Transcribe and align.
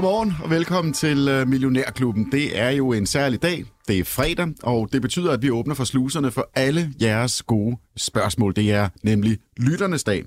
Godmorgen 0.00 0.34
og 0.42 0.50
velkommen 0.50 0.92
til 0.92 1.28
øh, 1.28 1.48
Millionærklubben. 1.48 2.32
Det 2.32 2.58
er 2.58 2.70
jo 2.70 2.92
en 2.92 3.06
særlig 3.06 3.42
dag. 3.42 3.64
Det 3.88 3.98
er 3.98 4.04
fredag, 4.04 4.48
og 4.62 4.88
det 4.92 5.02
betyder, 5.02 5.32
at 5.32 5.42
vi 5.42 5.50
åbner 5.50 5.74
for 5.74 5.84
sluserne 5.84 6.30
for 6.30 6.50
alle 6.54 6.92
jeres 7.00 7.42
gode 7.42 7.76
spørgsmål. 7.96 8.56
Det 8.56 8.72
er 8.72 8.88
nemlig 9.02 9.38
lytternes 9.56 10.04
dag. 10.04 10.24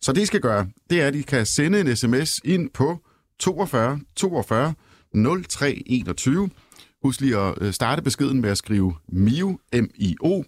Så 0.00 0.12
det, 0.12 0.20
I 0.20 0.26
skal 0.26 0.40
gøre, 0.40 0.66
det 0.90 1.02
er, 1.02 1.06
at 1.06 1.14
I 1.14 1.22
kan 1.22 1.46
sende 1.46 1.80
en 1.80 1.96
sms 1.96 2.40
ind 2.44 2.70
på 2.70 2.98
42 3.38 4.00
42 4.16 4.74
03 5.48 5.82
21. 5.86 6.50
Husk 7.02 7.20
lige 7.20 7.38
at 7.38 7.54
øh, 7.60 7.72
starte 7.72 8.02
beskeden 8.02 8.40
med 8.40 8.50
at 8.50 8.58
skrive 8.58 8.94
MIO, 9.08 9.58
M-I-O. 9.72 10.42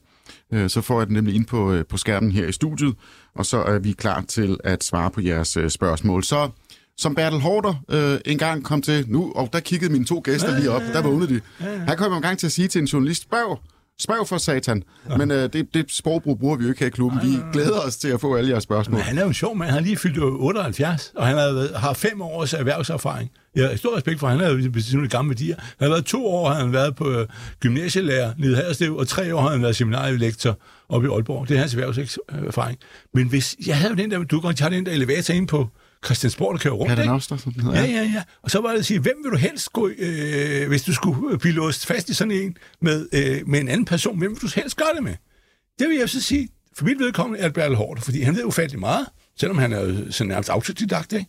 Øh, 0.52 0.70
så 0.70 0.80
får 0.80 1.00
jeg 1.00 1.06
den 1.06 1.14
nemlig 1.14 1.34
ind 1.34 1.46
på, 1.46 1.82
på 1.88 1.96
skærmen 1.96 2.32
her 2.32 2.46
i 2.46 2.52
studiet, 2.52 2.94
og 3.34 3.46
så 3.46 3.58
er 3.58 3.78
vi 3.78 3.92
klar 3.92 4.20
til 4.20 4.56
at 4.64 4.84
svare 4.84 5.10
på 5.10 5.20
jeres 5.20 5.58
spørgsmål. 5.68 6.24
Så 6.24 6.50
som 6.98 7.14
Bertel 7.14 7.40
Hårder 7.40 7.74
øh, 7.88 8.18
engang 8.24 8.64
kom 8.64 8.82
til 8.82 9.04
nu, 9.08 9.32
og 9.34 9.48
der 9.52 9.60
kiggede 9.60 9.92
mine 9.92 10.04
to 10.04 10.20
gæster 10.24 10.58
lige 10.58 10.70
op, 10.70 10.82
der 10.92 11.02
vågnede 11.02 11.34
de. 11.34 11.40
Han 11.58 11.96
kom 11.96 12.12
en 12.12 12.22
gang 12.22 12.38
til 12.38 12.46
at 12.46 12.52
sige 12.52 12.68
til 12.68 12.80
en 12.80 12.86
journalist, 12.86 13.22
spørg, 13.22 13.60
spørg 14.00 14.28
for 14.28 14.38
satan. 14.38 14.82
Men 15.18 15.30
øh, 15.30 15.52
det, 15.52 15.74
det 15.74 15.92
sprogbrug 15.92 16.38
bruger 16.38 16.56
vi 16.56 16.64
jo 16.64 16.68
ikke 16.68 16.80
her 16.80 16.86
i 16.86 16.90
klubben. 16.90 17.20
Vi 17.22 17.38
glæder 17.52 17.80
os 17.80 17.96
til 17.96 18.08
at 18.08 18.20
få 18.20 18.36
alle 18.36 18.50
jeres 18.50 18.62
spørgsmål. 18.62 18.94
Men 18.94 19.04
han 19.04 19.18
er 19.18 19.22
jo 19.22 19.28
en 19.28 19.34
sjov 19.34 19.56
mand. 19.56 19.70
Han 19.70 19.78
har 19.78 19.84
lige 19.84 19.96
fyldt 19.96 20.18
78, 20.18 21.12
og 21.16 21.26
han 21.26 21.36
har, 21.36 21.78
har 21.78 21.92
fem 21.92 22.22
års 22.22 22.52
erhvervserfaring. 22.52 23.30
Jeg 23.54 23.68
har 23.68 23.76
stor 23.76 23.96
respekt 23.96 24.20
for, 24.20 24.28
han 24.28 24.40
har 24.40 24.70
bestemt 24.72 25.10
gamle 25.10 25.28
værdier. 25.28 25.56
Han 25.58 25.88
har 25.88 25.88
været 25.88 26.04
to 26.04 26.26
år, 26.26 26.48
har 26.48 26.60
han 26.60 26.72
været 26.72 26.96
på 26.96 27.10
øh, 27.10 27.26
gymnasielærer 27.60 28.32
nede 28.38 28.56
Haderslev, 28.56 28.96
og 28.96 29.08
tre 29.08 29.34
år 29.34 29.40
har 29.40 29.50
han 29.50 29.62
været 29.62 29.76
seminarielektor 29.76 30.58
oppe 30.88 31.08
i 31.08 31.10
Aalborg. 31.10 31.48
Det 31.48 31.54
er 31.54 31.60
hans 31.60 31.74
erhvervserfaring. 31.74 32.78
Men 33.14 33.28
hvis 33.28 33.56
jeg 33.66 33.76
havde 33.76 33.96
den 33.96 34.10
der, 34.10 34.22
du 34.22 34.40
kan 34.40 34.54
have 34.58 34.74
den 34.74 34.86
der 34.86 34.92
elevator 34.92 35.34
ind 35.34 35.48
på 35.48 35.68
Christiansborg, 36.06 36.52
der 36.52 36.58
kører 36.58 36.74
rundt, 36.74 36.88
Pater 36.88 37.02
ikke? 37.02 37.12
Noster, 37.12 37.36
som 37.36 37.52
den 37.52 37.62
hedder. 37.62 37.80
Ja, 37.80 37.86
ja, 37.86 38.02
ja. 38.02 38.22
Og 38.42 38.50
så 38.50 38.60
var 38.60 38.72
det 38.72 38.78
at 38.78 38.86
sige, 38.86 39.00
hvem 39.00 39.16
vil 39.24 39.32
du 39.32 39.36
helst 39.36 39.72
gå, 39.72 39.90
øh, 39.98 40.68
hvis 40.68 40.82
du 40.82 40.94
skulle 40.94 41.38
blive 41.38 41.54
låst 41.54 41.86
fast 41.86 42.08
i 42.08 42.14
sådan 42.14 42.30
en 42.30 42.56
med, 42.80 43.08
øh, 43.12 43.48
med 43.48 43.60
en 43.60 43.68
anden 43.68 43.84
person, 43.84 44.18
hvem 44.18 44.30
vil 44.30 44.40
du 44.40 44.48
helst 44.54 44.76
gøre 44.76 44.94
det 44.94 45.02
med? 45.02 45.14
Det 45.78 45.88
vil 45.88 45.98
jeg 45.98 46.08
så 46.08 46.22
sige, 46.22 46.48
for 46.76 46.84
mit 46.84 46.98
vedkommende 46.98 47.40
er 47.40 47.44
det 47.44 47.54
Bertel 47.54 47.76
Hård, 47.76 48.00
fordi 48.00 48.22
han 48.22 48.36
ved 48.36 48.44
ufattelig 48.44 48.80
meget, 48.80 49.06
selvom 49.40 49.58
han 49.58 49.72
er 49.72 49.80
jo 49.80 50.12
sådan 50.12 50.28
nærmest 50.28 50.50
autodidakt, 50.50 51.12
ikke? 51.12 51.26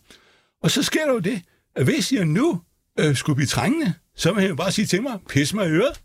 Og 0.62 0.70
så 0.70 0.82
sker 0.82 1.04
der 1.04 1.12
jo 1.12 1.18
det, 1.18 1.42
at 1.76 1.84
hvis 1.84 2.12
jeg 2.12 2.24
nu 2.24 2.60
øh, 2.98 3.16
skulle 3.16 3.36
blive 3.36 3.46
trængende, 3.46 3.94
så 4.16 4.32
vil 4.32 4.40
han 4.40 4.50
jo 4.50 4.56
bare 4.56 4.72
sige 4.72 4.86
til 4.86 5.02
mig, 5.02 5.18
pis 5.28 5.54
mig 5.54 5.66
i 5.66 5.70
øret. 5.70 6.00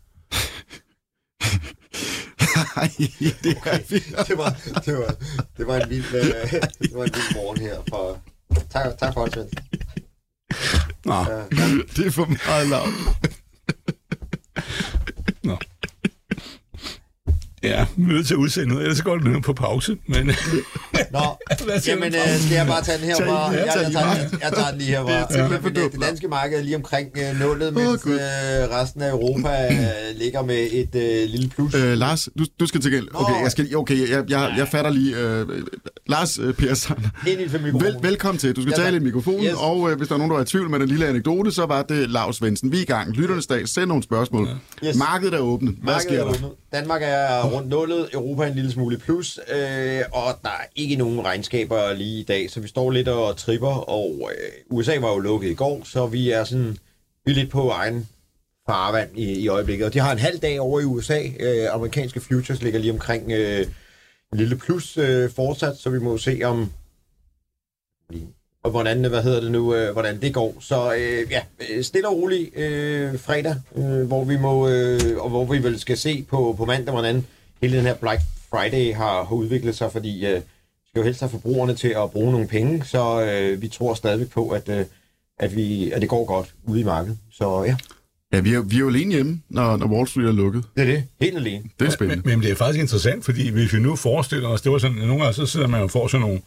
Nej, 2.76 2.90
det 2.98 3.90
vi. 3.90 3.98
det 4.28 4.38
var, 4.38 4.56
det 4.86 4.98
var, 4.98 5.14
det 5.56 5.66
var 5.66 5.80
en 5.80 5.90
vild, 5.90 6.14
øh, 6.14 6.52
det 6.82 6.94
var 6.94 7.04
en 7.04 7.10
vild 7.14 7.34
morgen 7.34 7.60
her 7.60 7.82
for... 7.88 8.22
Tak, 8.74 8.98
tak 8.98 9.14
for 9.14 9.24
det, 9.24 9.34
Svend. 9.34 9.48
Nå, 11.04 11.14
Ja, 11.14 11.66
Det 11.96 12.06
er 12.06 12.10
for 12.10 12.26
meget 12.46 12.68
lavt. 12.68 12.88
nå. 15.42 15.56
Ja, 17.62 17.86
vi 17.96 18.02
er 18.04 18.08
nødt 18.08 18.26
til 18.26 18.34
at 18.34 18.38
udsende 18.38 18.68
noget, 18.68 18.82
ellers 18.82 18.98
så 18.98 19.04
går 19.04 19.16
det 19.16 19.24
nu 19.26 19.40
på 19.40 19.52
pause. 19.52 19.96
Men 20.08 20.26
Nå, 20.26 20.32
jamen 21.86 22.14
øh, 22.14 22.20
skal 22.40 22.54
jeg 22.54 22.66
bare 22.66 22.82
tage 22.84 22.98
den 22.98 23.06
her 23.06 23.16
Tag 23.16 23.26
fra? 23.26 23.46
den 23.46 23.54
her, 23.54 23.64
Jeg, 23.64 23.72
jeg, 23.76 23.84
den 23.84 23.92
tager, 23.92 24.06
her. 24.06 24.22
jeg, 24.22 24.30
jeg 24.42 24.52
tager 24.52 24.70
den 24.70 24.78
lige 24.78 24.90
her 24.90 25.00
Det 25.02 25.10
er 25.14 25.26
fra. 25.26 25.32
simpelthen 25.34 25.62
for 25.62 25.68
Jamen, 25.68 25.76
øh, 25.76 25.82
dumt, 25.82 25.92
det 25.92 26.00
danske 26.00 26.28
marked 26.28 26.58
er 26.58 26.62
lige 26.62 26.76
omkring 26.76 27.08
øh, 27.18 27.40
nullet, 27.40 27.74
mens 27.74 28.06
øh, 28.06 28.20
resten 28.76 29.02
af 29.02 29.10
Europa 29.10 29.68
øh, 29.72 30.18
ligger 30.18 30.42
med 30.42 30.68
et 30.72 30.94
øh, 30.94 31.28
lille 31.28 31.48
plus. 31.48 31.74
Øh, 31.74 31.92
Lars, 31.98 32.28
du, 32.38 32.44
du 32.60 32.66
skal 32.66 32.80
til 32.80 32.90
gengæld. 32.92 33.08
Okay, 33.14 33.42
jeg, 33.42 33.50
skal, 33.50 33.76
okay, 33.76 34.10
jeg, 34.10 34.24
jeg, 34.30 34.54
jeg 34.56 34.68
fatter 34.68 34.90
lige. 34.90 35.16
Øh, 35.16 35.46
Lars 36.06 36.38
øh, 36.38 36.54
Persson, 36.54 37.04
vel, 37.80 37.96
velkommen 38.02 38.38
til. 38.38 38.56
Du 38.56 38.62
skal 38.62 38.74
Ja, 38.78 38.82
tale 38.84 38.96
i 38.96 39.00
mikrofonen, 39.00 39.44
Yes. 39.44 39.54
og 39.58 39.90
øh, 39.90 39.96
hvis 39.96 40.08
der 40.08 40.14
er 40.14 40.18
nogen, 40.18 40.30
der 40.32 40.38
er 40.38 40.42
i 40.42 40.46
tvivl 40.46 40.70
med 40.70 40.80
den 40.80 40.88
lille 40.88 41.06
anekdote, 41.06 41.52
så 41.52 41.66
var 41.66 41.82
det 41.82 42.10
Lars 42.10 42.36
Svendsen. 42.36 42.72
Vi 42.72 42.76
er 42.78 42.82
i 42.82 42.84
gang. 42.84 43.12
Lytternes 43.12 43.46
dag. 43.46 43.68
Send 43.68 43.86
nogle 43.86 44.02
spørgsmål. 44.02 44.48
Yes. 44.84 44.96
Markedet 44.96 45.34
er 45.34 45.38
åbent. 45.38 45.70
Hvad 45.70 45.92
Markedet 45.92 46.02
sker 46.02 46.20
er 46.20 46.24
der? 46.24 46.34
åbnet. 46.34 46.50
Danmark 46.72 47.00
er 47.04 47.44
rundt 47.44 47.68
nullet, 47.68 48.08
Europa 48.12 48.46
en 48.46 48.54
lille 48.54 48.72
smule 48.72 48.98
plus, 48.98 49.38
øh, 49.54 50.00
og 50.12 50.38
der 50.42 50.48
er 50.48 50.64
ikke 50.76 50.96
nogen 50.96 51.24
regnskaber 51.24 51.92
lige 51.94 52.20
i 52.20 52.24
dag, 52.24 52.50
så 52.50 52.60
vi 52.60 52.68
står 52.68 52.90
lidt 52.90 53.08
og 53.08 53.36
tripper, 53.36 53.90
og 53.90 54.30
øh, 54.32 54.76
USA 54.78 54.98
var 55.00 55.12
jo 55.12 55.18
lukket 55.18 55.50
i 55.50 55.54
går, 55.54 55.80
så 55.84 56.06
vi 56.06 56.30
er 56.30 56.44
sådan 56.44 56.76
vi 57.26 57.30
er 57.32 57.36
lidt 57.36 57.50
på 57.50 57.68
egen 57.70 58.08
farvand 58.68 59.10
i, 59.18 59.32
i 59.32 59.48
øjeblikket. 59.48 59.86
Og 59.86 59.94
de 59.94 59.98
har 59.98 60.12
en 60.12 60.18
halv 60.18 60.38
dag 60.38 60.60
over 60.60 60.80
i 60.80 60.84
USA. 60.84 61.18
Øh, 61.40 61.74
amerikanske 61.74 62.20
futures 62.20 62.62
ligger 62.62 62.78
lige 62.80 62.92
omkring 62.92 63.32
øh, 63.32 63.66
lille 64.36 64.56
plus 64.56 64.96
øh, 64.96 65.30
fortsat, 65.30 65.76
så 65.76 65.90
vi 65.90 65.98
må 65.98 66.18
se 66.18 66.40
om 66.44 66.72
og 68.64 68.70
hvordan, 68.70 69.04
hvad 69.04 69.22
hedder 69.22 69.40
det 69.40 69.50
nu, 69.52 69.74
øh, 69.74 69.92
hvordan 69.92 70.20
det 70.20 70.34
går. 70.34 70.56
Så 70.60 70.94
øh, 70.94 71.30
ja, 71.30 71.42
øh, 71.70 71.84
stille 71.84 72.08
og 72.08 72.16
roligt 72.16 72.56
øh, 72.56 73.18
fredag, 73.18 73.56
øh, 73.76 74.06
hvor 74.06 74.24
vi 74.24 74.36
må, 74.36 74.68
øh, 74.68 75.00
og 75.18 75.30
hvor 75.30 75.44
vi 75.44 75.62
vel 75.62 75.78
skal 75.80 75.98
se 75.98 76.26
på, 76.30 76.54
på 76.58 76.64
mandag, 76.64 76.92
hvordan 76.92 77.26
hele 77.62 77.76
den 77.76 77.86
her 77.86 77.94
Black 77.94 78.20
Friday 78.50 78.94
har, 78.94 79.24
har 79.24 79.34
udviklet 79.34 79.76
sig, 79.76 79.92
fordi 79.92 80.26
øh, 80.26 80.34
vi 80.34 80.88
skal 80.88 81.00
jo 81.00 81.04
helst 81.04 81.20
have 81.20 81.30
forbrugerne 81.30 81.74
til 81.74 81.88
at 81.88 82.10
bruge 82.10 82.32
nogle 82.32 82.48
penge, 82.48 82.84
så 82.84 83.22
øh, 83.22 83.62
vi 83.62 83.68
tror 83.68 83.94
stadigvæk 83.94 84.30
på, 84.30 84.48
at, 84.48 84.68
øh, 84.68 84.84
at, 85.38 85.56
vi, 85.56 85.90
at 85.90 86.00
det 86.00 86.08
går 86.08 86.24
godt 86.24 86.54
ude 86.64 86.80
i 86.80 86.84
markedet. 86.84 87.18
Så 87.32 87.64
ja, 87.64 87.76
Ja, 88.34 88.40
vi 88.40 88.54
er, 88.54 88.60
vi 88.62 88.76
er 88.76 88.80
jo 88.80 88.88
alene 88.88 89.14
hjemme, 89.14 89.40
når, 89.50 89.76
når 89.76 89.86
Wall 89.86 90.08
Street 90.08 90.28
er 90.28 90.32
lukket. 90.32 90.64
det 90.76 90.82
er 90.82 90.86
det. 90.86 91.04
Helt 91.20 91.36
alene. 91.36 91.62
Det 91.62 91.70
er 91.80 91.84
Men, 91.84 91.90
spændende. 91.92 92.22
men 92.28 92.40
det 92.42 92.50
er 92.50 92.54
faktisk 92.54 92.80
interessant, 92.82 93.24
fordi 93.24 93.48
hvis 93.50 93.72
vi 93.74 93.78
nu 93.78 93.96
forestiller 93.96 94.48
os, 94.48 94.62
det 94.62 94.72
var 94.72 94.78
sådan, 94.78 94.96
nogle 94.96 95.18
gange 95.22 95.34
så 95.34 95.46
sidder 95.46 95.66
man 95.68 95.82
og 95.82 95.90
får 95.90 96.08
sådan 96.08 96.20
nogle, 96.26 96.40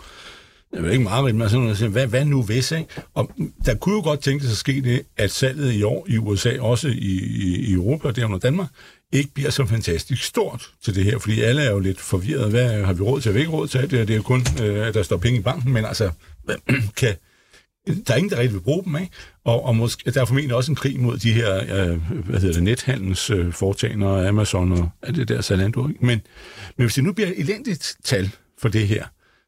jeg 0.73 0.83
ved 0.83 0.91
ikke 0.91 1.03
meget, 1.03 1.35
men 1.35 1.49
sådan 1.49 1.63
noget, 1.63 1.77
hvad, 1.77 2.07
hvad 2.07 2.25
nu 2.25 2.43
hvis, 2.43 2.71
ikke? 2.71 2.85
Og 3.13 3.31
der 3.65 3.75
kunne 3.75 3.95
jo 3.95 4.01
godt 4.01 4.19
tænke 4.19 4.43
sig 4.43 4.51
at 4.51 4.57
ske 4.57 4.81
det, 4.81 5.01
at 5.17 5.31
salget 5.31 5.73
i 5.73 5.83
år 5.83 6.05
i 6.09 6.17
USA, 6.17 6.59
også 6.59 6.87
i, 6.87 6.91
i, 6.91 7.55
i 7.69 7.73
Europa 7.73 8.07
og 8.07 8.15
derunder 8.15 8.37
Danmark, 8.39 8.67
ikke 9.13 9.29
bliver 9.33 9.49
så 9.49 9.65
fantastisk 9.65 10.23
stort 10.23 10.69
til 10.85 10.95
det 10.95 11.03
her, 11.03 11.19
fordi 11.19 11.41
alle 11.41 11.61
er 11.61 11.71
jo 11.71 11.79
lidt 11.79 11.99
forvirret. 11.99 12.49
Hvad 12.49 12.83
har 12.83 12.93
vi 12.93 13.01
råd 13.01 13.21
til? 13.21 13.29
Har 13.29 13.33
vi 13.33 13.39
ikke 13.39 13.51
råd 13.51 13.67
til? 13.67 13.81
Det, 13.81 13.93
er- 13.99 14.05
det 14.05 14.13
er 14.13 14.17
jo 14.17 14.21
kun, 14.23 14.45
øh, 14.63 14.87
at 14.87 14.93
der 14.93 15.03
står 15.03 15.17
penge 15.17 15.39
i 15.39 15.41
banken, 15.41 15.73
men 15.73 15.85
altså, 15.85 16.11
kan, 16.97 17.15
der 17.87 18.13
er 18.13 18.17
ingen, 18.17 18.29
der 18.29 18.37
rigtig 18.37 18.53
vil 18.53 18.61
bruge 18.61 18.83
dem, 18.83 18.95
ikke? 18.95 19.11
Og, 19.43 19.65
og 19.65 19.75
måske, 19.75 20.11
der 20.11 20.21
er 20.21 20.25
formentlig 20.25 20.55
også 20.55 20.71
en 20.71 20.75
krig 20.75 20.99
mod 20.99 21.17
de 21.17 21.33
her, 21.33 21.57
øh, 21.57 22.01
hvad 22.25 22.39
hedder 22.39 22.53
det, 22.53 22.63
nethandels 22.63 23.29
øh, 23.29 23.53
foretagende 23.53 24.07
og 24.07 24.27
Amazon 24.27 24.71
og 24.71 24.89
alt 25.01 25.15
det 25.15 25.27
der 25.27 25.41
Zalando, 25.41 25.87
ikke? 25.87 26.05
Men, 26.05 26.21
men 26.77 26.85
hvis 26.85 26.93
det 26.93 27.03
nu 27.03 27.13
bliver 27.13 27.27
et 27.27 27.39
elendigt 27.39 27.95
tal 28.03 28.31
for 28.61 28.69
det 28.69 28.87
her, 28.87 29.05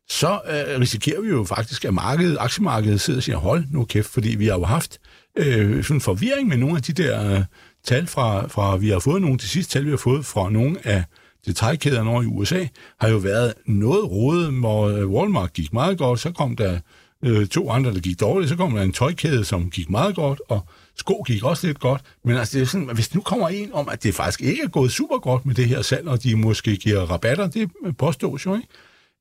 så 0.09 0.39
øh, 0.49 0.79
risikerer 0.79 1.21
vi 1.21 1.27
jo 1.29 1.43
faktisk, 1.43 1.85
at 1.85 1.93
markedet, 1.93 2.37
aktiemarkedet 2.39 3.01
sidder 3.01 3.19
og 3.19 3.23
siger, 3.23 3.37
hold 3.37 3.63
nu 3.71 3.85
kæft, 3.85 4.09
fordi 4.09 4.35
vi 4.35 4.45
har 4.47 4.53
jo 4.53 4.65
haft 4.65 4.99
øh, 5.37 5.83
sådan 5.83 5.97
en 5.97 6.01
forvirring 6.01 6.47
med 6.47 6.57
nogle 6.57 6.75
af 6.75 6.81
de 6.81 6.93
der 6.93 7.35
øh, 7.35 7.43
tal 7.83 8.07
fra, 8.07 8.47
fra, 8.47 8.77
vi 8.77 8.89
har 8.89 8.99
fået 8.99 9.21
nogle, 9.21 9.37
de 9.37 9.47
sidste 9.47 9.73
tal, 9.73 9.85
vi 9.85 9.89
har 9.89 9.97
fået 9.97 10.25
fra 10.25 10.49
nogle 10.49 10.87
af 10.87 11.03
detaljkæderne 11.45 12.09
over 12.09 12.23
i 12.23 12.25
USA, 12.25 12.65
har 12.99 13.09
jo 13.09 13.17
været 13.17 13.53
noget 13.65 14.11
rodet, 14.11 14.53
hvor 14.53 14.87
øh, 14.87 15.09
Walmart 15.09 15.53
gik 15.53 15.73
meget 15.73 15.97
godt, 15.97 16.19
så 16.19 16.31
kom 16.31 16.55
der 16.55 16.79
øh, 17.23 17.47
to 17.47 17.69
andre, 17.69 17.93
der 17.93 17.99
gik 17.99 18.19
dårligt, 18.19 18.49
så 18.49 18.55
kom 18.55 18.75
der 18.75 18.81
en 18.81 18.93
tøjkæde, 18.93 19.45
som 19.45 19.69
gik 19.69 19.89
meget 19.89 20.15
godt, 20.15 20.41
og 20.47 20.65
sko 20.95 21.23
gik 21.27 21.43
også 21.43 21.67
lidt 21.67 21.79
godt. 21.79 22.01
Men 22.25 22.37
altså, 22.37 22.57
det 22.57 22.63
er 22.63 22.67
sådan, 22.67 22.89
hvis 22.93 23.15
nu 23.15 23.21
kommer 23.21 23.49
en 23.49 23.73
om, 23.73 23.89
at 23.89 24.03
det 24.03 24.15
faktisk 24.15 24.41
ikke 24.41 24.63
er 24.63 24.67
gået 24.67 24.91
super 24.91 25.17
godt 25.17 25.45
med 25.45 25.55
det 25.55 25.65
her 25.65 25.81
salg, 25.81 26.07
og 26.07 26.23
de 26.23 26.35
måske 26.35 26.77
giver 26.77 27.01
rabatter, 27.01 27.47
det 27.47 27.69
påstås 27.97 28.45
jo, 28.45 28.55
ikke? 28.55 28.67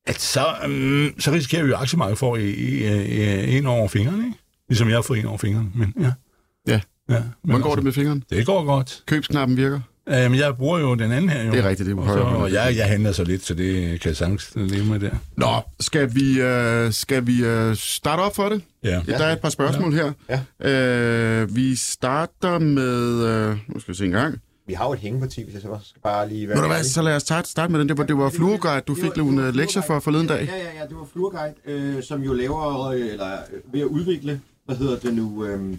at 0.05 0.21
så, 0.21 0.45
øhm, 0.67 1.19
så 1.19 1.31
risikerer 1.31 1.63
vi 1.63 1.69
jo, 1.69 1.75
aktiemarkedet 1.75 2.19
får 2.19 2.35
i, 2.35 2.49
i, 2.49 2.87
i, 3.51 3.57
en 3.57 3.65
over 3.65 3.87
fingrene, 3.87 4.25
ikke? 4.25 4.37
Ligesom 4.69 4.87
jeg 4.87 4.97
har 4.97 5.01
fået 5.01 5.19
en 5.19 5.25
over 5.25 5.37
fingrene, 5.37 5.71
men 5.75 5.93
ja. 5.99 6.11
Ja. 6.67 6.81
ja 7.09 7.19
men 7.19 7.23
Hvordan 7.43 7.61
går 7.61 7.75
det 7.75 7.83
med 7.83 7.91
fingeren? 7.91 8.23
Det 8.29 8.45
går 8.45 8.65
godt. 8.65 9.03
Købsknappen 9.05 9.57
virker? 9.57 9.79
Øhm, 10.11 10.33
jeg 10.33 10.55
bruger 10.57 10.79
jo 10.79 10.95
den 10.95 11.11
anden 11.11 11.29
her, 11.29 11.43
jo. 11.43 11.51
Det 11.51 11.59
er 11.59 11.69
rigtigt, 11.69 11.87
det 11.89 11.97
er 11.97 12.01
og, 12.01 12.13
så, 12.13 12.19
og 12.19 12.53
jeg, 12.53 12.73
jeg 12.77 12.85
handler 12.85 13.11
så 13.11 13.23
lidt, 13.23 13.45
så 13.45 13.53
det 13.53 14.01
kan 14.01 14.09
jeg 14.09 14.17
sagtens 14.17 14.51
leve 14.55 14.85
med 14.85 14.99
der. 14.99 15.11
Nå, 15.37 15.61
skal 15.79 16.15
vi, 16.15 16.41
øh, 16.41 16.93
skal 16.93 17.27
vi 17.27 17.43
øh, 17.45 17.75
starte 17.75 18.19
op 18.19 18.35
for 18.35 18.49
det? 18.49 18.61
Ja. 18.83 19.01
Der 19.07 19.25
er 19.25 19.33
et 19.33 19.39
par 19.39 19.49
spørgsmål 19.49 19.93
her. 19.93 20.11
Ja. 20.29 20.69
Øh, 20.69 21.55
vi 21.55 21.75
starter 21.75 22.59
med... 22.59 23.23
Øh, 23.25 23.57
nu 23.67 23.79
skal 23.79 23.91
vi 23.91 23.97
se 23.97 24.05
en 24.05 24.11
gang. 24.11 24.41
Vi 24.67 24.73
har 24.73 24.85
jo 24.85 24.93
et 24.93 24.99
hængeparti, 24.99 25.43
hvis 25.43 25.53
jeg 25.53 25.61
så 25.61 25.77
skal 25.83 26.01
bare 26.01 26.29
lige 26.29 26.49
være 26.49 26.61
du 26.61 26.67
hvad, 26.67 26.83
så 26.83 27.01
lad 27.01 27.15
os 27.15 27.21
starte, 27.21 27.49
starte 27.49 27.71
med 27.71 27.79
den. 27.79 27.89
Det 27.89 27.97
var, 27.97 28.03
det 28.03 28.17
var 28.17 28.29
Fluoguide, 28.29 28.81
du 28.87 28.95
fik 28.95 29.17
nogle 29.17 29.51
lektier 29.51 29.81
for 29.87 29.99
forleden 29.99 30.27
dag. 30.27 30.45
Ja, 30.45 30.57
ja, 30.57 30.79
ja, 30.81 30.87
det 30.89 30.95
var 30.97 31.07
Fluorguide, 31.13 31.53
øh, 31.65 32.03
som 32.03 32.21
jo 32.21 32.33
laver, 32.33 32.87
øh, 32.87 32.99
eller 32.99 33.31
øh, 33.33 33.73
ved 33.73 33.81
at 33.81 33.85
udvikle, 33.85 34.41
hvad 34.65 34.75
hedder 34.75 34.99
det 34.99 35.13
nu, 35.13 35.45
øh, 35.45 35.77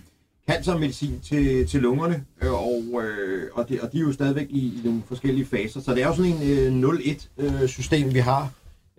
cancermedicin 0.52 1.20
til, 1.20 1.66
til 1.66 1.80
lungerne, 1.80 2.24
øh, 2.42 2.52
og, 2.52 3.02
øh, 3.04 3.42
og, 3.52 3.68
det, 3.68 3.80
og 3.80 3.92
de 3.92 3.98
er 3.98 4.02
jo 4.02 4.12
stadigvæk 4.12 4.46
i, 4.50 4.58
i 4.58 4.80
nogle 4.84 5.02
forskellige 5.08 5.46
faser. 5.46 5.80
Så 5.80 5.94
det 5.94 6.02
er 6.02 6.06
jo 6.06 6.14
sådan 6.16 6.32
en 6.32 6.84
øh, 6.84 6.90
0-1-system, 6.90 8.08
øh, 8.08 8.14
vi 8.14 8.18
har. 8.18 8.50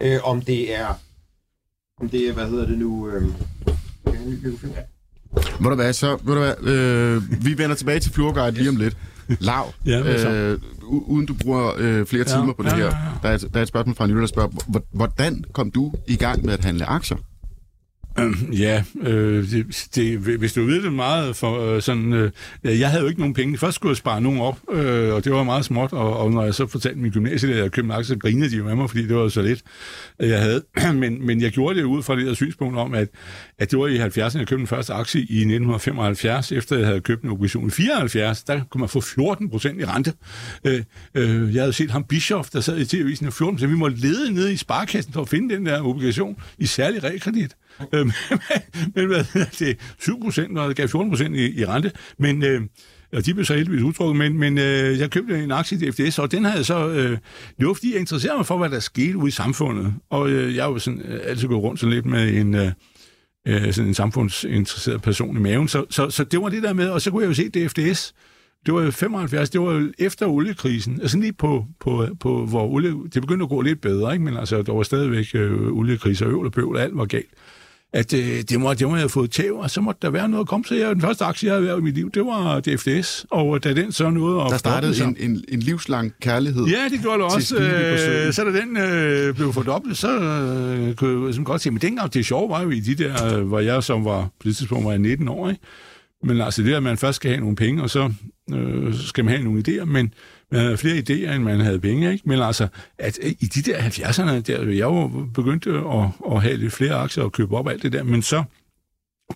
Øh, 0.02 0.18
om 0.24 0.42
det 0.42 0.76
er, 0.80 0.88
om 2.02 2.10
det 2.10 2.30
er, 2.30 2.34
hvad 2.34 2.48
hedder 2.50 2.66
det 2.68 2.78
nu, 2.78 3.10
øh? 3.10 3.24
Ved 5.60 5.70
du 5.70 5.76
hvad, 5.76 5.94
så, 5.94 6.18
ved 6.24 6.34
du 6.34 6.40
hvad, 6.40 6.74
øh, 6.74 7.46
vi 7.46 7.58
vender 7.58 7.76
tilbage 7.76 8.00
til 8.00 8.12
Fluorguide 8.14 8.52
lige 8.52 8.70
om 8.70 8.76
lidt. 8.76 8.98
Lav, 9.40 9.74
Ja, 9.86 10.32
øh, 10.52 10.60
uden 10.92 11.26
du 11.26 11.34
bruger 11.34 11.72
øh, 11.78 12.06
flere 12.06 12.26
Ja, 12.30 12.36
timer 12.42 12.54
på 12.54 12.64
det 12.64 12.70
ja, 12.70 12.76
her. 12.76 12.84
ja, 12.86 12.90
ja. 12.90 12.94
Der, 13.24 13.30
er 13.30 13.38
der 13.38 13.58
er 13.60 13.62
et 13.62 13.68
spørgsmål 13.68 13.96
fra 13.96 14.04
en 14.06 14.10
lytter, 14.10 14.22
der 14.22 14.28
spørger, 14.28 14.50
"Hvor- 14.68 14.84
hvordan 14.92 15.44
kom 15.54 15.72
du 15.72 15.94
i 16.08 16.16
gang 16.16 16.46
med 16.46 16.54
at 16.54 16.66
handle 16.66 16.86
aktier? 16.86 17.18
Øhm, 18.20 18.52
ja, 18.54 18.84
øh, 19.02 19.52
det, 19.52 19.88
det, 19.96 20.18
hvis 20.18 20.54
du 20.54 20.66
ved 20.66 20.84
det 20.84 20.94
meget 20.94 21.36
for 21.36 21.76
øh, 21.76 21.82
sådan... 21.82 22.14
Øh, 22.14 22.32
jeg 22.64 22.90
havde 22.90 23.02
jo 23.02 23.10
ikke 23.10 23.20
nogen 23.20 23.34
penge. 23.34 23.58
Først 23.58 23.76
skulle 23.76 23.90
jeg 23.90 23.98
spare 23.98 24.22
nogen 24.22 24.40
op, 24.40 24.60
øh, 24.72 25.14
og 25.14 25.24
det 25.24 25.32
var 25.32 25.44
meget 25.44 25.66
småt, 25.66 25.94
og, 25.94 26.18
og 26.18 26.32
når 26.32 26.44
jeg 26.44 26.54
så 26.54 26.68
fortalte 26.68 27.00
min 27.00 27.12
gymnasielærer, 27.12 27.60
at 27.60 27.64
jeg 27.64 27.72
købte 27.72 27.94
aktier, 27.94 28.16
så 28.16 28.20
grinede 28.20 28.50
de 28.52 28.58
jo 28.58 28.64
med 28.64 28.76
mig, 28.76 28.90
fordi 28.90 29.08
det 29.08 29.16
var 29.16 29.30
så 29.30 29.42
lidt, 29.42 29.62
øh, 30.20 30.30
jeg 30.30 30.42
havde. 30.42 30.64
men, 30.94 31.26
men 31.26 31.42
jeg 31.42 31.52
gjorde 31.52 31.80
det 31.80 31.84
ud 31.84 32.04
fra 32.04 32.16
det 32.16 32.26
der 32.26 32.34
synspunkt 32.34 32.78
om, 32.78 32.94
at, 32.94 33.10
at 33.60 33.72
det 33.72 33.80
var 33.80 33.88
i 33.88 33.98
70'erne, 34.00 34.38
jeg 34.38 34.48
købte 34.48 34.58
den 34.58 34.68
første 34.68 34.94
aktie 34.94 35.22
i 35.22 35.40
1975, 35.40 36.52
efter 36.52 36.78
jeg 36.78 36.88
havde 36.88 37.02
købt 37.02 37.24
en 37.24 37.30
obligation 37.30 37.68
i 37.68 37.72
74, 37.72 38.44
der 38.44 38.62
kunne 38.70 38.80
man 38.80 38.90
få 38.90 39.02
14 39.02 39.50
procent 39.50 39.82
i 39.82 39.86
rente. 39.86 40.14
Øh, 40.66 40.84
øh, 41.16 41.56
jeg 41.56 41.64
havde 41.64 41.74
set 41.74 41.92
ham 41.92 42.04
Bischof, 42.04 42.50
der 42.50 42.62
sad 42.62 42.80
i 42.80 42.86
TV-avisen 42.86 43.28
og 43.28 43.34
14 43.34 43.56
procent. 43.56 43.72
Vi 43.72 43.78
måtte 43.78 43.98
lede 43.98 44.34
ned 44.34 44.50
i 44.50 44.58
sparekassen 44.58 45.14
for 45.14 45.22
at 45.22 45.30
finde 45.30 45.56
den 45.56 45.66
der 45.66 45.82
obligation 45.82 46.38
i 46.58 46.66
særlig 46.66 47.04
realkredit. 47.04 47.56
Øh, 47.94 48.06
men 48.96 49.06
hvad 49.08 49.26
hedder 49.34 49.50
det? 49.60 49.78
7 50.00 50.22
procent, 50.22 50.58
og 50.58 50.70
det 50.70 50.78
gav 50.78 50.88
14 50.88 51.12
procent 51.12 51.36
i, 51.36 51.60
i 51.60 51.66
rente. 51.66 51.92
Men, 52.18 52.44
øh, 52.44 52.62
og 53.14 53.26
de 53.26 53.34
blev 53.34 53.46
så 53.46 53.56
heldigvis 53.56 53.84
udtrukket, 53.84 54.16
men, 54.16 54.38
men 54.38 54.58
øh, 54.58 55.00
jeg 55.00 55.10
købte 55.10 55.44
en 55.44 55.52
aktie 55.52 55.88
i 55.88 55.92
FDS, 55.92 56.20
og 56.20 56.32
den 56.32 56.46
havde 56.46 56.58
jeg 56.58 56.66
så... 56.66 56.90
Øh, 56.90 57.18
det 57.60 57.68
var, 57.68 57.74
fordi 57.74 57.92
jeg 57.92 58.00
interesserede 58.00 58.38
mig 58.38 58.46
for, 58.46 58.58
hvad 58.58 58.70
der 58.70 58.80
skete 58.80 59.18
ude 59.18 59.28
i 59.28 59.32
samfundet. 59.32 59.94
Og 60.10 60.30
øh, 60.30 60.56
jeg 60.56 60.64
har 60.64 60.72
jo 60.72 60.80
sådan, 60.80 61.02
øh, 61.02 61.20
altid 61.24 61.48
gået 61.48 61.64
rundt 61.64 61.80
sådan 61.80 61.94
lidt 61.94 62.06
med 62.06 62.34
en... 62.34 62.56
Øh, 62.56 62.72
øh, 63.48 63.74
sådan 63.74 63.88
en 63.88 63.94
samfundsinteresseret 63.94 65.02
person 65.02 65.38
i 65.38 65.40
maven. 65.40 65.68
Så, 65.68 65.86
så, 65.90 66.10
så 66.10 66.24
det 66.24 66.42
var 66.42 66.50
det 66.50 66.64
der 66.64 66.74
med, 66.74 66.90
og 66.90 67.02
så 67.02 67.12
kunne 67.12 67.22
jeg 67.24 67.30
jo 67.30 67.34
se 67.34 67.50
DFDS. 67.50 68.14
Det 68.66 68.74
var 68.74 68.82
jo 68.82 68.92
75, 68.92 69.50
det 69.50 69.62
var 69.62 69.74
jo 69.74 69.92
efter 70.00 70.26
oliekrisen, 70.26 71.02
altså 71.02 71.18
lige 71.18 71.34
på, 71.34 71.66
på, 71.80 72.08
på 72.20 72.46
hvor 72.46 72.68
olie, 72.68 72.94
det 73.14 73.22
begyndte 73.22 73.44
at 73.44 73.50
gå 73.50 73.62
lidt 73.62 73.82
bedre, 73.82 74.14
ikke? 74.14 74.26
men 74.26 74.38
altså, 74.38 74.62
der 74.62 74.74
var 74.74 74.84
stadigvæk 74.84 75.26
øh, 75.34 75.78
oliekriser, 75.78 76.28
øvel 76.28 76.46
og 76.46 76.52
bøvl, 76.52 76.78
alt 76.78 76.98
var 76.98 77.06
galt. 77.06 77.30
At 77.94 78.14
øh, 78.14 78.42
det, 78.50 78.60
må, 78.60 78.74
det 78.74 78.88
må 78.88 78.94
jeg 78.94 79.02
have 79.02 79.10
fået 79.10 79.32
tæv, 79.32 79.56
og 79.58 79.70
så 79.72 79.82
måtte 79.82 80.00
der 80.02 80.10
være 80.10 80.30
noget 80.30 80.44
at 80.44 80.48
komme 80.48 80.64
til. 80.64 80.78
Jeg, 80.78 80.94
den 80.96 81.02
første 81.02 81.26
aktie, 81.26 81.48
jeg 81.48 81.56
havde 81.56 81.68
været 81.68 81.80
i 81.80 81.84
mit 81.84 81.96
liv, 81.96 82.12
det 82.12 82.26
var 82.26 82.60
DFDS, 82.60 83.26
og 83.32 83.64
da 83.64 83.74
den 83.74 83.92
så 83.92 84.10
nåede 84.10 84.36
Der 84.40 84.58
startede 84.58 84.96
sig- 84.96 85.06
en, 85.06 85.18
en, 85.20 85.44
en 85.50 85.60
livslang 85.60 86.14
kærlighed. 86.22 86.66
Ja, 86.66 86.88
det 86.92 87.02
gjorde 87.02 87.18
det 87.24 87.26
også. 87.36 87.56
Øh, 87.58 88.34
så 88.34 88.44
da 88.44 88.52
den 88.52 88.78
øh, 88.78 89.36
blev 89.36 89.54
fordoblet, 89.54 89.98
så 89.98 90.20
øh, 90.20 90.96
kunne 90.96 91.36
jeg 91.36 91.46
godt 91.46 91.62
se, 91.62 91.72
men 91.72 91.82
dengang 91.82 92.14
det 92.14 92.26
sjove 92.26 92.50
var 92.50 92.62
jo 92.62 92.70
i 92.70 92.80
de 92.80 92.96
der, 92.96 93.38
øh, 93.38 93.48
hvor 93.48 93.60
jeg 93.60 93.84
som 93.84 94.06
var, 94.06 94.22
på 94.22 94.48
det 94.48 94.58
tidspunkt 94.58 94.86
var 94.86 94.92
jeg 94.92 95.00
19 95.00 95.28
år, 95.28 95.50
ikke? 95.50 95.62
Men 96.24 96.42
altså 96.42 96.64
det, 96.64 96.74
at 96.74 96.84
man 96.84 96.98
først 96.98 97.16
skal 97.16 97.32
have 97.32 97.40
nogle 97.42 97.56
penge, 97.56 97.84
og 97.84 97.90
så 97.90 98.14
øh, 98.54 98.96
skal 98.96 99.26
man 99.26 99.34
have 99.34 99.44
nogle 99.44 99.64
idéer, 99.68 99.86
men 99.86 100.14
havde 100.60 100.78
flere 100.78 100.98
idéer, 100.98 101.32
end 101.32 101.44
man 101.44 101.60
havde 101.60 101.80
penge, 101.80 102.12
ikke? 102.12 102.30
Men 102.30 102.40
altså, 102.40 102.68
at 102.98 103.20
øh, 103.22 103.32
i 103.40 103.46
de 103.46 103.62
der 103.62 103.78
70'erne, 103.80 104.40
der, 104.40 104.70
jeg 104.70 104.88
var 104.88 105.28
begyndt 105.34 105.68
at, 105.68 106.34
at 106.36 106.42
have 106.42 106.58
lidt 106.58 106.74
flere 106.74 106.94
aktier 106.94 107.24
og 107.24 107.32
købe 107.32 107.58
op 107.58 107.68
alt 107.68 107.84
det 107.84 107.94
der, 107.94 108.04
men 108.04 108.22
så, 108.22 108.44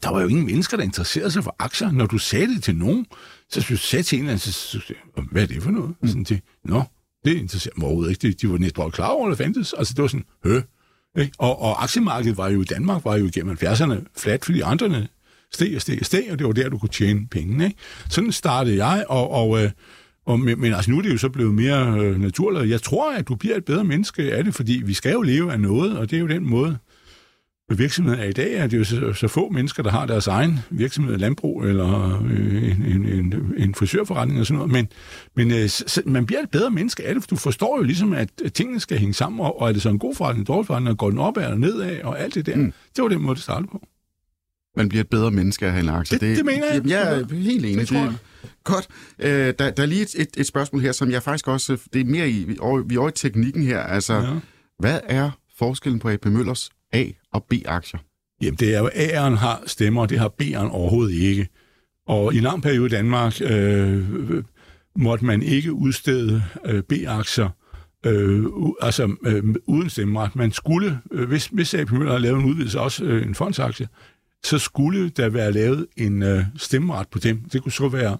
der 0.03 0.09
var 0.09 0.21
jo 0.21 0.27
ingen 0.27 0.45
mennesker, 0.45 0.77
der 0.77 0.83
interesserede 0.83 1.31
sig 1.31 1.43
for 1.43 1.55
aktier. 1.59 1.91
Når 1.91 2.05
du 2.05 2.17
sagde 2.17 2.47
det 2.47 2.63
til 2.63 2.75
nogen, 2.75 3.05
så 3.49 3.59
hvis 3.59 3.79
du 3.79 3.87
sagde 3.87 4.03
til 4.03 4.15
en 4.15 4.23
eller 4.23 4.31
anden, 4.31 4.39
så, 4.39 4.51
så, 4.51 4.93
hvad 5.31 5.41
er 5.41 5.47
det 5.47 5.63
for 5.63 5.71
noget? 5.71 5.95
Mm. 6.01 6.07
Sådan 6.07 6.25
til, 6.25 6.41
nå, 6.63 6.83
det 7.25 7.37
interesserer 7.37 7.73
mig 7.77 7.85
overhovedet 7.85 8.23
ikke. 8.23 8.27
De, 8.27 8.47
de 8.47 8.51
var 8.51 8.57
næsten 8.57 8.91
klar 8.91 9.07
over, 9.07 9.27
at 9.27 9.29
det 9.29 9.37
fandtes. 9.37 9.73
Altså, 9.77 9.93
det 9.93 10.01
var 10.01 10.07
sådan, 10.07 10.25
hø. 10.43 10.61
Ikke? 11.17 11.31
Og, 11.37 11.61
og 11.61 11.83
aktiemarkedet 11.83 12.37
var 12.37 12.49
jo 12.49 12.61
i 12.61 12.65
Danmark, 12.65 13.05
var 13.05 13.15
jo 13.15 13.29
gennem 13.33 13.57
70'erne 13.61 13.95
flat, 14.17 14.45
fordi 14.45 14.61
andre 14.61 15.07
steg 15.53 15.75
og 15.75 15.81
steg 15.81 15.97
og 15.99 16.05
steg, 16.05 16.27
og 16.31 16.39
det 16.39 16.47
var 16.47 16.53
der, 16.53 16.69
du 16.69 16.77
kunne 16.77 16.89
tjene 16.89 17.27
penge. 17.27 17.65
Ikke? 17.65 17.77
Sådan 18.09 18.31
startede 18.31 18.85
jeg, 18.85 19.05
og, 19.09 19.31
og, 19.31 19.63
øh, 19.63 19.71
og 20.25 20.39
men, 20.39 20.61
men 20.61 20.73
altså, 20.73 20.91
nu 20.91 20.97
er 20.97 21.01
det 21.01 21.11
jo 21.13 21.17
så 21.17 21.29
blevet 21.29 21.53
mere 21.53 21.99
øh, 21.99 22.21
naturligt. 22.21 22.69
Jeg 22.69 22.81
tror, 22.81 23.13
at 23.13 23.27
du 23.27 23.35
bliver 23.35 23.55
et 23.57 23.65
bedre 23.65 23.83
menneske 23.83 24.33
af 24.33 24.43
det, 24.43 24.55
fordi 24.55 24.81
vi 24.85 24.93
skal 24.93 25.11
jo 25.11 25.21
leve 25.21 25.51
af 25.53 25.59
noget, 25.59 25.97
og 25.97 26.09
det 26.11 26.15
er 26.17 26.21
jo 26.21 26.27
den 26.27 26.49
måde, 26.49 26.77
virksomheden 27.77 28.19
er 28.19 28.23
i 28.25 28.31
dag, 28.31 28.53
er 28.53 28.67
det 28.67 28.77
jo 28.77 28.83
så, 28.83 29.13
så 29.13 29.27
få 29.27 29.49
mennesker, 29.49 29.83
der 29.83 29.89
har 29.91 30.05
deres 30.05 30.27
egen 30.27 30.59
virksomhed, 30.69 31.17
landbrug 31.17 31.63
eller 31.63 32.21
øh, 32.25 32.71
en, 32.71 32.83
en, 32.85 33.05
en, 33.05 33.53
en 33.57 33.75
frisørforretning 33.75 34.39
og 34.39 34.45
sådan 34.45 34.57
noget. 34.57 34.71
Men, 34.71 34.87
men 35.35 35.51
øh, 35.51 35.69
så, 35.69 36.01
man 36.05 36.25
bliver 36.25 36.41
et 36.41 36.49
bedre 36.49 36.71
menneske 36.71 37.03
af 37.07 37.13
det, 37.13 37.23
for 37.23 37.27
du 37.27 37.35
forstår 37.35 37.77
jo 37.77 37.83
ligesom, 37.83 38.13
at 38.13 38.29
tingene 38.53 38.79
skal 38.79 38.97
hænge 38.97 39.13
sammen, 39.13 39.39
og, 39.41 39.61
og 39.61 39.69
er 39.69 39.73
det 39.73 39.81
så 39.81 39.89
en 39.89 39.99
god 39.99 40.15
forretning, 40.15 40.41
en 40.41 40.45
dårlig 40.45 40.67
forretning, 40.67 40.89
og 40.91 40.97
går 40.97 41.09
den 41.09 41.19
op 41.19 41.37
eller 41.37 41.55
nedad, 41.55 42.01
og 42.03 42.19
alt 42.19 42.35
det 42.35 42.45
der. 42.45 42.55
Mm. 42.55 42.73
Det 42.95 43.01
var 43.01 43.07
den 43.09 43.21
måde, 43.21 43.35
det 43.35 43.43
startede 43.43 43.67
på. 43.71 43.81
Man 44.77 44.89
bliver 44.89 45.01
et 45.03 45.09
bedre 45.09 45.31
menneske 45.31 45.65
af 45.65 45.69
at 45.69 45.75
handle 45.75 45.91
aktier. 45.91 46.19
Det- 46.19 46.37
det 46.37 46.45
mener 46.45 46.65
jeg. 46.65 46.73
Jamen, 46.75 46.89
jeg 46.89 47.19
er 47.19 47.35
helt 47.35 47.65
enig. 47.65 47.77
Det 47.79 47.87
tror 47.87 47.97
jeg. 47.97 48.13
Godt. 48.63 48.87
Øh, 49.19 49.53
der, 49.59 49.71
der 49.71 49.83
er 49.83 49.85
lige 49.85 50.01
et, 50.01 50.15
et, 50.17 50.29
et 50.37 50.47
spørgsmål 50.47 50.81
her, 50.81 50.91
som 50.91 51.11
jeg 51.11 51.23
faktisk 51.23 51.47
også... 51.47 51.77
Det 51.93 52.01
er 52.01 52.05
mere 52.05 52.29
i... 52.29 52.43
Vi 52.43 52.55
er 52.55 52.61
over, 52.61 52.81
vi 52.81 52.95
er 52.95 52.99
over 52.99 53.09
i 53.09 53.11
teknikken 53.15 53.63
her. 53.63 53.79
Altså, 53.79 54.13
ja. 54.13 54.39
Hvad 54.79 54.99
er 55.03 55.31
forskellen 55.57 55.99
på 55.99 56.09
AP 56.09 56.25
Møllers 56.25 56.69
A- 56.93 57.09
og 57.33 57.43
B-aktier? 57.43 57.99
Jamen, 58.41 58.57
det 58.57 58.75
er 58.75 58.79
jo, 58.79 58.87
A'eren 58.87 59.35
har 59.35 59.63
stemmer, 59.65 60.01
og 60.01 60.09
det 60.09 60.19
har 60.19 60.33
B'eren 60.41 60.67
overhovedet 60.71 61.13
ikke. 61.13 61.47
Og 62.07 62.33
i 62.33 62.37
en 62.37 62.43
lang 62.43 62.61
periode 62.61 62.85
i 62.85 62.89
Danmark 62.89 63.41
øh, 63.41 64.43
måtte 64.95 65.25
man 65.25 65.43
ikke 65.43 65.73
udstede 65.73 66.43
øh, 66.65 66.83
B-aktier, 66.83 67.49
øh, 68.05 68.45
altså 68.81 69.15
øh, 69.25 69.43
uden 69.67 69.89
stemmeret. 69.89 70.35
Man 70.35 70.51
skulle, 70.51 70.99
øh, 71.11 71.27
hvis, 71.27 71.47
hvis 71.47 71.73
AP 71.73 71.91
Møller 71.91 72.11
har 72.11 72.19
lavet 72.19 72.39
en 72.39 72.45
udvidelse, 72.45 72.79
også 72.79 73.03
øh, 73.03 73.27
en 73.27 73.35
fondsaktie, 73.35 73.87
så 74.43 74.59
skulle 74.59 75.09
der 75.09 75.29
være 75.29 75.51
lavet 75.51 75.87
en 75.97 76.23
øh, 76.23 76.43
stemmeret 76.57 77.07
på 77.07 77.19
dem. 77.19 77.39
Det 77.53 77.63
kunne 77.63 77.71
så 77.71 77.89
være 77.89 78.17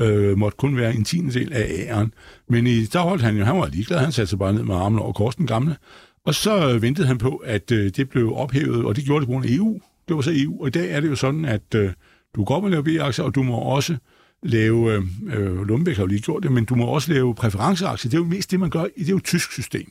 øh, 0.00 0.38
måtte 0.38 0.56
kun 0.56 0.76
være 0.76 0.94
en 0.94 1.04
tiende 1.04 1.32
del 1.32 1.52
af 1.52 1.66
æren. 1.70 2.12
Men 2.48 2.66
i, 2.66 2.84
der 2.84 3.00
holdt 3.00 3.22
han 3.22 3.36
jo, 3.36 3.44
han 3.44 3.58
var 3.58 3.66
ligeglad, 3.66 3.98
han 3.98 4.12
satte 4.12 4.30
sig 4.30 4.38
bare 4.38 4.52
ned 4.52 4.62
med 4.62 4.74
armen 4.74 4.98
over 4.98 5.12
kors 5.12 5.36
den 5.36 5.46
gamle. 5.46 5.76
Og 6.24 6.34
så 6.34 6.70
øh, 6.70 6.82
ventede 6.82 7.06
han 7.06 7.18
på, 7.18 7.36
at 7.36 7.72
øh, 7.72 7.90
det 7.96 8.08
blev 8.08 8.32
ophævet, 8.34 8.84
og 8.84 8.96
det 8.96 9.04
gjorde 9.04 9.20
det 9.20 9.28
på 9.28 9.32
grund 9.32 9.46
af 9.46 9.50
EU. 9.50 9.80
Det 10.08 10.16
var 10.16 10.22
så 10.22 10.32
EU, 10.34 10.60
og 10.60 10.66
i 10.66 10.70
dag 10.70 10.90
er 10.90 11.00
det 11.00 11.08
jo 11.08 11.16
sådan, 11.16 11.44
at 11.44 11.74
øh, 11.74 11.92
du 12.36 12.44
går 12.44 12.60
med 12.60 12.68
at 12.68 12.84
lave 12.84 12.98
B-aktier, 12.98 13.24
og 13.24 13.34
du 13.34 13.42
må 13.42 13.56
også 13.56 13.96
lave, 14.42 14.92
øh, 14.92 15.02
øh, 15.26 15.62
Lundbæk 15.62 15.96
har 15.96 16.02
jo 16.02 16.06
lige 16.06 16.20
gjort 16.20 16.42
det, 16.42 16.52
men 16.52 16.64
du 16.64 16.74
må 16.74 16.86
også 16.86 17.12
lave 17.12 17.34
præferenceaktier. 17.34 18.10
Det 18.10 18.16
er 18.16 18.22
jo 18.22 18.28
mest 18.28 18.50
det, 18.50 18.60
man 18.60 18.70
gør, 18.70 18.84
i 18.96 19.00
det 19.00 19.06
er 19.06 19.10
jo 19.10 19.16
et 19.16 19.24
tysk 19.24 19.52
system, 19.52 19.90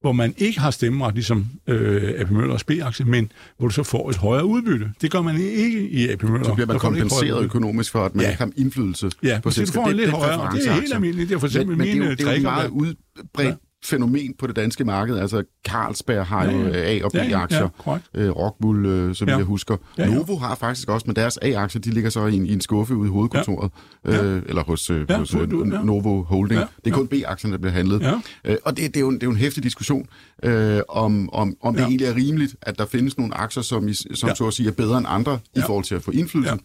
hvor 0.00 0.12
man 0.12 0.34
ikke 0.38 0.60
har 0.60 0.70
stemmeret, 0.70 1.14
ligesom 1.14 1.46
øh, 1.66 2.12
AP 2.20 2.30
Møllers 2.30 2.64
B-aktie, 2.64 3.06
men 3.06 3.32
hvor 3.58 3.68
du 3.68 3.74
så 3.74 3.82
får 3.82 4.10
et 4.10 4.16
højere 4.16 4.44
udbytte. 4.46 4.90
Det 5.00 5.10
gør 5.10 5.22
man 5.22 5.36
ikke 5.40 5.88
i 5.90 6.08
AP 6.08 6.22
Møller. 6.22 6.44
Så 6.44 6.54
bliver 6.54 6.66
man 6.66 6.78
kompenseret 6.78 7.44
økonomisk 7.44 7.92
for, 7.92 8.04
at 8.04 8.14
man 8.14 8.24
Ja. 8.24 8.30
ikke 8.30 8.42
har 8.42 8.50
indflydelse 8.56 9.10
Ja, 9.22 9.36
på 9.36 9.42
på 9.42 9.50
så 9.50 9.60
du 9.60 9.66
får 9.66 9.66
selskabet. 9.66 9.90
en 9.90 9.96
lidt 9.96 10.06
Det- 10.06 10.14
er 10.14 10.18
højere, 10.18 10.56
det 10.56 10.66
er 10.68 10.72
helt 10.72 10.94
almindeligt. 10.94 11.28
Det 11.28 11.34
er 11.34 11.38
for 11.38 11.46
eksempel 11.46 11.76
men, 11.76 11.78
men 11.78 11.86
det 11.86 11.92
er 11.92 11.96
jo, 11.96 12.02
mine 12.04 12.16
det 12.16 12.28
er 12.28 12.36
jo 12.36 12.42
meget 12.42 12.68
udbredt 12.70 13.48
Ja. 13.48 13.54
Fænomen 13.84 14.34
på 14.38 14.46
det 14.46 14.56
danske 14.56 14.84
marked. 14.84 15.18
Altså, 15.18 15.42
Carlsberg 15.68 16.26
har 16.26 16.44
Ja, 16.44 16.50
jo 16.52 16.58
ja. 16.68 16.98
A- 16.98 17.04
og 17.04 17.10
Ja, 17.14 17.22
ja, 17.24 17.28
B-aktier. 17.38 17.60
ja, 17.60 17.68
korrekt. 17.78 18.04
øh, 18.14 18.30
Rockwool, 18.30 18.86
øh, 18.86 19.14
som 19.14 19.28
Ja. 19.28 19.36
jeg 19.36 19.44
husker. 19.44 19.76
Ja, 19.98 20.08
ja. 20.08 20.14
Novo 20.14 20.36
har 20.36 20.54
faktisk 20.54 20.88
også, 20.88 21.04
men 21.06 21.16
deres 21.16 21.38
A-aktier, 21.42 21.80
de 21.82 21.90
ligger 21.90 22.10
så 22.10 22.26
i 22.26 22.36
en, 22.36 22.46
i 22.46 22.52
en 22.52 22.60
skuffe 22.60 22.94
ude 22.96 23.08
i 23.08 23.10
hovedkontoret. 23.10 23.70
Ja. 24.04 24.24
Øh, 24.24 24.42
eller 24.46 24.62
hos, 24.62 24.90
øh, 24.90 25.06
Ja, 25.08 25.18
hos 25.18 25.34
øh, 25.34 25.40
ja. 25.40 25.46
Novo 25.82 26.22
Holding. 26.22 26.60
Ja, 26.60 26.66
Det 26.84 26.90
er 26.90 26.94
kun 26.94 27.08
ja. 27.12 27.16
B-aktierne, 27.20 27.52
der 27.52 27.58
bliver 27.58 27.72
handlet. 27.72 28.00
Ja. 28.02 28.12
Øh, 28.44 28.56
og 28.64 28.76
det, 28.76 28.86
det, 28.86 28.96
er 28.96 29.00
jo 29.00 29.08
en, 29.08 29.14
det 29.14 29.22
er 29.22 29.26
jo 29.26 29.30
en 29.30 29.36
hæftig 29.36 29.62
diskussion, 29.62 30.06
øh, 30.42 30.80
om, 30.88 31.28
om, 31.32 31.56
om 31.62 31.74
det 31.74 31.80
Ja. 31.82 31.86
egentlig 31.86 32.06
er 32.06 32.14
rimeligt, 32.16 32.56
at 32.62 32.78
der 32.78 32.86
findes 32.86 33.18
nogle 33.18 33.34
aktier, 33.34 33.62
som, 33.62 33.88
i, 33.88 33.94
som 33.94 34.28
Ja. 34.28 34.34
så 34.34 34.46
at 34.46 34.52
sige 34.54 34.68
er 34.68 34.72
bedre 34.72 34.98
end 34.98 35.06
andre 35.08 35.34
i 35.34 35.58
Ja. 35.60 35.66
forhold 35.66 35.84
til 35.84 35.94
at 35.94 36.02
få 36.02 36.10
indflydelse. 36.10 36.52
Ja. 36.52 36.58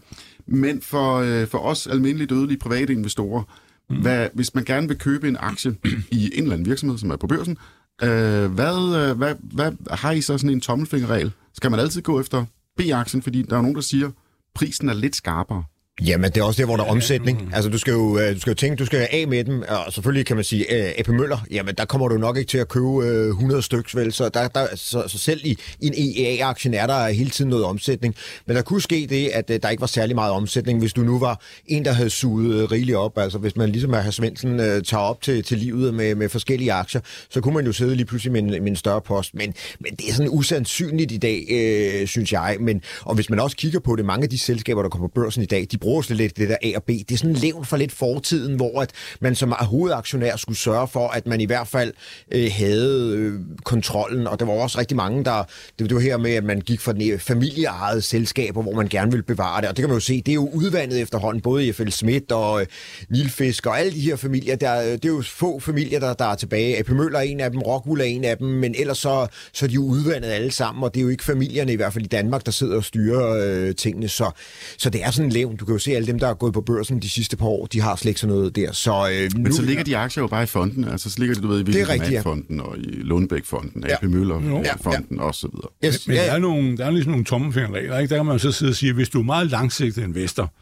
Men 0.48 0.82
for, 0.82 1.16
øh, 1.18 1.48
for 1.48 1.58
os 1.58 1.88
almindelige 1.88 2.28
dødelige 2.28 2.58
private 2.60 2.94
investorer. 2.94 3.44
Mm. 3.90 4.02
hvad, 4.02 4.30
hvis 4.34 4.56
man 4.56 4.64
gerne 4.64 4.88
vil 4.88 4.98
købe 4.98 5.28
en 5.28 5.38
aktie 5.40 5.76
i 6.12 6.32
en 6.34 6.44
eller 6.44 6.54
anden 6.54 6.66
virksomhed, 6.66 6.98
som 6.98 7.12
er 7.12 7.16
på 7.16 7.28
børsen, 7.28 7.58
øh, 8.04 8.52
hvad, 8.52 9.10
øh, 9.10 9.18
hvad, 9.18 9.36
hvad 9.42 9.72
har 9.92 10.12
I 10.12 10.22
så 10.22 10.38
sådan 10.38 10.50
en 10.50 10.62
tommelfingerregel? 10.62 11.32
Skal 11.54 11.72
man 11.72 11.80
altid 11.80 12.02
gå 12.02 12.20
efter 12.20 12.46
B-aktien, 12.78 13.22
fordi 13.22 13.42
der 13.42 13.58
er 13.58 13.62
nogen, 13.62 13.76
der 13.76 13.82
siger, 13.82 14.12
prisen 14.56 14.90
er 14.90 14.94
lidt 14.94 15.16
skarpere? 15.16 15.64
Jamen, 16.04 16.32
det 16.32 16.38
er 16.38 16.44
også 16.44 16.62
der, 16.62 16.66
hvor 16.66 16.78
der 16.78 16.84
er 16.84 16.88
omsætning. 16.88 17.52
Altså, 17.54 17.70
du 17.70 17.78
skal 17.78 17.92
jo, 17.92 18.20
øh, 18.20 18.36
du 18.36 18.40
skal 18.40 18.52
jo 18.52 18.56
tænke, 18.56 18.76
du 18.76 18.86
skal 18.86 19.08
af 19.12 19.28
med 19.28 19.44
dem, 19.44 19.64
og 19.68 19.94
selvfølgelig 19.94 20.26
kan 20.26 20.36
man 20.36 20.46
sige, 20.46 20.66
uh, 20.72 20.90
AP 20.98 21.08
Møller, 21.08 21.38
jamen, 21.52 21.76
der 21.76 21.86
kommer 21.86 22.08
du 22.08 22.18
nok 22.18 22.38
ikke 22.38 22.50
til 22.50 22.58
at 22.58 22.68
købe 22.68 22.86
uh, 22.86 23.28
100 23.28 23.62
stykker, 23.62 24.00
vel? 24.00 24.14
Så, 24.14 24.30
der, 24.30 24.48
der, 24.48 24.68
så, 24.76 25.04
så 25.08 25.18
selv 25.18 25.42
i, 25.44 25.58
i 25.80 25.88
en 25.88 25.94
EA-aktien 26.18 26.74
er 26.74 26.88
der 26.88 27.08
hele 27.08 27.30
tiden 27.30 27.50
noget 27.50 27.66
omsætning. 27.66 28.16
Men 28.46 28.56
der 28.56 28.62
kunne 28.62 28.82
ske 28.82 29.08
det, 29.10 29.28
at 29.28 29.50
uh, 29.50 29.56
der 29.64 29.70
ikke 29.70 29.82
var 29.82 29.88
særlig 29.88 30.16
meget 30.16 30.32
omsætning, 30.32 30.80
hvis 30.80 30.94
du 30.94 31.02
nu 31.02 31.20
var 31.20 31.42
en, 31.68 31.86
der 31.86 31.92
havde 31.92 32.10
suget 32.10 32.64
uh, 32.64 32.72
rigeligt 32.72 32.98
op. 32.98 33.18
Altså, 33.18 33.38
hvis 33.38 33.56
man 33.56 33.70
ligesom 33.70 33.94
er 33.94 34.12
Svendsen 34.12 34.60
uh, 34.60 34.66
tager 34.66 34.98
op 34.98 35.22
til, 35.22 35.44
til 35.44 35.58
livet 35.58 35.94
med, 35.94 36.16
med 36.16 36.30
forskellige 36.30 36.74
aktier, 36.74 37.02
så 37.30 37.42
kunne 37.42 37.54
man 37.54 37.66
jo 37.66 37.72
sidde 37.72 37.96
lige 37.96 38.06
pludselig 38.06 38.32
med 38.32 38.42
en, 38.42 38.50
med 38.50 38.68
en 38.68 38.76
større 38.76 39.02
post. 39.02 39.36
Men, 39.36 39.54
men 39.80 39.96
det 39.96 40.10
er 40.10 40.14
sådan 40.14 40.32
usandsynligt 40.32 41.12
i 41.12 41.18
dag, 41.18 41.46
øh, 41.50 42.08
synes 42.08 42.34
jeg. 42.34 42.58
Men, 42.60 42.82
og 43.02 43.16
hvis 43.16 43.30
man 43.30 43.40
også 43.40 43.58
kigger 43.58 43.80
på 43.80 43.96
det, 43.96 44.06
mange 44.06 44.24
af 44.24 44.30
de 44.30 44.40
selskaber, 44.40 44.82
der 44.82 44.90
kommer 44.90 45.08
på 45.08 45.22
børsen 45.22 45.44
i 45.44 45.46
dag, 45.46 45.68
de 45.72 45.78
bruger 45.86 46.14
lidt 46.14 46.38
det 46.38 46.50
der 46.50 46.58
A 46.64 46.72
og 46.76 46.84
B. 46.84 46.88
Det 46.88 47.12
er 47.12 47.18
sådan 47.18 47.36
levn 47.36 47.66
for 47.66 47.78
lidt 47.78 47.92
fortiden, 47.92 48.56
hvor 48.56 48.82
at 48.82 48.92
man 49.20 49.36
som 49.36 49.52
hovedaktionær 49.60 50.36
skulle 50.36 50.58
sørge 50.58 50.88
for, 50.88 51.08
at 51.08 51.28
man 51.28 51.42
i 51.42 51.46
hvert 51.46 51.68
fald 51.68 51.94
øh, 52.32 52.52
havde 52.52 53.16
øh, 53.18 53.34
kontrollen, 53.64 54.28
og 54.28 54.40
der 54.40 54.46
var 54.46 54.54
også 54.54 54.80
rigtig 54.80 54.98
mange, 54.98 55.26
der, 55.26 55.44
det, 55.80 55.90
det 55.90 55.96
var 55.96 56.02
her 56.02 56.18
med, 56.18 56.32
at 56.32 56.44
man 56.44 56.62
gik 56.62 56.82
fra 56.82 56.94
den 56.94 57.02
e- 57.02 57.18
familieejede 57.18 58.02
selskaber, 58.02 58.62
hvor 58.62 58.72
man 58.72 58.88
gerne 58.88 59.12
ville 59.12 59.24
bevare 59.24 59.62
det, 59.62 59.70
og 59.70 59.78
det 59.78 59.84
kan 59.84 59.90
man 59.90 59.96
jo 59.96 60.00
se, 60.00 60.22
det 60.22 60.32
er 60.32 60.36
jo 60.36 60.50
udvandet 60.54 61.02
efterhånden, 61.02 61.42
både 61.42 61.68
i 61.68 61.72
F.L. 61.72 61.90
Schmidt 61.90 62.32
og 62.32 62.62
øh, 62.62 62.68
Nilfisk 63.10 63.66
og 63.66 63.80
alle 63.80 63.92
de 63.92 64.00
her 64.00 64.16
familier, 64.16 64.56
der, 64.56 64.82
øh, 64.82 64.92
det 64.92 65.06
er 65.06 65.10
jo 65.10 65.24
få 65.26 65.60
familier, 65.60 66.00
der, 66.00 66.14
der 66.14 66.26
er 66.26 66.36
tilbage. 66.36 66.80
AP 66.80 66.90
Møller 66.90 67.20
er 67.20 67.24
en 67.24 67.40
af 67.40 67.52
dem, 67.52 67.62
Rockwool 67.62 68.02
er 68.02 68.06
en 68.06 68.24
af 68.24 68.38
dem, 68.38 68.48
men 68.48 68.76
ellers 68.78 68.98
så, 68.98 69.28
så 69.54 69.66
er 69.66 69.68
de 69.68 69.74
jo 69.74 69.84
udvandet 69.84 70.30
alle 70.30 70.52
sammen, 70.52 70.84
og 70.84 70.94
det 70.94 71.00
er 71.00 71.04
jo 71.04 71.10
ikke 71.10 71.24
familierne, 71.24 71.74
i 71.74 71.76
hvert 71.76 71.94
fald 71.94 72.06
i 72.06 72.08
Danmark, 72.08 72.46
der 72.46 72.52
sidder 72.52 72.78
og 72.78 72.84
styrer 72.84 73.46
øh, 73.48 73.76
tingene, 73.76 74.08
så, 74.08 74.32
så 74.78 74.90
det 74.90 75.04
er 75.04 75.12
sådan 75.12 75.30
levn. 75.30 75.56
Du 75.56 75.66
kan 75.66 75.75
jo 75.76 75.80
se, 75.80 75.92
alle 75.92 76.08
dem, 76.08 76.20
der 76.20 76.28
er 76.28 76.34
gået 76.34 76.54
på 76.54 76.62
børsen 76.62 77.00
de 77.00 77.10
sidste 77.10 77.38
par 77.38 77.46
år, 77.46 77.66
de 77.66 77.82
har 77.82 77.96
slet 77.96 78.10
ikke 78.10 78.20
sådan 78.20 78.36
noget 78.36 78.56
der. 78.56 78.72
Så, 78.72 79.10
øh, 79.14 79.30
Men 79.34 79.44
nu, 79.44 79.52
så 79.56 79.62
ligger 79.62 79.84
de 79.84 79.98
aktier 79.98 80.22
jo 80.24 80.28
bare 80.28 80.44
i 80.44 80.46
fonden. 80.46 80.84
Altså, 80.88 81.10
så 81.10 81.16
ligger 81.20 81.36
de, 81.36 81.42
du 81.42 81.48
ved, 81.48 81.60
i 81.60 81.64
Det 81.64 81.82
er 81.82 81.90
rigtigt, 81.90 82.12
ja. 82.12 82.22
fonden 82.22 82.60
og 82.62 82.78
i 82.78 82.82
Lundbæk-fonden, 82.82 83.84
Ja. 83.90 83.94
AP 83.94 84.04
Møller 84.04 84.62
Ja, 84.66 84.74
fonden 84.76 85.20
og 85.20 85.36
så 85.36 85.48
videre. 85.48 85.94
yes, 85.94 86.08
Men 86.08 86.16
ja, 86.16 86.26
der 86.26 86.32
er, 86.32 86.38
nogle, 86.40 86.78
der 86.78 86.86
er 86.86 86.92
ligesom 86.92 87.12
nogle 87.12 87.26
tommelfingerregler, 87.26 88.00
ikke? 88.00 88.10
Der 88.12 88.16
kan 88.18 88.26
man 88.26 88.34
jo 88.36 88.40
så 88.40 88.52
sidde 88.52 88.70
og 88.70 88.76
sige, 88.76 88.94
hvis 88.94 89.10
du 89.10 89.20
er 89.20 89.24
meget 89.24 89.48
langsigtet 89.52 90.04
investor, 90.04 90.54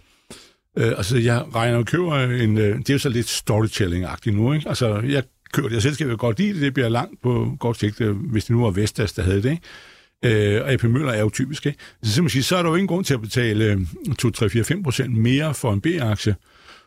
øh, 0.77 0.91
altså 0.98 1.17
jeg 1.17 1.43
regner 1.55 1.77
og 1.77 1.86
køber 1.86 2.15
en, 2.20 2.58
øh, 2.58 2.77
det 2.77 2.89
er 2.89 2.93
jo 2.93 3.00
så 3.00 3.10
lidt 3.10 3.27
storytelling-agtigt 3.27 4.32
nu, 4.36 4.53
ikke? 4.53 4.70
Altså 4.70 5.00
jeg 5.00 5.24
køber 5.53 5.70
det, 5.70 5.75
og 5.75 5.82
selskabet 5.82 6.20
godt 6.20 6.39
lide 6.39 6.53
det, 6.53 6.62
det 6.62 6.74
bliver 6.74 6.89
langt 6.89 7.22
på 7.24 7.55
godt 7.60 7.79
sigt, 7.79 8.01
øh, 8.01 8.15
hvis 8.32 8.46
det 8.46 8.55
nu 8.55 8.63
var 8.63 8.70
Vestas, 8.72 9.13
der 9.13 9.24
havde 9.24 9.43
det, 9.43 9.50
ikke? 9.51 9.62
Øh, 10.24 10.62
og 10.62 10.72
AP 10.72 10.84
Møller 10.84 11.12
er 11.12 11.20
jo 11.20 11.30
typisk, 11.30 11.65
ikke? 11.65 11.80
Så, 12.03 12.12
simpelthen 12.12 12.44
så 12.44 12.58
er 12.58 12.63
der 12.63 12.70
jo 12.70 12.75
ingen 12.75 12.88
grund 12.88 13.06
til 13.06 13.13
at 13.13 13.22
betale 13.22 13.88
2, 14.20 14.30
3, 14.30 14.50
4, 14.50 14.63
5 14.63 14.84
procent 14.84 15.18
mere 15.18 15.53
for 15.53 15.74
en 15.74 15.82
B-aktie, 15.82 16.36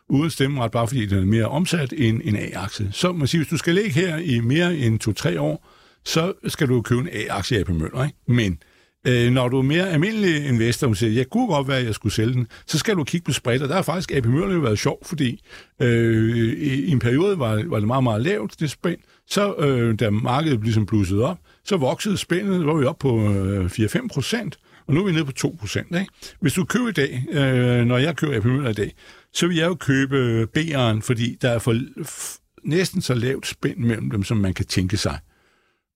uden 0.08 0.30
stemmeret, 0.30 0.72
bare 0.72 0.88
fordi 0.88 1.06
den 1.06 1.18
er 1.18 1.26
mere 1.26 1.44
omsat 1.46 1.94
end 1.96 2.20
en 2.24 2.36
A-aktie. 2.36 2.88
Så 2.92 3.12
man 3.12 3.28
siger, 3.28 3.42
hvis 3.42 3.50
du 3.50 3.56
skal 3.56 3.74
ligge 3.74 3.90
her 3.90 4.16
i 4.16 4.40
mere 4.40 4.76
end 4.76 5.08
2-3 5.36 5.38
år, 5.38 5.68
så 6.04 6.32
skal 6.46 6.68
du 6.68 6.82
købe 6.82 7.00
en 7.00 7.08
A-aktie 7.12 7.58
i 7.58 7.60
AP 7.60 7.68
Møller, 7.68 8.04
ikke? 8.04 8.18
Men 8.28 8.58
øh, 9.06 9.32
når 9.32 9.48
du 9.48 9.58
er 9.58 9.62
mere 9.62 9.90
almindelig 9.90 10.46
investor, 10.46 10.88
og 10.88 10.96
siger, 10.96 11.12
jeg 11.12 11.26
kunne 11.30 11.46
godt 11.46 11.68
være, 11.68 11.78
at 11.78 11.84
jeg 11.84 11.94
skulle 11.94 12.12
sælge 12.12 12.32
den, 12.32 12.46
så 12.66 12.78
skal 12.78 12.96
du 12.96 13.04
kigge 13.04 13.24
på 13.24 13.32
spredt, 13.32 13.62
og 13.62 13.68
der 13.68 13.74
har 13.74 13.82
faktisk 13.82 14.12
AP 14.12 14.26
Møller 14.26 14.54
jo 14.54 14.60
været 14.60 14.78
sjov, 14.78 14.98
fordi 15.04 15.42
øh, 15.82 16.36
i, 16.36 16.84
i 16.84 16.90
en 16.90 16.98
periode 16.98 17.38
var, 17.38 17.62
var 17.66 17.78
det 17.78 17.86
meget, 17.86 18.04
meget 18.04 18.22
lavt, 18.22 18.60
det 18.60 18.70
spænd. 18.70 18.98
Så 19.30 19.54
øh, 19.54 19.98
da 20.00 20.10
markedet 20.10 20.62
ligesom 20.62 20.86
blussede 20.86 21.24
op, 21.24 21.38
så 21.66 21.76
voksede 21.76 22.16
spændet, 22.16 22.66
var 22.66 22.74
vi 22.74 22.84
op 22.84 22.98
på 22.98 23.32
øh, 23.32 23.64
4-5 23.66 24.08
procent, 24.08 24.58
og 24.86 24.94
nu 24.94 25.00
er 25.00 25.06
vi 25.06 25.12
nede 25.12 25.24
på 25.24 25.32
2 25.32 25.56
procent. 25.60 25.86
Ikke? 25.86 26.06
Hvis 26.40 26.52
du 26.52 26.64
køber 26.64 26.88
i 26.88 26.92
dag, 26.92 27.24
øh, 27.30 27.84
når 27.84 27.98
jeg 27.98 28.16
køber 28.16 28.36
AP 28.36 28.44
Møller 28.44 28.70
i 28.70 28.74
dag, 28.74 28.92
så 29.32 29.46
vil 29.46 29.56
jeg 29.56 29.66
jo 29.66 29.74
købe 29.74 30.16
øh, 30.16 30.46
B'eren, 30.56 31.00
fordi 31.00 31.36
der 31.42 31.50
er 31.50 31.58
for, 31.58 31.74
næsten 32.64 33.02
så 33.02 33.14
lavt 33.14 33.46
spænd 33.46 33.78
mellem 33.78 34.10
dem, 34.10 34.24
som 34.24 34.36
man 34.36 34.54
kan 34.54 34.66
tænke 34.66 34.96
sig. 34.96 35.18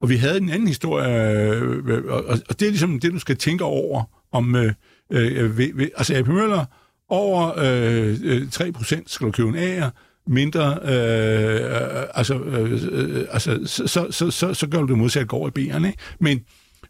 Og 0.00 0.08
vi 0.08 0.16
havde 0.16 0.36
en 0.36 0.50
anden 0.50 0.68
historie, 0.68 1.32
øh, 1.52 1.88
øh 1.88 2.04
og, 2.04 2.24
og 2.24 2.60
det 2.60 2.62
er 2.62 2.70
ligesom 2.70 3.00
det, 3.00 3.12
du 3.12 3.18
skal 3.18 3.36
tænke 3.36 3.64
over, 3.64 4.04
om 4.32 4.56
øh, 4.56 4.72
øh, 5.10 5.58
ved, 5.58 5.74
ved, 5.74 5.88
altså 5.96 6.16
AP 6.16 6.28
Møller 6.28 6.64
over 7.08 7.58
øh, 7.58 8.16
øh 8.22 8.42
3% 8.42 9.02
skal 9.06 9.26
du 9.26 9.32
købe 9.32 9.48
en 9.48 9.56
A'er, 9.56 9.90
mindre, 10.26 10.78
øh, 10.82 12.02
altså, 12.14 12.38
øh, 12.38 13.24
altså 13.30 13.58
så, 13.66 13.86
så, 13.86 14.06
så, 14.10 14.30
så, 14.30 14.54
så 14.54 14.66
gør 14.66 14.80
du 14.80 14.86
det 14.86 14.98
modsat, 14.98 15.28
går 15.28 15.48
i 15.48 15.50
benene. 15.50 15.88
ikke? 15.88 16.02
Men, 16.20 16.40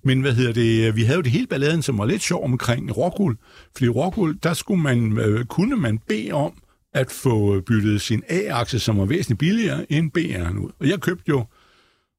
men 0.05 0.21
hvad 0.21 0.33
hedder 0.33 0.53
det, 0.53 0.89
øh, 0.89 0.97
vi 0.97 1.03
havde 1.03 1.17
jo 1.17 1.23
det 1.23 1.33
hele 1.33 1.47
balladen, 1.47 1.83
som 1.83 1.99
var 1.99 2.05
lidt 2.05 2.23
sjov 2.23 2.45
omkring 2.45 2.97
Rockwool, 2.97 3.37
fordi 3.77 3.89
Rockwool, 3.89 4.39
der 4.43 4.55
skulle 4.55 4.83
man, 4.83 5.19
øh, 5.19 5.45
kunne 5.45 5.77
man 5.77 5.99
bede 6.09 6.33
om 6.33 6.53
at 6.95 7.11
få 7.11 7.61
byttet 7.61 8.01
sin 8.01 8.23
A-akse, 8.29 8.79
som 8.79 8.99
var 8.99 9.05
væsentligt 9.05 9.39
billigere, 9.39 9.93
end 9.93 10.11
B'eren 10.19 10.59
ud. 10.59 10.71
Og 10.81 10.89
jeg 10.89 11.01
købte 11.01 11.25
jo 11.29 11.45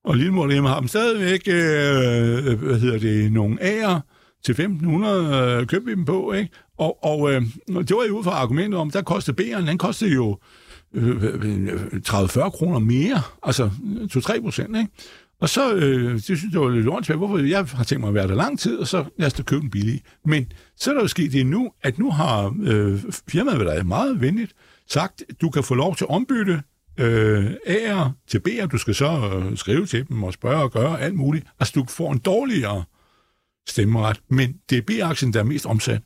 og 0.04 0.16
Lillemor 0.16 0.52
hjemme 0.52 0.70
har 0.70 0.80
dem 0.80 0.88
stadigvæk, 0.88 1.48
øh, 1.48 2.60
hvad 2.60 2.80
hedder 2.80 3.00
det, 3.00 3.32
nogle 3.32 3.58
A'er 3.62 4.00
til 4.46 4.54
1.500 4.54 5.08
øh, 5.08 5.68
købte 5.68 5.86
vi 5.86 5.92
dem 5.92 6.06
på, 6.06 6.34
ikke? 6.34 6.50
Og, 6.78 7.04
og 7.04 7.34
øh, 7.34 7.42
det 7.68 7.96
var 7.96 8.06
jo 8.08 8.18
ud 8.18 8.24
fra 8.24 8.32
argumentet 8.32 8.80
om, 8.80 8.92
der 8.92 9.02
kostede 9.02 9.44
B'eren, 9.44 9.68
den 9.68 9.78
kostede 9.78 10.14
jo 10.14 10.38
Øh, 10.94 11.24
øh, 11.24 12.02
30-40 12.08 12.50
kroner 12.50 12.80
mere, 12.80 13.22
altså 13.44 13.70
2-3 14.14 14.42
procent, 14.42 14.78
ikke? 14.78 14.90
Og 15.42 15.50
så, 15.50 15.74
øh, 15.74 16.14
det 16.14 16.24
synes 16.24 16.54
jeg 16.54 16.62
var 16.62 16.70
lidt 16.70 16.88
ordentligt, 16.88 17.18
hvorfor 17.18 17.38
jeg 17.38 17.66
har 17.66 17.84
tænkt 17.84 18.00
mig 18.00 18.08
at 18.08 18.14
være 18.14 18.28
der 18.28 18.36
lang 18.36 18.60
tid, 18.60 18.78
og 18.78 18.88
så 18.88 19.06
lad 19.18 19.28
os 19.28 19.34
da 19.34 19.44
købe 19.44 19.62
den 19.62 19.70
billige. 19.70 20.02
Men 20.26 20.52
så 20.76 20.90
er 20.90 20.94
der 20.94 21.02
jo 21.02 21.08
sket 21.08 21.32
det 21.32 21.46
nu, 21.46 21.72
at 21.82 22.00
nu 22.00 22.12
har 22.12 22.56
øh, 22.64 23.00
firmaet, 23.28 23.58
hvad 23.58 23.66
der 23.66 23.74
er 23.74 23.84
meget 23.84 24.22
venligt, 24.22 24.54
sagt, 24.88 25.24
du 25.42 25.50
kan 25.50 25.64
få 25.64 25.76
lov 25.76 25.96
til 25.96 26.06
at 26.06 26.10
ombytte 26.10 26.62
øh, 26.98 27.52
A'er 27.68 28.10
til 28.28 28.42
B'er. 28.48 28.66
Du 28.66 28.78
skal 28.78 28.96
så 28.96 29.32
øh, 29.36 29.58
skrive 29.58 29.86
til 29.86 30.08
dem 30.08 30.24
og 30.24 30.34
spørge 30.34 30.64
og 30.64 30.72
gøre 30.72 31.02
alt 31.02 31.16
muligt. 31.16 31.48
Altså, 31.60 31.74
du 31.76 31.86
får 31.90 32.12
en 32.12 32.20
dårligere 32.20 32.84
stemmeret, 33.70 34.22
men 34.30 34.56
det 34.70 34.78
er 34.78 34.82
B-aktien, 34.82 35.34
der 35.34 35.40
er 35.40 35.44
mest 35.44 35.66
omsat. 35.66 36.02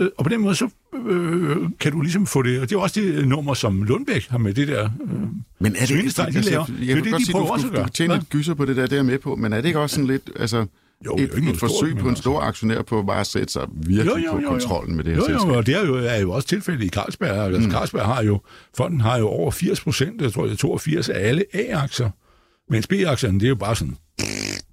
Øh, 0.00 0.08
og 0.18 0.24
på 0.24 0.28
den 0.28 0.40
måde, 0.40 0.54
så 0.54 0.68
øh, 0.94 1.56
kan 1.80 1.92
du 1.92 2.00
ligesom 2.00 2.26
få 2.26 2.42
det, 2.42 2.60
og 2.60 2.70
det 2.70 2.76
er 2.76 2.80
også 2.80 3.00
det 3.00 3.28
nummer, 3.28 3.54
som 3.54 3.82
Lundbæk 3.82 4.28
har 4.28 4.38
med 4.38 4.54
det 4.54 4.68
der 4.68 4.84
øh, 4.84 5.10
Men 5.58 5.76
er 5.76 5.86
det 5.86 5.90
ikke... 5.90 6.10
de 6.10 6.22
altså, 6.22 6.50
laver. 6.50 6.64
jeg 6.68 6.78
Det 6.78 6.90
er 6.90 7.02
det, 7.02 7.04
de 7.04 7.24
sige, 7.24 7.32
prøver 7.32 7.46
du, 7.46 7.52
også 7.52 7.66
at 7.66 7.72
gøre. 7.72 7.84
du 7.84 7.88
tjener 7.88 8.14
et 8.14 8.28
gyser 8.28 8.54
på 8.54 8.64
det 8.64 8.76
der, 8.76 8.82
det 8.82 8.92
er 8.92 8.96
jeg 8.96 9.04
med 9.04 9.18
på, 9.18 9.36
men 9.36 9.52
er 9.52 9.56
det 9.56 9.66
ikke 9.66 9.80
også 9.80 9.94
sådan 9.94 10.06
lidt, 10.06 10.30
altså... 10.36 10.66
Jo, 11.06 11.16
et, 11.16 11.30
jo 11.44 11.50
et 11.50 11.56
forsøg 11.56 11.96
på 11.96 12.02
en 12.02 12.08
altså- 12.08 12.22
stor 12.22 12.40
aktionær 12.40 12.82
på 12.82 13.02
bare 13.02 13.20
at 13.20 13.26
sætte 13.26 13.52
sig 13.52 13.66
virkelig 13.72 14.24
på 14.30 14.40
kontrollen 14.46 14.96
med 14.96 15.04
det 15.04 15.12
her 15.12 15.20
jo, 15.20 15.26
selskab. 15.26 15.48
Jo, 15.48 15.56
og 15.56 15.66
det 15.66 15.76
er 15.76 15.86
jo, 15.86 15.94
er 15.94 16.16
jo 16.16 16.30
også 16.30 16.48
tilfældet 16.48 16.84
i 16.84 16.88
Carlsberg. 16.88 17.30
Altså, 17.30 17.60
mm. 17.60 17.70
Carlsberg 17.70 18.06
har 18.06 18.22
jo, 18.22 18.40
fonden 18.76 19.00
har 19.00 19.18
jo 19.18 19.28
over 19.28 19.50
80 19.50 19.80
procent, 19.80 20.22
jeg 20.22 20.32
tror 20.32 20.44
det 20.44 20.52
er 20.52 20.56
82 20.56 21.08
af 21.08 21.28
alle 21.28 21.44
A-aktier, 21.52 22.10
mens 22.70 22.86
B-aktierne, 22.86 23.40
det 23.40 23.46
er 23.46 23.48
jo 23.48 23.54
bare 23.54 23.76
sådan... 23.76 23.96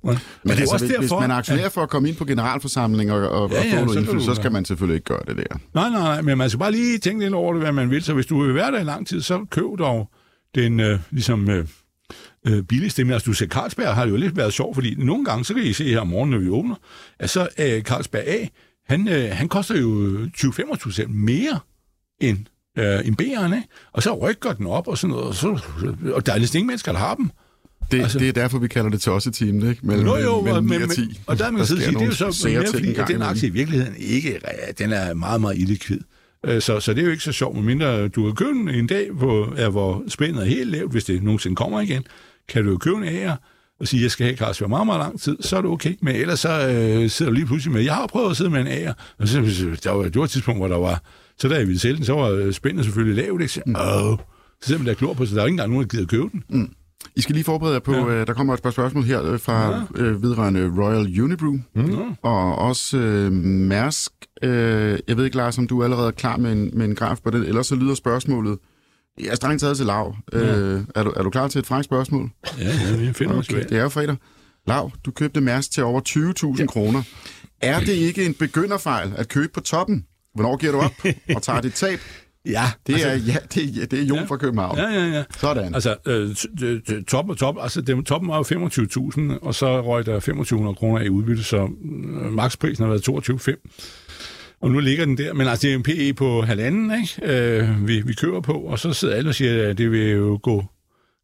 Men, 0.04 0.10
Men 0.12 0.18
det 0.44 0.50
er 0.50 0.52
altså, 0.52 0.74
også 0.74 0.86
hvis, 0.86 0.96
derfor, 0.96 1.02
hvis 1.02 1.22
man 1.22 1.32
er 1.32 1.36
aktionær 1.36 1.70
for 1.70 1.82
at 1.84 1.90
komme 1.90 2.10
ind 2.10 2.18
på 2.18 2.26
generalforsamling 2.26 3.12
og, 3.12 3.30
og, 3.30 3.52
Ja, 3.52 3.60
og 3.60 3.66
ja, 3.66 3.72
få 3.72 3.72
så 3.72 3.76
noget 3.76 3.90
kan 3.94 3.98
indflydelse, 3.98 4.26
så 4.26 4.36
skal 4.36 4.52
man 4.52 4.66
selvfølgelig 4.66 4.96
ikke 4.96 5.06
gøre 5.06 5.22
det 5.28 5.38
der. 5.38 5.58
Nej, 5.74 5.90
nej, 5.90 6.02
nej, 6.02 6.22
men 6.22 6.38
man 6.38 6.50
skal 6.50 6.60
bare 6.60 6.72
lige 6.72 6.98
tænke 6.98 7.24
lidt 7.24 7.34
over 7.34 7.54
det, 7.54 7.62
hvad 7.62 7.72
man 7.72 7.90
vil. 7.90 8.04
Så 8.04 8.14
hvis 8.14 8.26
du 8.26 8.44
vil 8.44 8.56
være 8.56 8.72
der 8.72 8.80
i 8.80 8.84
lang 8.84 9.08
tid, 9.08 9.22
så 9.22 9.46
køb 9.52 9.66
dog 9.80 10.10
den 10.56 10.80
øh, 10.80 11.00
ligesom, 11.12 11.50
øh, 11.50 11.68
øh, 12.48 12.64
billigste. 12.64 13.04
Men 13.04 13.14
altså, 13.14 13.26
du 13.26 13.34
ser, 13.34 13.48
Carlsberg 13.48 13.96
har 13.96 14.06
det 14.06 14.12
jo 14.12 14.18
lidt 14.18 14.38
været 14.38 14.54
sjovt, 14.54 14.76
fordi 14.76 14.96
nogle 14.96 15.26
gange, 15.26 15.46
så 15.46 15.54
kan 15.54 15.64
I 15.64 15.74
se 15.74 15.90
her 15.90 16.00
om 16.00 16.08
morgenen, 16.08 16.32
når 16.32 16.40
vi 16.40 16.50
åbner, 16.50 16.76
at 17.20 17.30
så 17.30 17.48
øh, 17.60 17.82
Carlsberg 17.82 18.24
A, 18.28 18.48
han, 18.86 19.08
øh, 19.08 19.30
han 19.32 19.48
koster 19.50 19.80
jo 19.80 20.18
20-25 20.38 21.08
mere 21.08 21.60
end 22.22 22.38
øh, 22.78 23.08
en 23.08 23.18
B'eren, 23.22 23.56
ikke? 23.56 23.68
Og 23.94 24.04
så 24.04 24.14
rykker 24.14 24.54
den 24.54 24.68
op 24.68 24.88
og 24.88 24.98
sådan 24.98 25.12
noget, 25.12 25.28
og, 25.28 25.36
så, 25.36 25.60
og 26.14 26.26
der 26.26 26.34
er 26.34 26.40
næsten 26.40 26.58
ingen 26.58 26.68
mennesker, 26.68 26.92
der 26.92 27.00
har 27.00 27.16
dem. 27.16 27.32
Det, 27.92 28.02
Altså- 28.02 28.20
det 28.20 28.28
er 28.28 28.34
derfor, 28.34 28.60
vi 28.60 28.68
kalder 28.68 28.90
det 28.90 29.02
tosseteamen, 29.02 29.70
ikke? 29.70 29.88
Mellem, 29.88 30.08
Jo, 30.08 30.16
jo, 30.18 30.42
mellem 30.42 30.58
og, 30.58 30.64
9 30.64 30.70
men, 30.80 30.84
og 30.90 30.96
10. 30.96 31.02
men, 31.02 31.16
og 31.28 31.40
der 31.40 31.52
man 31.52 31.66
sige, 31.66 31.80
det 31.80 32.02
er 32.02 32.06
jo 32.06 32.12
så 32.32 32.48
mere 32.50 32.64
fordi, 32.74 32.96
at 32.96 33.08
den 33.08 33.22
aktie 33.22 33.48
i 33.50 33.52
virkeligheden 33.52 33.94
ikke, 33.98 34.40
er- 34.44 34.72
den 34.72 34.94
er 34.94 35.14
meget, 35.14 35.42
meget 35.42 35.58
illikvid. 35.58 36.00
Øh, 36.46 36.62
Så, 36.62 36.80
så 36.80 36.94
det 36.94 37.02
er 37.02 37.06
jo 37.06 37.12
ikke 37.12 37.24
så 37.24 37.32
sjovt, 37.32 37.56
medmindre 37.56 38.08
du 38.08 38.34
købe 38.34 38.50
den 38.50 38.70
en 38.70 38.88
dag, 38.88 39.12
hvor, 39.12 39.54
ja, 39.58 39.70
hvor 39.70 40.04
spændet 40.08 40.42
er 40.42 40.46
helt 40.46 40.72
lavt, 40.72 40.92
hvis 40.92 41.04
det 41.06 41.24
nogensinde 41.24 41.56
kommer 41.56 41.82
igen, 41.82 42.04
kan 42.50 42.64
du 42.64 42.70
jo 42.72 42.78
købe 42.78 42.98
en 42.98 43.04
ære 43.04 43.38
og 43.80 43.88
sige, 43.88 44.04
jeg 44.04 44.12
skal 44.12 44.26
have 44.26 44.38
Carlsberg 44.38 44.70
meget, 44.70 44.86
meget 44.86 45.00
lang 45.00 45.22
tid, 45.22 45.38
så 45.42 45.58
er 45.58 45.62
det 45.62 45.72
okay. 45.72 45.94
Men 46.02 46.16
ellers 46.16 46.40
så 46.40 46.50
øh, 46.70 47.10
sidder 47.10 47.32
du 47.32 47.36
lige 47.36 47.46
pludselig 47.46 47.74
med, 47.74 47.82
jeg 47.82 47.94
har 47.96 48.08
prøvet 48.08 48.30
at 48.32 48.38
sidde 48.38 48.50
med 48.50 48.62
en 48.62 48.68
ære, 48.68 48.94
og 49.20 49.28
så, 49.28 49.38
der 49.84 49.92
var, 49.92 50.04
det 50.04 50.16
var 50.16 50.24
et 50.24 50.30
tidspunkt, 50.30 50.60
hvor 50.60 50.68
der 50.68 50.78
var, 50.78 51.02
så 51.40 51.48
da 51.48 51.56
jeg 51.56 51.68
ville 51.68 51.80
sælge 51.80 51.96
den, 51.98 52.06
så 52.06 52.14
var 52.14 52.52
spændet 52.52 52.86
selvfølgelig 52.86 53.24
lavt, 53.26 53.42
ikke? 53.42 53.54
Så, 53.54 53.62
Mm. 53.66 53.76
åh, 53.76 54.18
så 54.62 54.78
man 54.78 54.88
der 54.88 54.94
klor 54.94 55.14
på, 55.14 55.26
så 55.26 55.36
der 55.36 55.42
er 55.42 55.46
ikke 55.46 55.54
engang 55.54 55.70
nogen, 55.72 55.84
der 55.84 55.90
gider 55.98 56.06
købe 56.06 56.30
den. 56.50 56.70
I 57.16 57.22
skal 57.22 57.34
lige 57.36 57.44
forberede 57.46 57.74
jer 57.74 57.80
på, 57.80 57.94
Ja. 57.94 58.00
ja. 58.06 58.22
øh, 58.22 58.28
der 58.28 58.34
kommer 58.34 58.54
et 58.54 58.62
par 58.62 58.72
spørgsmål 58.72 59.04
her 59.04 59.24
øh, 59.32 59.40
fra 59.40 59.70
ja. 59.98 60.04
øh, 60.04 60.24
vedrørende 60.24 60.74
Royal 60.78 61.22
Unibrew, 61.22 61.58
mm. 61.76 61.98
og 62.22 62.56
også 62.56 62.98
øh, 62.98 63.32
Mærsk. 63.32 64.12
Øh, 64.44 65.00
jeg 65.08 65.18
ved 65.18 65.26
ikke, 65.26 65.38
Lars, 65.38 65.58
om 65.58 65.68
du 65.68 65.80
er 65.80 65.84
allerede 65.84 66.12
klar 66.12 66.38
med 66.38 66.52
en, 66.52 66.70
med 66.74 66.86
en 66.86 66.96
graf 66.96 67.18
på 67.24 67.30
det, 67.30 67.48
ellers 67.48 67.68
så 67.68 67.76
lyder 67.76 67.96
spørgsmålet, 67.96 68.58
jeg 69.20 69.28
er 69.28 69.36
strengt 69.36 69.62
taget 69.62 69.78
til 69.78 69.86
Lav. 69.86 70.16
Ja. 70.34 70.58
Øh, 70.58 70.82
er, 70.96 71.04
du, 71.04 71.14
er 71.16 71.24
du 71.24 71.30
klar 71.30 71.48
til 71.48 71.60
et 71.60 71.66
frækt 71.68 71.86
spørgsmål? 71.86 72.30
Ja, 72.60 72.64
ja, 72.64 72.96
vi 72.98 73.14
finder 73.14 73.38
okay. 73.38 73.54
Okay, 73.54 73.64
det 73.70 73.78
er 73.78 73.82
jo 73.82 73.90
fredag. 73.90 74.16
Lav, 74.68 74.92
du 75.06 75.12
købte 75.12 75.42
Mærsk 75.42 75.72
til 75.72 75.84
over 75.84 76.02
20.000 76.56 76.60
ja. 76.60 76.66
kroner. 76.66 77.04
Er 77.62 77.80
det 77.80 77.90
ikke 77.94 78.26
en 78.26 78.34
begynderfejl 78.34 79.14
at 79.16 79.28
købe 79.28 79.54
på 79.54 79.60
toppen? 79.60 80.06
Hvornår 80.34 80.58
giver 80.58 80.72
du 80.72 80.80
op 80.80 80.92
og 81.36 81.42
tager 81.42 81.62
dit 81.62 81.74
tab? 81.74 82.00
Ja, 82.52 82.64
Det 82.88 82.94
altså- 82.94 83.08
er, 83.10 83.16
ja, 83.16 83.36
det, 83.56 83.82
er, 83.82 83.86
det 83.86 84.00
er 84.00 84.04
Jon 84.04 84.18
Ja. 84.18 84.24
fra 84.26 84.38
København. 84.38 84.78
Ja, 84.78 84.88
ja, 84.90 85.06
ja. 85.08 85.24
Sådan. 85.38 85.74
Altså, 85.76 85.96
øh, 86.08 87.04
top 87.04 87.30
og 87.30 87.38
top, 87.38 87.56
altså 87.62 87.82
dem, 87.82 88.04
toppen 88.04 88.30
var 88.30 88.38
jo 88.38 88.44
25.000, 88.44 89.40
og 89.42 89.56
så 89.56 89.82
røg 89.82 90.06
der 90.06 90.14
2500 90.14 90.76
kroner 90.76 91.02
i 91.02 91.10
udbytte, 91.10 91.44
så 91.44 91.58
øh, 91.58 92.34
maksprisen 92.34 92.84
har 92.86 92.90
været 92.90 93.02
22,5. 93.10 94.58
Og 94.62 94.72
nu 94.72 94.80
ligger 94.80 95.06
den 95.06 95.18
der, 95.18 95.34
men 95.34 95.48
altså 95.48 95.68
det 95.68 95.72
er 95.72 95.76
en 95.78 95.84
PE 95.84 96.14
på 96.14 96.42
halvanden, 96.42 96.92
ikke? 97.02 97.34
Øh, 97.60 97.88
vi, 97.88 98.02
vi 98.02 98.14
køber 98.14 98.42
på, 98.42 98.54
og 98.54 98.80
så 98.80 98.94
sidder 98.94 99.16
alle 99.16 99.30
og 99.30 99.36
siger, 99.36 99.70
at 99.70 99.78
det 99.78 99.92
vil 99.92 100.10
jo 100.10 100.40
gå 100.44 100.66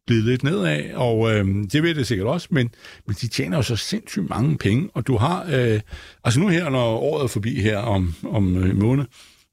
glide 0.06 0.24
lidt 0.24 0.42
nedad, 0.42 0.82
og 0.94 1.32
øh, 1.34 1.46
det 1.72 1.82
vil 1.82 1.96
det 1.96 2.06
sikkert 2.06 2.28
også, 2.28 2.48
men, 2.50 2.70
men 3.06 3.16
de 3.20 3.28
tjener 3.28 3.56
jo 3.56 3.62
så 3.62 3.76
sindssygt 3.76 4.28
mange 4.30 4.58
penge, 4.58 4.88
og 4.94 5.06
du 5.06 5.16
har, 5.16 5.46
øh, 5.52 5.80
altså 6.24 6.40
nu 6.40 6.48
her, 6.48 6.70
når 6.70 6.86
året 6.98 7.22
er 7.24 7.28
forbi 7.28 7.60
her 7.60 7.78
om, 7.78 8.14
om 8.30 8.56
øh, 8.56 8.76
måned, 8.80 9.04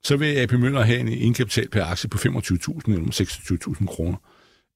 så 0.04 0.18
vil 0.18 0.36
AP 0.36 0.52
Møller 0.52 0.82
have 0.82 1.00
en 1.00 1.08
indkapital 1.08 1.70
per 1.70 1.84
aktie 1.84 2.10
på 2.10 2.18
25.000 2.18 2.94
eller 2.94 3.76
26.000 3.80 3.86
kroner. 3.86 4.18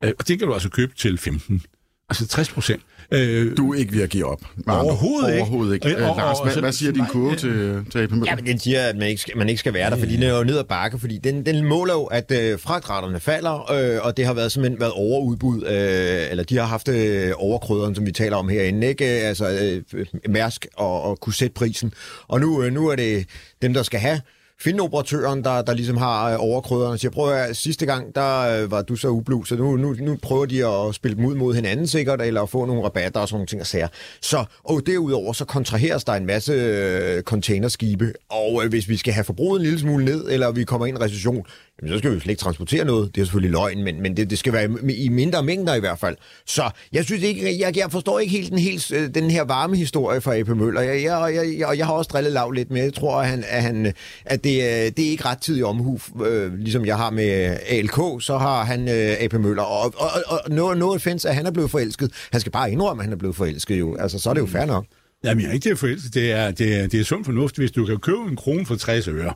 Øh, 0.04 0.12
og 0.20 0.28
det 0.28 0.40
kan 0.40 0.48
du 0.48 0.54
altså 0.54 0.70
købe 0.70 0.96
til 0.96 1.18
15. 1.18 1.62
Altså 2.10 2.28
60 2.28 2.50
procent. 2.50 2.82
Øh, 3.12 3.58
du 3.58 3.74
er 3.74 3.78
ikke 3.78 3.94
ved 3.94 4.02
at 4.02 4.10
give 4.10 4.26
op. 4.26 4.42
Overhovedet 4.68 5.30
ikke. 5.30 5.42
Overhovedet 5.42 5.74
ikke. 5.74 5.90
Øh, 5.90 6.10
og, 6.10 6.18
Lars, 6.18 6.38
hvad, 6.44 6.62
hvad 6.62 6.72
siger 6.72 6.92
din 6.92 7.06
kurve 7.06 7.36
til, 7.36 7.86
til 7.92 8.00
AP 8.00 8.12
Møller? 8.12 8.26
Ja, 8.30 8.36
men 8.36 8.46
den 8.46 8.60
siger, 8.60 8.82
at 8.82 8.98
man 8.98 9.08
ikke 9.08 9.22
skal, 9.22 9.38
man 9.38 9.50
ikke 9.50 9.60
skal 9.60 9.74
være 9.74 9.90
der, 9.90 9.98
fordi 9.98 10.16
den 10.16 10.24
er 10.24 10.38
jo 10.38 10.44
ned 10.44 10.58
ad 10.58 10.64
bakke, 10.64 11.00
fordi 11.00 11.18
den, 11.18 11.46
den 11.46 11.66
måler 11.66 11.94
jo, 11.94 12.04
at 12.04 12.32
øh, 12.32 12.60
fragtraterne 12.60 13.20
falder, 13.20 13.72
øh, 13.72 14.06
og 14.06 14.18
det 14.18 14.26
har 14.26 14.34
været 14.34 14.52
simpelthen 14.52 14.80
været 14.80 14.92
overudbud, 14.92 15.64
øh, 15.64 16.32
eller 16.32 16.44
de 16.44 16.58
har 16.58 16.66
haft 16.66 16.88
øh, 16.88 17.32
overkryderen, 17.36 17.96
som 17.96 18.06
vi 18.06 18.12
taler 18.12 18.38
om 18.38 18.50
herinde, 18.50 18.88
ikke? 18.88 19.06
Altså 19.06 19.50
øh, 19.94 20.06
Mærsk 20.30 20.68
og, 20.76 21.02
og 21.02 21.20
kunne 21.20 21.34
sætte 21.34 21.54
prisen. 21.54 21.94
Og 22.28 22.40
nu, 22.40 22.64
øh, 22.64 22.74
nu 22.74 22.88
er 22.88 22.96
det 22.96 23.26
dem, 23.62 23.74
der 23.74 23.84
skal 23.84 24.00
have 24.00 24.22
filmoperatøren, 24.62 25.44
der, 25.44 25.62
der 25.62 25.74
ligesom 25.74 25.98
har 25.98 26.32
øh, 26.32 26.38
overkrøderne, 26.40 26.66
overkryderne. 26.76 26.98
Så 26.98 27.08
jeg 27.08 27.12
prøver, 27.12 27.34
at 27.34 27.58
sidste 27.58 27.86
gang, 27.86 28.16
der 28.16 28.64
øh, 28.64 28.72
var 28.72 28.82
du 28.82 28.96
så 28.96 29.08
ublu, 29.08 29.44
så 29.44 29.56
nu, 29.56 29.76
nu, 29.76 29.96
nu 30.00 30.18
prøver 30.22 30.46
de 30.46 30.68
at 30.68 30.96
spille 30.96 31.18
dem 31.18 31.26
ud 31.26 31.36
mod 31.36 31.56
hinanden 31.56 31.88
sikkert, 31.88 32.22
eller 32.22 32.42
at 32.42 32.50
få 32.50 32.66
nogle 32.66 32.84
rabatter 32.84 33.20
og 33.20 33.28
sådan 33.28 33.36
nogle 33.36 33.48
ting 33.48 33.62
og 33.62 33.68
sager. 33.68 33.88
Så, 34.22 34.46
og 34.64 34.82
derudover, 34.86 35.34
så 35.34 35.46
kontraheres 35.46 36.04
der 36.04 36.14
en 36.14 36.26
masse 36.26 36.54
øh, 36.54 37.24
containerskibe, 37.24 38.14
og 38.30 38.64
øh, 38.64 38.70
hvis 38.70 38.90
vi 38.90 38.98
skal 38.98 39.14
have 39.14 39.24
forbruget 39.24 39.60
en 39.60 39.64
lille 39.64 39.80
smule 39.80 40.06
ned, 40.06 40.26
eller 40.30 40.52
vi 40.52 40.64
kommer 40.64 40.86
ind 40.86 40.98
i 40.98 41.00
en 41.00 41.06
recession, 41.06 41.46
jamen, 41.82 41.94
så 41.94 41.98
skal 41.98 42.16
vi 42.16 42.20
slet 42.20 42.32
ikke 42.32 42.40
transportere 42.40 42.86
noget. 42.86 43.16
Det 43.16 43.22
er 43.22 43.26
selvfølgelig 43.26 43.52
løgn, 43.52 43.84
men, 43.84 44.02
men 44.02 44.18
det, 44.18 44.30
det 44.30 44.40
skal 44.40 44.54
være 44.54 44.70
i 44.90 45.10
mindre 45.10 45.44
mængder 45.44 45.76
i 45.76 45.80
hvert 45.80 46.00
fald. 46.00 46.16
Så 46.46 46.70
jeg 46.94 47.06
synes 47.06 47.24
ikke, 47.24 47.60
jeg, 47.60 47.78
jeg 47.78 47.92
forstår 47.92 48.20
ikke 48.20 48.32
helt 48.32 48.50
den, 48.50 48.60
helt, 48.60 48.92
øh, 48.92 49.10
den 49.16 49.32
her 49.32 49.44
varme 49.44 49.78
historie 49.78 50.22
fra 50.22 50.38
AP 50.38 50.48
Møller. 50.48 50.82
Jeg, 50.82 51.04
jeg, 51.04 51.36
jeg, 51.36 51.60
jeg, 51.60 51.78
jeg 51.78 51.86
har 51.86 51.94
også 51.94 52.10
drillet 52.14 52.34
lav 52.34 52.52
lidt 52.52 52.72
med. 52.72 52.84
Jeg 52.84 52.94
tror, 52.94 53.22
at, 53.22 53.28
han, 53.28 53.44
at, 53.48 53.62
han, 53.62 53.94
at 54.26 54.44
det, 54.44 54.56
øh, 54.56 54.92
det 54.98 55.00
er 55.00 55.10
ikke 55.10 55.26
ret 55.26 55.38
tid 55.38 55.58
i 55.58 55.64
omhu, 55.64 56.00
øh, 56.26 56.54
ligesom 56.54 56.86
jeg 56.86 56.98
har 56.98 57.10
med 57.10 57.50
øh, 57.52 57.58
ALK, 57.70 58.24
så 58.24 58.38
har 58.38 58.64
han 58.64 58.88
øh, 58.90 59.16
AP 59.20 59.34
Møller. 59.34 59.64
Og, 59.64 59.94
og, 59.98 60.10
og, 60.26 60.40
og 60.46 60.52
no, 60.52 60.74
no 60.74 60.94
offense, 60.94 61.30
at 61.30 61.36
han 61.36 61.46
er 61.46 61.52
blevet 61.52 61.72
forelsket. 61.72 62.12
Han 62.32 62.42
skal 62.42 62.52
bare 62.52 62.72
indrømme, 62.72 63.02
at 63.02 63.06
han 63.06 63.14
er 63.14 63.18
blevet 63.18 63.36
forelsket 63.36 63.80
jo. 63.80 63.96
Altså, 63.96 64.20
så 64.20 64.30
er 64.30 64.34
det 64.34 64.42
jo 64.42 64.48
fair 64.48 64.66
nok. 64.66 64.86
Jamen, 65.24 65.42
jeg 65.42 65.50
er 65.50 65.54
ikke 65.54 65.64
til 65.64 65.70
at 65.70 65.78
forelske. 65.78 66.10
Det 66.14 66.32
er, 66.32 66.52
det, 66.52 66.76
er, 66.76 66.88
det 66.88 67.00
er 67.00 67.04
sund 67.04 67.26
fornuft, 67.26 67.58
hvis 67.58 67.72
du 67.72 67.86
kan 67.86 67.98
købe 67.98 68.22
en 68.30 68.36
krone 68.36 68.66
for 68.66 68.76
60 68.76 69.08
øre. 69.08 69.34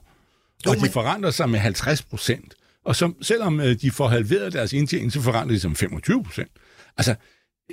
Og 0.67 0.77
de 0.77 0.89
forandrer 0.89 1.31
sig 1.31 1.49
med 1.49 1.59
50 1.59 2.01
procent. 2.01 2.55
Og 2.85 2.95
som, 2.95 3.15
selvom 3.21 3.59
øh, 3.59 3.75
de 3.81 3.91
får 3.91 4.07
halveret 4.07 4.53
deres 4.53 4.73
indtjening, 4.73 5.11
så 5.11 5.21
forandrer 5.21 5.53
de 5.53 5.59
sig 5.59 5.69
med 5.69 5.77
25 5.77 6.23
procent. 6.23 6.51
Altså, 6.97 7.15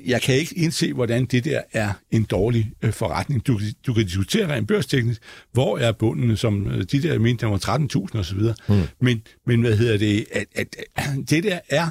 jeg 0.06 0.22
kan 0.22 0.34
ikke 0.34 0.58
indse, 0.58 0.92
hvordan 0.92 1.24
det 1.24 1.44
der 1.44 1.62
er 1.72 1.92
en 2.10 2.24
dårlig 2.24 2.72
øh, 2.82 2.92
forretning. 2.92 3.46
Du, 3.46 3.60
du 3.86 3.94
kan 3.94 4.04
diskutere 4.04 4.54
rent 4.54 4.68
børsteknisk, 4.68 5.22
hvor 5.52 5.78
er 5.78 5.92
bunden, 5.92 6.36
som 6.36 6.66
øh, 6.66 6.84
de 6.92 7.02
der 7.02 7.18
mente, 7.18 7.46
der 7.46 7.50
var 7.50 7.78
13.000 8.14 8.18
osv. 8.18 8.40
Mm. 8.68 8.82
Men, 9.00 9.22
men 9.46 9.60
hvad 9.60 9.76
hedder 9.76 9.98
det? 9.98 10.26
At, 10.32 10.46
at, 10.54 10.76
at, 10.96 11.04
det 11.30 11.44
der 11.44 11.58
er, 11.68 11.90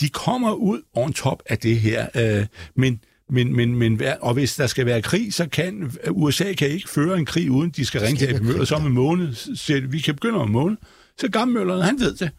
de 0.00 0.08
kommer 0.08 0.52
ud 0.52 0.82
on 0.92 1.12
top 1.12 1.42
af 1.46 1.58
det 1.58 1.80
her, 1.80 2.06
øh, 2.14 2.46
men 2.76 3.00
men, 3.30 3.56
men, 3.56 3.74
men, 3.74 4.00
og 4.20 4.34
hvis 4.34 4.56
der 4.56 4.66
skal 4.66 4.86
være 4.86 5.02
krig, 5.02 5.34
så 5.34 5.48
kan 5.48 5.92
USA 6.10 6.52
kan 6.52 6.68
ikke 6.68 6.88
føre 6.88 7.18
en 7.18 7.24
krig, 7.24 7.50
uden 7.50 7.70
de 7.70 7.84
skal 7.84 8.00
ringe 8.00 8.18
til 8.18 8.34
AP 8.34 8.42
Møller 8.42 8.64
som 8.64 8.86
en 8.86 8.92
måned. 8.92 9.34
Så 9.56 9.82
vi 9.88 9.98
kan 9.98 10.14
begynde 10.14 10.38
om 10.38 10.46
en 10.46 10.52
måned. 10.52 10.76
Så 11.18 11.30
Gammel 11.30 11.82
han 11.82 12.00
ved 12.00 12.14
det. 12.14 12.30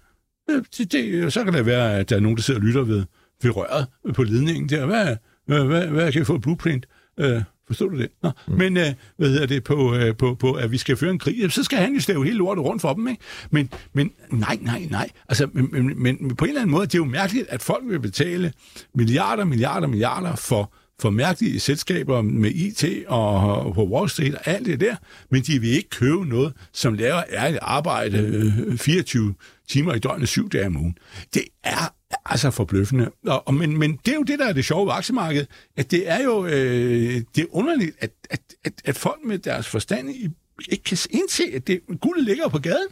det, 0.78 0.92
det. 0.92 1.34
Så 1.34 1.44
kan 1.44 1.54
det 1.54 1.66
være, 1.66 2.00
at 2.00 2.10
der 2.10 2.16
er 2.16 2.20
nogen, 2.20 2.38
der 2.38 2.44
sidder 2.44 2.60
og 2.60 2.66
lytter 2.66 2.82
ved, 2.82 3.04
ved 3.44 3.56
røret 3.56 3.88
på 4.14 4.24
ledningen 4.24 4.70
der. 4.70 4.86
Hvad, 4.86 5.16
hvad, 5.48 5.66
hvad, 5.66 5.88
hvad 5.88 6.12
kan 6.12 6.20
jeg 6.20 6.28
få 6.28 6.36
et 6.36 6.42
blueprint? 6.42 6.86
Øh, 7.20 7.42
Forstår 7.72 7.90
du 7.90 7.98
det? 7.98 8.10
Nå, 8.24 8.32
mm. 8.48 8.54
Men 8.54 8.78
øh, 8.78 8.94
hvad 9.18 9.30
hedder 9.30 9.46
det 9.46 9.64
på, 9.64 9.96
øh, 9.96 10.18
på, 10.18 10.36
på, 10.36 10.54
at 10.54 10.72
vi 10.72 10.78
skal 10.78 10.98
føre 10.98 11.12
en 11.12 11.20
krig? 11.20 11.52
Så 11.52 11.64
skal 11.64 11.78
han 11.78 11.94
jo 11.94 12.00
stave 12.00 12.26
hele 12.26 12.38
lortet 12.38 12.66
rundt 12.66 12.82
for 12.82 12.94
dem, 12.94 13.08
ikke? 13.08 13.22
Men, 13.52 13.70
men 13.94 14.12
nej, 14.32 14.58
nej, 14.62 14.88
nej. 14.90 15.10
Altså, 15.30 15.48
men, 15.54 15.70
men, 15.72 15.96
men 16.04 16.36
på 16.36 16.46
en 16.46 16.50
eller 16.50 16.62
anden 16.62 16.72
måde, 16.72 16.86
det 16.86 16.94
er 16.94 16.98
jo 16.98 17.06
mærkeligt, 17.06 17.48
at 17.50 17.62
folk 17.62 17.84
vil 17.88 18.00
betale 18.00 18.54
milliarder, 18.96 19.44
milliarder, 19.44 19.88
milliarder 19.88 20.36
for 20.36 20.74
for 21.02 21.10
mærkelige 21.10 21.60
selskaber 21.60 22.22
med 22.22 22.52
IT 22.52 22.86
og 23.08 23.74
på 23.74 23.88
Wall 23.88 24.10
Street 24.10 24.36
og 24.36 24.48
alt 24.48 24.66
det 24.66 24.80
der, 24.80 24.96
men 25.30 25.42
de 25.42 25.60
vil 25.60 25.70
ikke 25.70 25.90
købe 25.90 26.26
noget, 26.26 26.54
som 26.74 26.94
laver 26.94 27.24
ærligt 27.30 27.60
arbejde 27.62 28.78
24 28.78 29.28
øh, 29.28 29.34
timer 29.70 29.94
i 29.94 30.00
døgnet, 30.00 30.28
syv 30.28 30.50
dage 30.50 30.66
om 30.66 30.78
ugen. 30.78 30.98
Det 31.34 31.44
er 31.64 31.94
altså 32.26 32.52
forbløffende. 32.52 33.12
Og, 33.28 33.48
og, 33.48 33.54
men, 33.54 33.78
men 33.78 34.00
det 34.06 34.12
er 34.12 34.16
jo 34.16 34.24
det, 34.24 34.40
der 34.40 34.48
er 34.48 34.54
det 34.54 34.66
sjove 34.66 34.86
ved 34.86 34.94
aktiemarkedet, 34.94 35.48
at 35.78 35.92
det 35.92 36.10
er 36.10 36.24
jo 36.24 36.46
øh, 36.46 37.22
det 37.36 37.42
er 37.42 37.46
underligt, 37.52 37.96
at, 38.00 38.12
at, 38.30 38.42
at, 38.64 38.74
at 38.86 38.98
folk 38.98 39.20
med 39.26 39.38
deres 39.38 39.68
forstand 39.68 40.10
ikke 40.70 40.84
kan 40.84 40.98
indse, 41.10 41.44
at 41.56 41.68
det 41.68 41.82
guld 42.02 42.22
ligger 42.22 42.48
på 42.48 42.60
gaden. 42.60 42.88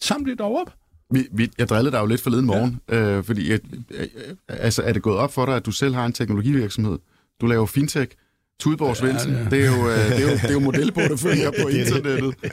Samle 0.00 0.32
det 0.32 0.40
op. 0.40 0.74
Vi, 1.10 1.28
vi, 1.32 1.50
jeg 1.58 1.68
drillede 1.68 1.96
dig 1.96 2.00
jo 2.00 2.06
lidt 2.06 2.20
forleden 2.20 2.46
morgen, 2.46 2.80
ja. 2.88 2.96
øh, 2.96 3.24
fordi 3.24 3.52
øh, 3.52 3.58
øh, 3.90 4.06
altså, 4.48 4.82
er 4.82 4.92
det 4.92 5.02
gået 5.02 5.16
op 5.16 5.32
for 5.32 5.46
dig, 5.46 5.56
at 5.56 5.66
du 5.66 5.70
selv 5.70 5.94
har 5.94 6.06
en 6.06 6.12
teknologivirksomhed? 6.12 6.98
Du 7.40 7.46
laver 7.46 7.66
fintech. 7.66 8.12
Tudborg 8.60 8.96
Svendsen, 8.96 9.32
ja, 9.32 9.38
ja. 9.38 9.44
det 9.44 9.64
er 9.64 9.66
jo, 9.66 9.88
øh, 9.88 9.96
det 9.96 10.16
er 10.16 10.20
jo, 10.20 10.30
det 10.30 10.44
er 10.44 10.52
jo 10.52 10.60
modelporteføljer 10.60 11.50
på 11.62 11.68
internettet. 11.80 12.34
Ja, 12.42 12.50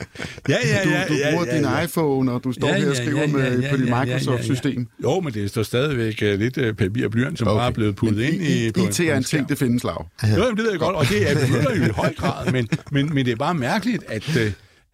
ja, 0.64 0.90
ja. 0.90 1.04
Du, 1.08 1.14
du 1.14 1.18
bruger 1.30 1.46
ja, 1.46 1.56
ja, 1.56 1.70
ja. 1.70 1.80
din 1.80 1.84
iPhone, 1.84 2.32
og 2.32 2.44
du 2.44 2.52
står 2.52 2.68
ja, 2.68 2.78
her 2.78 2.90
og 2.90 2.96
skriver 2.96 3.20
ja, 3.20 3.26
ja, 3.26 3.44
ja, 3.44 3.56
med, 3.56 3.70
på 3.70 3.76
dit 3.76 3.84
Microsoft-system. 3.84 4.72
Ja, 4.72 4.78
ja, 4.78 5.08
ja. 5.08 5.14
Jo, 5.14 5.20
men 5.20 5.34
det 5.34 5.50
står 5.50 5.62
stadigvæk 5.62 6.22
uh, 6.22 6.38
lidt 6.38 6.58
uh, 6.58 6.72
papir 6.72 7.04
og 7.04 7.10
blyant, 7.10 7.38
som 7.38 7.48
okay. 7.48 7.58
bare 7.58 7.66
er 7.66 7.72
blevet 7.72 7.96
puttet 7.96 8.22
ind 8.22 8.42
i... 8.42 8.72
På 8.72 8.80
IT 8.80 9.00
er 9.00 9.16
en 9.16 9.24
ting, 9.24 9.48
det 9.48 9.58
findes 9.58 9.84
lav. 9.84 10.06
Ja. 10.22 10.28
Jo, 10.28 10.42
jamen, 10.42 10.56
det 10.56 10.64
ved 10.64 10.70
jeg 10.70 10.80
godt, 10.80 10.96
og 10.96 11.08
det 11.08 11.30
er 11.30 11.76
jo 11.76 11.84
i 11.84 11.88
høj 11.88 12.14
grad, 12.14 12.50
men, 12.52 12.68
men, 12.90 13.14
men 13.14 13.26
det 13.26 13.32
er 13.32 13.36
bare 13.36 13.54
mærkeligt, 13.54 14.04
at, 14.08 14.28
uh, 14.28 14.42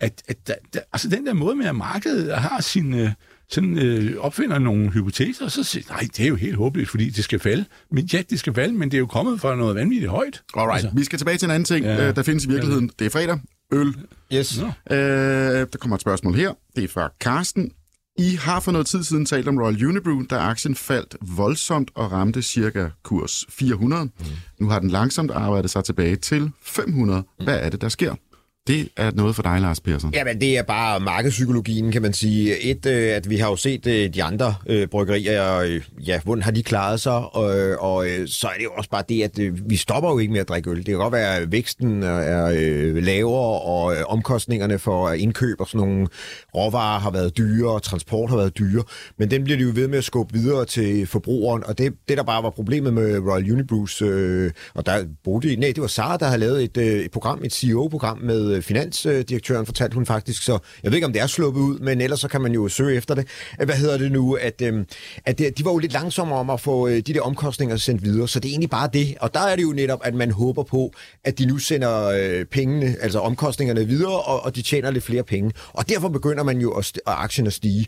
at, 0.01 0.23
at, 0.29 0.37
at, 0.49 0.85
altså, 0.93 1.09
den 1.09 1.27
der 1.27 1.33
måde 1.33 1.57
med, 1.57 1.67
at 1.67 1.77
markedet 1.77 2.39
har 2.39 2.61
sin... 2.61 2.95
Uh, 2.95 3.09
sådan 3.51 3.79
øh, 3.79 4.17
opfinder 4.19 4.59
nogle 4.59 4.91
hypoteser, 4.91 5.45
og 5.45 5.51
så 5.51 5.65
siger 5.65 5.85
nej, 5.91 6.09
det 6.17 6.21
er 6.21 6.29
jo 6.29 6.37
helt 6.37 6.57
håbløst, 6.57 6.91
fordi 6.91 7.11
det 7.11 7.25
skal 7.25 7.39
falde. 7.39 7.65
Men 7.91 8.05
ja, 8.13 8.23
det 8.31 8.39
skal 8.39 8.55
falde, 8.55 8.75
men 8.75 8.91
det 8.91 8.97
er 8.97 8.99
jo 8.99 9.07
kommet 9.07 9.41
fra 9.41 9.57
noget 9.57 9.77
vanvittigt 9.77 10.11
højt. 10.11 10.43
Alright, 10.57 10.85
altså. 10.85 10.99
vi 10.99 11.05
skal 11.05 11.19
tilbage 11.19 11.39
til 11.39 11.47
en 11.47 11.51
anden 11.51 11.65
ting, 11.65 11.85
ja. 11.85 12.09
øh, 12.09 12.17
der 12.17 12.23
findes 12.23 12.45
i 12.45 12.49
virkeligheden. 12.49 12.91
Det 12.99 13.07
er 13.07 13.11
fredag. 13.11 13.39
Øl. 13.73 13.95
Yes. 14.35 14.59
Øh, 14.59 14.67
der 14.97 15.79
kommer 15.81 15.95
et 15.97 16.01
spørgsmål 16.01 16.35
her. 16.35 16.53
Det 16.77 16.85
er 16.85 16.89
fra 16.89 17.13
Karsten. 17.21 17.73
I 18.19 18.39
har 18.41 18.61
for 18.61 18.73
noget 18.73 18.87
tid 18.87 19.03
siden 19.03 19.27
talt 19.27 19.49
om 19.49 19.59
Royal 19.59 19.87
Unibrew, 19.87 20.23
da 20.23 20.37
aktien 20.37 20.75
faldt 20.75 21.17
voldsomt 21.21 21.91
og 21.95 22.13
ramte 22.13 22.43
cirka 22.43 22.89
kurs 23.03 23.45
400. 23.49 24.05
Mm. 24.05 24.11
Nu 24.59 24.69
har 24.69 24.79
den 24.79 24.91
langsomt 24.91 25.31
arbejdet 25.31 25.71
sig 25.71 25.85
tilbage 25.85 26.17
til 26.17 26.51
500. 26.63 27.23
Hvad 27.45 27.59
er 27.61 27.69
det, 27.69 27.81
der 27.81 27.89
sker? 27.89 28.15
Det 28.71 28.89
er 28.97 29.11
noget 29.15 29.37
for 29.37 29.43
dig, 29.43 29.61
Lars 29.61 29.81
Persson. 29.81 30.15
Jamen, 30.15 30.41
det 30.41 30.59
er 30.59 30.63
bare 30.63 31.01
markedspsykologien, 31.01 31.93
kan 31.93 32.03
man 32.03 32.13
sige. 32.13 32.59
Et, 32.59 32.87
øh, 32.87 33.17
at 33.17 33.31
vi 33.31 33.37
har 33.37 33.49
jo 33.49 33.57
set 33.57 33.87
øh, 33.87 34.15
de 34.15 34.23
andre 34.23 34.55
øh, 34.67 34.89
bryggerier, 34.89 35.57
øh, 35.57 35.81
ja, 36.07 36.21
hvordan 36.25 36.43
har 36.43 36.51
de 36.51 36.63
klaret 36.63 37.01
sig, 37.01 37.35
og, 37.35 37.59
øh, 37.59 37.77
og 37.81 38.09
øh, 38.09 38.29
så 38.29 38.47
er 38.47 38.53
det 38.57 38.65
jo 38.65 38.71
også 38.77 38.91
bare 38.91 39.03
det, 39.09 39.23
at 39.23 39.39
øh, 39.39 39.71
vi 39.71 39.77
stopper 39.77 40.11
jo 40.11 40.19
ikke 40.19 40.33
med 40.33 40.41
at 40.41 40.49
drikke 40.49 40.71
øl. 40.71 40.77
Det 40.77 40.87
kan 40.87 40.97
godt 40.97 41.13
være, 41.13 41.37
at 41.37 41.53
væksten 41.53 42.03
er 42.03 42.53
øh, 42.57 42.97
lavere, 42.97 43.61
og 43.61 43.93
øh, 43.93 44.03
omkostningerne 44.09 44.79
for 44.79 45.11
indkøb 45.11 45.61
og 45.61 45.69
sådan 45.69 45.87
nogle 45.87 46.07
råvarer 46.55 47.01
har 47.01 47.11
været 47.11 47.39
dyre, 47.39 47.71
og 47.71 47.83
transport 47.83 48.31
har 48.31 48.37
været 48.37 48.59
dyre, 48.59 48.83
men 49.19 49.31
den 49.31 49.45
bliver 49.45 49.57
de 49.57 49.65
jo 49.65 49.71
ved 49.75 49.89
med 49.89 49.99
at 49.99 50.05
skubbe 50.05 50.35
videre 50.35 50.65
til 50.65 51.07
forbrugeren, 51.07 51.65
og 51.67 51.79
det, 51.79 51.93
det 52.09 52.17
der 52.17 52.25
bare 52.25 52.43
var 52.43 52.51
problemet 52.51 52.95
med 52.95 53.19
Royal 53.19 53.53
Unibrews, 53.53 54.03
øh, 54.03 54.51
og 54.75 54.87
der 54.87 55.05
boede 55.25 55.57
nej, 55.57 55.73
det 55.75 55.81
var 55.81 55.87
Sara, 55.87 56.17
der 56.17 56.27
har 56.27 56.37
lavet 56.37 56.65
et, 56.65 56.77
øh, 56.77 57.01
et 57.05 57.11
program, 57.11 57.41
et 57.45 57.53
CEO-program 57.53 58.19
med 58.19 58.60
Øh, 58.61 58.65
finansdirektøren, 58.65 59.67
fortalte 59.67 59.95
hun 59.95 60.07
faktisk, 60.07 60.43
så 60.43 60.59
jeg 60.83 60.91
ved 60.91 60.97
ikke, 60.97 61.07
om 61.07 61.13
det 61.13 61.23
er 61.23 61.27
sluppet 61.27 61.61
ud, 61.61 61.79
men 61.79 62.01
ellers 62.01 62.21
så 62.21 62.29
kan 62.29 62.41
man 62.41 62.53
jo 62.53 62.69
søge 62.69 62.97
efter 62.97 63.15
det. 63.15 63.27
Øh, 63.61 63.65
hvad 63.65 63.77
hedder 63.77 63.99
det 63.99 64.13
nu? 64.13 64.35
At, 64.41 64.63
øh, 64.63 64.85
at 65.25 65.39
det, 65.39 65.59
de 65.59 65.65
var 65.65 65.73
jo 65.73 65.79
lidt 65.79 65.93
langsommere 65.93 66.39
om 66.39 66.51
at 66.51 66.61
få 66.61 66.89
øh, 66.89 66.97
de 66.97 67.15
der 67.15 67.21
omkostninger 67.21 67.77
sendt 67.77 68.03
videre, 68.03 68.29
så 68.29 68.41
det 68.41 68.49
er 68.49 68.53
egentlig 68.53 68.71
bare 68.71 68.89
det. 68.93 69.17
Og 69.21 69.35
der 69.35 69.41
er 69.41 69.57
det 69.57 69.63
jo 69.63 69.73
netop, 69.73 70.01
at 70.05 70.15
man 70.15 70.31
håber 70.31 70.63
på, 70.63 70.93
at 71.25 71.39
de 71.39 71.47
nu 71.47 71.59
sender 71.59 72.05
øh, 72.05 72.45
pengene, 72.45 72.97
altså 73.01 73.19
omkostningerne 73.19 73.87
videre, 73.87 74.21
og, 74.21 74.45
og 74.45 74.57
de 74.57 74.63
tjener 74.63 74.91
lidt 74.91 75.05
flere 75.05 75.23
penge. 75.23 75.53
Og 75.73 75.89
derfor 75.89 76.09
begynder 76.09 76.43
man 76.43 76.59
jo 76.59 76.71
at, 76.71 76.93
at 76.97 77.01
aktien 77.07 77.47
at 77.47 77.53
stige. 77.53 77.87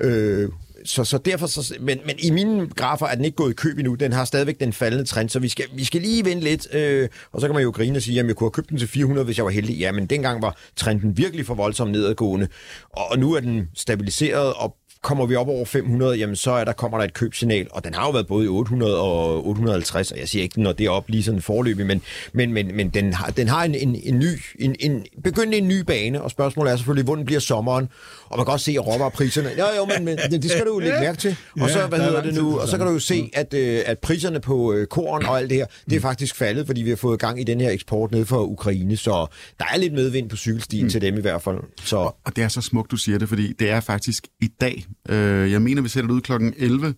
Øh, 0.00 0.48
så, 0.84 1.04
så 1.04 1.18
derfor, 1.18 1.46
så, 1.46 1.74
men, 1.80 1.98
men 2.06 2.16
i 2.18 2.30
mine 2.30 2.68
grafer 2.68 3.06
er 3.06 3.14
den 3.14 3.24
ikke 3.24 3.36
gået 3.36 3.50
i 3.50 3.54
køb 3.54 3.78
endnu. 3.78 3.94
Den 3.94 4.12
har 4.12 4.24
stadigvæk 4.24 4.60
den 4.60 4.72
faldende 4.72 5.04
trend, 5.04 5.28
så 5.28 5.38
vi 5.38 5.48
skal, 5.48 5.64
vi 5.74 5.84
skal 5.84 6.00
lige 6.00 6.24
vente 6.24 6.44
lidt. 6.44 6.74
Øh, 6.74 7.08
og 7.32 7.40
så 7.40 7.46
kan 7.46 7.54
man 7.54 7.62
jo 7.62 7.70
grine 7.70 7.98
og 7.98 8.02
sige, 8.02 8.20
at 8.20 8.26
jeg 8.26 8.36
kunne 8.36 8.46
have 8.46 8.52
købt 8.52 8.70
den 8.70 8.78
til 8.78 8.88
400, 8.88 9.24
hvis 9.24 9.36
jeg 9.36 9.44
var 9.44 9.50
heldig. 9.50 9.76
Ja, 9.76 9.92
men 9.92 10.06
dengang 10.06 10.42
var 10.42 10.56
trenden 10.76 11.16
virkelig 11.16 11.46
for 11.46 11.54
voldsomt 11.54 11.92
nedadgående. 11.92 12.48
Og 12.90 13.16
og 13.16 13.20
nu 13.20 13.34
er 13.34 13.40
den 13.40 13.68
stabiliseret 13.74 14.54
og 14.54 14.76
kommer 15.02 15.26
vi 15.26 15.36
op 15.36 15.48
over 15.48 15.64
500, 15.64 16.16
jamen 16.16 16.36
så 16.36 16.50
er 16.50 16.64
der, 16.64 16.72
kommer 16.72 16.98
der 16.98 17.04
et 17.04 17.14
købsignal, 17.14 17.66
og 17.70 17.84
den 17.84 17.94
har 17.94 18.06
jo 18.06 18.10
været 18.10 18.26
både 18.26 18.44
i 18.44 18.48
800 18.48 19.00
og 19.00 19.46
850, 19.46 20.12
og 20.12 20.18
jeg 20.18 20.28
siger 20.28 20.42
ikke, 20.42 20.62
når 20.62 20.72
det 20.72 20.86
er 20.86 20.90
op 20.90 21.08
lige 21.08 21.22
sådan 21.22 21.42
forløbig, 21.42 21.86
men, 21.86 22.02
men, 22.32 22.52
men, 22.52 22.76
men 22.76 22.88
den 22.88 23.12
har, 23.12 23.30
den 23.30 23.48
har 23.48 23.64
en, 23.64 23.74
en, 23.74 23.94
en 24.04 24.18
ny, 24.18 24.40
en, 24.58 24.76
en, 24.80 25.06
begyndende 25.24 25.58
en 25.58 25.68
ny 25.68 25.80
bane, 25.80 26.22
og 26.22 26.30
spørgsmålet 26.30 26.72
er 26.72 26.76
selvfølgelig, 26.76 27.04
hvordan 27.04 27.24
bliver 27.24 27.40
sommeren, 27.40 27.88
og 28.28 28.36
man 28.36 28.46
kan 28.46 28.52
også 28.52 28.64
se, 28.64 28.72
at 28.72 28.86
råvarepriserne, 28.86 29.48
jo 29.58 29.64
jo, 29.76 29.84
men, 29.84 30.04
men 30.04 30.42
det 30.42 30.50
skal 30.50 30.66
du 30.66 30.72
jo 30.72 30.78
lægge 30.78 31.00
mærke 31.00 31.18
til, 31.18 31.36
og 31.60 31.70
så, 31.70 31.86
hvad 31.86 31.98
der 31.98 32.04
er 32.04 32.08
hedder 32.08 32.22
det 32.22 32.34
nu, 32.34 32.58
og 32.58 32.68
så 32.68 32.76
kan 32.76 32.86
du 32.86 32.92
jo 32.92 32.98
se, 32.98 33.30
at, 33.34 33.54
øh, 33.54 33.82
at 33.86 33.98
priserne 33.98 34.40
på 34.40 34.72
øh, 34.72 34.86
korn 34.86 35.26
og 35.26 35.38
alt 35.38 35.50
det 35.50 35.58
her, 35.58 35.66
det 35.90 35.96
er 35.96 36.00
faktisk 36.00 36.34
faldet, 36.34 36.66
fordi 36.66 36.82
vi 36.82 36.88
har 36.88 36.96
fået 36.96 37.20
gang 37.20 37.40
i 37.40 37.44
den 37.44 37.60
her 37.60 37.70
eksport 37.70 38.10
ned 38.10 38.24
fra 38.24 38.42
Ukraine, 38.42 38.96
så 38.96 39.26
der 39.58 39.64
er 39.72 39.76
lidt 39.76 39.92
medvind 39.92 40.30
på 40.30 40.36
cykelstien 40.36 40.84
mm. 40.84 40.90
til 40.90 41.00
dem 41.00 41.18
i 41.18 41.20
hvert 41.20 41.42
fald. 41.42 41.58
Så 41.84 41.96
Og 41.96 42.36
det 42.36 42.44
er 42.44 42.48
så 42.48 42.60
smukt, 42.60 42.90
du 42.90 42.96
siger 42.96 43.18
det, 43.18 43.28
fordi 43.28 43.52
det 43.52 43.70
er 43.70 43.80
faktisk 43.80 44.26
i 44.42 44.48
dag. 44.60 44.86
Øh, 45.08 45.52
jeg 45.52 45.62
mener, 45.62 45.82
vi 45.82 45.88
sætter 45.88 46.08
det 46.08 46.14
ud 46.14 46.20
klokken 46.20 46.54
11. 46.56 46.94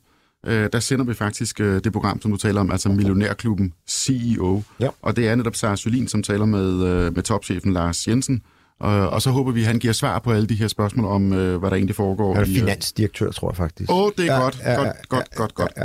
Øh, 0.47 0.69
der 0.73 0.81
sender 0.81 1.05
vi 1.05 1.14
faktisk 1.14 1.61
øh, 1.61 1.85
det 1.85 1.93
program, 1.93 2.23
som 2.23 2.31
du 2.31 2.37
taler 2.37 2.61
om, 2.61 2.71
altså 2.71 2.88
Millionærklubben 2.88 3.73
CEO. 3.88 4.62
Ja. 4.81 4.88
Og 5.03 5.17
det 5.17 5.29
er 5.29 5.35
netop 5.35 5.57
Sara 5.57 5.77
Sølin, 5.77 6.09
som 6.09 6.23
taler 6.23 6.45
med, 6.45 6.85
øh, 6.87 7.14
med 7.14 7.23
topchefen 7.23 7.73
Lars 7.73 8.09
Jensen. 8.09 8.43
Og, 8.81 9.11
og 9.11 9.23
så 9.23 9.31
håber 9.31 9.53
vi, 9.53 9.61
at 9.61 9.67
han 9.67 9.79
giver 9.79 9.93
svar 9.93 10.19
på 10.19 10.33
alle 10.33 10.47
de 10.47 10.55
her 10.55 10.69
spørgsmål 10.69 11.07
om, 11.07 11.33
øh, 11.33 11.59
hvad 11.59 11.71
der 11.71 11.77
egentlig 11.77 11.97
foregår. 11.97 12.35
han 12.35 12.43
er 12.43 12.47
i, 12.47 12.51
øh, 12.53 12.59
finansdirektør, 12.59 13.31
tror 13.31 13.51
jeg 13.51 13.57
faktisk. 13.57 13.91
Åh, 13.91 14.03
oh, 14.03 14.11
det 14.17 14.27
er 14.29 14.35
Ja, 14.35 14.41
godt. 14.41 14.61
ja, 14.64 14.75
godt, 14.75 14.87
ja, 14.87 14.93
godt, 15.09 15.35
godt, 15.35 15.55
godt. 15.55 15.73
ja. 15.77 15.85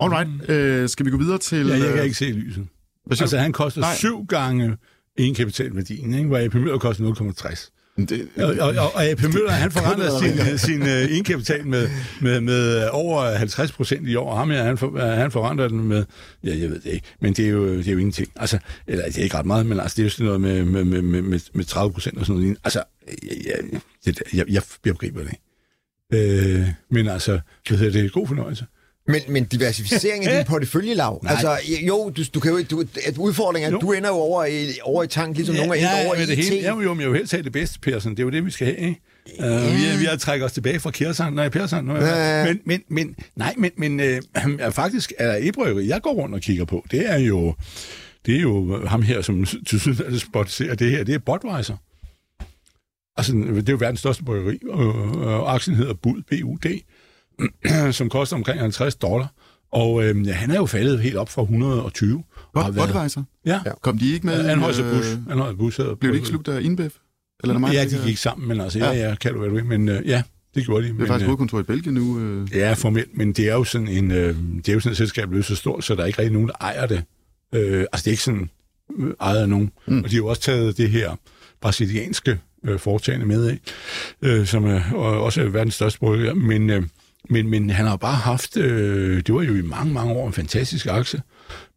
Alright, 0.00 0.50
øh, 0.50 0.88
skal 0.88 1.06
vi 1.06 1.10
gå 1.10 1.16
videre 1.16 1.38
til... 1.38 1.66
Ja, 1.66 1.72
jeg 1.74 1.88
kan 1.88 1.98
øh, 1.98 2.04
ikke 2.04 2.16
se 2.16 2.24
lyset. 2.24 2.66
Altså, 3.10 3.38
han 3.38 3.52
koster 3.52 3.80
Nej. 3.80 3.94
syv 3.94 4.24
gange 4.26 4.76
egenkapitalværdien, 5.18 6.14
ikke? 6.14 6.26
hvor 6.28 6.38
AP 6.38 6.54
Møller 6.54 6.78
koster 6.78 7.04
0,60. 7.04 7.73
Det, 7.96 8.28
Og, 8.36 8.54
og, 8.60 8.92
og, 8.94 9.04
AP 9.04 9.22
Møller, 9.22 9.50
han 9.50 9.70
forandrer 9.78 10.18
sin, 10.20 10.58
sin 10.58 10.82
uh, 10.82 10.88
egenkapital 10.88 11.66
med, 11.66 11.88
med, 12.20 12.40
med 12.40 12.88
over 12.92 13.36
50 13.36 13.72
procent 13.72 14.08
i 14.08 14.14
år, 14.14 14.34
ham 14.34 14.50
her, 14.50 14.62
han, 14.62 14.78
for, 14.78 14.98
han 14.98 15.30
forandrer 15.30 15.68
den 15.68 15.82
med, 15.88 16.04
ja, 16.44 16.58
jeg 16.58 16.70
ved 16.70 16.80
det 16.80 16.92
ikke, 16.92 17.06
men 17.20 17.32
det 17.32 17.44
er 17.44 17.48
jo, 17.48 17.76
det 17.76 17.88
er 17.88 17.92
jo 17.92 17.98
ingenting. 17.98 18.32
Altså, 18.36 18.58
eller 18.86 19.04
det 19.04 19.18
er 19.18 19.22
ikke 19.22 19.36
ret 19.36 19.46
meget, 19.46 19.66
men 19.66 19.80
altså, 19.80 19.94
det 19.96 20.02
er 20.02 20.04
jo 20.04 20.10
sådan 20.10 20.26
noget 20.26 20.40
med, 20.40 20.64
med, 20.64 20.84
med, 20.84 21.02
med, 21.02 21.22
med, 21.22 21.40
med 21.52 21.64
30 21.64 21.92
procent 21.92 22.18
og 22.18 22.26
sådan 22.26 22.42
noget. 22.42 22.56
Altså, 22.64 22.82
jeg, 23.22 23.36
jeg, 23.46 23.80
det, 24.04 24.22
jeg, 24.32 24.44
jeg, 24.48 24.62
jeg 24.84 24.92
begriber 24.92 25.20
det 25.20 25.30
ikke. 25.32 25.42
Øh, 26.12 26.68
men 26.90 27.08
altså, 27.08 27.40
hvad 27.68 27.78
hedder 27.78 28.02
det, 28.02 28.12
god 28.12 28.26
fornøjelse. 28.26 28.66
Men, 29.08 29.20
men 29.28 29.44
diversificering 29.44 30.26
af 30.26 30.36
din 30.36 30.46
porteføljelav, 30.52 31.20
Nej. 31.22 31.32
altså 31.32 31.58
jo, 31.86 32.10
du, 32.16 32.22
du 32.34 32.40
kan 32.40 32.52
jo 32.52 32.62
du, 32.70 32.84
at 33.06 33.18
udfordringen 33.18 33.72
er, 33.72 33.76
at 33.76 33.82
du 33.82 33.92
ender 33.92 34.08
jo 34.08 34.14
over 34.14 34.44
i, 34.44 34.66
over 34.82 35.02
i 35.02 35.06
tank, 35.06 35.36
ligesom 35.36 35.54
nogle 35.56 35.78
er 35.78 35.96
endt 35.96 36.06
over 36.06 36.16
med 36.16 36.24
i 36.24 36.26
det 36.26 36.36
hele. 36.36 36.56
Ja, 36.56 36.80
jo, 36.80 36.94
men 36.94 37.00
jeg 37.00 37.10
vil 37.10 37.18
helst 37.18 37.32
have 37.32 37.42
det 37.42 37.52
bedste, 37.52 37.80
Persson. 37.80 38.12
Det 38.12 38.18
er 38.18 38.24
jo 38.24 38.30
det, 38.30 38.44
vi 38.46 38.50
skal 38.50 38.66
have, 38.66 38.78
ikke? 38.78 39.00
Uh, 39.38 39.44
vi, 39.44 39.86
er, 39.86 39.98
vi 39.98 40.04
har 40.04 40.16
trækket 40.16 40.46
os 40.46 40.52
tilbage 40.52 40.80
fra 40.80 40.90
Kjærsand. 40.90 41.34
Nej, 41.34 41.48
Persson. 41.48 41.84
Nu, 41.84 41.94
Ja, 41.94 42.38
ja. 42.40 42.44
men, 42.44 42.60
men, 42.64 42.82
men, 42.88 43.16
nej, 43.36 43.54
men, 43.58 43.70
men 43.76 44.00
øh, 44.00 44.22
faktisk 44.72 45.12
er 45.18 45.26
der 45.26 45.36
et 45.40 45.54
bryggeri, 45.54 45.88
jeg 45.88 46.02
går 46.02 46.12
rundt 46.12 46.34
og 46.34 46.40
kigger 46.40 46.64
på. 46.64 46.86
Det 46.90 47.10
er 47.10 47.18
jo, 47.18 47.54
det 48.26 48.36
er 48.36 48.40
jo 48.40 48.86
ham 48.86 49.02
her, 49.02 49.22
som 49.22 49.46
til 49.66 49.80
syden 49.80 50.20
ser 50.46 50.74
det 50.74 50.90
her. 50.90 51.04
Det 51.04 51.14
er 51.14 51.18
Budweiser. 51.18 51.76
Altså, 53.16 53.32
det 53.32 53.68
er 53.68 53.72
jo 53.72 53.78
verdens 53.80 54.00
største 54.00 54.24
bryggeri, 54.24 54.58
og, 54.70 54.94
og 55.20 55.54
aktien 55.54 55.76
hedder 55.76 55.94
Bud, 55.94 56.22
BUD, 56.30 56.78
som 57.92 58.08
koster 58.08 58.36
omkring 58.36 58.60
50 58.60 58.94
dollar. 58.94 59.32
Og 59.72 60.04
øh, 60.04 60.26
han 60.26 60.50
er 60.50 60.56
jo 60.56 60.66
faldet 60.66 61.00
helt 61.00 61.16
op 61.16 61.28
fra 61.28 61.42
120. 61.42 62.24
og 62.54 62.62
har 62.64 62.70
Bud- 62.70 62.74
været- 62.76 62.88
Budweiser? 62.88 63.22
Ja. 63.46 63.60
Kom 63.82 63.98
de 63.98 64.12
ikke 64.12 64.26
med? 64.26 64.46
Anhøjser 64.48 64.90
øh, 64.90 64.96
Bush. 64.96 65.16
Anhøjser 65.30 65.56
Bush 65.56 65.80
hedder 65.80 65.94
Blev 65.94 66.12
det 66.12 66.16
ikke 66.16 66.28
slugt 66.28 66.48
af 66.48 66.62
InBev? 66.62 66.90
Eller 67.42 67.54
er 67.54 67.58
meget, 67.58 67.74
Ja, 67.74 67.84
de 67.84 68.00
gik 68.06 68.16
sammen, 68.16 68.48
men 68.48 68.60
altså, 68.60 68.78
ja, 68.78 68.92
Ja. 68.92 69.14
kan 69.14 69.32
du 69.32 69.38
hvad 69.38 69.48
du 69.48 69.54
vil, 69.54 69.64
men 69.64 69.88
øh, 69.88 70.08
ja, 70.08 70.22
det 70.54 70.64
gjorde 70.64 70.82
de. 70.82 70.88
Det 70.88 70.94
er 70.94 70.98
men, 70.98 71.06
faktisk 71.06 71.22
øh, 71.24 71.26
hovedkontor 71.26 71.60
i 71.60 71.62
Belgien 71.62 71.94
nu. 71.94 72.20
Øh. 72.20 72.48
Ja, 72.52 72.72
formelt, 72.72 73.16
men 73.16 73.32
det 73.32 73.48
er 73.48 73.54
jo 73.54 73.64
sådan 73.64 73.88
en, 73.88 74.10
øh, 74.10 74.36
det 74.56 74.68
er 74.68 74.72
jo 74.72 74.80
sådan 74.80 74.90
et 74.92 74.96
selskab, 74.96 75.30
der 75.32 75.38
er 75.38 75.42
så 75.42 75.56
stort, 75.56 75.84
så 75.84 75.94
der 75.94 76.02
er 76.02 76.06
ikke 76.06 76.18
rigtig 76.18 76.32
nogen, 76.32 76.48
der 76.48 76.54
ejer 76.60 76.86
det. 76.86 77.02
Øh, 77.54 77.80
altså, 77.92 78.04
det 78.04 78.06
er 78.06 78.10
ikke 78.10 78.22
sådan 78.22 78.50
øh, 78.98 79.12
ejet 79.20 79.38
af 79.38 79.48
nogen. 79.48 79.70
Mm. 79.86 79.98
Og 79.98 80.10
de 80.10 80.14
har 80.14 80.16
jo 80.22 80.26
også 80.26 80.42
taget 80.42 80.76
det 80.76 80.90
her 80.90 81.16
brasilianske 81.60 82.38
øh, 82.64 82.78
foretagende 82.78 83.26
med 83.26 83.46
af, 83.46 83.58
øh, 84.22 84.46
som 84.46 84.64
er 84.64 84.80
og 84.94 85.22
også 85.22 85.40
er 85.42 85.48
verdens 85.48 85.74
største 85.74 85.98
brygger, 85.98 86.34
men, 86.34 86.70
øh, 86.70 86.82
men, 87.30 87.50
men 87.50 87.70
han 87.70 87.86
har 87.86 87.96
bare 87.96 88.16
haft, 88.16 88.56
øh, 88.56 89.22
det 89.26 89.34
var 89.34 89.42
jo 89.42 89.54
i 89.54 89.62
mange, 89.62 89.92
mange 89.92 90.12
år 90.12 90.26
en 90.26 90.32
fantastisk 90.32 90.86
aktie, 90.86 91.22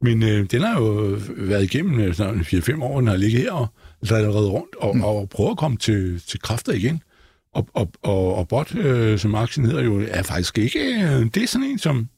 men 0.02 0.24
øh, 0.24 0.46
den 0.52 0.62
har 0.62 0.80
jo 0.80 1.18
været 1.38 1.64
igennem 1.64 2.00
øh, 2.00 2.16
sådan 2.16 2.42
4-5 2.42 2.84
år, 2.84 3.00
den 3.00 3.08
har 3.08 3.18
ligget 3.18 3.42
her 3.42 3.52
og 3.52 3.68
reddet 4.12 4.52
rundt, 4.52 4.76
og, 4.76 4.96
mm. 4.96 5.04
og 5.04 5.30
prøver 5.30 5.52
at 5.52 5.58
komme 5.58 5.78
til, 5.78 6.22
til 6.28 6.42
kræfter 6.42 6.74
igen. 6.74 7.02
Og, 7.54 7.68
og, 7.74 7.92
og, 8.04 8.36
og 8.36 8.48
bot, 8.48 8.76
øh, 8.76 9.20
som 9.20 9.36
aktien 9.36 9.66
hedder 9.66 9.84
jo, 9.84 10.02
er 10.08 10.24
faktisk 10.24 10.58
ikke... 10.58 10.80
Øh, 10.80 11.26
det 11.34 11.38
er 11.38 11.48
sådan 11.48 11.68
en, 11.68 11.80
som 11.80 12.10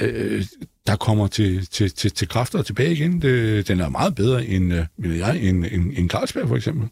øh, 0.00 0.44
der 0.86 0.96
kommer 0.96 1.26
til, 1.26 1.66
til, 1.66 1.90
til, 1.90 2.10
til 2.10 2.28
kræfter 2.28 2.58
og 2.58 2.66
tilbage 2.66 2.92
igen. 2.92 3.22
Det, 3.22 3.68
den 3.68 3.80
er 3.80 3.88
meget 3.88 4.14
bedre 4.14 4.46
end, 4.46 4.72
øh, 4.72 5.18
jeg, 5.18 5.42
end, 5.42 5.64
end, 5.70 5.92
end 5.96 6.10
Carlsberg 6.10 6.48
for 6.48 6.56
eksempel. 6.56 6.88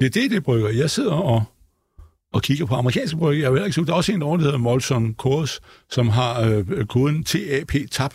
Det 0.00 0.06
er 0.06 0.20
det, 0.20 0.30
det 0.30 0.44
brygger. 0.44 0.68
Jeg 0.68 0.90
sidder 0.90 1.12
og, 1.12 1.44
og 2.32 2.42
kigger 2.42 2.66
på 2.66 2.74
amerikanske 2.74 3.16
brygger. 3.16 3.42
Jeg 3.42 3.50
heller 3.52 3.64
ikke 3.64 3.74
så- 3.74 3.82
Der 3.84 3.92
er 3.92 3.96
også 3.96 4.12
en 4.12 4.20
derovre, 4.20 4.38
der 4.38 4.44
hedder 4.44 4.58
Molson 4.58 5.14
Coors, 5.18 5.60
som 5.90 6.08
har 6.08 6.40
øh, 6.42 6.86
koden 6.86 7.24
TAP 7.24 7.72
TAP. 7.90 8.14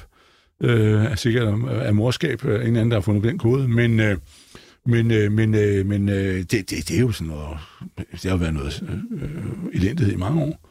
Øh, 0.63 1.03
er 1.05 1.15
sikkert 1.15 1.47
af- 1.47 1.85
af 1.87 1.95
morskab, 1.95 2.45
øh, 2.45 2.67
en 2.67 2.75
anden, 2.75 2.91
der 2.91 2.97
har 2.97 3.01
fundet 3.01 3.23
den 3.23 3.37
kode. 3.37 3.67
Men, 3.67 3.99
øh, 3.99 4.17
men, 4.85 5.11
øh, 5.11 5.31
men, 5.31 5.55
øh, 5.55 5.85
men 5.85 6.09
øh, 6.09 6.35
det, 6.37 6.51
det, 6.51 6.69
det 6.69 6.91
er 6.95 6.99
jo 6.99 7.11
sådan 7.11 7.27
noget... 7.27 7.57
Det 8.23 8.31
har 8.31 8.37
været 8.37 8.53
noget 8.53 8.83
øh, 9.11 9.29
elendighed 9.73 10.13
i 10.13 10.17
mange 10.17 10.41
år. 10.43 10.69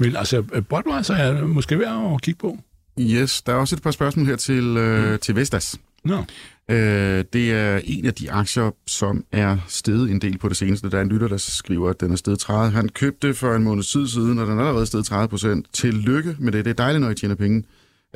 Men 0.00 0.16
altså, 0.16 0.42
Budweiser 0.42 1.14
er 1.14 1.46
måske 1.46 1.78
værd 1.78 2.12
at 2.14 2.22
kigge 2.22 2.38
på. 2.38 2.58
Yes, 3.00 3.42
der 3.42 3.52
er 3.52 3.56
også 3.56 3.76
et 3.76 3.82
par 3.82 3.90
spørgsmål 3.90 4.26
her 4.26 4.36
til, 4.36 4.64
øh, 4.76 5.12
mm. 5.12 5.18
til 5.18 5.36
Vestas. 5.36 5.76
Nå. 6.08 6.24
Øh, 6.70 7.24
det 7.32 7.52
er 7.52 7.80
en 7.84 8.06
af 8.06 8.14
de 8.14 8.30
aktier, 8.30 8.70
som 8.86 9.24
er 9.32 9.56
steget 9.68 10.10
en 10.10 10.20
del 10.20 10.38
på 10.38 10.48
det 10.48 10.56
seneste. 10.56 10.90
Der 10.90 10.98
er 10.98 11.02
en 11.02 11.08
lytter, 11.08 11.28
der 11.28 11.36
skriver, 11.36 11.90
at 11.90 12.00
den 12.00 12.12
er 12.12 12.16
steget 12.16 12.38
30. 12.38 12.70
Han 12.70 12.88
købte 12.88 13.34
for 13.34 13.54
en 13.54 13.62
måned 13.62 13.82
tid 13.82 14.08
siden, 14.08 14.38
og 14.38 14.46
den 14.46 14.58
er 14.58 14.64
allerede 14.64 14.86
steget 14.86 15.06
30 15.06 15.28
procent. 15.28 15.66
Tillykke 15.72 16.36
med 16.38 16.52
det. 16.52 16.64
Det 16.64 16.70
er 16.70 16.74
dejligt, 16.74 17.02
når 17.02 17.10
I 17.10 17.14
tjener 17.14 17.34
penge. 17.34 17.64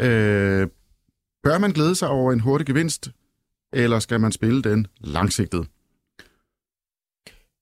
Øh, 0.01 0.67
bør 1.43 1.59
man 1.59 1.73
glæde 1.73 1.95
sig 1.95 2.09
over 2.09 2.33
en 2.33 2.41
hurtig 2.41 2.67
gevinst, 2.67 3.11
eller 3.73 3.99
skal 3.99 4.21
man 4.21 4.33
spille 4.33 4.63
den 4.63 4.87
langsigtet? 5.01 5.67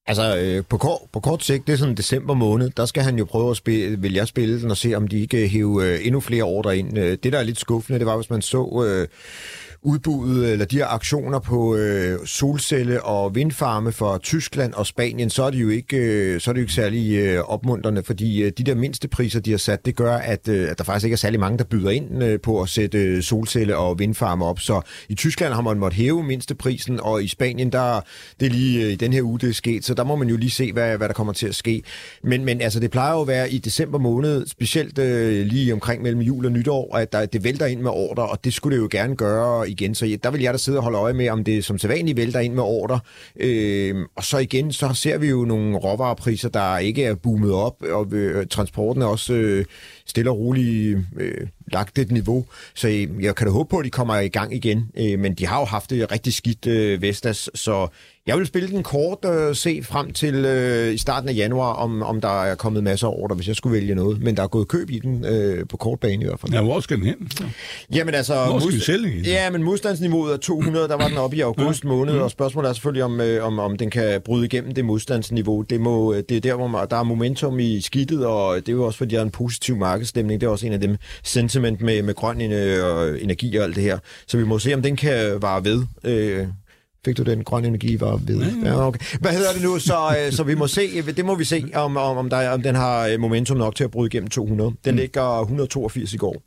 Altså, 0.06 0.38
øh, 0.38 0.64
på, 0.68 0.78
kort, 0.78 1.00
på 1.12 1.20
kort 1.20 1.44
sigt, 1.44 1.66
det 1.66 1.72
er 1.72 1.76
sådan 1.76 1.94
december 1.94 2.34
måned, 2.34 2.70
der 2.70 2.86
skal 2.86 3.02
han 3.02 3.18
jo 3.18 3.24
prøve 3.24 3.50
at 3.50 3.56
spille, 3.56 4.00
vil 4.00 4.12
jeg 4.12 4.28
spille 4.28 4.60
den 4.60 4.70
og 4.70 4.76
se, 4.76 4.94
om 4.94 5.08
de 5.08 5.20
ikke 5.20 5.48
hæve 5.48 5.84
øh, 5.84 6.06
endnu 6.06 6.20
flere 6.20 6.42
ordre 6.42 6.78
ind. 6.78 6.98
Øh, 6.98 7.18
det, 7.22 7.32
der 7.32 7.38
er 7.38 7.42
lidt 7.42 7.60
skuffende, 7.60 7.98
det 7.98 8.06
var, 8.06 8.16
hvis 8.16 8.30
man 8.30 8.42
så 8.42 8.84
øh, 8.86 9.08
udbuddet, 9.82 10.52
eller 10.52 10.64
de 10.64 10.76
her 10.76 10.86
aktioner 10.86 11.38
på 11.38 11.76
øh, 11.76 12.18
solcelle- 12.24 13.02
og 13.02 13.34
vindfarme 13.34 13.92
for 13.92 14.18
Tyskland 14.18 14.72
og 14.74 14.86
Spanien, 14.86 15.30
så 15.30 15.42
er 15.42 15.50
det 15.50 15.58
jo 15.58 15.68
ikke, 15.68 15.96
øh, 15.96 16.40
så 16.40 16.50
er 16.50 16.52
det 16.52 16.60
jo 16.60 16.62
ikke 16.62 16.72
særlig 16.72 17.16
øh, 17.16 17.40
opmuntrende, 17.40 18.02
fordi 18.02 18.42
øh, 18.42 18.52
de 18.58 18.64
der 18.64 18.74
mindste 18.74 19.08
priser, 19.08 19.40
de 19.40 19.50
har 19.50 19.58
sat, 19.58 19.86
det 19.86 19.96
gør, 19.96 20.14
at, 20.14 20.48
øh, 20.48 20.70
at 20.70 20.78
der 20.78 20.84
faktisk 20.84 21.04
ikke 21.04 21.14
er 21.14 21.18
særlig 21.18 21.40
mange, 21.40 21.58
der 21.58 21.64
byder 21.64 21.90
ind 21.90 22.24
øh, 22.24 22.40
på 22.40 22.62
at 22.62 22.68
sætte 22.68 22.98
øh, 22.98 23.22
solcelle- 23.22 23.76
og 23.76 23.98
vindfarme 23.98 24.44
op. 24.44 24.60
Så 24.60 24.80
i 25.08 25.14
Tyskland 25.14 25.54
har 25.54 25.62
man 25.62 25.78
måttet 25.78 25.96
hæve 25.96 26.22
mindsteprisen, 26.22 27.00
og 27.00 27.24
i 27.24 27.28
Spanien, 27.28 27.72
der 27.72 28.00
det 28.40 28.46
er 28.46 28.50
lige 28.50 28.84
øh, 28.84 28.92
i 28.92 28.96
den 28.96 29.12
her 29.12 29.22
uge, 29.22 29.38
det 29.38 29.48
er 29.48 29.54
sket, 29.54 29.84
så 29.84 29.94
der 29.94 30.04
må 30.04 30.16
man 30.16 30.28
jo 30.28 30.36
lige 30.36 30.50
se, 30.50 30.72
hvad, 30.72 30.96
hvad 30.96 31.08
der 31.08 31.14
kommer 31.14 31.32
til 31.32 31.46
at 31.46 31.54
ske. 31.54 31.82
Men, 32.22 32.44
men 32.44 32.60
altså, 32.60 32.80
det 32.80 32.90
plejer 32.90 33.12
jo 33.12 33.20
at 33.20 33.28
være 33.28 33.50
i 33.50 33.58
december 33.58 33.98
måned, 33.98 34.46
specielt 34.46 34.98
øh, 34.98 35.46
lige 35.46 35.72
omkring 35.72 36.02
mellem 36.02 36.20
jul 36.20 36.46
og 36.46 36.52
nytår, 36.52 36.96
at 36.96 37.12
der, 37.12 37.26
det 37.26 37.44
vælter 37.44 37.66
ind 37.66 37.80
med 37.80 37.90
ordre, 37.90 38.26
og 38.26 38.44
det 38.44 38.54
skulle 38.54 38.76
det 38.76 38.82
jo 38.82 38.88
gerne 38.90 39.16
gøre 39.16 39.69
igen. 39.70 39.94
Så 39.94 40.18
der 40.22 40.30
vil 40.30 40.40
jeg 40.40 40.52
da 40.52 40.58
sidde 40.58 40.78
og 40.78 40.82
holde 40.82 40.98
øje 40.98 41.12
med, 41.12 41.28
om 41.28 41.44
det 41.44 41.64
som 41.64 41.78
sædvanligt 41.78 42.16
vælter 42.16 42.40
ind 42.40 42.54
med 42.54 42.62
ordre. 42.62 43.00
Øh, 43.36 43.94
og 44.16 44.24
så 44.24 44.38
igen, 44.38 44.72
så 44.72 44.94
ser 44.94 45.18
vi 45.18 45.28
jo 45.28 45.44
nogle 45.44 45.76
råvarepriser, 45.76 46.48
der 46.48 46.78
ikke 46.78 47.04
er 47.04 47.14
boomet 47.14 47.52
op, 47.52 47.82
og 47.82 48.12
øh, 48.12 48.46
transporten 48.46 49.02
er 49.02 49.06
også 49.06 49.32
øh, 49.32 49.64
stille 50.06 50.30
og 50.30 50.38
roligt 50.38 50.98
øh, 51.16 51.46
lagt 51.72 51.98
et 51.98 52.10
niveau. 52.10 52.46
Så 52.74 52.88
øh, 52.88 53.24
jeg 53.24 53.34
kan 53.34 53.46
da 53.46 53.52
håbe 53.52 53.70
på, 53.70 53.78
at 53.78 53.84
de 53.84 53.90
kommer 53.90 54.18
i 54.18 54.28
gang 54.28 54.54
igen. 54.54 54.90
Øh, 54.98 55.18
men 55.18 55.34
de 55.34 55.46
har 55.46 55.58
jo 55.58 55.64
haft 55.64 55.90
det 55.90 56.12
rigtig 56.12 56.34
skidt, 56.34 56.66
øh, 56.66 57.02
Vestas, 57.02 57.50
så 57.54 57.88
jeg 58.26 58.38
vil 58.38 58.46
spille 58.46 58.68
den 58.68 58.82
kort 58.82 59.18
øh, 59.24 59.54
se 59.54 59.82
frem 59.82 60.12
til 60.12 60.34
øh, 60.34 60.94
i 60.94 60.98
starten 60.98 61.28
af 61.28 61.34
januar, 61.34 61.72
om, 61.72 62.02
om 62.02 62.20
der 62.20 62.42
er 62.42 62.54
kommet 62.54 62.84
masser 62.84 63.06
af 63.06 63.12
ordre, 63.16 63.36
hvis 63.36 63.48
jeg 63.48 63.56
skulle 63.56 63.72
vælge 63.76 63.94
noget. 63.94 64.22
Men 64.22 64.36
der 64.36 64.42
er 64.42 64.46
gået 64.46 64.68
køb 64.68 64.90
i 64.90 64.98
den 64.98 65.24
øh, 65.24 65.66
på 65.68 65.76
kort 65.76 66.00
bane 66.00 66.22
i 66.22 66.26
hvert 66.26 66.40
fald. 66.40 66.52
Ja, 66.52 66.62
hvor 66.62 66.80
skal 66.80 66.96
den 66.96 67.06
hen? 67.06 67.30
Jamen 67.94 68.14
altså... 68.14 68.44
Hvor 68.44 68.58
skal 68.58 68.80
sælge 68.80 69.16
den? 69.16 69.24
Ja, 69.24 69.50
men 69.50 69.62
modstandsniveauet 69.62 70.32
er 70.32 70.36
200, 70.36 70.88
der 70.88 70.96
var 70.96 71.08
den 71.08 71.16
oppe 71.16 71.36
i 71.36 71.40
august 71.40 71.84
måned, 71.84 72.18
og 72.18 72.30
spørgsmålet 72.30 72.68
er 72.68 72.72
selvfølgelig, 72.72 73.04
om, 73.04 73.20
øh, 73.20 73.44
om, 73.44 73.58
om 73.58 73.76
den 73.76 73.90
kan 73.90 74.20
bryde 74.24 74.44
igennem 74.44 74.74
det 74.74 74.84
modstandsniveau. 74.84 75.62
Det, 75.62 75.80
må, 75.80 76.14
øh, 76.14 76.22
det 76.28 76.36
er 76.36 76.40
der, 76.40 76.54
hvor 76.54 76.66
man, 76.66 76.86
der 76.90 76.96
er 76.96 77.02
momentum 77.02 77.58
i 77.58 77.80
skidtet, 77.80 78.26
og 78.26 78.56
det 78.56 78.68
er 78.68 78.72
jo 78.72 78.86
også, 78.86 78.98
fordi 78.98 79.14
der 79.14 79.20
er 79.20 79.24
en 79.24 79.30
positiv 79.30 79.76
markedsstemning. 79.76 80.40
Det 80.40 80.46
er 80.46 80.50
også 80.50 80.66
en 80.66 80.72
af 80.72 80.80
dem 80.80 80.96
sentiment 81.22 81.80
med, 81.80 82.02
med 82.02 82.14
grøn 82.14 82.40
og 82.82 83.20
energi 83.20 83.56
og 83.56 83.64
alt 83.64 83.76
det 83.76 83.84
her. 83.84 83.98
Så 84.26 84.36
vi 84.36 84.44
må 84.44 84.58
se, 84.58 84.74
om 84.74 84.82
den 84.82 84.96
kan 84.96 85.42
vare 85.42 85.64
ved. 85.64 85.82
Øh, 86.04 86.46
Fik 87.04 87.16
du 87.16 87.22
den 87.22 87.44
grøn 87.44 87.64
energi 87.64 88.00
var 88.00 88.16
ved? 88.16 88.62
Ja, 88.64 88.86
okay. 88.86 89.00
Hvad 89.20 89.32
hedder 89.32 89.52
det 89.52 89.62
nu? 89.62 89.78
Så, 89.78 90.16
øh, 90.26 90.32
så 90.36 90.42
vi 90.42 90.54
må 90.54 90.66
se, 90.66 91.02
det 91.02 91.24
må 91.24 91.34
vi 91.34 91.44
se, 91.44 91.70
om, 91.74 91.96
om, 91.96 92.16
om, 92.16 92.30
der, 92.30 92.50
om 92.50 92.62
den 92.62 92.74
har 92.74 93.06
øh, 93.06 93.20
momentum 93.20 93.56
nok 93.56 93.74
til 93.74 93.84
at 93.84 93.90
bryde 93.90 94.06
igennem 94.06 94.28
200. 94.30 94.72
Den 94.84 94.94
mm. 94.94 94.98
ligger 94.98 95.40
182 95.40 96.14
i 96.14 96.16
går. 96.16 96.42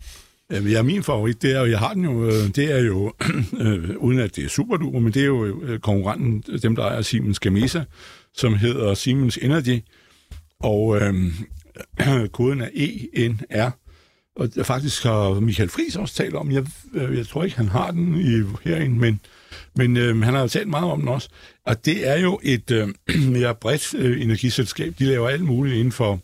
Ja, 0.52 0.82
min 0.82 1.04
favorit, 1.04 1.42
det 1.42 1.56
er 1.56 1.60
jo, 1.60 1.66
jeg 1.66 1.80
har 1.80 1.94
den 1.94 2.04
jo, 2.04 2.26
øh, 2.26 2.48
det 2.56 2.72
er 2.72 2.80
jo, 2.80 3.14
øh, 3.62 3.90
uden 3.98 4.20
at 4.20 4.36
det 4.36 4.44
er 4.44 4.50
super 4.50 4.78
duper, 4.78 5.00
men 5.00 5.14
det 5.14 5.22
er 5.22 5.26
jo 5.26 5.56
konkurrenten, 5.82 6.44
dem 6.62 6.76
der 6.76 6.84
ejer 6.84 7.02
Siemens 7.02 7.40
Gamesa, 7.40 7.84
som 8.34 8.56
hedder 8.56 8.94
Siemens 8.94 9.38
Energy, 9.42 9.80
og 10.60 11.02
øh, 11.02 11.14
koden 12.34 12.62
er 12.62 12.70
ENR, 12.74 13.70
og 14.36 14.50
faktisk 14.66 15.04
har 15.04 15.40
Michael 15.40 15.70
Friis 15.70 15.96
også 15.96 16.16
talt 16.16 16.36
om, 16.36 16.52
jeg, 16.52 16.66
jeg 16.94 17.28
tror 17.28 17.44
ikke, 17.44 17.58
han 17.58 17.68
har 17.68 17.92
den 17.92 18.20
i, 18.20 18.70
herinde, 18.70 19.00
men, 19.00 19.20
men 19.76 19.98
øh, 19.98 20.22
han 20.22 20.34
har 20.34 20.48
talt 20.48 20.68
meget 20.68 20.92
om 20.92 21.00
den 21.00 21.10
også, 21.10 21.30
og 21.66 21.86
det 21.86 22.10
er 22.10 22.20
jo 22.20 22.40
et 22.44 22.72
øh, 22.72 22.88
mere 23.38 23.56
bredt 23.56 23.94
øh, 23.94 24.22
energiselskab, 24.22 24.94
de 25.00 25.06
laver 25.06 25.30
alt 25.30 25.44
muligt 25.44 25.76
inden 25.76 25.92
for 25.92 26.20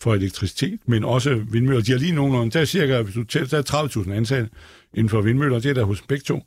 for 0.00 0.14
elektricitet, 0.14 0.80
men 0.86 1.04
også 1.04 1.42
vindmøller. 1.50 1.82
De 1.82 1.92
har 1.92 1.98
lige 1.98 2.12
nogle, 2.12 2.50
der 2.50 2.60
er 2.60 2.64
cirka, 2.64 3.02
hvis 3.02 3.14
du 3.14 3.24
tæller, 3.24 3.48
der 3.48 3.58
er 3.58 3.86
30.000 3.86 4.12
ansatte 4.12 4.50
inden 4.94 5.08
for 5.08 5.20
vindmøller, 5.20 5.58
det 5.58 5.70
er 5.70 5.74
der 5.74 5.84
hos 5.84 6.02
begge 6.02 6.24
to. 6.24 6.42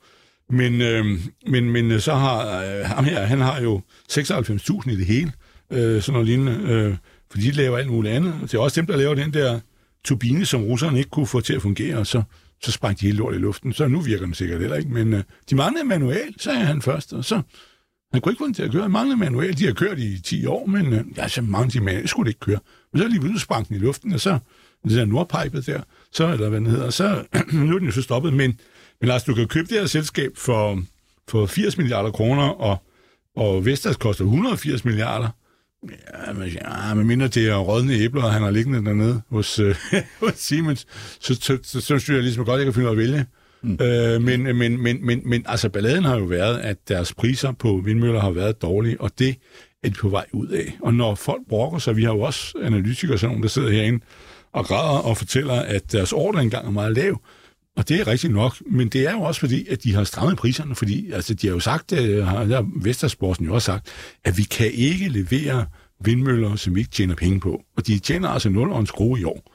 Men, 0.49 0.81
øh, 0.81 1.05
men, 1.47 1.69
men 1.69 1.91
øh, 1.91 1.99
så 1.99 2.13
har 2.13 2.63
øh, 2.63 2.85
ham 2.85 3.05
her, 3.05 3.25
han 3.25 3.41
har 3.41 3.61
jo 3.61 3.81
96.000 4.11 4.91
i 4.91 4.95
det 4.95 5.05
hele, 5.05 5.31
øh, 5.71 6.01
sådan 6.01 6.13
noget 6.13 6.27
lignende, 6.27 6.73
øh, 6.73 6.95
for 7.31 7.37
de 7.37 7.51
laver 7.51 7.77
alt 7.77 7.89
muligt 7.89 8.13
andet. 8.13 8.33
Det 8.41 8.53
er 8.53 8.59
også 8.59 8.81
dem, 8.81 8.87
der 8.87 8.97
laver 8.97 9.15
den 9.15 9.33
der 9.33 9.59
turbine, 10.03 10.45
som 10.45 10.63
russerne 10.63 10.97
ikke 10.97 11.09
kunne 11.09 11.27
få 11.27 11.41
til 11.41 11.53
at 11.53 11.61
fungere, 11.61 11.97
og 11.97 12.07
så, 12.07 12.23
så 12.61 12.71
sprang 12.71 12.99
de 12.99 13.05
hele 13.05 13.17
lort 13.17 13.35
i 13.35 13.37
luften. 13.37 13.73
Så 13.73 13.87
nu 13.87 14.01
virker 14.01 14.25
den 14.25 14.33
sikkert 14.33 14.59
heller 14.59 14.77
ikke, 14.77 14.89
men 14.89 15.13
øh, 15.13 15.23
de 15.49 15.55
manglede 15.55 15.85
manual, 15.85 16.33
sagde 16.37 16.59
han 16.59 16.81
først, 16.81 17.13
og 17.13 17.25
så 17.25 17.41
han 18.11 18.21
kunne 18.21 18.31
ikke 18.31 18.39
få 18.39 18.45
den 18.45 18.53
til 18.53 18.63
at 18.63 18.71
køre. 18.71 18.81
Han 18.81 18.91
manglede 18.91 19.19
manual. 19.19 19.57
De 19.57 19.65
har 19.65 19.73
kørt 19.73 19.99
i 19.99 20.21
10 20.21 20.45
år, 20.45 20.65
men 20.65 20.93
øh, 20.93 21.05
ja, 21.17 21.27
så 21.27 21.41
mange 21.41 21.79
de 21.79 21.85
manual 21.85 22.07
skulle 22.07 22.25
det 22.25 22.29
ikke 22.29 22.39
køre. 22.39 22.59
Men 22.93 23.01
så 23.01 23.07
lige 23.07 23.19
pludselig 23.19 23.41
sprang 23.41 23.67
den 23.67 23.75
i 23.75 23.79
luften, 23.79 24.13
og 24.13 24.19
så 24.19 24.39
det 24.83 24.91
der 24.91 25.05
nordpipet 25.05 25.65
der, 25.65 25.81
så, 26.11 26.33
eller 26.33 26.49
hvad 26.49 26.59
den 26.59 26.67
hedder, 26.67 26.89
så 26.89 27.23
nu 27.53 27.75
er 27.75 27.79
den 27.79 27.87
jo 27.87 27.91
så 27.91 28.01
stoppet. 28.01 28.33
Men, 28.33 28.59
men 29.01 29.07
Lars, 29.07 29.23
du 29.23 29.33
kan 29.33 29.47
købe 29.47 29.67
det 29.67 29.79
her 29.79 29.85
selskab 29.85 30.31
for, 30.35 30.83
for 31.27 31.45
80 31.45 31.77
milliarder 31.77 32.11
kroner, 32.11 32.43
og, 32.43 32.77
og 33.35 33.65
Vestas 33.65 33.97
koster 33.97 34.23
180 34.23 34.85
milliarder. 34.85 35.29
Ja, 35.83 36.33
men, 36.33 36.47
ja, 36.47 36.93
men 36.93 37.07
mindre 37.07 37.27
det 37.27 37.49
er 37.49 37.57
rådne 37.57 37.93
æbler, 37.93 38.21
han 38.21 38.41
har 38.41 38.51
liggende 38.51 38.85
dernede 38.85 39.21
hos, 39.29 39.59
øh, 39.59 39.75
hos 40.23 40.33
Siemens, 40.35 40.87
så, 41.19 41.35
så, 41.35 41.57
så, 41.63 41.81
så, 41.81 41.81
synes 41.81 42.09
jeg 42.09 42.21
ligesom 42.23 42.45
godt, 42.45 42.57
jeg 42.57 42.65
kan 42.65 42.73
finde 42.73 42.89
ud 42.89 42.97
af 42.97 43.01
at 43.01 43.07
vælge. 43.07 43.25
Mm. 43.61 43.77
Øh, 43.81 44.21
men, 44.21 44.57
men, 44.57 44.83
men, 44.83 45.05
men, 45.05 45.21
men 45.25 45.43
altså, 45.45 45.69
balladen 45.69 46.03
har 46.03 46.17
jo 46.17 46.23
været, 46.23 46.59
at 46.59 46.77
deres 46.87 47.13
priser 47.13 47.51
på 47.51 47.81
vindmøller 47.85 48.19
har 48.19 48.31
været 48.31 48.61
dårlige, 48.61 49.01
og 49.01 49.11
det 49.19 49.35
er 49.83 49.89
de 49.89 49.95
på 49.95 50.09
vej 50.09 50.25
ud 50.33 50.47
af. 50.47 50.77
Og 50.81 50.93
når 50.93 51.15
folk 51.15 51.41
brokker 51.49 51.79
sig, 51.79 51.95
vi 51.95 52.03
har 52.03 52.13
jo 52.13 52.21
også 52.21 52.53
analytikere, 52.61 53.17
sådan 53.17 53.29
nogle, 53.29 53.43
der 53.43 53.49
sidder 53.49 53.69
herinde 53.69 54.05
og 54.53 54.65
græder 54.65 54.99
og 54.99 55.17
fortæller, 55.17 55.53
at 55.53 55.91
deres 55.91 56.13
ordre 56.13 56.41
engang 56.41 56.67
er 56.67 56.71
meget 56.71 56.95
lav, 56.95 57.21
og 57.79 57.89
det 57.89 57.99
er 57.99 58.07
rigtigt 58.07 58.33
nok, 58.33 58.55
men 58.65 58.87
det 58.87 59.07
er 59.07 59.11
jo 59.11 59.21
også 59.21 59.39
fordi, 59.39 59.67
at 59.67 59.83
de 59.83 59.93
har 59.93 60.03
strammet 60.03 60.37
priserne, 60.37 60.75
fordi 60.75 61.11
altså, 61.11 61.33
de 61.33 61.47
har 61.47 61.53
jo 61.53 61.59
sagt, 61.59 61.91
øh, 61.91 62.25
har 62.25 62.69
Vestersporsen 62.83 63.45
jo 63.45 63.53
også 63.53 63.65
sagt, 63.65 63.87
at 64.23 64.37
vi 64.37 64.43
kan 64.43 64.71
ikke 64.71 65.07
levere 65.07 65.65
vindmøller, 65.99 66.55
som 66.55 66.75
vi 66.75 66.79
ikke 66.79 66.91
tjener 66.91 67.15
penge 67.15 67.39
på. 67.39 67.61
Og 67.77 67.87
de 67.87 67.99
tjener 67.99 68.29
altså 68.29 68.49
0 68.49 68.71
og 68.71 68.79
en 68.79 68.85
skrue 68.85 69.19
i 69.19 69.23
år. 69.23 69.53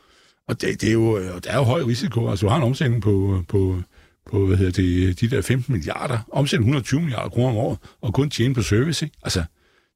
Og 0.48 0.60
det, 0.60 0.80
det 0.80 0.88
er 0.88 0.92
jo, 0.92 1.18
øh, 1.18 1.24
der 1.44 1.50
er 1.50 1.56
jo 1.56 1.62
høj 1.62 1.82
risiko. 1.82 2.30
Altså, 2.30 2.46
du 2.46 2.50
har 2.50 2.56
en 2.56 2.62
omsætning 2.62 3.02
på, 3.02 3.36
øh, 3.36 3.46
på, 3.48 3.82
på 4.30 4.46
hvad 4.46 4.56
hedder 4.56 4.82
det, 4.82 5.20
de 5.20 5.36
der 5.36 5.42
15 5.42 5.72
milliarder, 5.72 6.18
omsætte 6.32 6.62
120 6.62 7.00
milliarder 7.00 7.28
kroner 7.28 7.48
om 7.48 7.56
året, 7.56 7.78
og 8.00 8.14
kun 8.14 8.30
tjene 8.30 8.54
på 8.54 8.62
service. 8.62 9.06
Ikke? 9.06 9.16
Altså, 9.22 9.44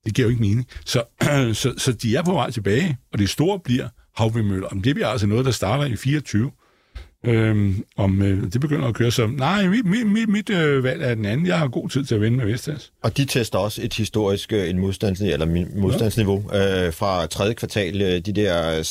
det 0.05 0.15
giver 0.15 0.27
jo 0.27 0.31
ikke 0.31 0.43
mening. 0.43 0.67
Så, 0.85 1.03
så, 1.63 1.75
så 1.77 1.93
de 1.93 2.17
er 2.17 2.23
på 2.23 2.33
vej 2.33 2.51
tilbage, 2.51 2.97
og 3.13 3.19
det 3.19 3.31
store 3.31 3.61
bliver 3.61 3.89
havvindmøller. 4.17 4.69
Det 4.69 4.95
bliver 4.95 5.09
altså 5.09 5.27
noget, 5.27 5.45
der 5.45 5.51
starter 5.51 5.85
i 5.85 5.97
24, 5.97 6.51
Øhm, 7.25 7.85
om 7.97 8.23
øh, 8.23 8.53
det 8.53 8.61
begynder 8.61 8.89
at 8.89 8.95
køre 8.95 9.11
som, 9.11 9.31
nej, 9.31 9.69
mit, 9.69 9.85
mit, 9.85 10.07
mit, 10.07 10.29
mit 10.29 10.51
øh, 10.51 10.85
valg 10.85 11.03
er 11.03 11.15
den 11.15 11.25
anden. 11.25 11.47
Jeg 11.47 11.59
har 11.59 11.69
god 11.69 11.89
tid 11.89 12.05
til 12.05 12.15
at 12.15 12.21
vende 12.21 12.37
med 12.37 12.47
Vestas. 12.47 12.93
Og 13.03 13.17
de 13.17 13.25
tester 13.25 13.59
også 13.59 13.81
et 13.85 13.95
historisk 13.95 14.53
øh, 14.53 14.71
en 14.71 14.79
modstandsniveau, 14.79 15.33
eller 15.33 15.67
modstandsniveau 15.77 16.45
ja. 16.53 16.87
øh, 16.87 16.93
fra 16.93 17.27
tredje 17.27 17.55
kvartal. 17.55 18.03
Øh, 18.03 18.21
de 18.21 18.33
der 18.33 18.83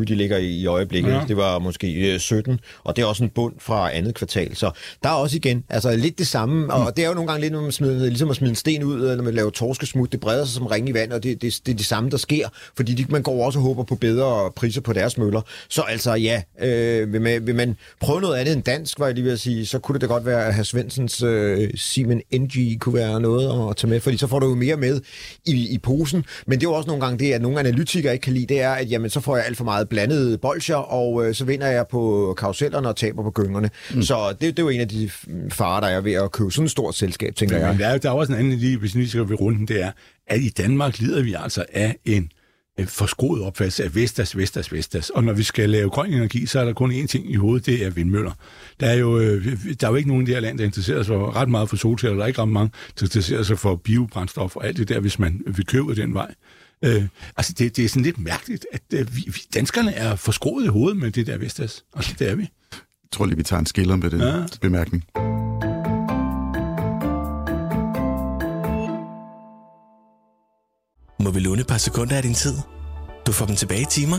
16-26, 0.00 0.04
de 0.04 0.14
ligger 0.14 0.36
i, 0.36 0.46
i 0.46 0.66
øjeblikket. 0.66 1.12
Ja. 1.12 1.20
Det 1.28 1.36
var 1.36 1.58
måske 1.58 2.18
17, 2.18 2.60
og 2.84 2.96
det 2.96 3.02
er 3.02 3.06
også 3.06 3.24
en 3.24 3.30
bund 3.30 3.54
fra 3.58 3.94
andet 3.94 4.14
kvartal. 4.14 4.56
Så 4.56 4.70
der 5.02 5.08
er 5.08 5.14
også 5.14 5.36
igen, 5.36 5.64
altså 5.68 5.96
lidt 5.96 6.18
det 6.18 6.26
samme, 6.26 6.64
mm. 6.64 6.70
og 6.70 6.96
det 6.96 7.04
er 7.04 7.08
jo 7.08 7.14
nogle 7.14 7.28
gange 7.28 7.40
lidt, 7.40 7.52
når 7.52 7.62
man 7.62 7.72
smider, 7.72 8.06
ligesom 8.06 8.30
at 8.30 8.36
smide 8.36 8.50
en 8.50 8.56
sten 8.56 8.84
ud, 8.84 9.16
når 9.16 9.24
man 9.24 9.34
laver 9.34 9.50
torskesmut, 9.50 10.12
det 10.12 10.20
breder 10.20 10.44
sig 10.44 10.54
som 10.54 10.66
ring 10.66 10.88
i 10.88 10.94
vand, 10.94 11.12
og 11.12 11.22
det, 11.22 11.42
det, 11.42 11.60
det 11.66 11.72
er 11.72 11.76
det 11.76 11.86
samme, 11.86 12.10
der 12.10 12.16
sker, 12.16 12.48
fordi 12.76 12.94
de, 12.94 13.06
man 13.08 13.22
går 13.22 13.46
også 13.46 13.58
og 13.58 13.62
håber 13.62 13.82
på 13.82 13.94
bedre 13.94 14.52
priser 14.56 14.80
på 14.80 14.92
deres 14.92 15.18
møller. 15.18 15.40
Så 15.68 15.82
altså 15.82 16.14
ja, 16.14 16.42
øh, 16.62 16.89
Øh, 16.90 17.12
vil, 17.12 17.20
man, 17.20 17.46
vil 17.46 17.54
man 17.54 17.76
prøve 18.00 18.20
noget 18.20 18.38
andet 18.38 18.54
end 18.54 18.62
dansk, 18.62 18.98
var 18.98 19.06
jeg 19.06 19.14
lige 19.14 19.24
ved 19.24 19.32
at 19.32 19.40
sige, 19.40 19.66
så 19.66 19.78
kunne 19.78 19.94
det 19.94 20.00
da 20.00 20.06
godt 20.06 20.26
være, 20.26 20.46
at 20.46 20.54
herr 20.54 20.62
Svensens 20.62 21.22
øh, 21.22 21.70
Siemens 21.74 22.22
NG 22.32 22.80
kunne 22.80 22.94
være 22.94 23.20
noget 23.20 23.70
at 23.70 23.76
tage 23.76 23.90
med, 23.90 24.00
fordi 24.00 24.16
så 24.16 24.26
får 24.26 24.38
du 24.38 24.48
jo 24.48 24.54
mere 24.54 24.76
med 24.76 25.00
i, 25.46 25.74
i 25.74 25.78
posen. 25.78 26.24
Men 26.46 26.60
det 26.60 26.66
er 26.66 26.70
jo 26.70 26.74
også 26.74 26.86
nogle 26.86 27.04
gange 27.04 27.18
det, 27.18 27.32
at 27.32 27.42
nogle 27.42 27.60
analytikere 27.60 28.12
ikke 28.12 28.22
kan 28.22 28.32
lide, 28.32 28.46
det 28.46 28.60
er, 28.60 28.70
at 28.70 28.90
jamen, 28.90 29.10
så 29.10 29.20
får 29.20 29.36
jeg 29.36 29.46
alt 29.46 29.56
for 29.56 29.64
meget 29.64 29.88
blandede 29.88 30.38
bolcher, 30.38 30.76
og 30.76 31.26
øh, 31.26 31.34
så 31.34 31.44
vinder 31.44 31.66
jeg 31.66 31.86
på 31.90 32.34
karusellerne 32.38 32.88
og 32.88 32.96
taber 32.96 33.22
på 33.22 33.30
gyngerne. 33.30 33.70
Mm. 33.94 34.02
Så 34.02 34.28
det, 34.30 34.40
det 34.40 34.58
er 34.58 34.62
jo 34.62 34.68
en 34.68 34.80
af 34.80 34.88
de 34.88 35.10
farer, 35.50 35.80
der 35.80 35.88
er 35.88 36.00
ved 36.00 36.12
at 36.12 36.32
købe 36.32 36.50
sådan 36.50 36.64
et 36.64 36.70
stort 36.70 36.94
selskab, 36.94 37.34
tænker 37.34 37.56
ja, 37.56 37.62
jeg. 37.62 37.72
Men 37.72 37.80
der 37.80 37.88
er, 37.88 37.98
der 37.98 38.10
er 38.10 38.14
også 38.14 38.32
en 38.32 38.38
anden 38.38 38.52
lige, 38.58 38.76
hvis 38.76 38.96
vi 38.96 39.06
skal 39.06 39.28
ved 39.28 39.40
runden, 39.40 39.68
det 39.68 39.82
er, 39.82 39.90
at 40.26 40.40
i 40.40 40.48
Danmark 40.48 40.98
lider 40.98 41.22
vi 41.22 41.34
altså 41.38 41.64
af 41.72 41.96
en 42.04 42.30
forskroet 42.86 43.42
opfattelse 43.42 43.84
af 43.84 43.94
Vestas, 43.94 44.36
Vestas, 44.36 44.72
Vestas. 44.72 45.10
Og 45.10 45.24
når 45.24 45.32
vi 45.32 45.42
skal 45.42 45.70
lave 45.70 45.90
grøn 45.90 46.12
energi, 46.12 46.46
så 46.46 46.60
er 46.60 46.64
der 46.64 46.72
kun 46.72 46.92
én 46.92 47.06
ting 47.06 47.30
i 47.30 47.34
hovedet, 47.34 47.66
det 47.66 47.84
er 47.86 47.90
vindmøller. 47.90 48.32
Der 48.80 48.86
er 48.86 48.94
jo, 48.94 49.18
øh, 49.18 49.46
der 49.80 49.86
er 49.86 49.90
jo 49.90 49.96
ikke 49.96 50.08
nogen 50.08 50.22
i 50.22 50.26
det 50.26 50.34
her 50.34 50.40
land, 50.40 50.58
der 50.58 50.64
interesserer 50.64 51.02
sig 51.02 51.16
ret 51.16 51.48
meget 51.48 51.68
for 51.68 51.76
solceller. 51.76 52.16
Der 52.16 52.22
er 52.22 52.26
ikke 52.26 52.42
ret 52.42 52.48
mange, 52.48 52.70
der 53.00 53.06
interesserer 53.06 53.42
sig 53.42 53.58
for 53.58 53.76
biobrændstof 53.76 54.56
og 54.56 54.66
alt 54.66 54.76
det 54.76 54.88
der, 54.88 55.00
hvis 55.00 55.18
man 55.18 55.42
vil 55.46 55.66
købe 55.66 55.94
den 55.94 56.14
vej. 56.14 56.34
Øh, 56.84 57.04
altså, 57.36 57.52
det, 57.58 57.76
det 57.76 57.84
er 57.84 57.88
sådan 57.88 58.02
lidt 58.02 58.18
mærkeligt, 58.18 58.66
at 58.72 58.82
øh, 58.94 59.16
vi, 59.16 59.24
vi 59.26 59.40
danskerne 59.54 59.94
er 59.94 60.16
forskroet 60.16 60.64
i 60.64 60.68
hovedet 60.68 60.98
med 60.98 61.10
det 61.10 61.26
der 61.26 61.38
Vestas. 61.38 61.84
Altså, 61.96 62.14
det 62.18 62.30
er 62.30 62.34
vi. 62.34 62.42
Jeg 62.72 63.12
tror 63.12 63.26
lige, 63.26 63.36
vi 63.36 63.42
tager 63.42 63.60
en 63.60 63.66
skiller 63.66 63.96
med 63.96 64.10
den 64.10 64.20
ja. 64.20 64.44
bemærkning. 64.60 65.04
Må 71.24 71.30
vi 71.30 71.40
låne 71.40 71.60
et 71.60 71.66
par 71.66 71.78
sekunder 71.78 72.16
af 72.16 72.22
din 72.22 72.34
tid? 72.34 72.54
Du 73.26 73.32
får 73.32 73.46
dem 73.46 73.56
tilbage 73.56 73.82
i 73.82 73.90
timer. 73.90 74.18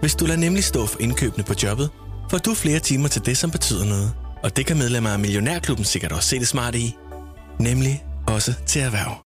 Hvis 0.00 0.14
du 0.14 0.24
lader 0.26 0.40
nemlig 0.40 0.64
stå 0.64 0.86
for 0.86 1.00
indkøbene 1.00 1.44
på 1.44 1.54
jobbet, 1.62 1.90
får 2.30 2.38
du 2.38 2.54
flere 2.54 2.78
timer 2.78 3.08
til 3.08 3.26
det, 3.26 3.36
som 3.36 3.50
betyder 3.50 3.84
noget. 3.84 4.14
Og 4.42 4.56
det 4.56 4.66
kan 4.66 4.78
medlemmer 4.78 5.10
af 5.10 5.18
Millionærklubben 5.18 5.84
sikkert 5.84 6.12
også 6.12 6.28
se 6.28 6.38
det 6.38 6.48
smarte 6.48 6.78
i. 6.78 6.96
Nemlig 7.60 8.04
også 8.26 8.54
til 8.66 8.82
erhverv. 8.82 9.24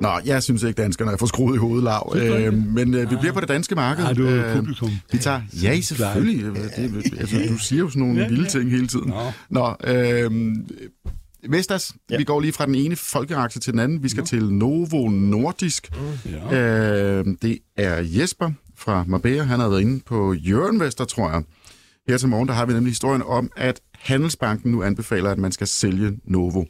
Nå, 0.00 0.20
jeg 0.24 0.42
synes 0.42 0.62
ikke, 0.62 0.82
danskerne 0.82 1.12
er 1.12 1.16
for 1.16 1.26
skruet 1.26 1.54
i 1.54 1.58
hovedet, 1.58 1.84
Lav. 1.84 2.12
Øh, 2.16 2.54
men 2.54 2.94
øh, 2.94 3.10
vi 3.10 3.16
bliver 3.16 3.32
på 3.32 3.40
det 3.40 3.48
danske 3.48 3.74
marked. 3.74 4.04
Har 4.04 4.12
du 4.12 4.26
øh, 4.26 4.56
publikum? 4.56 4.90
Vi 5.12 5.18
tager, 5.18 5.40
ja, 5.62 5.80
selvfølgelig. 5.80 6.44
Det, 6.54 7.20
altså, 7.20 7.36
du 7.48 7.58
siger 7.58 7.80
jo 7.80 7.88
sådan 7.88 8.00
nogle 8.00 8.28
vilde 8.28 8.48
ting 8.48 8.70
hele 8.70 8.86
tiden. 8.86 9.12
Nå, 9.50 9.76
øh, 9.84 10.30
Vestas, 11.48 11.92
ja. 12.10 12.16
vi 12.16 12.24
går 12.24 12.40
lige 12.40 12.52
fra 12.52 12.66
den 12.66 12.74
ene 12.74 12.96
folkeaktie 12.96 13.60
til 13.60 13.72
den 13.72 13.80
anden. 13.80 14.02
Vi 14.02 14.08
skal 14.08 14.20
ja. 14.20 14.26
til 14.26 14.52
Novo 14.52 15.08
Nordisk. 15.08 15.90
Ja. 16.26 17.18
Øh, 17.18 17.26
det 17.42 17.58
er 17.76 17.96
Jesper 17.96 18.50
fra 18.76 19.04
Marbella. 19.06 19.42
Han 19.42 19.60
har 19.60 19.68
været 19.68 19.80
inde 19.80 20.00
på 20.06 20.34
Jørgenvester, 20.34 21.04
tror 21.04 21.30
jeg. 21.30 21.42
Her 22.08 22.18
til 22.18 22.28
morgen 22.28 22.48
der 22.48 22.54
har 22.54 22.66
vi 22.66 22.72
nemlig 22.72 22.90
historien 22.90 23.22
om, 23.22 23.50
at 23.56 23.80
Handelsbanken 23.94 24.72
nu 24.72 24.82
anbefaler, 24.82 25.30
at 25.30 25.38
man 25.38 25.52
skal 25.52 25.66
sælge 25.66 26.18
Novo. 26.24 26.64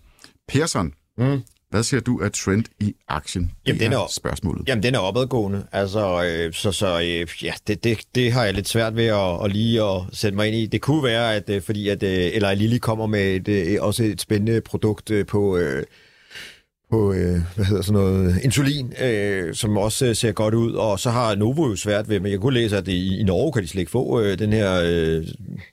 Persson, 0.48 0.92
mm. 1.18 1.40
Hvad 1.72 1.82
siger 1.82 2.00
du 2.00 2.20
af 2.22 2.32
trend 2.32 2.64
i 2.80 2.94
aktien? 3.08 3.50
Jamen, 3.66 3.80
den 3.80 3.92
er, 3.92 4.06
spørgsmålet. 4.10 4.68
Jamen, 4.68 4.82
den 4.82 4.94
er 4.94 4.98
opadgående. 4.98 5.66
Altså, 5.72 6.24
øh, 6.24 6.52
så, 6.52 6.72
så 6.72 7.00
øh, 7.00 7.44
ja, 7.44 7.52
det, 7.66 7.84
det, 7.84 7.98
det 8.14 8.32
har 8.32 8.44
jeg 8.44 8.54
lidt 8.54 8.68
svært 8.68 8.96
ved 8.96 9.06
at, 9.06 9.44
at 9.44 9.52
lige 9.52 9.82
at 9.82 10.00
sætte 10.12 10.36
mig 10.36 10.46
ind 10.46 10.56
i. 10.56 10.66
Det 10.66 10.80
kunne 10.80 11.02
være, 11.02 11.34
at 11.34 11.50
øh, 11.50 11.62
fordi 11.62 11.88
at 11.88 12.02
øh, 12.02 12.30
eller 12.34 12.54
Lili 12.54 12.78
kommer 12.78 13.06
med 13.06 13.48
et, 13.48 13.48
øh, 13.48 13.76
også 13.80 14.04
et 14.04 14.20
spændende 14.20 14.60
produkt 14.60 15.10
øh, 15.10 15.26
på... 15.26 15.56
Øh, 15.56 15.84
på, 16.90 17.12
øh, 17.12 17.40
hvad 17.54 17.64
hedder 17.64 17.82
sådan 17.82 18.00
noget, 18.00 18.40
insulin, 18.44 18.92
øh, 19.02 19.54
som 19.54 19.76
også 19.76 20.06
øh, 20.06 20.16
ser 20.16 20.32
godt 20.32 20.54
ud, 20.54 20.72
og 20.72 21.00
så 21.00 21.10
har 21.10 21.34
Novo 21.34 21.68
jo 21.68 21.76
svært 21.76 22.08
ved, 22.08 22.20
men 22.20 22.32
jeg 22.32 22.40
kunne 22.40 22.54
læse, 22.54 22.76
at 22.76 22.88
i, 22.88 23.20
i 23.20 23.22
Norge 23.22 23.52
kan 23.52 23.62
de 23.62 23.68
slet 23.68 23.80
ikke 23.80 23.90
få 23.90 24.20
øh, 24.20 24.38
den 24.38 24.52
her 24.52 24.82
øh, 24.84 25.24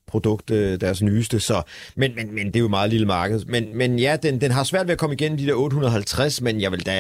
produkt, 0.10 0.52
øh, 0.52 0.82
deres 0.82 1.02
nyeste. 1.02 1.40
Så, 1.40 1.62
men, 1.96 2.12
men, 2.16 2.36
men 2.36 2.48
det 2.48 2.56
er 2.56 2.60
jo 2.60 2.66
et 2.66 2.70
meget 2.70 2.90
lille 2.90 3.06
marked. 3.06 3.42
Men, 3.48 3.78
men 3.78 4.00
ja, 4.00 4.18
den, 4.24 4.42
den 4.42 4.52
har 4.52 4.64
svært 4.64 4.88
ved 4.88 4.92
at 4.92 4.98
komme 4.98 5.14
igennem 5.14 5.38
de 5.38 5.46
der 5.46 5.54
850, 5.54 6.42
men 6.42 6.62
jeg 6.62 6.72
vil 6.72 6.86
da, 6.86 6.94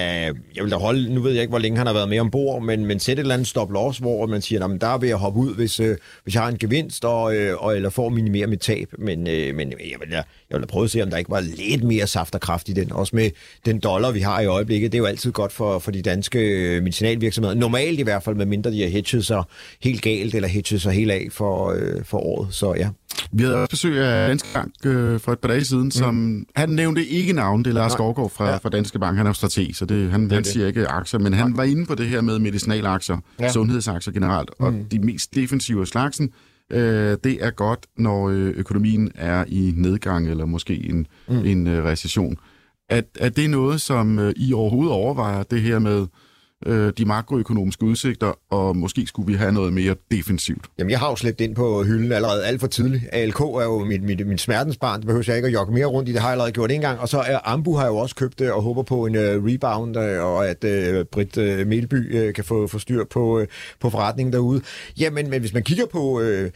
jeg 0.55 0.63
vil 0.63 0.71
da 0.71 0.75
holde, 0.75 1.13
nu 1.13 1.21
ved 1.21 1.31
jeg 1.31 1.41
ikke, 1.41 1.51
hvor 1.51 1.59
længe 1.59 1.77
han 1.77 1.87
har 1.87 1.93
været 1.93 2.09
med 2.09 2.19
ombord, 2.19 2.63
men, 2.63 2.85
men 2.85 2.99
sætte 2.99 3.19
et 3.19 3.23
eller 3.23 3.33
andet 3.33 3.47
stop 3.47 3.71
loss, 3.71 3.99
hvor 3.99 4.25
man 4.25 4.41
siger, 4.41 4.65
at 4.65 4.81
der 4.81 4.97
vil 4.97 5.07
jeg 5.07 5.17
hoppe 5.17 5.39
ud, 5.39 5.55
hvis, 5.55 5.79
øh, 5.79 5.97
hvis 6.23 6.35
jeg 6.35 6.43
har 6.43 6.49
en 6.49 6.57
gevinst, 6.57 7.05
og, 7.05 7.35
øh, 7.35 7.63
og, 7.63 7.75
eller 7.75 7.89
får 7.89 8.07
at 8.07 8.13
minimere 8.13 8.47
mit 8.47 8.59
tab. 8.59 8.93
Men, 8.97 9.27
øh, 9.27 9.55
men 9.55 9.71
jeg, 9.71 9.99
vil 9.99 10.11
da, 10.11 10.15
jeg 10.15 10.23
vil 10.49 10.61
da 10.61 10.65
prøve 10.65 10.83
at 10.83 10.91
se, 10.91 11.01
om 11.01 11.09
der 11.09 11.17
ikke 11.17 11.31
var 11.31 11.39
lidt 11.39 11.83
mere 11.83 12.07
saft 12.07 12.35
og 12.35 12.41
kraft 12.41 12.69
i 12.69 12.73
den. 12.73 12.91
Også 12.91 13.15
med 13.15 13.29
den 13.65 13.79
dollar, 13.79 14.11
vi 14.11 14.19
har 14.19 14.41
i 14.41 14.45
øjeblikket. 14.45 14.91
Det 14.91 14.97
er 14.97 14.99
jo 15.01 15.05
altid 15.05 15.31
godt 15.31 15.51
for, 15.51 15.79
for 15.79 15.91
de 15.91 16.01
danske 16.01 16.39
øh, 16.39 16.83
medicinalvirksomheder. 16.83 17.55
Normalt 17.55 17.99
i 17.99 18.03
hvert 18.03 18.23
fald, 18.23 18.35
med 18.35 18.45
mindre 18.45 18.71
de 18.71 18.81
har 18.81 18.89
hedget 18.89 19.25
sig 19.25 19.43
helt 19.83 20.01
galt, 20.01 20.35
eller 20.35 20.47
hedget 20.47 20.81
sig 20.81 20.91
helt 20.91 21.11
af 21.11 21.27
for, 21.31 21.71
øh, 21.71 22.03
for 22.03 22.17
året. 22.17 22.53
Så 22.53 22.73
ja. 22.73 22.89
Vi 23.31 23.43
havde 23.43 23.55
også 23.55 23.69
besøg 23.69 23.97
af 23.97 24.27
Danske 24.27 24.47
Bank 24.53 24.73
øh, 24.85 25.19
for 25.19 25.31
et 25.31 25.39
par 25.39 25.47
dage 25.47 25.65
siden, 25.65 25.91
som 25.91 26.13
mm. 26.13 26.45
han 26.55 26.69
nævnte 26.69 27.05
ikke 27.05 27.33
navn, 27.33 27.63
det 27.63 27.69
er 27.69 27.73
Lars 27.73 27.91
Skovgaard 27.91 28.31
fra, 28.31 28.49
ja. 28.49 28.57
fra 28.57 28.69
Danske 28.69 28.99
Bank. 28.99 29.17
Han 29.17 29.25
er 29.25 29.29
jo 29.29 29.33
strateg, 29.33 29.69
så 29.73 29.85
det, 29.85 30.11
han, 30.11 30.23
det 30.23 30.31
han 30.31 30.43
det. 30.43 30.51
siger 30.51 30.67
ikke 30.67 30.87
aktier, 30.87 31.19
men 31.19 31.33
han 31.33 31.57
var 31.57 31.63
inde 31.63 31.85
på 31.85 31.95
det 31.95 32.07
her 32.07 32.21
med 32.21 32.39
medicinalaktier, 32.39 33.17
ja. 33.39 33.51
sundhedsaktier 33.51 34.13
generelt, 34.13 34.51
og 34.59 34.73
mm. 34.73 34.85
de 34.85 34.99
mest 34.99 35.35
defensive 35.35 35.87
slagsen, 35.87 36.29
øh, 36.71 37.17
det 37.23 37.45
er 37.45 37.49
godt, 37.49 37.79
når 37.97 38.29
øh, 38.29 38.53
økonomien 38.55 39.11
er 39.15 39.45
i 39.47 39.73
nedgang, 39.75 40.29
eller 40.29 40.45
måske 40.45 40.89
en, 40.89 41.07
mm. 41.27 41.45
en 41.45 41.67
øh, 41.67 41.85
recession. 41.85 42.37
At, 42.89 43.05
at 43.19 43.35
det 43.35 43.45
er 43.45 43.49
noget, 43.49 43.81
som 43.81 44.19
øh, 44.19 44.33
I 44.35 44.53
overhovedet 44.53 44.93
overvejer, 44.93 45.43
det 45.43 45.61
her 45.61 45.79
med 45.79 46.07
øh, 46.65 46.93
de 46.97 47.05
makroøkonomiske 47.05 47.83
udsigter, 47.83 48.33
og 48.49 48.77
måske 48.77 49.07
skulle 49.07 49.27
vi 49.27 49.33
have 49.33 49.51
noget 49.51 49.73
mere 49.73 49.95
defensivt? 50.11 50.65
Jamen, 50.77 50.91
jeg 50.91 50.99
har 50.99 51.09
jo 51.09 51.15
slæbt 51.15 51.41
ind 51.41 51.55
på 51.55 51.83
hylden 51.83 52.11
allerede 52.11 52.45
alt 52.45 52.59
for 52.59 52.67
tidligt. 52.67 53.03
ALK 53.11 53.39
er 53.39 53.63
jo 53.63 53.85
mit, 53.85 54.03
mit, 54.03 54.27
mit 54.27 54.41
smertensbarn, 54.41 54.99
det 54.99 55.05
behøver 55.05 55.23
jeg 55.27 55.35
ikke 55.35 55.47
at 55.47 55.53
jokke 55.53 55.73
mere 55.73 55.85
rundt 55.85 56.09
i, 56.09 56.11
det 56.11 56.21
har 56.21 56.27
jeg 56.27 56.31
allerede 56.31 56.51
gjort 56.51 56.71
en 56.71 56.81
gang. 56.81 56.99
Og 56.99 57.09
så 57.09 57.19
er 57.19 57.39
Ambu 57.43 57.75
har 57.75 57.83
jeg 57.83 57.89
jo 57.89 57.97
også 57.97 58.15
købt 58.15 58.39
det 58.39 58.51
og 58.51 58.61
håber 58.61 58.83
på 58.83 59.05
en 59.05 59.15
uh, 59.15 59.21
rebound, 59.21 59.97
øh, 59.97 60.23
og 60.23 60.47
at 60.47 60.63
uh, 60.63 61.05
Britt 61.11 61.37
uh, 61.37 61.67
Melby 61.67 62.27
uh, 62.27 62.33
kan 62.33 62.43
få, 62.43 62.67
få 62.67 62.79
styr 62.79 63.03
på, 63.03 63.39
uh, 63.39 63.45
på 63.79 63.89
forretningen 63.89 64.33
derude. 64.33 64.61
Jamen, 64.99 65.29
men 65.29 65.39
hvis 65.39 65.53
man 65.53 65.63
kigger 65.63 65.85
på... 65.85 66.21
Uh, 66.21 66.49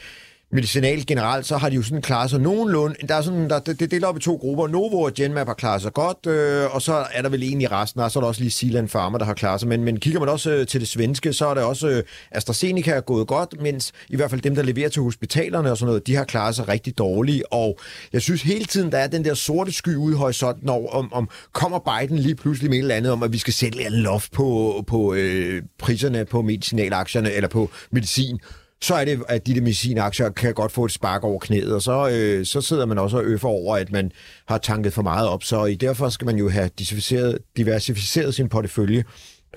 medicinal 0.54 1.06
generelt, 1.06 1.46
så 1.46 1.58
har 1.58 1.70
de 1.70 1.76
jo 1.76 1.84
sådan 1.84 2.02
klaret 2.02 2.30
sig 2.30 2.40
nogenlunde. 2.40 2.96
Der 3.08 3.16
er 3.16 3.22
sådan, 3.22 3.50
der, 3.50 3.60
det, 3.60 3.80
det 3.80 3.92
deler 3.92 4.08
op 4.08 4.18
i 4.18 4.20
to 4.20 4.36
grupper. 4.36 4.68
Novo 4.68 5.02
og 5.02 5.14
Genmap 5.14 5.48
har 5.48 5.54
klaret 5.54 5.82
sig 5.82 5.94
godt, 5.94 6.26
øh, 6.28 6.76
og 6.76 6.82
så 6.82 7.06
er 7.14 7.22
der 7.22 7.30
vel 7.30 7.44
egentlig 7.44 7.72
resten, 7.72 8.02
og 8.02 8.12
så 8.12 8.20
er 8.20 8.22
der 8.22 8.28
også 8.28 8.42
lige 8.42 8.52
Sealand 8.52 8.90
Pharma, 8.90 9.18
der 9.18 9.26
har 9.26 9.34
klaret 9.34 9.60
sig. 9.60 9.70
Men, 9.70 9.84
men 9.84 10.00
kigger 10.00 10.20
man 10.20 10.30
også 10.30 10.52
øh, 10.52 10.68
til 10.68 10.80
det 10.80 10.88
svenske, 10.88 11.34
så 11.34 11.48
er 11.48 11.54
der 11.54 11.64
også 11.64 11.88
øh, 11.90 12.04
AstraZeneca 12.32 12.92
er 12.92 13.02
gået 13.02 13.28
godt, 13.28 13.62
mens 13.62 13.92
i 14.10 14.16
hvert 14.16 14.30
fald 14.30 14.42
dem, 14.42 14.56
der 14.56 14.64
leverer 14.64 14.90
til 14.90 15.02
hospitalerne 15.02 15.72
og 15.72 15.78
sådan 15.78 15.88
noget, 15.88 16.08
de 16.08 16.16
har 16.16 16.24
klaret 16.24 16.56
sig 16.56 16.68
rigtig 16.68 16.98
dårligt. 16.98 17.44
Og 17.52 17.80
jeg 18.14 18.22
synes 18.22 18.42
hele 18.42 18.66
tiden, 18.66 18.92
der 18.92 18.98
er 18.98 19.08
den 19.08 19.26
der 19.26 19.34
sorte 19.34 19.72
sky 19.72 19.96
ude 19.96 20.14
i 20.14 20.18
horisonten, 20.18 20.66
når, 20.66 20.88
om, 20.88 21.14
om 21.14 21.30
kommer 21.52 21.80
Biden 21.80 22.20
lige 22.20 22.36
pludselig 22.36 22.70
med 22.70 22.78
et 22.78 22.82
eller 22.82 22.96
andet 22.96 23.12
om, 23.12 23.24
at 23.24 23.34
vi 23.34 23.38
skal 23.38 23.54
sætte 23.54 23.86
en 23.86 23.94
loft 23.94 24.32
på, 24.32 24.84
på 24.88 25.14
øh, 25.14 25.64
priserne 25.80 26.26
på 26.26 26.42
medicinalaktierne 26.42 27.32
eller 27.32 27.50
på 27.50 27.70
medicin 27.92 28.40
så 28.84 28.96
er 28.96 29.06
det, 29.06 29.24
at 29.30 29.48
de 29.48 29.56
der 29.56 29.62
medicinaktier 29.62 30.30
kan 30.30 30.54
godt 30.54 30.72
få 30.72 30.86
et 30.86 30.92
spark 30.92 31.24
over 31.24 31.40
knæet, 31.40 31.74
og 31.74 31.82
så, 31.82 32.10
øh, 32.10 32.46
så 32.46 32.62
sidder 32.62 32.86
man 32.86 32.98
også 32.98 33.18
og 33.18 33.24
øffer 33.24 33.48
over, 33.48 33.78
at 33.78 33.92
man 33.92 34.12
har 34.48 34.58
tanket 34.58 34.94
for 34.94 35.02
meget 35.02 35.28
op. 35.28 35.44
Så 35.44 35.66
i 35.66 35.76
derfor 35.76 36.10
skal 36.10 36.26
man 36.26 36.38
jo 36.38 36.50
have 36.50 36.70
diversificeret, 36.80 37.38
diversificeret 37.58 38.36
sin 38.36 38.50
portefølje. 38.50 39.04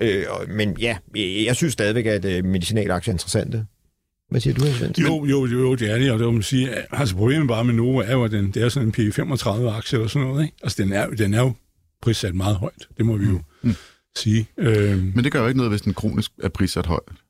Øh, 0.01 0.23
men 0.47 0.77
ja, 0.79 0.97
jeg 1.45 1.55
synes 1.55 1.73
stadigvæk, 1.73 2.05
at 2.05 2.25
øh, 2.25 2.45
medicinalaktier 2.45 3.11
er 3.11 3.15
interessante. 3.15 3.65
Hvad 4.29 4.41
siger 4.41 4.53
du? 4.53 4.65
Jo, 5.01 5.25
jo, 5.25 5.45
jo, 5.45 5.59
jo, 5.59 5.75
det 5.75 5.91
er 5.91 5.97
det, 5.97 6.11
og 6.11 6.19
det 6.19 6.25
må 6.25 6.31
man 6.31 6.43
sige. 6.43 6.69
Altså, 6.91 7.15
problemet 7.15 7.47
bare 7.47 7.63
med 7.63 7.73
Novo 7.73 7.97
er 7.97 8.11
jo, 8.11 8.23
at 8.23 8.31
den, 8.31 8.51
det 8.51 8.63
er 8.63 8.69
sådan 8.69 8.87
en 8.87 8.93
P35-aktie 8.97 9.95
eller 9.95 10.07
sådan 10.07 10.27
noget, 10.27 10.43
ikke? 10.43 10.55
Altså, 10.63 10.83
den 10.83 10.93
er, 10.93 11.07
den 11.07 11.33
er 11.33 11.41
jo 11.41 11.53
prissat 12.01 12.35
meget 12.35 12.55
højt. 12.55 12.87
Det 12.97 13.05
må 13.05 13.17
vi 13.17 13.25
jo 13.25 13.39
mm. 13.61 13.75
sige. 14.17 14.47
Øh, 14.57 15.15
Men 15.15 15.23
det 15.23 15.31
gør 15.31 15.41
jo 15.41 15.47
ikke 15.47 15.57
noget, 15.57 15.71
hvis 15.71 15.81
den 15.81 15.93
kronisk 15.93 16.31
er 16.43 16.49
prissat 16.49 16.85
højt. 16.85 17.26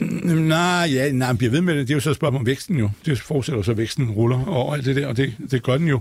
Nej, 0.00 0.88
ja, 0.92 1.12
nej, 1.12 1.32
bliver 1.32 1.50
ved 1.50 1.60
med 1.60 1.78
det. 1.78 1.88
Det 1.88 1.94
er 1.94 1.96
jo 1.96 2.00
så 2.00 2.10
et 2.10 2.16
spørgsmål 2.16 2.40
om 2.40 2.46
væksten 2.46 2.78
jo. 2.78 2.90
Det 3.06 3.20
fortsætter 3.20 3.62
så, 3.62 3.70
at 3.70 3.76
væksten 3.76 4.10
ruller 4.10 4.46
over 4.46 4.74
alt 4.74 4.84
det 4.84 4.96
der, 4.96 5.06
og 5.06 5.16
det, 5.16 5.34
det 5.50 5.62
gør 5.62 5.78
den 5.78 5.88
jo. 5.88 6.00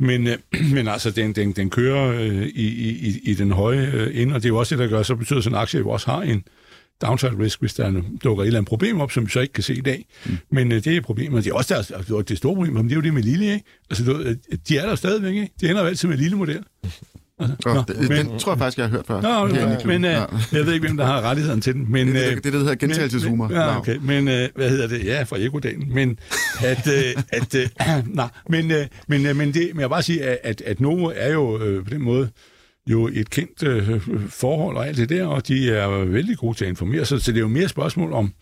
Men, 0.00 0.26
øh, 0.26 0.38
men 0.74 0.88
altså, 0.88 1.10
den, 1.10 1.32
den, 1.32 1.52
den 1.52 1.70
kører 1.70 2.12
øh, 2.12 2.42
i, 2.42 2.66
i, 3.08 3.20
i 3.22 3.34
den 3.34 3.52
høje 3.52 3.90
øh, 3.94 4.20
ende, 4.20 4.34
og 4.34 4.42
det 4.42 4.48
er 4.48 4.52
jo 4.52 4.58
også 4.58 4.74
det, 4.76 4.82
der 4.82 4.96
gør, 4.96 5.02
så 5.02 5.14
betyder 5.14 5.40
sådan 5.40 5.56
en 5.56 5.62
aktie 5.62 5.80
jo 5.80 5.88
også 5.88 6.10
har 6.10 6.22
en 6.22 6.44
downside 7.02 7.38
risk, 7.38 7.60
hvis 7.60 7.74
der 7.74 8.02
dukker 8.24 8.42
et 8.42 8.46
eller 8.46 8.58
andet 8.58 8.68
problem 8.68 9.00
op, 9.00 9.12
som 9.12 9.26
vi 9.26 9.30
så 9.30 9.40
ikke 9.40 9.52
kan 9.52 9.64
se 9.64 9.74
i 9.74 9.80
dag. 9.80 10.06
Mm. 10.26 10.38
Men 10.50 10.72
øh, 10.72 10.84
det 10.84 10.96
er 10.96 11.00
problemet. 11.00 11.44
Det 11.44 11.50
er 11.50 11.54
også 11.54 11.74
deres, 11.74 11.90
altså, 11.90 12.22
det 12.22 12.38
store 12.38 12.54
problem, 12.54 12.74
men 12.74 12.84
det 12.84 12.92
er 12.92 12.96
jo 12.96 13.02
det 13.02 13.14
med 13.14 13.22
lille, 13.22 13.52
ikke? 13.52 13.64
Altså, 13.90 14.36
de 14.68 14.78
er 14.78 14.86
der 14.86 14.94
stadigvæk, 14.94 15.34
ikke? 15.34 15.50
Det 15.60 15.70
ender 15.70 15.82
jo 15.82 15.88
altid 15.88 16.08
med 16.08 16.16
lille 16.16 16.36
model. 16.36 16.64
Nå, 17.38 17.46
det, 17.88 18.08
men, 18.08 18.26
den 18.26 18.38
tror 18.38 18.52
jeg 18.52 18.58
faktisk, 18.58 18.78
jeg 18.78 18.86
har 18.86 18.90
hørt 18.90 19.06
før. 19.06 19.20
Nå, 19.20 19.28
okay, 19.28 19.86
men 19.86 20.04
uh, 20.04 20.10
jeg 20.10 20.66
ved 20.66 20.72
ikke, 20.72 20.86
hvem 20.86 20.96
der 20.96 21.04
har 21.04 21.20
rettigheden 21.20 21.60
til 21.60 21.74
den. 21.74 21.92
Men, 21.92 22.06
det, 22.06 22.14
det, 22.14 22.34
det, 22.34 22.44
det, 22.44 22.52
der 22.52 22.58
hedder 22.58 22.74
gentagelseshumor. 22.74 23.52
Ja, 23.52 23.78
okay. 23.78 23.96
Men 23.96 24.28
uh, 24.28 24.34
hvad 24.54 24.70
hedder 24.70 24.86
det? 24.86 25.04
Ja, 25.04 25.22
fra 25.22 25.38
Egodalen. 25.38 25.94
Men 25.94 26.18
at... 26.64 26.86
Uh, 26.86 27.22
at 27.28 27.54
uh, 27.54 27.60
nej, 28.14 28.28
men, 28.48 28.70
uh, 28.70 28.76
men, 29.08 29.26
uh, 29.26 29.36
men, 29.36 29.54
det, 29.54 29.54
men 29.54 29.80
jeg 29.80 29.88
vil 29.88 29.88
bare 29.88 30.02
sige, 30.02 30.22
at, 30.22 30.60
at 30.60 30.80
Novo 30.80 31.12
er 31.14 31.32
jo 31.32 31.54
uh, 31.54 31.84
på 31.84 31.90
den 31.90 32.02
måde 32.02 32.30
jo 32.86 33.10
et 33.12 33.30
kendt 33.30 33.62
uh, 33.62 34.00
forhold 34.28 34.76
og 34.76 34.88
alt 34.88 34.96
det 34.96 35.08
der, 35.08 35.26
og 35.26 35.48
de 35.48 35.70
er 35.70 36.04
vældig 36.04 36.38
gode 36.38 36.56
til 36.56 36.64
at 36.64 36.68
informere 36.68 37.04
sig, 37.04 37.20
så 37.20 37.32
det 37.32 37.38
er 37.38 37.42
jo 37.42 37.48
mere 37.48 37.68
spørgsmål 37.68 38.12
om, 38.12 38.32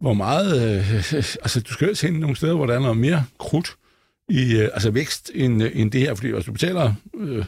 hvor 0.00 0.14
meget... 0.14 0.54
Uh, 0.54 1.14
altså, 1.44 1.60
du 1.60 1.72
skal 1.72 1.88
jo 1.88 1.94
hen 2.02 2.20
nogle 2.20 2.36
steder, 2.36 2.54
hvor 2.54 2.66
der 2.66 2.74
er 2.74 2.80
noget 2.80 2.96
mere 2.96 3.24
krudt 3.38 3.76
i 4.28 4.56
uh, 4.56 4.62
altså 4.62 4.90
vækst 4.90 5.30
end, 5.34 5.62
end 5.74 5.90
det 5.90 6.00
her, 6.00 6.14
fordi 6.14 6.30
hvis 6.30 6.44
du 6.44 6.52
betaler... 6.52 6.94
Uh, 7.14 7.44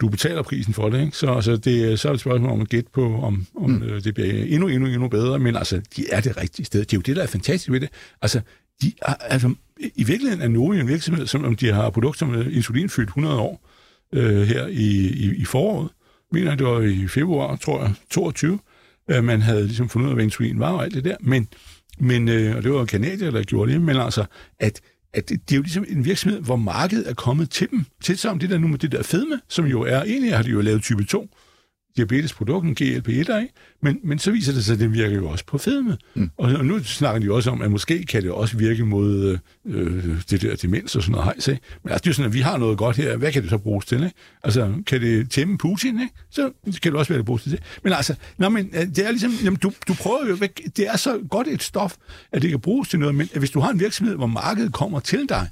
du 0.00 0.08
betaler 0.08 0.42
prisen 0.42 0.74
for 0.74 0.88
det, 0.88 1.00
ikke? 1.00 1.16
Så, 1.16 1.34
altså, 1.34 1.56
det, 1.56 2.00
så 2.00 2.08
er 2.08 2.12
det 2.12 2.16
et 2.16 2.20
spørgsmål 2.20 2.50
om 2.50 2.60
at 2.60 2.68
gætte 2.68 2.90
på, 2.92 3.20
om, 3.20 3.46
om 3.56 3.70
mm. 3.70 3.82
øh, 3.82 4.04
det 4.04 4.14
bliver 4.14 4.44
endnu, 4.44 4.68
endnu, 4.68 4.88
endnu 4.88 5.08
bedre, 5.08 5.38
men 5.38 5.56
altså, 5.56 5.80
de 5.96 6.10
er 6.10 6.20
det 6.20 6.36
rigtige 6.36 6.66
sted. 6.66 6.80
Det 6.80 6.92
er 6.92 6.96
jo 6.96 7.00
det, 7.00 7.16
der 7.16 7.22
er 7.22 7.26
fantastisk 7.26 7.70
ved 7.70 7.80
det. 7.80 7.88
Altså, 8.22 8.40
de 8.82 8.92
er, 9.02 9.14
altså 9.14 9.54
i 9.94 10.04
virkeligheden 10.04 10.42
er 10.42 10.48
Novo 10.48 10.72
en 10.72 10.88
virksomhed, 10.88 11.26
som 11.26 11.44
om 11.44 11.56
de 11.56 11.72
har 11.72 11.90
produkter 11.90 12.18
som 12.18 12.34
er 12.34 12.42
insulinfyldt 12.42 13.08
100 13.08 13.38
år 13.38 13.68
øh, 14.12 14.42
her 14.42 14.66
i, 14.66 15.06
i, 15.06 15.34
i 15.36 15.44
foråret. 15.44 15.88
Jeg 16.32 16.40
mener, 16.40 16.54
det 16.54 16.66
var 16.66 16.80
i 16.80 17.08
februar, 17.08 17.56
tror 17.56 17.82
jeg, 17.82 17.94
22, 18.10 18.58
at 19.08 19.24
man 19.24 19.42
havde 19.42 19.66
ligesom 19.66 19.88
fundet 19.88 20.06
ud 20.06 20.10
af, 20.10 20.16
hvad 20.16 20.24
insulin 20.24 20.58
var 20.58 20.70
og 20.70 20.84
alt 20.84 20.94
det 20.94 21.04
der, 21.04 21.16
men, 21.20 21.48
men 21.98 22.28
øh, 22.28 22.56
og 22.56 22.62
det 22.62 22.72
var 22.72 22.84
kanadier, 22.84 23.30
der 23.30 23.42
gjorde 23.42 23.72
det, 23.72 23.82
men 23.82 23.96
altså, 23.96 24.24
at 24.60 24.80
at 25.14 25.28
det, 25.28 25.48
det 25.48 25.54
er 25.54 25.56
jo 25.56 25.62
ligesom 25.62 25.84
en 25.88 26.04
virksomhed, 26.04 26.40
hvor 26.40 26.56
markedet 26.56 27.10
er 27.10 27.14
kommet 27.14 27.50
til 27.50 27.70
dem. 27.70 27.84
Til 28.02 28.18
sammen 28.18 28.40
det 28.40 28.50
der 28.50 28.58
nu 28.58 28.68
med 28.68 28.78
det 28.78 28.92
der 28.92 29.02
fedme, 29.02 29.40
som 29.48 29.66
jo 29.66 29.82
er, 29.82 30.02
egentlig 30.02 30.36
har 30.36 30.42
de 30.42 30.50
jo 30.50 30.60
lavet 30.60 30.82
type 30.82 31.04
2 31.04 31.28
diabetesprodukten, 31.96 32.76
GLP-1, 32.80 33.10
ikke? 33.10 33.48
Men, 33.82 34.00
men 34.04 34.18
så 34.18 34.30
viser 34.30 34.52
det 34.52 34.64
sig, 34.64 34.72
at 34.72 34.80
det 34.80 34.92
virker 34.92 35.16
jo 35.16 35.28
også 35.28 35.44
på 35.46 35.58
fedme. 35.58 35.96
Mm. 36.14 36.30
Og, 36.36 36.52
og 36.52 36.64
nu 36.64 36.84
snakker 36.84 37.20
de 37.20 37.32
også 37.32 37.50
om, 37.50 37.62
at 37.62 37.70
måske 37.70 38.04
kan 38.04 38.22
det 38.22 38.30
også 38.30 38.56
virke 38.56 38.84
mod 38.84 39.38
øh, 39.66 40.20
det 40.30 40.42
der 40.42 40.56
demens 40.56 40.96
og 40.96 41.02
sådan 41.02 41.12
noget 41.12 41.24
hejs. 41.24 41.48
Ikke? 41.48 41.62
Men 41.82 41.92
altså, 41.92 42.04
det 42.04 42.10
er 42.10 42.14
sådan, 42.14 42.28
at 42.28 42.34
vi 42.34 42.40
har 42.40 42.58
noget 42.58 42.78
godt 42.78 42.96
her. 42.96 43.16
Hvad 43.16 43.32
kan 43.32 43.42
det 43.42 43.50
så 43.50 43.58
bruges 43.58 43.86
til? 43.86 44.04
Ikke? 44.04 44.16
Altså, 44.44 44.74
kan 44.86 45.00
det 45.00 45.30
tæmme 45.30 45.58
Putin? 45.58 46.00
Ikke? 46.00 46.14
Så 46.30 46.50
kan 46.82 46.92
det 46.92 46.98
også 46.98 47.08
være, 47.08 47.18
det 47.18 47.26
bruges 47.26 47.42
til 47.42 47.52
det. 47.52 47.62
Men 47.84 47.92
altså, 47.92 48.14
nå, 48.38 48.48
men, 48.48 48.70
øh, 48.74 48.86
det 48.86 48.98
er 48.98 49.10
ligesom, 49.10 49.32
jamen, 49.44 49.58
du, 49.58 49.72
du 49.88 49.94
prøver 49.94 50.28
jo, 50.28 50.36
det 50.76 50.88
er 50.88 50.96
så 50.96 51.20
godt 51.30 51.48
et 51.48 51.62
stof, 51.62 51.96
at 52.32 52.42
det 52.42 52.50
kan 52.50 52.60
bruges 52.60 52.88
til 52.88 52.98
noget, 52.98 53.14
men 53.14 53.28
hvis 53.36 53.50
du 53.50 53.60
har 53.60 53.70
en 53.70 53.80
virksomhed, 53.80 54.16
hvor 54.16 54.26
markedet 54.26 54.72
kommer 54.72 55.00
til 55.00 55.28
dig, 55.28 55.48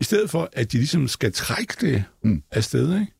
i 0.00 0.04
stedet 0.04 0.30
for, 0.30 0.48
at 0.52 0.72
de 0.72 0.76
ligesom 0.76 1.08
skal 1.08 1.32
trække 1.32 1.74
det 1.80 2.04
mm. 2.24 2.42
afsted, 2.50 3.00
ikke? 3.00 3.12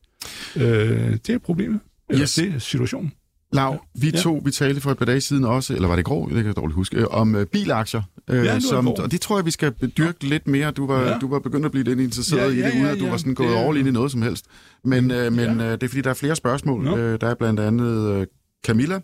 Øh, 0.56 1.12
det 1.26 1.30
er 1.30 1.38
problemet. 1.38 1.80
Eller 2.12 2.22
yes. 2.22 2.34
det 2.34 2.62
situationen. 2.62 3.12
Lav, 3.52 3.84
vi 3.94 4.10
ja. 4.10 4.18
to, 4.18 4.42
vi 4.44 4.50
talte 4.50 4.80
for 4.80 4.90
et 4.90 4.98
par 4.98 5.04
dage 5.04 5.20
siden 5.20 5.44
også, 5.44 5.74
eller 5.74 5.88
var 5.88 5.96
det 5.96 6.04
går, 6.04 6.26
det 6.26 6.34
kan 6.34 6.46
jeg 6.46 6.56
dårligt 6.56 6.74
huske, 6.74 6.96
øh, 6.96 7.06
om 7.10 7.34
uh, 7.34 7.42
bilaktier. 7.44 8.02
Uh, 8.30 8.36
ja, 8.36 8.60
som, 8.60 8.88
og 8.88 9.10
det 9.10 9.20
tror 9.20 9.38
jeg, 9.38 9.46
vi 9.46 9.50
skal 9.50 9.72
dyrke 9.72 10.18
ja. 10.22 10.28
lidt 10.28 10.48
mere. 10.48 10.70
Du 10.70 10.86
var, 10.86 11.00
ja. 11.00 11.18
du 11.18 11.28
var 11.28 11.38
begyndt 11.38 11.66
at 11.66 11.72
blive 11.72 11.84
lidt 11.84 12.00
interesseret 12.00 12.56
ja, 12.56 12.60
ja, 12.60 12.68
ja, 12.68 12.68
i 12.68 12.70
det, 12.70 12.80
uden 12.80 12.86
at 12.86 12.98
du 12.98 13.04
ja, 13.04 13.10
var 13.10 13.16
sådan 13.16 13.34
gået 13.34 13.56
all 13.56 13.76
ind 13.78 13.88
i 13.88 13.90
noget 13.90 14.10
som 14.10 14.22
helst. 14.22 14.44
Men, 14.84 15.10
uh, 15.10 15.32
men 15.32 15.38
ja. 15.38 15.52
uh, 15.52 15.72
det 15.72 15.82
er 15.82 15.88
fordi, 15.88 16.00
der 16.00 16.10
er 16.10 16.14
flere 16.14 16.36
spørgsmål. 16.36 16.84
No. 16.84 16.92
Uh, 16.92 16.98
der 16.98 17.26
er 17.26 17.34
blandt 17.34 17.60
andet 17.60 18.20
uh, 18.20 18.24
Camilla, 18.66 19.00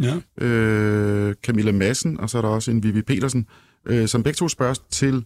ja. 0.00 0.14
uh, 0.14 1.34
Camilla 1.34 1.72
Madsen, 1.72 2.20
og 2.20 2.30
så 2.30 2.38
er 2.38 2.42
der 2.42 2.48
også 2.48 2.70
en 2.70 2.82
Vivi 2.82 3.02
Petersen, 3.02 3.46
uh, 3.90 4.06
som 4.06 4.22
begge 4.22 4.36
to 4.36 4.48
spørger 4.48 4.74
til 4.90 5.24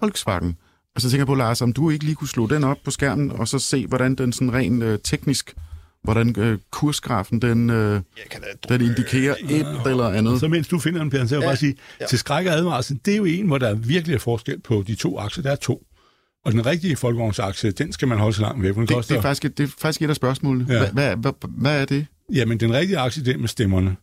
Volkswagen. 0.00 0.56
Og 0.94 1.00
så 1.00 1.10
tænker 1.10 1.20
jeg 1.20 1.26
på, 1.26 1.34
Lars, 1.34 1.62
om 1.62 1.72
du 1.72 1.90
ikke 1.90 2.04
lige 2.04 2.14
kunne 2.14 2.28
slå 2.28 2.46
den 2.46 2.64
op 2.64 2.76
på 2.84 2.90
skærmen, 2.90 3.30
og 3.30 3.48
så 3.48 3.58
se, 3.58 3.86
hvordan 3.86 4.14
den 4.14 4.32
sådan 4.32 4.52
rent 4.52 4.82
uh, 4.82 4.94
teknisk 5.04 5.54
hvordan 6.12 6.34
øh, 6.38 6.58
kursgrafen 6.70 7.42
den, 7.42 7.70
øh, 7.70 8.00
den 8.68 8.80
indikerer 8.80 9.34
et 9.48 9.50
ja. 9.50 9.90
eller 9.90 10.08
andet. 10.08 10.40
Så 10.40 10.48
mens 10.48 10.68
du 10.68 10.78
finder 10.78 11.00
den, 11.00 11.10
Per, 11.10 11.18
så 11.18 11.24
vil 11.24 11.30
jeg 11.30 11.40
ja. 11.40 11.48
bare 11.48 11.56
sige, 11.56 11.74
ja. 12.00 12.06
til 12.06 12.18
skræk 12.18 12.46
og 12.46 12.52
advarsel, 12.52 13.00
det 13.04 13.12
er 13.12 13.16
jo 13.16 13.24
en, 13.24 13.46
hvor 13.46 13.58
der 13.58 13.74
virkelig 13.74 14.14
er 14.14 14.18
forskel 14.18 14.60
på 14.60 14.84
de 14.86 14.94
to 14.94 15.18
aktier. 15.18 15.42
Der 15.42 15.50
er 15.50 15.56
to. 15.56 15.82
Og 16.44 16.52
den 16.52 16.66
rigtige 16.66 16.96
folkevognsaktie, 16.96 17.70
den 17.70 17.92
skal 17.92 18.08
man 18.08 18.18
holde 18.18 18.36
så 18.36 18.42
langt 18.42 18.62
væk. 18.62 18.74
Det, 18.74 18.88
koster... 18.88 19.14
det, 19.14 19.18
er 19.18 19.22
faktisk, 19.22 19.42
det 19.42 19.60
er 19.60 19.68
faktisk 19.78 20.02
et 20.02 20.10
af 20.10 20.16
spørgsmålene. 20.16 20.66
Ja. 20.68 20.78
Hvad, 20.78 20.88
hvad, 20.92 21.16
hvad, 21.16 21.32
hvad 21.48 21.80
er 21.80 21.84
det? 21.84 22.06
Jamen, 22.34 22.60
den 22.60 22.72
rigtige 22.72 22.98
aktie, 22.98 23.24
det 23.24 23.34
er 23.34 23.38
med 23.38 23.48
stemmerne. 23.48 23.96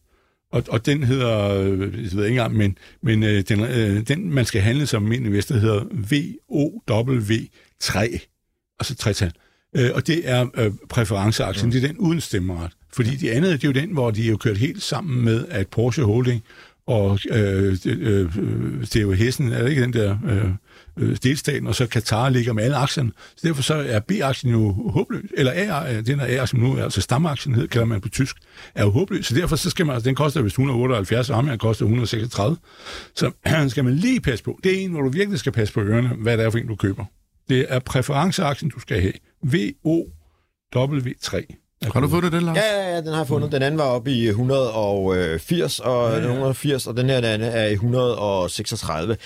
og, 0.52 0.64
og 0.70 0.86
den 0.86 1.04
hedder, 1.04 1.62
øh, 1.62 1.80
jeg 1.80 1.90
ved 1.90 2.26
ikke 2.26 2.28
engang, 2.28 2.58
men, 2.58 2.78
men 3.04 3.24
øh, 3.24 3.44
den, 3.50 3.60
øh, 3.60 4.08
den, 4.08 4.34
man 4.34 4.46
skal 4.46 4.62
handle 4.62 4.88
som 4.88 5.04
almindelig 5.04 5.30
investor, 5.30 5.56
hedder 5.56 5.82
VOW3, 5.82 8.00
altså 8.80 8.96
tretal. 8.96 9.32
Øh, 9.76 9.92
og 9.94 10.08
det 10.08 10.30
er 10.30 10.46
øh, 10.58 10.72
præferenceaktien, 10.90 11.66
mm. 11.66 11.72
det 11.72 11.84
er 11.84 11.88
den 11.88 11.98
uden 11.98 12.22
stemmeret. 12.22 12.72
Fordi 12.94 13.16
de 13.16 13.32
andet, 13.32 13.52
det 13.52 13.64
er 13.64 13.68
jo 13.68 13.82
den, 13.82 13.94
hvor 13.94 14.12
de 14.12 14.26
er 14.26 14.30
jo 14.30 14.38
kørt 14.38 14.58
helt 14.58 14.84
sammen 14.84 15.26
med, 15.26 15.46
at 15.50 15.68
Porsche 15.68 16.04
Holding 16.04 16.44
og 16.88 17.20
øh, 17.30 17.78
øh, 17.86 18.34
det 18.82 18.96
er 18.96 19.02
jo 19.02 19.12
Hessen, 19.12 19.52
er 19.52 19.62
det 19.62 19.70
ikke 19.70 19.82
den 19.82 19.94
der 19.94 20.18
øh, 20.28 20.50
øh, 20.98 21.18
delstaten, 21.24 21.68
og 21.68 21.76
så 21.76 21.88
Katar 21.88 22.30
ligger 22.30 22.54
med 22.54 22.64
alle 22.64 22.76
aktierne. 22.76 23.12
Så 23.36 23.48
derfor 23.48 23.62
så 23.62 23.74
er 23.74 24.00
B-aktien 24.00 24.52
jo 24.52 24.72
håbløs, 24.72 25.30
eller 25.38 25.52
A, 25.52 26.02
den 26.02 26.20
er 26.20 26.26
A-aktien 26.26 26.64
nu, 26.64 26.78
altså 26.78 27.02
stamaktien 27.02 27.56
hed, 27.56 27.68
kalder 27.68 27.86
man 27.86 28.02
på 28.02 28.10
tysk, 28.10 28.36
er 28.76 28.84
jo 28.84 28.90
håbløs. 28.90 29.26
Så 29.26 29.36
derfor 29.36 29.56
så 29.56 29.70
skal 29.70 29.86
man, 29.86 29.96
altså 29.96 30.08
den 30.08 30.16
koster 30.16 30.42
vist 30.42 30.54
178, 30.54 31.30
og 31.30 31.36
ham 31.36 31.58
koster 31.58 31.86
136. 31.86 32.58
Så 33.16 33.32
skal 33.68 33.84
man 33.84 33.94
lige 33.94 34.22
passe 34.22 34.44
på. 34.44 34.60
Det 34.64 34.80
er 34.80 34.84
en, 34.86 34.92
hvor 34.92 35.02
du 35.02 35.10
virkelig 35.10 35.40
skal 35.40 35.52
passe 35.52 35.74
på 35.74 35.82
ørerne, 35.82 36.08
hvad 36.08 36.38
det 36.38 36.46
er 36.46 36.50
for 36.50 36.58
en, 36.58 36.68
du 36.68 36.76
køber. 36.76 37.06
Det 37.50 37.66
er 37.70 37.80
præferenceaktien, 37.80 38.72
du 38.72 38.80
skal 38.80 39.02
have. 39.02 39.14
VOW3. 39.46 40.06
Har 41.94 42.00
du 42.00 42.10
fundet 42.10 42.32
den, 42.32 42.44
Lars? 42.44 42.58
Ja, 42.58 42.82
ja, 42.82 42.90
ja, 42.90 42.98
den 43.02 43.08
har 43.08 43.18
jeg 43.18 43.28
fundet. 43.28 43.52
Den 43.52 43.62
anden 43.62 43.78
var 43.78 43.84
oppe 43.84 44.12
i 44.12 44.28
180, 44.28 45.80
og 45.80 46.12
ja, 46.12 46.18
ja. 46.18 46.22
180, 46.22 46.88
og 46.88 46.98
den 46.98 47.10
her 47.10 47.16
den 47.16 47.26
anden 47.26 47.52
er 47.52 47.66
i 47.66 47.74
136. 47.74 49.18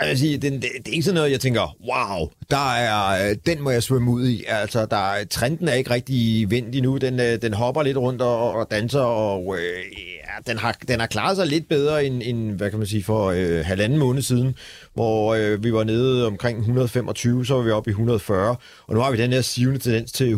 Jeg 0.00 0.08
vil 0.08 0.18
sige, 0.18 0.38
den, 0.38 0.52
det, 0.52 0.62
det 0.62 0.88
er 0.88 0.92
ikke 0.92 1.02
sådan 1.02 1.14
noget, 1.14 1.30
jeg 1.30 1.40
tænker, 1.40 1.76
wow, 1.88 2.28
der 2.50 2.74
er, 2.74 3.34
den 3.46 3.62
må 3.62 3.70
jeg 3.70 3.82
svømme 3.82 4.10
ud 4.10 4.28
i. 4.28 4.44
Altså, 4.48 4.86
der, 4.86 5.24
trenden 5.30 5.68
er 5.68 5.74
ikke 5.74 5.90
rigtig 5.90 6.50
vendt 6.50 6.74
endnu. 6.74 6.96
Den, 6.96 7.20
øh, 7.20 7.42
den 7.42 7.54
hopper 7.54 7.82
lidt 7.82 7.96
rundt 7.96 8.22
og, 8.22 8.52
og 8.52 8.70
danser, 8.70 9.00
og 9.00 9.56
øh, 9.58 9.98
ja, 10.36 10.52
den, 10.52 10.58
har, 10.58 10.76
den 10.88 11.00
har 11.00 11.06
klaret 11.06 11.36
sig 11.36 11.46
lidt 11.46 11.68
bedre 11.68 12.04
end, 12.04 12.22
end 12.24 12.52
hvad 12.52 12.70
kan 12.70 12.78
man 12.78 12.88
sige, 12.88 13.04
for 13.04 13.30
øh, 13.30 13.64
halvanden 13.64 13.98
måned 13.98 14.22
siden, 14.22 14.54
hvor 14.94 15.34
øh, 15.34 15.64
vi 15.64 15.72
var 15.72 15.84
nede 15.84 16.26
omkring 16.26 16.58
125, 16.58 17.46
så 17.46 17.54
var 17.54 17.62
vi 17.62 17.70
oppe 17.70 17.90
i 17.90 17.92
140, 17.92 18.56
og 18.86 18.94
nu 18.94 19.00
har 19.00 19.10
vi 19.10 19.16
den 19.16 19.32
her 19.32 19.40
sivende 19.40 19.78
tendens 19.78 20.12
til 20.12 20.32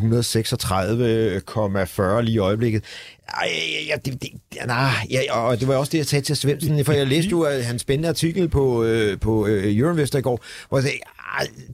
136,40 1.76 2.20
lige 2.20 2.34
i 2.34 2.38
øjeblikket. 2.38 2.84
Ej, 3.28 3.50
ja, 3.88 3.96
det, 4.04 4.22
det, 4.22 4.30
nej, 4.66 4.90
ja, 5.10 5.32
og 5.32 5.60
det 5.60 5.68
var 5.68 5.76
også 5.76 5.90
det, 5.90 5.98
jeg 5.98 6.06
sagde 6.06 6.24
til 6.24 6.36
Svendsen, 6.36 6.84
for 6.84 6.92
jeg 6.92 7.06
læste 7.06 7.30
jo 7.30 7.46
hans 7.62 7.82
spændende 7.82 8.08
artikel 8.08 8.48
på, 8.48 8.84
øh, 8.84 9.20
på 9.20 9.46
øh, 9.46 9.76
Euroinvestor 9.76 10.18
i 10.18 10.22
går, 10.22 10.44
hvor 10.68 10.78
jeg 10.78 10.82
sagde, 10.82 10.98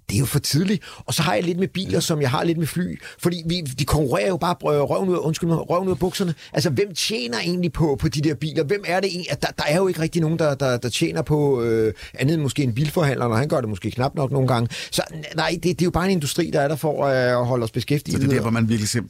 det 0.08 0.14
er 0.14 0.18
jo 0.18 0.26
for 0.26 0.38
tidligt. 0.38 0.82
Og 0.96 1.14
så 1.14 1.22
har 1.22 1.34
jeg 1.34 1.42
lidt 1.42 1.58
med 1.58 1.68
biler, 1.68 2.00
som 2.00 2.20
jeg 2.20 2.30
har 2.30 2.44
lidt 2.44 2.58
med 2.58 2.66
fly. 2.66 3.00
Fordi 3.18 3.42
vi, 3.46 3.60
de 3.60 3.84
konkurrerer 3.84 4.28
jo 4.28 4.36
bare 4.36 4.54
røven 4.60 5.08
ud, 5.08 5.16
undskyld 5.16 5.48
mig, 5.48 5.70
røven 5.70 5.86
ud 5.88 5.92
af 5.92 5.98
bukserne. 5.98 6.34
Altså, 6.52 6.70
hvem 6.70 6.94
tjener 6.94 7.38
egentlig 7.38 7.72
på, 7.72 7.96
på 8.00 8.08
de 8.08 8.20
der 8.20 8.34
biler? 8.34 8.64
Hvem 8.64 8.84
er 8.86 9.00
det 9.00 9.10
egentlig? 9.10 9.42
Der, 9.42 9.48
der 9.58 9.64
er 9.68 9.76
jo 9.76 9.88
ikke 9.88 10.00
rigtig 10.00 10.22
nogen, 10.22 10.38
der, 10.38 10.54
der, 10.54 10.76
der 10.76 10.88
tjener 10.88 11.22
på 11.22 11.62
øh, 11.62 11.92
andet 12.14 12.34
end 12.34 12.42
måske 12.42 12.62
en 12.62 12.74
bilforhandler, 12.74 13.26
og 13.26 13.38
han 13.38 13.48
gør 13.48 13.60
det 13.60 13.68
måske 13.68 13.90
knap 13.90 14.14
nok 14.14 14.30
nogle 14.30 14.48
gange. 14.48 14.68
Så 14.90 15.02
nej, 15.36 15.50
det, 15.50 15.62
det 15.62 15.82
er 15.82 15.86
jo 15.86 15.90
bare 15.90 16.04
en 16.04 16.10
industri, 16.10 16.50
der 16.52 16.60
er 16.60 16.68
der 16.68 16.76
for 16.76 17.04
øh, 17.04 17.40
at 17.40 17.46
holde 17.46 17.64
os 17.64 17.70
beskæftiget. 17.70 18.20
Så 18.20 18.26
det 18.26 18.32
er 18.32 18.34
der, 18.34 18.42
hvor 18.42 18.50
man 18.50 18.68
virkelig 18.68 18.88
ser 18.88 19.00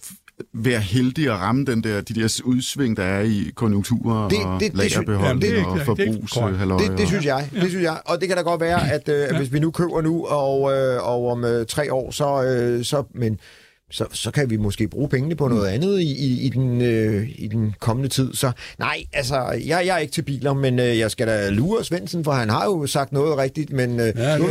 være 0.52 0.80
heldig 0.80 1.30
at 1.30 1.38
ramme 1.38 1.64
den 1.64 1.82
der, 1.82 2.00
de 2.00 2.14
der 2.14 2.42
udsving, 2.44 2.96
der 2.96 3.02
er 3.02 3.20
i 3.20 3.50
konjunkturer 3.54 4.28
det, 4.28 4.38
og 4.44 4.60
det, 4.60 4.74
lagerbeholdning 4.74 5.54
det, 5.54 5.66
og 5.66 5.80
forbrugs. 5.80 6.32
Det, 6.32 6.90
det, 6.90 6.98
det, 6.98 7.08
synes 7.08 7.26
jeg. 7.26 7.48
Det 7.52 7.68
synes 7.68 7.84
jeg. 7.84 8.00
Og 8.06 8.20
det 8.20 8.28
kan 8.28 8.36
da 8.36 8.42
godt 8.42 8.60
være, 8.60 8.90
at 8.92 9.08
øh, 9.08 9.20
ja. 9.20 9.38
hvis 9.38 9.52
vi 9.52 9.58
nu 9.58 9.70
køber 9.70 10.00
nu, 10.00 10.26
og, 10.26 10.72
øh, 10.72 11.08
og 11.08 11.30
om 11.30 11.44
øh, 11.44 11.66
tre 11.66 11.92
år, 11.92 12.10
så, 12.10 12.44
øh, 12.44 12.84
så 12.84 13.04
men 13.14 13.40
så, 13.90 14.06
så 14.12 14.30
kan 14.30 14.50
vi 14.50 14.56
måske 14.56 14.88
bruge 14.88 15.08
pengene 15.08 15.36
på 15.36 15.48
noget 15.48 15.68
andet 15.68 16.00
i, 16.00 16.12
i, 16.26 16.40
i, 16.40 16.48
den, 16.48 16.82
øh, 16.82 17.28
i 17.36 17.48
den 17.48 17.74
kommende 17.80 18.08
tid. 18.08 18.34
Så 18.34 18.52
nej, 18.78 19.04
altså, 19.12 19.60
jeg, 19.66 19.86
jeg 19.86 19.94
er 19.94 19.98
ikke 19.98 20.12
til 20.12 20.22
biler, 20.22 20.54
men 20.54 20.78
øh, 20.78 20.98
jeg 20.98 21.10
skal 21.10 21.26
da 21.26 21.50
lure 21.50 21.84
Svendsen, 21.84 22.24
for 22.24 22.32
han 22.32 22.50
har 22.50 22.64
jo 22.64 22.86
sagt 22.86 23.12
noget 23.12 23.38
rigtigt, 23.38 23.72
men 23.72 24.00
øh, 24.00 24.12
ja, 24.16 24.38
nu, 24.38 24.44
nu, 24.46 24.50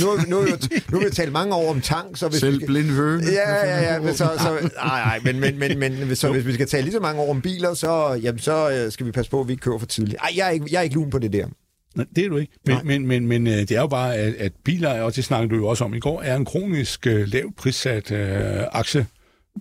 nu, 0.00 0.06
nu, 0.28 0.40
nu, 0.40 0.46
nu 0.90 0.98
vil 0.98 1.06
vi 1.06 1.14
tale 1.14 1.30
mange 1.30 1.54
år 1.54 1.70
om 1.70 1.80
tank. 1.80 2.16
Så 2.16 2.28
hvis 2.28 2.40
Selv 2.40 2.60
vi, 2.60 2.66
blind 2.66 2.90
høne. 2.90 3.24
Ja, 3.32 3.66
ja, 3.66 3.92
ja, 3.92 4.00
men 4.00 4.14
så, 4.14 4.30
så, 4.38 4.70
nej, 4.76 5.00
nej, 5.04 5.20
men, 5.24 5.40
men, 5.40 5.78
men, 5.78 5.78
men 5.78 6.16
så, 6.16 6.32
hvis 6.32 6.46
vi 6.46 6.54
skal 6.54 6.66
tale 6.66 6.82
lige 6.82 6.92
så 6.92 7.00
mange 7.00 7.20
år 7.20 7.30
om 7.30 7.42
biler, 7.42 7.74
så, 7.74 8.20
jamen, 8.22 8.38
så 8.38 8.70
øh, 8.70 8.92
skal 8.92 9.06
vi 9.06 9.12
passe 9.12 9.30
på, 9.30 9.40
at 9.40 9.48
vi 9.48 9.52
ikke 9.52 9.62
kører 9.62 9.78
for 9.78 9.86
tidligt. 9.86 10.16
Ej, 10.20 10.32
jeg 10.36 10.46
er 10.46 10.50
ikke, 10.50 10.66
jeg 10.70 10.78
er 10.78 10.82
ikke 10.82 10.94
lun 10.94 11.10
på 11.10 11.18
det 11.18 11.32
der. 11.32 11.46
Nej, 11.94 12.06
det 12.16 12.24
er 12.24 12.28
du 12.28 12.36
ikke. 12.36 12.52
Men, 12.66 12.78
men, 12.84 13.06
men, 13.06 13.26
men 13.26 13.46
øh, 13.46 13.52
det 13.52 13.70
er 13.70 13.80
jo 13.80 13.86
bare, 13.86 14.14
at, 14.14 14.34
at 14.34 14.52
biler, 14.64 15.02
og 15.02 15.16
det 15.16 15.24
snakkede 15.24 15.50
du 15.50 15.56
jo 15.56 15.66
også 15.66 15.84
om 15.84 15.94
i 15.94 15.98
går, 15.98 16.22
er 16.22 16.36
en 16.36 16.44
kronisk 16.44 17.06
uh, 17.06 17.32
lavt 17.32 17.56
prissat 17.56 18.10
uh, 18.10 18.78
aktie 18.78 19.06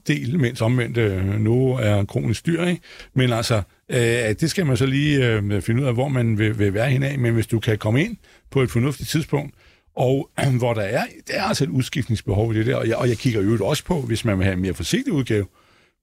del, 0.07 0.39
mens 0.39 0.61
omvendt 0.61 0.97
øh, 0.97 1.39
nu 1.39 1.73
er 1.73 2.05
kronisk 2.05 2.45
dyr. 2.45 2.63
Ikke? 2.63 2.81
Men 3.13 3.33
altså, 3.33 3.61
øh, 3.89 3.99
det 4.39 4.49
skal 4.49 4.65
man 4.65 4.77
så 4.77 4.85
lige 4.85 5.27
øh, 5.27 5.61
finde 5.61 5.81
ud 5.81 5.87
af, 5.87 5.93
hvor 5.93 6.07
man 6.07 6.37
vil, 6.37 6.59
vil 6.59 6.73
være 6.73 6.89
henad. 6.89 7.17
Men 7.17 7.33
hvis 7.33 7.47
du 7.47 7.59
kan 7.59 7.77
komme 7.77 8.03
ind 8.03 8.17
på 8.51 8.61
et 8.61 8.71
fornuftigt 8.71 9.09
tidspunkt, 9.09 9.55
og 9.95 10.29
øh, 10.39 10.55
hvor 10.59 10.73
der 10.73 10.81
er, 10.81 11.03
der 11.27 11.33
er 11.33 11.43
altså 11.43 11.63
et 11.63 11.69
udskiftningsbehov 11.69 12.53
i 12.53 12.57
det 12.57 12.65
der, 12.65 12.75
og 12.75 12.87
jeg, 12.87 12.95
og 12.95 13.09
jeg 13.09 13.17
kigger 13.17 13.41
jo 13.41 13.65
også 13.65 13.85
på, 13.85 14.01
hvis 14.01 14.25
man 14.25 14.37
vil 14.37 14.43
have 14.43 14.53
en 14.53 14.61
mere 14.61 14.73
forsigtig 14.73 15.13
udgave, 15.13 15.45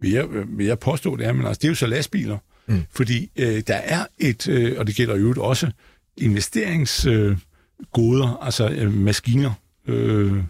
vil 0.00 0.10
jeg, 0.10 0.28
øh, 0.30 0.58
vil 0.58 0.66
jeg 0.66 0.78
påstå 0.78 1.16
det 1.16 1.26
er, 1.26 1.32
men 1.32 1.46
altså, 1.46 1.58
det 1.58 1.64
er 1.64 1.70
jo 1.70 1.74
så 1.74 1.86
lastbiler. 1.86 2.38
Mm. 2.66 2.82
Fordi 2.90 3.30
øh, 3.36 3.62
der 3.66 3.74
er 3.74 4.06
et, 4.18 4.48
øh, 4.48 4.78
og 4.78 4.86
det 4.86 4.96
gælder 4.96 5.16
jo 5.16 5.34
også, 5.36 5.70
investeringsgoder, 6.16 8.38
øh, 8.38 8.46
altså 8.46 8.68
øh, 8.68 8.94
maskiner, 8.94 9.52
øh, 9.86 10.42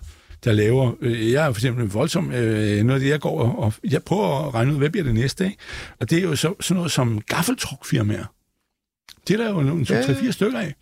der 0.45 0.53
laver... 0.53 0.93
Øh, 1.01 1.33
jeg 1.33 1.47
er 1.47 1.53
for 1.53 1.59
eksempel 1.59 1.89
voldsom... 1.89 2.33
Øh, 2.33 2.85
noget 2.85 3.01
af 3.01 3.01
det, 3.01 3.09
jeg 3.09 3.21
går 3.21 3.41
og, 3.41 3.59
og... 3.59 3.73
Jeg 3.91 4.03
prøver 4.03 4.49
at 4.49 4.55
regne 4.55 4.73
ud, 4.73 4.79
hvad 4.79 4.91
bliver 4.91 5.05
det 5.05 5.15
næste, 5.15 5.45
ikke? 5.45 5.57
Og 6.01 6.11
det 6.11 6.19
er 6.19 6.23
jo 6.23 6.37
så, 6.37 6.55
sådan 6.61 6.77
noget 6.77 6.93
som 6.93 7.21
gaffeltrukfirmaer. 7.21 8.25
Det 9.29 9.41
er 9.41 9.45
der 9.45 9.51
jo 9.51 9.61
nogle 9.61 9.87
3-4 9.89 10.25
ja. 10.25 10.31
stykker 10.31 10.59
af, 10.59 10.75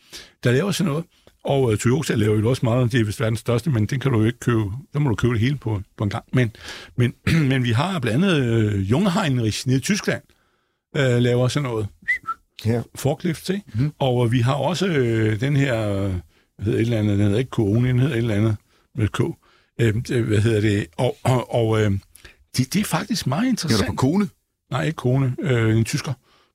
der 0.45 0.53
laver 0.53 0.71
sådan 0.71 0.93
noget. 0.93 1.05
Og 1.45 1.63
uh, 1.63 1.77
Toyota 1.77 2.15
laver 2.15 2.39
jo 2.39 2.49
også 2.49 2.67
meget, 2.67 2.93
det 2.93 3.01
er 3.01 3.05
vist 3.05 3.21
verdens 3.21 3.41
største, 3.41 3.71
men 3.71 3.87
den 3.87 4.01
kan 4.01 4.13
du 4.13 4.19
jo 4.19 4.25
ikke 4.25 4.39
købe, 4.39 4.65
der 4.93 4.99
må 4.99 5.09
du 5.09 5.15
købe 5.15 5.35
det 5.35 5.41
hele 5.41 5.57
på, 5.57 5.83
på 5.97 6.05
en 6.05 6.11
gang. 6.11 6.25
Men, 6.33 6.53
men, 6.97 7.15
men 7.51 7.65
vi 7.65 7.71
har 7.71 7.99
blandt 7.99 8.25
andet 8.25 8.75
uh, 8.75 8.91
Jungheinrich 8.91 9.67
nede 9.67 9.79
i 9.79 9.81
Tyskland, 9.81 10.23
uh, 10.99 11.01
laver 11.01 11.49
sådan 11.49 11.69
noget 11.69 11.87
ja. 12.67 12.83
forklift, 12.95 13.51
ikke? 13.51 13.65
Mm. 13.75 13.93
Og 13.99 14.17
uh, 14.17 14.33
vi 14.33 14.41
har 14.41 14.55
også 14.55 14.87
uh, 14.87 15.41
den 15.41 15.57
her, 15.57 15.87
hvad 16.57 16.65
hedder 16.65 16.79
et 16.79 16.83
eller 16.83 16.99
andet, 16.99 17.19
den 17.19 17.27
hedder 17.27 17.39
ikke 17.39 17.51
Kone, 17.51 17.89
den 17.89 17.99
hedder 17.99 18.15
et 18.15 18.19
eller 18.19 18.35
andet 18.35 18.57
med 18.95 19.09
K, 19.09 19.21
øh, 19.81 20.25
hvad 20.27 20.39
hedder 20.39 20.61
det, 20.61 20.87
og, 20.97 21.17
og, 21.23 21.55
og 21.55 21.83
øh, 21.83 21.91
det, 22.57 22.75
det 22.75 22.81
er 22.81 22.85
faktisk 22.85 23.27
meget 23.27 23.49
interessant. 23.49 23.83
Er 23.83 23.87
der 23.87 23.93
på 23.93 23.97
kone? 23.97 24.29
Nej, 24.71 24.85
ikke 24.85 24.97
kone, 24.97 25.37
øh, 25.41 25.77
en 25.77 25.85
tysker. 25.85 26.13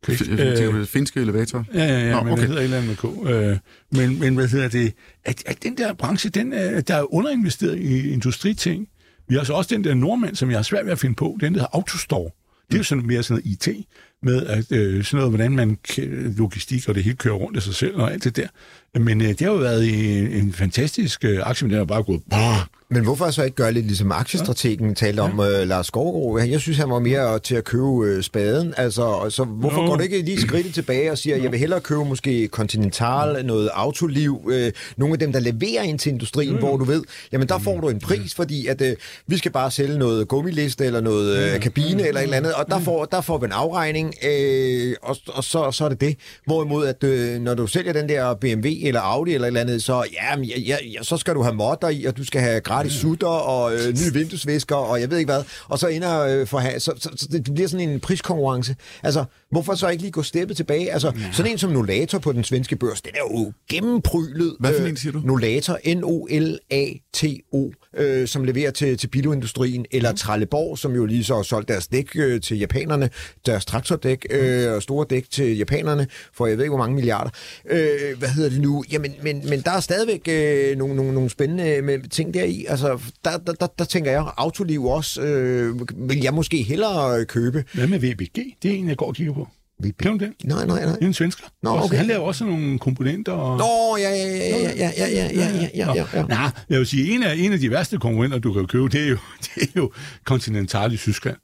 Okay. 0.08 0.74
Øh, 0.74 0.86
finske 0.86 1.22
elevator? 1.22 1.66
Ja, 1.74 1.86
ja, 1.86 1.99
ja, 1.99 2.12
Nå, 2.12 2.24
men 2.24 2.34
okay. 2.34 2.41
det 2.41 2.47
hedder 2.47 2.62
et 2.62 2.64
eller 2.64 2.78
andet 2.78 2.89
med 2.89 3.24
K. 3.24 3.30
Øh, 3.30 3.58
men, 3.91 4.20
men 4.20 4.36
hvad 4.36 4.47
hedder 4.47 4.68
det, 4.68 4.93
at, 5.26 5.43
at 5.45 5.64
den 5.64 5.78
der 5.78 5.93
branche, 5.93 6.30
den 6.30 6.54
er, 6.54 6.82
der 6.82 6.95
er 6.95 7.14
underinvesteret 7.14 7.80
i 7.80 8.10
industriting. 8.10 8.88
Vi 9.28 9.36
har 9.36 9.43
så 9.43 9.54
også 9.54 9.76
den 9.76 9.84
der 9.84 9.93
nordmand, 9.93 10.36
som 10.36 10.49
jeg 10.49 10.58
har 10.58 10.64
svært 10.64 10.86
ved 10.86 10.91
at 10.91 10.99
finde 10.99 11.16
på, 11.16 11.38
den 11.39 11.54
der 11.54 11.60
hedder 11.60 11.76
Autostore. 11.76 12.30
Det 12.68 12.74
er 12.74 12.78
jo 12.78 12.84
sådan 12.84 13.08
mere 13.08 13.24
sådan 13.24 13.43
noget 13.45 13.68
IT, 13.68 13.88
med 14.24 14.46
at, 14.46 14.72
øh, 14.72 15.04
sådan 15.04 15.18
noget, 15.18 15.32
hvordan 15.32 15.56
man 15.56 15.78
logistik 16.38 16.90
og 16.90 16.96
det 16.96 17.04
hele 17.04 17.16
kører 17.16 17.36
rundt 17.36 17.58
af 17.58 17.64
sig 17.64 17.76
selv 17.76 17.96
og 17.96 18.12
alt 18.12 18.24
det 18.24 18.36
der. 18.36 18.48
Men 19.00 19.22
øh, 19.22 19.28
det 19.28 19.41
har 19.41 19.48
jo 19.48 19.56
været 19.56 19.89
en, 19.89 20.28
en 20.28 20.54
fantastisk 20.54 21.26
øh, 21.26 21.39
aktie, 21.44 21.66
men 21.66 21.72
den 21.72 21.78
har 21.78 21.86
bare 21.86 22.04
gået... 22.04 22.22
Brrr. 22.30 22.70
Men 22.94 23.04
hvorfor 23.04 23.32
så 23.32 23.44
ikke 23.44 23.56
gøre 23.56 23.72
lidt 23.72 23.86
ligesom 23.86 24.12
aktiestrategen 24.12 24.88
ja. 24.88 24.94
talte 24.94 25.20
om, 25.20 25.39
ja. 25.39 25.62
uh, 25.62 25.68
Lars 25.68 25.88
Skovgaard? 25.88 26.48
Jeg 26.48 26.60
synes, 26.60 26.78
han 26.78 26.89
var 26.89 27.00
mere 27.00 27.39
til 27.39 27.56
at 27.56 27.64
købe 27.64 27.84
uh, 27.84 28.22
spaden. 28.22 28.74
Altså, 28.78 29.26
så 29.30 29.44
hvorfor 29.44 29.82
no. 29.82 29.88
går 29.88 29.96
du 29.96 30.04
ikke 30.04 30.22
lige 30.22 30.41
skridtet 30.41 30.74
tilbage 30.74 31.12
og 31.12 31.18
siger, 31.18 31.38
no. 31.38 31.44
jeg 31.44 31.52
vil 31.52 31.60
hellere 31.60 31.82
købe 31.82 32.06
måske 32.06 32.48
Continental, 32.48 33.34
no. 33.34 33.41
noget 33.41 33.70
autoliv, 33.74 34.41
uh, 34.46 34.54
nogle 34.98 35.14
af 35.14 35.20
dem, 35.20 35.32
der 35.32 35.39
leverer 35.39 35.84
ind 35.84 36.00
til 36.00 36.12
industrien, 36.12 36.54
no. 36.54 36.60
hvor 36.60 36.78
du 36.78 36.84
ved, 36.84 37.04
jamen 37.32 37.48
der 37.48 37.58
får 37.58 37.80
du 37.80 37.89
en 37.89 38.00
pris, 38.00 38.36
fordi 38.36 38.68
at 38.68 38.82
uh, 38.82 38.88
vi 39.28 39.38
skal 39.38 39.52
bare 39.52 39.72
sælge 39.72 39.98
noget 39.98 40.28
gummiliste 40.28 40.86
eller 40.86 41.02
noget 41.02 41.56
uh, 41.56 41.62
kabine 41.62 42.08
eller 42.08 42.20
et 42.20 42.24
eller 42.24 42.38
andet, 42.38 42.54
og 42.54 42.66
der 42.70 42.80
får, 42.80 43.06
der 43.06 43.22
får 43.22 43.38
vi 43.38 43.46
en 43.46 43.52
afregning, 43.52 44.14
uh, 44.24 45.10
og, 45.10 45.18
og 45.28 45.44
så, 45.44 45.72
så 45.72 45.86
er 45.86 45.89
det 45.89 46.02
det. 46.02 46.18
Hvorimod, 46.46 46.88
at 46.88 47.04
uh, 47.04 47.41
når 47.41 47.54
du 47.54 47.68
sælger 47.68 47.94
den 47.94 48.10
der 48.10 48.34
BMW 48.34 48.68
eller 48.88 49.02
Audi 49.02 49.34
eller 49.34 49.46
et 49.46 49.48
eller 49.48 49.62
andet, 49.62 49.84
så, 49.84 50.06
ja, 50.14 50.40
ja, 50.42 50.78
ja, 50.94 51.04
så 51.04 51.18
skal 51.18 51.36
du 51.36 51.42
have 51.42 51.56
modder 51.56 51.90
i, 51.90 52.06
og 52.06 52.18
du 52.18 52.24
skal 52.24 52.42
have 52.42 52.62
gratis 52.62 52.94
sutter 52.94 53.28
og 53.28 53.74
øh, 53.74 53.88
nye 53.88 54.14
vinduesvisker 54.14 54.76
og 54.76 55.02
jeg 55.02 55.10
ved 55.12 55.18
ikke 55.18 55.32
hvad. 55.32 55.44
Og 55.68 55.80
så 55.80 55.88
ender 55.88 56.20
øh, 56.20 56.48
for 56.48 56.80
så, 56.80 56.92
så, 56.98 57.10
så, 57.16 57.28
det 57.32 57.54
bliver 57.54 57.68
sådan 57.68 57.90
en 57.90 58.00
priskonkurrence. 58.00 58.76
Altså, 59.04 59.26
hvorfor 59.52 59.76
så 59.76 59.90
ikke 59.90 60.04
lige 60.04 60.12
gå 60.12 60.24
steppet 60.24 60.58
tilbage? 60.58 60.92
Altså, 60.92 61.12
ja. 61.16 61.32
sådan 61.32 61.52
en 61.52 61.58
som 61.58 61.72
Nolator 61.72 62.20
på 62.20 62.32
den 62.32 62.44
svenske 62.44 62.76
børs, 62.76 63.02
den 63.02 63.12
er 63.16 63.36
jo 63.36 63.54
gennemprylet. 63.70 64.56
Hvad 64.60 64.80
for 64.80 64.88
en 64.88 64.98
siger 64.98 65.14
du? 65.14 65.22
Nolator, 65.26 65.80
N-O-L-A-T-O, 65.96 67.72
øh, 67.98 68.28
som 68.28 68.44
leverer 68.44 68.72
til, 68.72 68.98
til 68.98 69.08
bilindustrien, 69.08 69.86
eller 69.92 70.12
mm. 70.12 70.18
Trelleborg, 70.18 70.78
som 70.78 70.96
jo 70.96 71.06
lige 71.06 71.24
så 71.24 71.36
har 71.36 71.44
solgt 71.44 71.68
deres 71.68 71.88
dæk 71.88 72.10
øh, 72.16 72.42
til 72.42 72.60
japanerne, 72.60 73.10
deres 73.46 73.66
traktordæk 73.66 74.26
øh, 74.30 74.72
og 74.74 74.84
store 74.84 75.06
dæk 75.10 75.26
til 75.32 75.58
japanerne, 75.58 76.08
for 76.34 76.48
jeg 76.48 76.58
ved 76.58 76.64
ikke 76.64 76.76
hvor 76.76 76.84
mange 76.84 76.96
milliarder. 76.96 77.30
Øh, 77.70 78.18
hvad 78.18 78.30
hedder 78.30 78.50
det 78.50 78.62
nu? 78.62 78.73
Jamen, 78.92 79.12
men, 79.24 79.50
men 79.50 79.62
der 79.62 79.72
er 79.72 79.80
stadigvæk 79.80 80.22
øh, 80.30 80.78
nogle, 80.78 80.96
nogle, 80.96 81.14
nogle 81.14 81.30
spændende 81.30 82.08
ting 82.08 82.34
deri. 82.34 82.66
Altså, 82.70 83.00
der, 83.26 83.38
der, 83.38 83.54
der, 83.54 83.68
der 83.68 83.86
tænker 83.86 84.12
jeg, 84.12 84.26
Autoliv 84.38 84.86
også, 84.86 85.22
øh, 85.22 85.80
vil 86.10 86.20
jeg 86.24 86.34
måske 86.34 86.64
hellere 86.64 87.26
købe. 87.26 87.64
Hvad 87.74 87.88
med 87.88 88.00
VBG? 88.00 88.36
Det 88.64 88.72
er 88.72 88.76
en, 88.76 88.90
jeg 88.90 88.98
går 88.98 89.08
og 89.08 89.16
kigger 89.16 89.34
på. 89.34 89.48
VB. 89.84 89.98
Kender 90.02 90.18
du 90.18 90.26
det? 90.26 90.34
Nej, 90.44 90.66
nej, 90.66 90.86
nej. 90.86 90.94
Det 90.96 91.04
er 91.04 91.08
en 91.08 91.14
svensker. 91.14 91.44
Nå, 91.64 91.70
Også- 91.70 91.86
okay. 91.86 91.98
Han 91.98 92.06
laver 92.06 92.22
også 92.22 92.46
nogle 92.46 92.80
komponenter. 92.80 93.32
Og... 93.32 93.58
Nå, 93.58 93.98
ja, 93.98 94.10
ja, 94.10 94.38
ja, 94.38 94.58
ja, 94.60 94.72
ja, 94.78 94.92
ja, 94.98 95.08
ja, 95.08 95.30
ja, 95.36 95.50
ja, 95.56 95.70
ja, 95.76 95.94
ja, 95.96 96.06
ja. 96.14 96.24
Nej, 96.26 96.50
jeg 96.70 96.80
vil 96.80 96.88
sige, 96.88 97.16
en 97.16 97.24
af, 97.24 97.36
en 97.38 97.54
af 97.54 97.60
de 97.60 97.72
værste 97.72 97.98
konkurrenter, 97.98 98.40
du 98.40 98.54
kan 98.54 98.68
købe, 98.68 98.88
det 98.90 99.02
er 99.04 99.08
jo, 99.10 99.18
det 99.56 99.64
er 99.64 99.68
jo 99.76 99.92
Continental 100.26 100.94
i 100.94 100.98
Tyskland. 100.98 101.38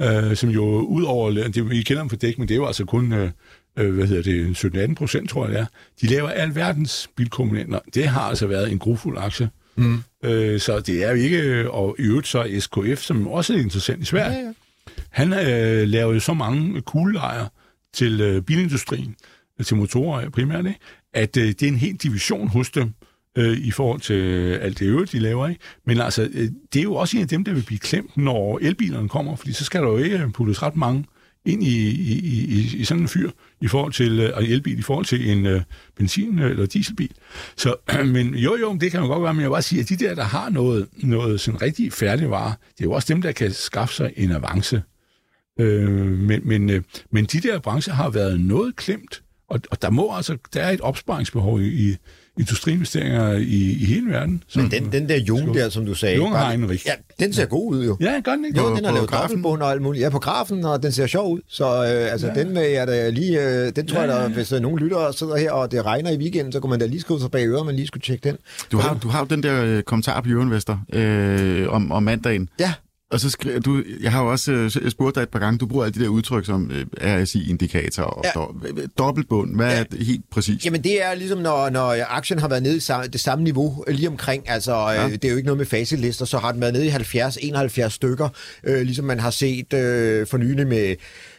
Øh, 0.00 0.36
som 0.36 0.50
jo 0.50 0.64
ud 0.64 1.02
over, 1.02 1.30
det, 1.30 1.70
vi 1.70 1.82
kender 1.82 2.02
dem 2.02 2.08
for 2.10 2.16
dæk, 2.16 2.38
men 2.38 2.48
det 2.48 2.54
er 2.54 2.58
jo 2.58 2.66
altså 2.66 2.84
kun, 2.84 3.12
øh, 3.12 3.30
øh, 3.76 3.94
hvad 3.94 4.06
hedder 4.06 4.22
det, 4.22 4.90
17-18 4.90 4.94
procent, 4.94 5.30
tror 5.30 5.44
jeg 5.46 5.54
det 5.54 5.60
er. 5.60 5.66
De 6.00 6.06
laver 6.06 6.28
alverdens 6.28 7.10
bilkomponenter. 7.16 7.80
Det 7.94 8.08
har 8.08 8.20
altså 8.20 8.46
været 8.46 8.72
en 8.72 8.78
grufuld 8.78 9.18
aktie. 9.18 9.50
Mm. 9.76 10.02
Øh, 10.24 10.60
så 10.60 10.80
det 10.80 11.04
er 11.04 11.10
jo 11.10 11.16
ikke, 11.16 11.70
og 11.70 11.96
i 11.98 12.02
øvrigt 12.02 12.28
så 12.28 12.56
SKF, 12.58 13.02
som 13.02 13.26
også 13.26 13.54
er 13.54 13.58
interessant 13.58 14.02
i 14.02 14.04
Sverige, 14.04 14.38
ja, 14.38 14.44
ja. 14.44 14.52
han 15.10 15.32
øh, 15.32 15.88
laver 15.88 16.14
jo 16.14 16.20
så 16.20 16.34
mange 16.34 16.80
kuglelejer 16.80 17.46
til 17.94 18.20
øh, 18.20 18.42
bilindustrien, 18.42 19.16
øh, 19.58 19.66
til 19.66 19.76
motorer 19.76 20.30
primært, 20.30 20.66
ikke? 20.66 20.78
at 21.14 21.36
øh, 21.36 21.46
det 21.46 21.62
er 21.62 21.68
en 21.68 21.76
helt 21.76 22.02
division 22.02 22.48
hos 22.48 22.70
dem, 22.70 22.92
øh, 23.38 23.58
i 23.58 23.70
forhold 23.70 24.00
til 24.00 24.52
alt 24.54 24.78
det 24.78 24.86
øvrigt, 24.86 25.12
de 25.12 25.18
laver. 25.18 25.48
Ikke? 25.48 25.60
Men 25.86 26.00
altså, 26.00 26.22
øh, 26.32 26.48
det 26.72 26.78
er 26.78 26.82
jo 26.82 26.94
også 26.94 27.16
en 27.16 27.22
af 27.22 27.28
dem, 27.28 27.44
der 27.44 27.52
vil 27.52 27.62
blive 27.62 27.78
klemt, 27.78 28.16
når 28.16 28.58
elbilerne 28.62 29.08
kommer, 29.08 29.36
fordi 29.36 29.52
så 29.52 29.64
skal 29.64 29.82
der 29.82 29.88
jo 29.88 29.98
ikke 29.98 30.30
puttes 30.34 30.62
ret 30.62 30.76
mange 30.76 31.04
ind 31.44 31.62
i, 31.62 31.90
i, 31.90 32.18
i, 32.44 32.76
i 32.76 32.84
sådan 32.84 33.02
en 33.02 33.08
fyr 33.08 33.30
i 33.60 33.68
forhold 33.68 33.92
til 33.92 34.20
øh, 34.20 34.44
en 34.44 34.50
elbil 34.50 34.78
i 34.78 34.82
forhold 34.82 35.06
til 35.06 35.30
en 35.30 35.46
øh, 35.46 35.62
benzin- 36.00 36.42
eller 36.42 36.66
dieselbil. 36.66 37.10
Så, 37.56 37.74
men 38.14 38.34
jo, 38.34 38.56
jo, 38.56 38.76
det 38.80 38.90
kan 38.90 39.00
man 39.00 39.08
godt 39.08 39.22
være, 39.22 39.34
men 39.34 39.40
jeg 39.40 39.50
vil 39.50 39.54
bare 39.54 39.62
sige, 39.62 39.80
at 39.80 39.88
de 39.88 39.96
der, 39.96 40.14
der 40.14 40.22
har 40.22 40.50
noget, 40.50 40.88
noget 40.96 41.40
sådan 41.40 41.62
rigtig 41.62 41.92
færdigvare, 41.92 42.54
det 42.78 42.80
er 42.80 42.88
jo 42.88 42.92
også 42.92 43.14
dem, 43.14 43.22
der 43.22 43.32
kan 43.32 43.52
skaffe 43.52 43.94
sig 43.94 44.12
en 44.16 44.32
avance. 44.32 44.82
Øh, 45.60 45.90
men, 46.06 46.40
men, 46.44 46.70
øh, 46.70 46.82
men 47.10 47.24
de 47.24 47.40
der 47.40 47.58
brancher 47.58 47.94
har 47.94 48.10
været 48.10 48.40
noget 48.40 48.76
klemt, 48.76 49.22
og, 49.48 49.60
og 49.70 49.82
der 49.82 49.90
må 49.90 50.16
altså, 50.16 50.36
der 50.54 50.62
er 50.62 50.70
et 50.70 50.80
opsparingsbehov 50.80 51.60
i 51.60 51.96
industriinvesteringer 52.38 53.32
i, 53.32 53.42
i 53.80 53.84
hele 53.84 54.10
verden. 54.10 54.42
Som, 54.48 54.62
Men 54.62 54.70
den, 54.70 54.92
den 54.92 55.08
der 55.08 55.16
Jung 55.16 55.54
der, 55.54 55.68
som 55.68 55.86
du 55.86 55.94
sagde... 55.94 56.16
Jung 56.16 56.32
bare- 56.32 56.44
har 56.44 56.52
en 56.52 56.70
rigtig- 56.70 56.86
Ja, 57.18 57.24
den 57.24 57.32
ser 57.32 57.46
god 57.46 57.74
ud 57.74 57.84
jo. 57.86 57.96
Ja, 58.00 58.20
gør 58.24 58.32
den 58.32 58.44
ikke? 58.44 58.58
Jo, 58.58 58.68
På- 58.68 58.76
den 58.76 58.84
har 58.84 58.92
lavet 58.92 59.08
grafen? 59.10 59.28
dobbeltbund 59.28 59.62
og 59.62 59.70
alt 59.70 59.82
muligt. 59.82 60.02
Ja, 60.04 60.08
på 60.08 60.18
grafen, 60.18 60.64
og 60.64 60.82
den 60.82 60.92
ser 60.92 61.06
sjov 61.06 61.32
ud. 61.32 61.40
Så 61.48 61.64
øh, 61.66 62.12
altså, 62.12 62.26
ja. 62.26 62.34
den 62.34 62.54
vil 62.54 62.62
jeg 62.62 62.86
da 62.86 63.08
lige... 63.10 63.42
Øh, 63.66 63.72
den 63.76 63.86
tror 63.86 63.96
Ja, 63.96 64.02
jeg 64.02 64.10
ja, 64.10 64.16
da, 64.16 64.22
ja. 64.22 64.28
hvis 64.28 64.52
øh, 64.52 64.60
nogen 64.60 64.78
lytter 64.78 65.12
sidder 65.12 65.36
her, 65.36 65.52
og 65.52 65.72
det 65.72 65.84
regner 65.84 66.10
i 66.10 66.16
weekenden, 66.18 66.52
så 66.52 66.60
kunne 66.60 66.70
man 66.70 66.80
da 66.80 66.86
lige 66.86 67.00
skrive 67.00 67.20
sig 67.20 67.30
bag 67.30 67.46
øret, 67.48 67.66
man 67.66 67.76
lige 67.76 67.86
skulle 67.86 68.02
tjekke 68.02 68.28
den. 68.28 68.36
Du 68.72 68.78
har, 68.78 68.94
du 69.02 69.08
har 69.08 69.18
jo 69.20 69.26
den 69.26 69.42
der 69.42 69.64
øh, 69.64 69.82
kommentar 69.82 70.20
på 70.20 70.28
Jørgen 70.28 70.52
øh, 70.92 71.68
om, 71.72 71.92
om 71.92 72.02
mandagen. 72.02 72.48
Ja, 72.60 72.72
Og 73.10 73.20
så 73.20 73.30
skriver 73.30 73.60
du, 73.60 73.82
jeg 74.00 74.12
har 74.12 74.22
jo 74.22 74.30
også 74.30 74.52
øh, 74.52 74.90
spurgt 74.90 75.14
dig 75.14 75.22
et 75.22 75.28
par 75.28 75.38
gange, 75.38 75.58
du 75.58 75.66
bruger 75.66 75.84
alle 75.84 75.98
de 76.00 76.04
der 76.04 76.08
udtryk 76.08 76.46
som 76.46 76.70
øh, 76.70 76.86
RSI-indikator 77.22 78.02
og 78.02 78.24
Ja. 78.24 78.40
ja. 78.40 78.44
do, 78.44 78.86
dobbeltbund. 78.98 79.56
Hvad 79.56 79.78
er 79.78 79.82
det 79.84 80.06
helt 80.06 80.30
præcis? 80.30 80.64
Jamen 80.64 80.84
det 80.84 81.04
er 81.04 81.14
ligesom, 81.14 81.38
når, 81.38 81.70
når 81.70 81.96
aktien 82.08 82.38
har 82.38 82.48
været 82.48 82.62
nede 82.62 82.76
i 82.76 82.80
samme, 82.80 83.06
det 83.06 83.20
samme 83.20 83.44
niveau 83.44 83.84
øh, 83.86 83.94
lige 83.94 84.08
omkring. 84.08 84.50
Altså, 84.50 84.72
ja. 84.74 85.04
øh, 85.06 85.12
det 85.12 85.24
er 85.24 85.28
jo 85.30 85.36
ikke 85.36 85.46
noget 85.46 85.58
med 85.58 85.66
facitlister, 85.66 86.24
så 86.24 86.38
har 86.38 86.52
den 86.52 86.60
været 86.60 86.72
nede 86.72 86.86
i 86.86 86.90
70-71 86.90 87.88
stykker, 87.88 88.28
øh, 88.64 88.82
ligesom 88.82 89.04
man 89.04 89.20
har 89.20 89.30
set 89.30 89.72
øh, 89.72 90.26
for 90.26 90.38
nylig 90.38 90.66
med 90.66 90.96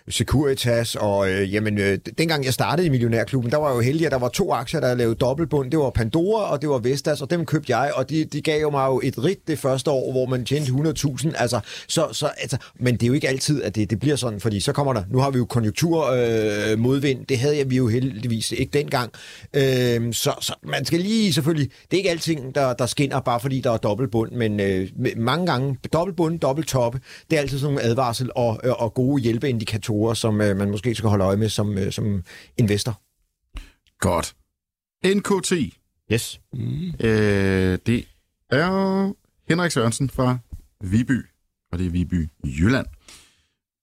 Securitas, 0.10 0.96
og 0.96 1.32
øh, 1.32 1.54
jamen, 1.54 1.78
øh, 1.78 2.00
dengang 2.18 2.46
jeg 2.46 2.54
startede 2.54 2.88
i 2.88 2.90
Millionærklubben, 2.90 3.52
der 3.52 3.58
var 3.58 3.68
jeg 3.68 3.76
jo 3.76 3.82
heldig, 3.82 4.06
at 4.06 4.12
der 4.12 4.20
var 4.20 4.30
to 4.30 4.54
aktier, 4.54 4.80
der 4.80 4.96
lavede 4.96 5.16
dobbeltbund. 5.16 5.72
Det 5.72 5.80
var 5.80 5.90
Pandora, 5.90 6.52
og 6.52 6.62
det 6.62 6.70
var 6.70 6.78
Vestas, 6.78 7.22
og 7.22 7.30
dem 7.30 7.46
købte 7.46 7.78
jeg, 7.78 7.92
og 7.96 8.10
de, 8.10 8.26
de 8.26 8.42
gav 8.42 8.62
jo 8.62 8.70
mig 8.70 8.88
jo 8.88 9.02
et 9.04 9.24
rigt 9.24 9.48
det 9.48 9.60
første 9.60 9.92
år, 9.92 10.12
hvor 10.12 10.26
man 10.26 10.46
tjente 10.46 10.72
100.000. 10.72 11.32
Altså, 11.36 11.60
så, 11.88 12.08
så, 12.12 12.30
altså, 12.38 12.58
men 12.80 12.94
det 12.94 13.04
er 13.04 13.08
jo 13.08 13.14
ikke 13.14 13.30
altid, 13.30 13.64
at 13.64 13.76
det, 13.76 13.90
det 13.90 14.00
bliver 14.00 14.16
sådan, 14.16 14.40
fordi 14.40 14.60
så 14.60 14.74
kommer 14.74 14.94
der, 14.94 15.04
nu 15.10 15.20
har 15.20 15.30
vi 15.30 15.38
jo 15.38 15.46
konjunktur 15.46 16.12
øh, 16.12 16.80
modvind, 16.80 17.26
det 17.26 17.38
havde 17.38 17.58
jeg 17.58 17.70
vi 17.70 17.78
jo 17.78 17.88
heldigvis 17.88 18.52
ikke 18.52 18.80
dengang. 18.80 19.12
Øh, 19.54 20.14
så, 20.14 20.34
så 20.42 20.56
man 20.64 20.86
skal 20.86 21.00
lige 21.00 21.34
selvfølgelig, 21.34 21.72
det 21.92 21.94
er 21.94 21.98
ikke 21.98 22.10
alting, 22.10 22.56
der, 22.56 22.74
der 22.74 22.86
skinner, 22.86 23.20
bare 23.20 23.40
fordi 23.40 23.62
der 23.62 23.72
er 23.72 23.78
dobbeltbund, 23.78 24.32
men 24.32 24.60
øh, 24.60 24.90
mange 25.18 25.46
gange 25.46 25.78
dobbeltbund, 25.94 26.40
dobbelttoppe, 26.40 27.00
det 27.30 27.36
er 27.36 27.42
altid 27.42 27.60
sådan 27.60 27.74
nogle 27.74 27.90
advarsel 27.90 28.30
og, 28.36 28.60
øh, 28.64 28.72
og 28.82 28.94
gode 28.94 29.22
hjælpeindikatorer, 29.22 29.91
som 30.16 30.42
øh, 30.42 30.58
man 30.58 30.72
måske 30.72 30.96
skal 30.96 31.10
holde 31.10 31.24
øje 31.26 31.38
med 31.38 31.50
som, 31.50 31.78
øh, 31.78 31.92
som 31.92 32.24
investor. 32.58 33.02
Godt. 34.00 34.36
NKT, 35.06 35.54
Yes. 36.14 36.42
øh, 37.00 37.80
det 37.86 38.08
er 38.50 39.14
Henrik 39.50 39.72
Sørensen 39.72 40.10
fra 40.10 40.38
Viby, 40.84 41.26
og 41.72 41.80
det 41.80 41.86
er 41.86 41.90
Viby 41.90 42.30
Jylland. 42.46 42.86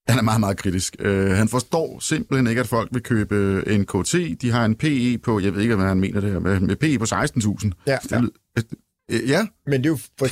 Han 0.07 0.17
er 0.17 0.21
meget, 0.23 0.39
meget 0.39 0.57
kritisk. 0.57 0.95
Øh, 0.99 1.29
han 1.31 1.49
forstår 1.49 1.99
simpelthen 1.99 2.47
ikke, 2.47 2.61
at 2.61 2.67
folk 2.67 2.89
vil 2.91 3.03
købe 3.03 3.35
øh, 3.35 3.79
NKT. 3.79 4.15
De 4.41 4.51
har 4.51 4.65
en 4.65 4.75
PE 4.75 5.17
på, 5.17 5.39
jeg 5.39 5.53
ved 5.55 5.61
ikke, 5.61 5.75
hvad 5.75 5.87
han 5.87 5.99
mener 5.99 6.21
det 6.21 6.31
her, 6.31 6.39
med, 6.39 6.59
med 6.59 6.75
PE 6.75 6.99
på 6.99 7.05
16.000. 7.05 7.71
Ja, 7.87 7.97
Det 8.03 8.31
øh, 8.57 8.63
ja, 9.27 9.45
Men 9.65 9.83
det 9.83 9.85
er 9.85 9.89
jo, 9.89 9.97
for, 10.19 10.27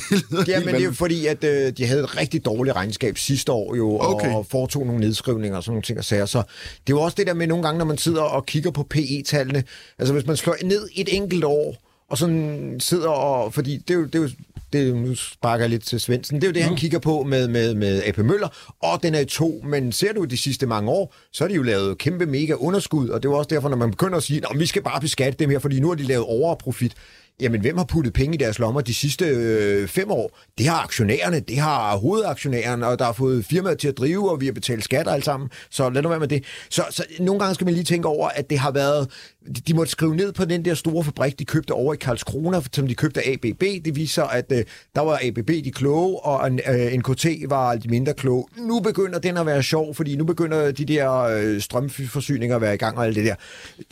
ja, 0.50 0.60
men 0.60 0.74
det 0.74 0.80
er 0.80 0.84
jo 0.84 0.92
fordi, 0.92 1.26
at 1.26 1.44
øh, 1.44 1.72
de 1.72 1.86
havde 1.86 2.00
et 2.00 2.16
rigtig 2.16 2.44
dårligt 2.44 2.76
regnskab 2.76 3.18
sidste 3.18 3.52
år 3.52 3.76
jo, 3.76 3.98
Okay. 4.00 4.34
og 4.34 4.46
foretog 4.46 4.86
nogle 4.86 5.00
nedskrivninger 5.00 5.56
og 5.56 5.62
sådan 5.62 5.72
nogle 5.72 5.82
ting 5.82 5.98
og 5.98 6.04
sager. 6.04 6.26
Så 6.26 6.38
det 6.86 6.92
er 6.92 6.96
jo 6.96 7.00
også 7.00 7.14
det 7.14 7.26
der 7.26 7.34
med 7.34 7.46
nogle 7.46 7.64
gange, 7.64 7.78
når 7.78 7.84
man 7.84 7.98
sidder 7.98 8.22
og 8.22 8.46
kigger 8.46 8.70
på 8.70 8.82
PE-tallene. 8.82 9.64
Altså 9.98 10.12
hvis 10.12 10.26
man 10.26 10.36
slår 10.36 10.56
ned 10.64 10.88
et 10.96 11.16
enkelt 11.16 11.44
år, 11.44 11.76
og 12.10 12.18
sådan 12.18 12.76
sidder 12.80 13.08
og... 13.08 13.54
Fordi 13.54 13.76
det 13.76 13.94
er 13.94 13.98
jo... 13.98 14.04
Det 14.04 14.14
er 14.14 14.18
jo 14.18 14.28
det, 14.72 14.94
nu 14.94 15.14
sparker 15.14 15.64
jeg 15.64 15.70
lidt 15.70 15.84
til 15.84 16.00
Svendsen. 16.00 16.36
Det 16.36 16.44
er 16.44 16.48
jo 16.48 16.52
det, 16.54 16.62
han 16.62 16.76
kigger 16.76 16.98
på 16.98 17.22
med, 17.22 17.48
med, 17.48 17.74
med 17.74 18.02
AP 18.06 18.18
Møller, 18.18 18.48
og 18.82 19.02
den 19.02 19.14
er 19.14 19.20
i 19.20 19.24
to. 19.24 19.62
Men 19.66 19.92
ser 19.92 20.12
du 20.12 20.24
de 20.24 20.36
sidste 20.36 20.66
mange 20.66 20.90
år, 20.90 21.14
så 21.32 21.44
har 21.44 21.48
de 21.48 21.54
jo 21.54 21.62
lavet 21.62 21.98
kæmpe 21.98 22.26
mega 22.26 22.52
underskud, 22.52 23.08
og 23.08 23.22
det 23.22 23.28
jo 23.28 23.34
også 23.34 23.48
derfor, 23.48 23.68
når 23.68 23.76
man 23.76 23.90
begynder 23.90 24.16
at 24.16 24.22
sige, 24.22 24.42
at 24.50 24.58
vi 24.60 24.66
skal 24.66 24.82
bare 24.82 25.00
beskatte 25.00 25.38
dem 25.38 25.50
her, 25.50 25.58
fordi 25.58 25.80
nu 25.80 25.88
har 25.88 25.94
de 25.94 26.02
lavet 26.02 26.24
overprofit. 26.24 26.94
Jamen, 27.40 27.60
hvem 27.60 27.76
har 27.76 27.84
puttet 27.84 28.12
penge 28.12 28.34
i 28.34 28.36
deres 28.36 28.58
lommer 28.58 28.80
de 28.80 28.94
sidste 28.94 29.24
øh, 29.24 29.88
fem 29.88 30.10
år? 30.10 30.38
Det 30.58 30.66
har 30.66 30.82
aktionærerne, 30.82 31.40
det 31.40 31.58
har 31.58 31.96
hovedaktionærerne, 31.96 32.86
og 32.86 32.98
der 32.98 33.04
har 33.04 33.12
fået 33.12 33.44
firmaet 33.44 33.78
til 33.78 33.88
at 33.88 33.98
drive, 33.98 34.30
og 34.30 34.40
vi 34.40 34.46
har 34.46 34.52
betalt 34.52 34.84
skatter 34.84 35.12
alt 35.12 35.24
sammen. 35.24 35.50
Så 35.70 35.90
lad 35.90 36.02
nu 36.02 36.08
være 36.08 36.20
med 36.20 36.28
det. 36.28 36.44
Så, 36.70 36.82
så 36.90 37.04
nogle 37.20 37.40
gange 37.40 37.54
skal 37.54 37.64
man 37.64 37.74
lige 37.74 37.84
tænke 37.84 38.08
over, 38.08 38.28
at 38.28 38.50
det 38.50 38.58
har 38.58 38.70
været... 38.70 39.10
De, 39.46 39.52
de 39.52 39.74
måtte 39.74 39.92
skrive 39.92 40.16
ned 40.16 40.32
på 40.32 40.44
den 40.44 40.64
der 40.64 40.74
store 40.74 41.04
fabrik, 41.04 41.38
de 41.38 41.44
købte 41.44 41.72
over 41.72 41.94
i 41.94 41.96
Karlskrona, 41.96 42.60
som 42.72 42.88
de 42.88 42.94
købte 42.94 43.20
af 43.26 43.32
ABB. 43.32 43.60
Det 43.84 43.96
viser, 43.96 44.24
at 44.24 44.52
øh, 44.52 44.64
der 44.94 45.00
var 45.00 45.20
ABB 45.22 45.48
de 45.48 45.72
kloge, 45.72 46.20
og 46.24 46.50
øh, 46.50 46.92
NKT 46.92 47.26
var 47.48 47.76
de 47.76 47.88
mindre 47.88 48.14
kloge. 48.14 48.44
Nu 48.56 48.80
begynder 48.80 49.18
den 49.18 49.36
at 49.36 49.46
være 49.46 49.62
sjov, 49.62 49.94
fordi 49.94 50.16
nu 50.16 50.24
begynder 50.24 50.70
de 50.70 50.84
der 50.84 51.20
øh, 51.20 51.60
strømforsyninger 51.60 52.56
at 52.56 52.62
være 52.62 52.74
i 52.74 52.78
gang 52.78 52.98
og 52.98 53.04
alt 53.04 53.16
det 53.16 53.24
der. 53.24 53.34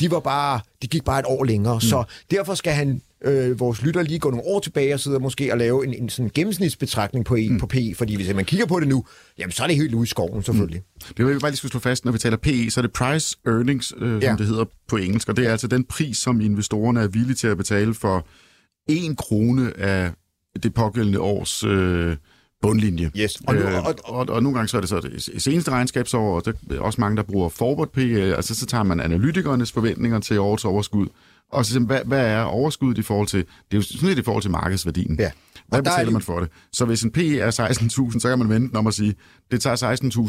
De 0.01 0.11
var 0.11 0.21
bare... 0.21 0.61
De 0.83 0.87
gik 0.87 1.05
bare 1.05 1.21
et 1.21 1.27
år 1.29 1.45
længere, 1.45 1.75
mm. 1.75 1.81
så 1.81 2.05
derfor 2.31 2.55
skal 2.55 2.73
han 2.73 3.01
øh, 3.25 3.61
vores 3.61 3.83
lytter 3.83 4.03
lige 4.03 4.19
gå 4.19 4.31
nogle 4.31 4.47
år 4.47 4.61
tilbage 4.61 4.95
og 4.95 5.01
sidde 5.01 5.19
måske 5.19 5.53
og 5.53 5.59
lave 5.59 5.87
en, 5.87 5.95
en 5.95 6.09
sådan 6.09 6.31
gennemsnitsbetragtning 6.35 7.25
på, 7.25 7.37
e, 7.37 7.49
mm. 7.51 7.59
på 7.61 7.67
PE, 7.67 7.95
fordi 7.97 8.17
hvis 8.17 8.35
man 8.35 8.45
kigger 8.45 8.67
på 8.67 8.81
det 8.81 8.89
nu, 8.89 9.05
jamen 9.39 9.53
så 9.53 9.63
er 9.63 9.67
det 9.67 9.77
helt 9.77 9.95
ude 9.95 10.03
i 10.05 10.07
skoven 10.07 10.43
selvfølgelig. 10.43 10.81
Mm. 10.95 11.15
Det 11.17 11.25
vil 11.27 11.33
jeg 11.33 11.41
bare 11.41 11.51
lige 11.51 11.57
skulle 11.59 11.71
slå 11.73 11.81
fast, 11.81 12.05
når 12.05 12.13
vi 12.13 12.19
taler 12.19 12.37
PE, 12.37 12.71
så 12.71 12.81
er 12.81 12.83
det 12.83 12.93
price 12.93 13.37
earnings, 13.47 13.95
øh, 13.99 14.11
som 14.13 14.23
Ja. 14.23 14.35
det 14.39 14.47
hedder 14.47 14.65
på 14.89 14.97
engelsk, 14.97 15.29
og 15.29 15.37
det 15.37 15.47
er 15.47 15.51
altså 15.51 15.67
den 15.67 15.85
pris, 15.85 16.19
som 16.19 16.41
investorerne 16.41 17.01
er 17.01 17.07
villige 17.09 17.35
til 17.35 17.47
at 17.49 17.57
betale 17.57 17.95
for 17.95 18.27
en 18.89 19.17
krone 19.17 19.73
af 19.81 20.11
det 20.63 20.75
pågældende 20.75 21.21
års 21.21 21.65
øh, 21.65 22.17
bundlinje. 22.63 23.11
Yes. 23.19 23.37
Og 23.47 23.55
nu- 23.55 23.61
øh, 23.61 23.75
og- 23.87 23.95
og, 24.05 24.15
og, 24.19 24.29
og 24.29 24.43
nogle 24.43 24.59
gange 24.59 24.69
så 24.69 24.77
er 24.77 24.81
det 24.81 24.89
så 24.91 25.01
det 25.01 25.43
seneste 25.43 25.71
regnskabsår, 25.71 26.37
og 26.37 26.45
der 26.45 26.53
er 26.71 26.81
også 26.81 27.01
mange, 27.01 27.17
der 27.17 27.23
bruger 27.23 27.49
forward 27.49 27.89
PE, 27.93 28.37
altså 28.37 28.55
så 28.55 28.67
tager 28.67 28.85
man 28.85 29.01
analytikernes 29.01 29.73
forventninger 29.73 30.21
til 30.21 30.39
årets 30.39 30.65
overskud, 30.65 31.07
og 31.53 31.67
så 31.67 31.81
hvad, 31.81 32.01
hvad 32.05 32.27
er 32.27 32.41
overskuddet 32.43 32.99
i 32.99 33.03
forhold 33.03 33.29
til, 33.29 33.39
det 33.41 33.47
er 33.73 33.77
jo 33.77 33.83
sådan 33.83 34.09
lidt 34.09 34.19
i 34.19 34.23
forhold 34.23 34.43
til 34.43 34.51
markedsværdien. 34.51 35.17
Ja. 35.19 35.31
Hvad 35.69 35.79
er 35.79 35.83
betaler 35.83 36.05
jo- 36.05 36.11
man 36.11 36.23
for 36.23 36.41
det? 36.41 36.49
Så 36.73 36.85
hvis 36.85 37.03
en 37.03 37.11
PE 37.11 37.39
er 37.41 37.51
16.000, 37.51 38.21
så 38.21 38.29
kan 38.29 38.39
man 38.39 38.49
vente 38.49 38.75
om 38.77 38.87
at 38.87 38.95
sige, 38.95 39.15
det 39.51 39.61
tager 39.61 39.77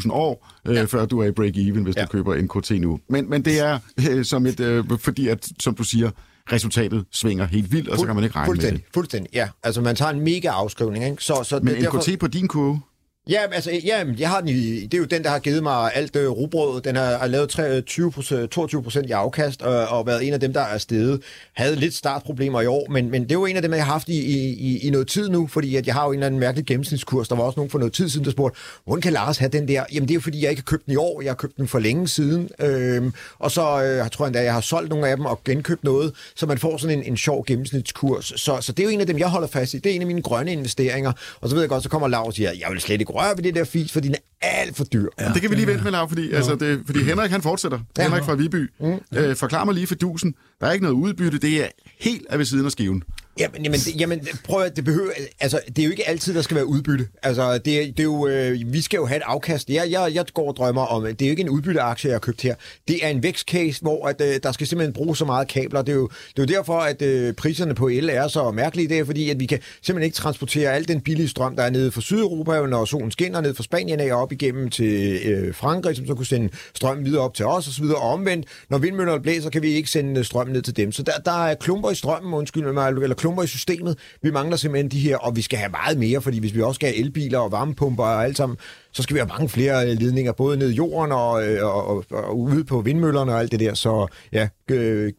16.000 0.02 0.12
år, 0.12 0.48
øh, 0.68 0.74
ja. 0.74 0.84
før 0.84 1.06
du 1.06 1.18
er 1.20 1.24
i 1.26 1.30
break-even, 1.30 1.82
hvis 1.82 1.96
ja. 1.96 2.02
Du 2.02 2.06
køber 2.08 2.36
NKT 2.42 2.70
nu. 2.70 2.98
Men, 3.08 3.30
men 3.30 3.44
det 3.44 3.60
er 3.60 3.78
øh, 4.10 4.24
som 4.24 4.46
et, 4.46 4.60
øh, 4.60 4.84
fordi 5.00 5.28
at, 5.28 5.48
som 5.60 5.74
du 5.74 5.82
siger, 5.84 6.10
resultatet 6.52 7.04
svinger 7.12 7.46
helt 7.46 7.72
vildt, 7.72 7.88
og 7.88 7.98
så 7.98 8.06
kan 8.06 8.14
man 8.14 8.24
ikke 8.24 8.36
regne 8.36 8.54
med 8.54 8.62
det. 8.72 8.82
Fuldstændig, 8.94 9.30
ja. 9.34 9.48
Altså 9.62 9.80
man 9.80 9.96
tager 9.96 10.10
en 10.12 10.20
mega 10.20 10.48
afskrivning, 10.48 11.04
ikke? 11.04 11.24
Så, 11.24 11.42
så 11.44 11.60
Men 11.62 11.74
det, 11.74 11.82
derfor- 11.82 12.10
NKT 12.10 12.18
på 12.18 12.26
din 12.26 12.48
kurve, 12.48 12.80
Ja, 13.28 13.40
altså, 13.52 13.70
ja, 13.84 14.04
jeg 14.18 14.28
har 14.28 14.40
den 14.40 14.48
i, 14.48 14.80
det 14.86 14.94
er 14.94 14.98
jo 14.98 15.04
den, 15.04 15.24
der 15.24 15.30
har 15.30 15.38
givet 15.38 15.62
mig 15.62 15.90
alt 15.94 16.16
øh, 16.16 16.28
rugbrød. 16.28 16.80
Den 16.80 16.96
har, 16.96 17.18
har 17.18 17.26
lavet 17.26 17.48
23 17.48 18.12
22 18.46 18.78
øh, 18.78 18.84
procent 18.84 19.08
i 19.08 19.12
afkast, 19.12 19.62
og, 19.62 19.88
og 19.88 20.06
været 20.06 20.26
en 20.26 20.32
af 20.32 20.40
dem, 20.40 20.52
der 20.52 20.60
er 20.60 20.78
steget. 20.78 21.22
Havde 21.52 21.76
lidt 21.76 21.94
startproblemer 21.94 22.60
i 22.60 22.66
år, 22.66 22.86
men, 22.90 23.10
men 23.10 23.22
det 23.22 23.30
er 23.30 23.34
jo 23.34 23.46
en 23.46 23.56
af 23.56 23.62
dem, 23.62 23.72
jeg 23.72 23.84
har 23.84 23.92
haft 23.92 24.08
i, 24.08 24.20
i, 24.20 24.48
i, 24.48 24.86
i 24.86 24.90
noget 24.90 25.08
tid 25.08 25.28
nu, 25.28 25.46
fordi 25.46 25.76
at 25.76 25.86
jeg 25.86 25.94
har 25.94 26.04
jo 26.04 26.10
en 26.10 26.14
eller 26.14 26.26
anden 26.26 26.40
mærkelig 26.40 26.66
gennemsnitskurs. 26.66 27.28
Der 27.28 27.36
var 27.36 27.42
også 27.42 27.60
nogen 27.60 27.70
for 27.70 27.78
noget 27.78 27.92
tid 27.92 28.08
siden, 28.08 28.24
der 28.24 28.30
spurgte, 28.30 28.58
hvordan 28.84 29.02
kan 29.02 29.12
Lars 29.12 29.38
have 29.38 29.48
den 29.48 29.68
der? 29.68 29.84
Jamen 29.92 30.08
det 30.08 30.10
er 30.10 30.14
jo 30.14 30.20
fordi, 30.20 30.42
jeg 30.42 30.50
ikke 30.50 30.62
har 30.62 30.70
købt 30.70 30.86
den 30.86 30.92
i 30.92 30.96
år, 30.96 31.22
jeg 31.22 31.30
har 31.30 31.36
købt 31.36 31.56
den 31.56 31.68
for 31.68 31.78
længe 31.78 32.08
siden. 32.08 32.48
Øhm, 32.60 33.12
og 33.38 33.50
så 33.50 33.82
øh, 33.82 33.96
jeg 33.96 34.12
tror 34.12 34.24
jeg 34.24 34.28
endda, 34.28 34.42
jeg 34.42 34.52
har 34.54 34.60
solgt 34.60 34.90
nogle 34.90 35.08
af 35.08 35.16
dem 35.16 35.26
og 35.26 35.40
genkøbt 35.44 35.84
noget, 35.84 36.12
så 36.36 36.46
man 36.46 36.58
får 36.58 36.76
sådan 36.76 36.98
en, 36.98 37.04
en 37.04 37.16
sjov 37.16 37.44
gennemsnitskurs. 37.46 38.32
Så, 38.36 38.58
så 38.60 38.72
det 38.72 38.82
er 38.82 38.84
jo 38.84 38.90
en 38.90 39.00
af 39.00 39.06
dem, 39.06 39.18
jeg 39.18 39.28
holder 39.28 39.48
fast 39.48 39.74
i. 39.74 39.78
Det 39.78 39.92
er 39.92 39.94
en 39.94 40.00
af 40.00 40.06
mine 40.06 40.22
grønne 40.22 40.52
investeringer. 40.52 41.12
Og 41.40 41.48
så 41.48 41.54
ved 41.54 41.62
jeg 41.62 41.68
godt, 41.68 41.82
så 41.82 41.88
kommer 41.88 42.08
Lars 42.08 42.26
og 42.26 42.34
siger, 42.34 42.52
jeg 42.60 42.68
vil 42.70 42.80
slet 42.80 43.00
ikke 43.00 43.17
røre 43.18 43.36
ved 43.36 43.44
det 43.44 43.54
der 43.54 43.64
fis, 43.64 43.92
for 43.92 44.00
din 44.00 44.12
er 44.12 44.18
alt 44.40 44.76
for 44.76 44.84
dyr. 44.84 45.06
Ja, 45.20 45.28
det 45.32 45.40
kan 45.40 45.50
vi 45.50 45.54
lige 45.54 45.66
vente 45.66 45.82
med, 45.84 45.92
Lav, 45.92 46.08
fordi, 46.08 46.32
altså, 46.32 46.54
det, 46.54 46.82
fordi 46.86 47.02
Henrik 47.02 47.30
han 47.30 47.42
fortsætter. 47.42 47.78
Ja. 47.98 48.02
Henrik 48.02 48.24
fra 48.24 48.34
Viby. 48.34 48.70
Mm. 48.80 48.98
Øh, 49.18 49.36
forklar 49.36 49.64
mig 49.64 49.74
lige 49.74 49.86
for 49.86 49.94
dusen. 49.94 50.34
Der 50.60 50.66
er 50.66 50.72
ikke 50.72 50.84
noget 50.84 50.96
udbytte. 50.96 51.38
Det 51.38 51.62
er 51.64 51.68
helt 52.00 52.26
af 52.30 52.38
ved 52.38 52.46
siden 52.46 52.66
af 52.66 52.72
skiven. 52.72 53.02
Jamen, 53.38 53.62
jamen, 53.62 53.80
det, 53.80 54.00
jamen 54.00 54.26
prøv 54.44 54.62
at, 54.62 54.76
det 54.76 54.84
behøver, 54.84 55.10
altså, 55.40 55.60
det 55.66 55.78
er 55.78 55.84
jo 55.84 55.90
ikke 55.90 56.08
altid, 56.08 56.34
der 56.34 56.42
skal 56.42 56.54
være 56.54 56.66
udbytte. 56.66 57.08
Altså, 57.22 57.52
det, 57.52 57.64
det 57.64 58.00
er 58.00 58.02
jo, 58.02 58.26
øh, 58.26 58.72
vi 58.72 58.80
skal 58.80 58.96
jo 58.96 59.06
have 59.06 59.16
et 59.16 59.22
afkast. 59.26 59.70
Jeg, 59.70 59.90
jeg, 59.90 60.10
jeg 60.14 60.24
går 60.34 60.48
og 60.48 60.56
drømmer 60.56 60.82
om, 60.82 61.02
det 61.02 61.22
er 61.22 61.26
jo 61.26 61.30
ikke 61.30 61.42
en 61.42 61.48
udbytteaktie, 61.48 62.08
jeg 62.08 62.14
har 62.14 62.20
købt 62.20 62.42
her. 62.42 62.54
Det 62.88 63.04
er 63.04 63.08
en 63.08 63.22
vækstcase, 63.22 63.82
hvor 63.82 64.06
at, 64.06 64.20
øh, 64.20 64.40
der 64.42 64.52
skal 64.52 64.66
simpelthen 64.66 64.92
bruges 64.92 65.18
så 65.18 65.24
meget 65.24 65.48
kabler. 65.48 65.82
Det 65.82 65.92
er 65.92 65.96
jo, 65.96 66.08
det 66.36 66.50
er 66.50 66.54
jo 66.54 66.58
derfor, 66.58 66.78
at 66.78 67.02
øh, 67.02 67.34
priserne 67.34 67.74
på 67.74 67.88
el 67.88 68.08
er 68.08 68.28
så 68.28 68.50
mærkelige. 68.50 68.88
Det 68.88 68.98
er 68.98 69.04
fordi, 69.04 69.30
at 69.30 69.40
vi 69.40 69.46
kan 69.46 69.58
simpelthen 69.82 70.04
ikke 70.04 70.16
transportere 70.16 70.72
al 70.72 70.88
den 70.88 71.00
billige 71.00 71.28
strøm, 71.28 71.56
der 71.56 71.62
er 71.62 71.70
nede 71.70 71.92
fra 71.92 72.00
Sydeuropa, 72.00 72.66
når 72.66 72.84
solen 72.84 73.10
skinner 73.10 73.40
ned 73.40 73.54
fra 73.54 73.62
Spanien 73.62 74.00
af 74.00 74.12
og 74.12 74.20
op 74.20 74.32
igennem 74.32 74.70
til 74.70 75.20
øh, 75.24 75.54
Frankrig, 75.54 75.96
som 75.96 76.06
så 76.06 76.14
kunne 76.14 76.26
sende 76.26 76.48
strøm 76.74 77.04
videre 77.04 77.22
op 77.22 77.34
til 77.34 77.46
os 77.46 77.68
osv. 77.68 77.84
Og 77.84 78.02
omvendt, 78.02 78.46
når 78.70 78.78
vindmøllerne 78.78 79.22
blæser, 79.22 79.50
kan 79.50 79.62
vi 79.62 79.68
ikke 79.68 79.90
sende 79.90 80.24
strøm 80.24 80.48
ned 80.48 80.62
til 80.62 80.76
dem. 80.76 80.92
Så 80.92 81.02
der, 81.02 81.12
der 81.24 81.46
er 81.46 81.54
klumper 81.54 81.90
i 81.90 81.94
strømmen, 81.94 82.34
undskyld 82.34 82.72
mig, 82.72 82.88
eller 82.88 83.14
klumper 83.28 83.42
i 83.42 83.46
systemet. 83.46 83.98
Vi 84.22 84.30
mangler 84.30 84.56
simpelthen 84.56 84.90
de 84.90 84.98
her, 84.98 85.16
og 85.16 85.36
vi 85.36 85.42
skal 85.42 85.58
have 85.58 85.70
meget 85.70 85.98
mere, 85.98 86.22
fordi 86.22 86.38
hvis 86.38 86.54
vi 86.54 86.62
også 86.62 86.78
skal 86.78 86.88
have 86.88 86.98
elbiler 86.98 87.38
og 87.38 87.52
varmepumper 87.52 88.04
og 88.04 88.24
alt 88.24 88.36
sammen, 88.36 88.58
så 88.92 89.02
skal 89.02 89.14
vi 89.14 89.18
have 89.18 89.28
mange 89.28 89.48
flere 89.48 89.94
ledninger, 89.94 90.32
både 90.32 90.56
ned 90.58 90.70
i 90.70 90.74
jorden 90.74 91.12
og, 91.12 91.48
øh, 91.48 91.64
og, 91.64 91.86
og, 91.86 92.04
og 92.10 92.38
ude 92.38 92.64
på 92.64 92.80
vindmøllerne 92.80 93.32
og 93.32 93.40
alt 93.40 93.52
det 93.52 93.60
der. 93.60 93.74
Så 93.74 94.06
ja, 94.32 94.48
øh, 94.70 95.12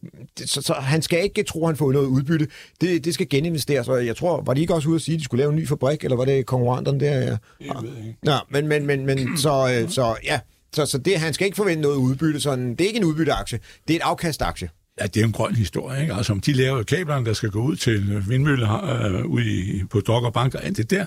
så, 0.44 0.62
så 0.62 0.72
han 0.72 1.02
skal 1.02 1.22
ikke 1.24 1.42
tro, 1.42 1.60
at 1.60 1.68
han 1.68 1.76
får 1.76 1.92
noget 1.92 2.06
udbytte. 2.06 2.46
Det, 2.80 3.04
det 3.04 3.14
skal 3.14 3.28
geninvesteres, 3.28 3.88
og 3.88 4.06
jeg 4.06 4.16
tror, 4.16 4.42
var 4.46 4.54
de 4.54 4.60
ikke 4.60 4.74
også 4.74 4.88
ude 4.88 4.96
at 4.96 5.02
sige, 5.02 5.14
at 5.14 5.18
de 5.18 5.24
skulle 5.24 5.42
lave 5.42 5.50
en 5.50 5.56
ny 5.56 5.68
fabrik, 5.68 6.04
eller 6.04 6.16
var 6.16 6.24
det 6.24 6.46
konkurrenterne 6.46 7.00
der? 7.00 7.10
Ja, 7.10 7.36
Jeg 7.60 7.76
ved 7.82 7.96
ikke. 7.96 8.16
Nå, 8.22 8.32
men, 8.50 8.68
men, 8.68 8.86
men, 8.86 9.06
men 9.06 9.18
så, 9.46 9.80
øh, 9.82 9.90
så 9.90 10.16
ja, 10.24 10.40
så, 10.72 10.86
så 10.86 10.98
det, 10.98 11.18
han 11.18 11.34
skal 11.34 11.44
ikke 11.44 11.56
forvente 11.56 11.82
noget 11.82 11.96
udbytte. 11.96 12.40
Sådan, 12.40 12.70
det 12.70 12.80
er 12.80 12.86
ikke 12.86 12.98
en 12.98 13.04
udbytteaktie, 13.04 13.58
det 13.88 13.94
er 13.94 13.98
et 13.98 14.02
afkastaktie. 14.04 14.68
Ja, 15.00 15.06
det 15.06 15.20
er 15.20 15.24
en 15.24 15.32
grøn 15.32 15.54
historie, 15.54 16.00
ikke? 16.02 16.14
Altså, 16.14 16.32
om 16.32 16.40
de 16.40 16.52
laver 16.52 16.82
kablerne, 16.82 17.26
der 17.26 17.32
skal 17.32 17.50
gå 17.50 17.62
ud 17.62 17.76
til 17.76 18.28
vindmøller 18.28 18.84
øh, 18.84 19.24
ude 19.26 19.44
i, 19.46 19.82
på 19.90 20.00
Dok 20.00 20.24
og 20.24 20.32
Bank 20.32 20.54
og 20.54 20.64
alt 20.64 20.76
det 20.76 20.90
der. 20.90 21.06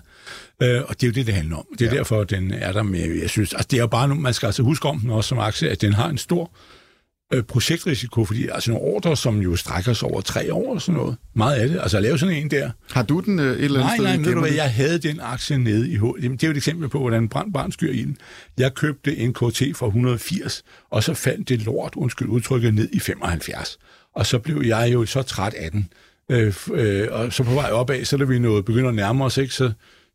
Øh, 0.64 0.82
og 0.88 0.96
det 1.02 1.04
er 1.04 1.08
jo 1.08 1.14
det, 1.14 1.26
det 1.28 1.36
handler 1.36 1.56
om. 1.58 1.66
Det 1.80 1.88
er 1.88 1.92
ja. 1.92 1.98
derfor, 1.98 2.24
den 2.24 2.52
er 2.52 2.72
der 2.72 2.84
med, 2.84 3.20
jeg 3.22 3.30
synes, 3.30 3.54
altså, 3.54 3.68
det 3.72 3.78
er 3.78 3.82
jo 3.82 3.88
bare, 3.88 4.08
nu- 4.08 4.16
man 4.16 4.34
skal 4.34 4.46
altså 4.46 4.64
huske 4.64 4.88
om 4.88 5.00
den 5.00 5.10
også 5.10 5.28
som 5.28 5.40
aktie, 5.40 5.70
at 5.70 5.82
den 5.82 5.94
har 5.94 6.10
en 6.10 6.18
stor 6.18 6.52
øh, 7.34 7.44
projektrisiko, 7.44 8.26
fordi 8.26 8.48
altså 8.48 8.72
nogle 8.72 8.86
ordre, 8.86 9.18
som 9.18 9.40
jo 9.42 9.56
strækker 9.56 9.94
sig 9.94 10.08
over 10.08 10.22
tre 10.22 10.54
år 10.54 10.74
og 10.74 10.82
sådan 10.82 11.00
noget. 11.00 11.18
Meget 11.36 11.56
af 11.56 11.70
det. 11.70 11.80
Altså 11.82 11.98
at 11.98 12.04
lave 12.04 12.20
sådan 12.20 12.36
en 12.36 12.52
der. 12.52 12.72
Har 12.92 13.04
du 13.04 13.20
den 13.20 13.40
øh, 13.40 13.46
et 13.46 13.64
eller 13.64 13.80
andet 13.80 13.80
Nej, 13.80 13.96
sted? 13.96 14.06
nej, 14.06 14.16
i 14.16 14.26
ved 14.26 14.34
du 14.34 14.40
hvad, 14.40 14.52
jeg 14.52 14.74
havde 14.74 15.00
den 15.00 15.20
aktie 15.22 15.58
nede 15.58 15.90
i 15.92 15.98
H. 15.98 16.04
Jamen, 16.22 16.32
det 16.38 16.44
er 16.44 16.48
jo 16.48 16.52
et 16.52 16.58
eksempel 16.58 16.90
på, 16.90 17.00
hvordan 17.00 17.30
brand 17.30 17.54
barn 17.54 17.72
skyr 17.72 17.92
i 17.92 18.02
den. 18.04 18.18
Jeg 18.58 18.74
købte 18.74 19.18
en 19.18 19.34
KT 19.34 19.64
for 19.76 19.86
180, 19.86 20.64
og 20.92 21.04
så 21.04 21.14
faldt 21.14 21.50
det 21.50 21.62
lort, 21.66 21.94
undskyld 21.96 22.28
udtrykket, 22.28 22.74
ned 22.74 22.90
i 22.94 23.00
75. 23.00 23.78
Og 24.16 24.26
så 24.26 24.40
blev 24.40 24.62
jeg 24.66 24.90
jo 24.94 25.06
så 25.06 25.22
træt 25.22 25.54
af 25.54 25.72
den. 25.72 25.88
Øh, 26.32 26.54
øh, 26.74 27.08
og 27.12 27.34
så 27.34 27.44
på 27.44 27.54
vej 27.54 27.72
opad, 27.72 28.06
så 28.06 28.18
da 28.18 28.24
vi 28.24 28.40
nåede, 28.40 28.64
begynder 28.64 28.90
at 28.90 28.96
nærme 28.96 29.26
os, 29.26 29.38
ikke, 29.38 29.54
så 29.54 29.72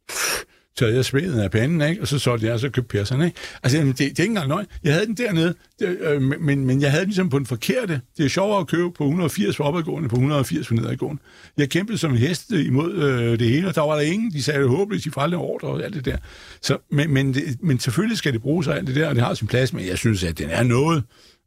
pff, 0.08 0.42
tager 0.78 0.92
jeg 0.92 1.04
sveden 1.04 1.40
af 1.40 1.50
panden, 1.50 1.80
ikke? 1.90 2.02
og 2.02 2.08
så 2.08 2.18
solgte 2.18 2.46
jeg, 2.46 2.54
og 2.54 2.60
så 2.60 2.70
købte 2.70 2.98
Persson. 2.98 3.22
Ikke? 3.22 3.36
Altså, 3.62 3.78
jamen, 3.78 3.92
det, 3.92 3.98
det 3.98 4.18
er 4.18 4.22
ikke 4.22 4.24
engang 4.24 4.48
løgn. 4.48 4.66
Jeg 4.84 4.92
havde 4.92 5.06
den 5.06 5.14
dernede, 5.14 5.54
det, 5.80 5.98
øh, 6.00 6.22
men, 6.22 6.64
men 6.64 6.80
jeg 6.80 6.90
havde 6.90 7.00
den 7.00 7.08
ligesom 7.08 7.30
på 7.30 7.38
den 7.38 7.46
forkerte. 7.46 8.00
Det 8.18 8.24
er 8.24 8.28
sjovere 8.28 8.60
at 8.60 8.66
købe 8.66 8.90
på 8.90 9.04
180 9.04 9.56
for 9.56 9.64
opadgående, 9.64 10.08
på 10.08 10.16
180 10.16 10.66
for 10.66 10.74
nedadgående. 10.74 11.22
Jeg 11.56 11.70
kæmpede 11.70 11.98
som 11.98 12.10
en 12.12 12.18
hest 12.18 12.50
imod 12.50 12.94
øh, 12.94 13.38
det 13.38 13.48
hele, 13.48 13.68
og 13.68 13.74
der 13.74 13.80
var 13.80 13.94
der 13.94 14.02
ingen. 14.02 14.30
De 14.32 14.42
sagde, 14.42 14.60
det 14.60 14.68
håbløst, 14.68 15.04
de 15.04 15.10
får 15.10 15.20
aldrig 15.20 15.40
ordre 15.40 15.68
og 15.68 15.84
alt 15.84 15.94
det 15.94 16.04
der. 16.04 16.16
Så, 16.62 16.78
men, 16.90 17.14
men, 17.14 17.34
det, 17.34 17.42
men 17.62 17.78
selvfølgelig 17.78 18.18
skal 18.18 18.32
det 18.32 18.42
bruges 18.42 18.68
af 18.68 18.74
alt 18.74 18.86
det 18.86 18.96
der, 18.96 19.08
og 19.08 19.14
det 19.14 19.24
har 19.24 19.34
sin 19.34 19.48
plads, 19.48 19.72
men 19.72 19.86
jeg 19.86 19.98
synes, 19.98 20.24
at 20.24 20.38
den 20.38 20.50
er 20.50 20.62
noget, 20.62 21.02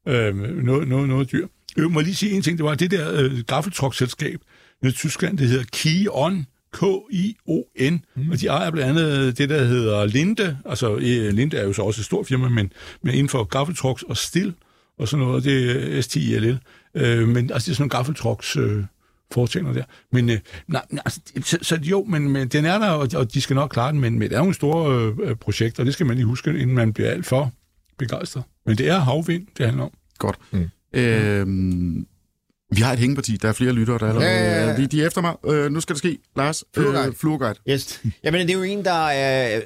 øh, 0.08 0.36
noget, 0.64 0.88
noget, 0.88 1.10
noget 1.10 1.32
dyr. 1.32 1.48
Øh, 1.78 1.84
jeg 1.84 1.92
må 1.92 2.00
lige 2.00 2.16
sige 2.16 2.32
en 2.32 2.42
ting, 2.42 2.58
det 2.58 2.66
var 2.66 2.76
det 2.76 2.92
der 2.92 3.22
øh, 3.22 3.40
gaffeltruckselskab 3.48 4.40
nede 4.82 4.94
i 4.94 4.96
Tyskland, 4.96 5.38
det 5.38 5.48
hedder 5.48 5.66
Kion, 5.72 6.46
K-I-O-N, 6.74 8.06
mm. 8.16 8.32
og 8.32 8.40
de 8.40 8.48
ejer 8.48 8.72
blandt 8.72 9.00
andet 9.00 9.38
det, 9.38 9.50
der 9.50 9.64
hedder 9.64 10.06
Linde, 10.06 10.58
altså 10.66 10.96
øh, 10.96 11.34
Linde 11.34 11.58
er 11.58 11.64
jo 11.64 11.74
så 11.74 11.82
også 11.82 12.02
et 12.02 12.06
stort 12.06 12.28
firma, 12.28 12.50
men, 12.50 12.74
men 13.04 13.14
inden 13.14 13.30
for 13.30 13.44
gaffeltrucks 13.44 14.04
og 14.04 14.18
stil 14.18 14.54
og 14.98 15.08
sådan 15.08 15.26
noget, 15.26 15.44
det 15.44 15.98
er 15.98 16.02
STILL. 16.02 16.60
Øh, 16.96 17.28
men 17.28 17.52
altså 17.52 17.66
det 17.66 17.72
er 17.72 17.76
sådan 17.76 17.76
nogle 17.80 17.90
gaffeltrucks 17.90 18.56
øh, 18.56 18.84
foretagender 19.32 19.74
der. 19.74 19.84
Men 20.12 20.30
øh, 20.30 20.40
nej, 20.68 20.82
altså, 21.06 21.20
så, 21.44 21.58
så 21.62 21.80
jo, 21.82 22.04
men, 22.04 22.30
men 22.30 22.48
den 22.48 22.66
er 22.66 22.80
der, 22.80 22.90
og, 22.90 23.08
og 23.16 23.34
de 23.34 23.42
skal 23.42 23.56
nok 23.56 23.70
klare 23.70 23.92
den, 23.92 24.00
men, 24.00 24.20
men 24.20 24.30
det 24.30 24.36
er 24.36 24.40
jo 24.40 24.44
nogle 24.44 24.56
store 24.56 25.14
øh, 25.24 25.36
projekter, 25.36 25.84
og 25.84 25.86
det 25.86 25.94
skal 25.94 26.06
man 26.06 26.16
lige 26.16 26.26
huske, 26.26 26.50
inden 26.50 26.76
man 26.76 26.94
bliver 26.94 27.10
alt 27.10 27.26
for 27.26 27.52
begejstret. 27.98 28.44
Men 28.66 28.78
det 28.78 28.90
er 28.90 29.00
havvind, 29.00 29.48
det 29.58 29.66
handler 29.66 29.84
om. 29.84 29.92
Godt. 30.18 30.38
Mm. 30.52 30.70
Øhm, 30.94 32.08
vi 32.72 32.82
har 32.82 32.94
et 32.94 33.00
hængeparti. 33.00 33.38
Der 33.42 33.48
er 33.50 33.54
flere 33.54 33.72
lyttere, 33.72 33.98
der 33.98 34.08
allerede... 34.08 34.30
Ja, 34.32 34.62
ja, 34.62 34.68
ja. 34.70 34.76
De, 34.78 34.88
de 34.88 35.02
er 35.04 35.08
efter 35.08 35.22
mig. 35.22 35.34
Øh, 35.48 35.72
nu 35.72 35.82
skal 35.82 35.94
det 35.94 35.98
ske. 35.98 36.18
Lars, 36.36 36.64
Fluorguide. 36.76 37.08
øh, 37.08 37.14
Fluorguide. 37.16 37.56
Yes. 37.70 38.02
Jamen, 38.24 38.42
det 38.42 38.50
er 38.50 38.58
jo 38.58 38.64
en, 38.64 38.86
der 38.86 39.08
er 39.08 39.62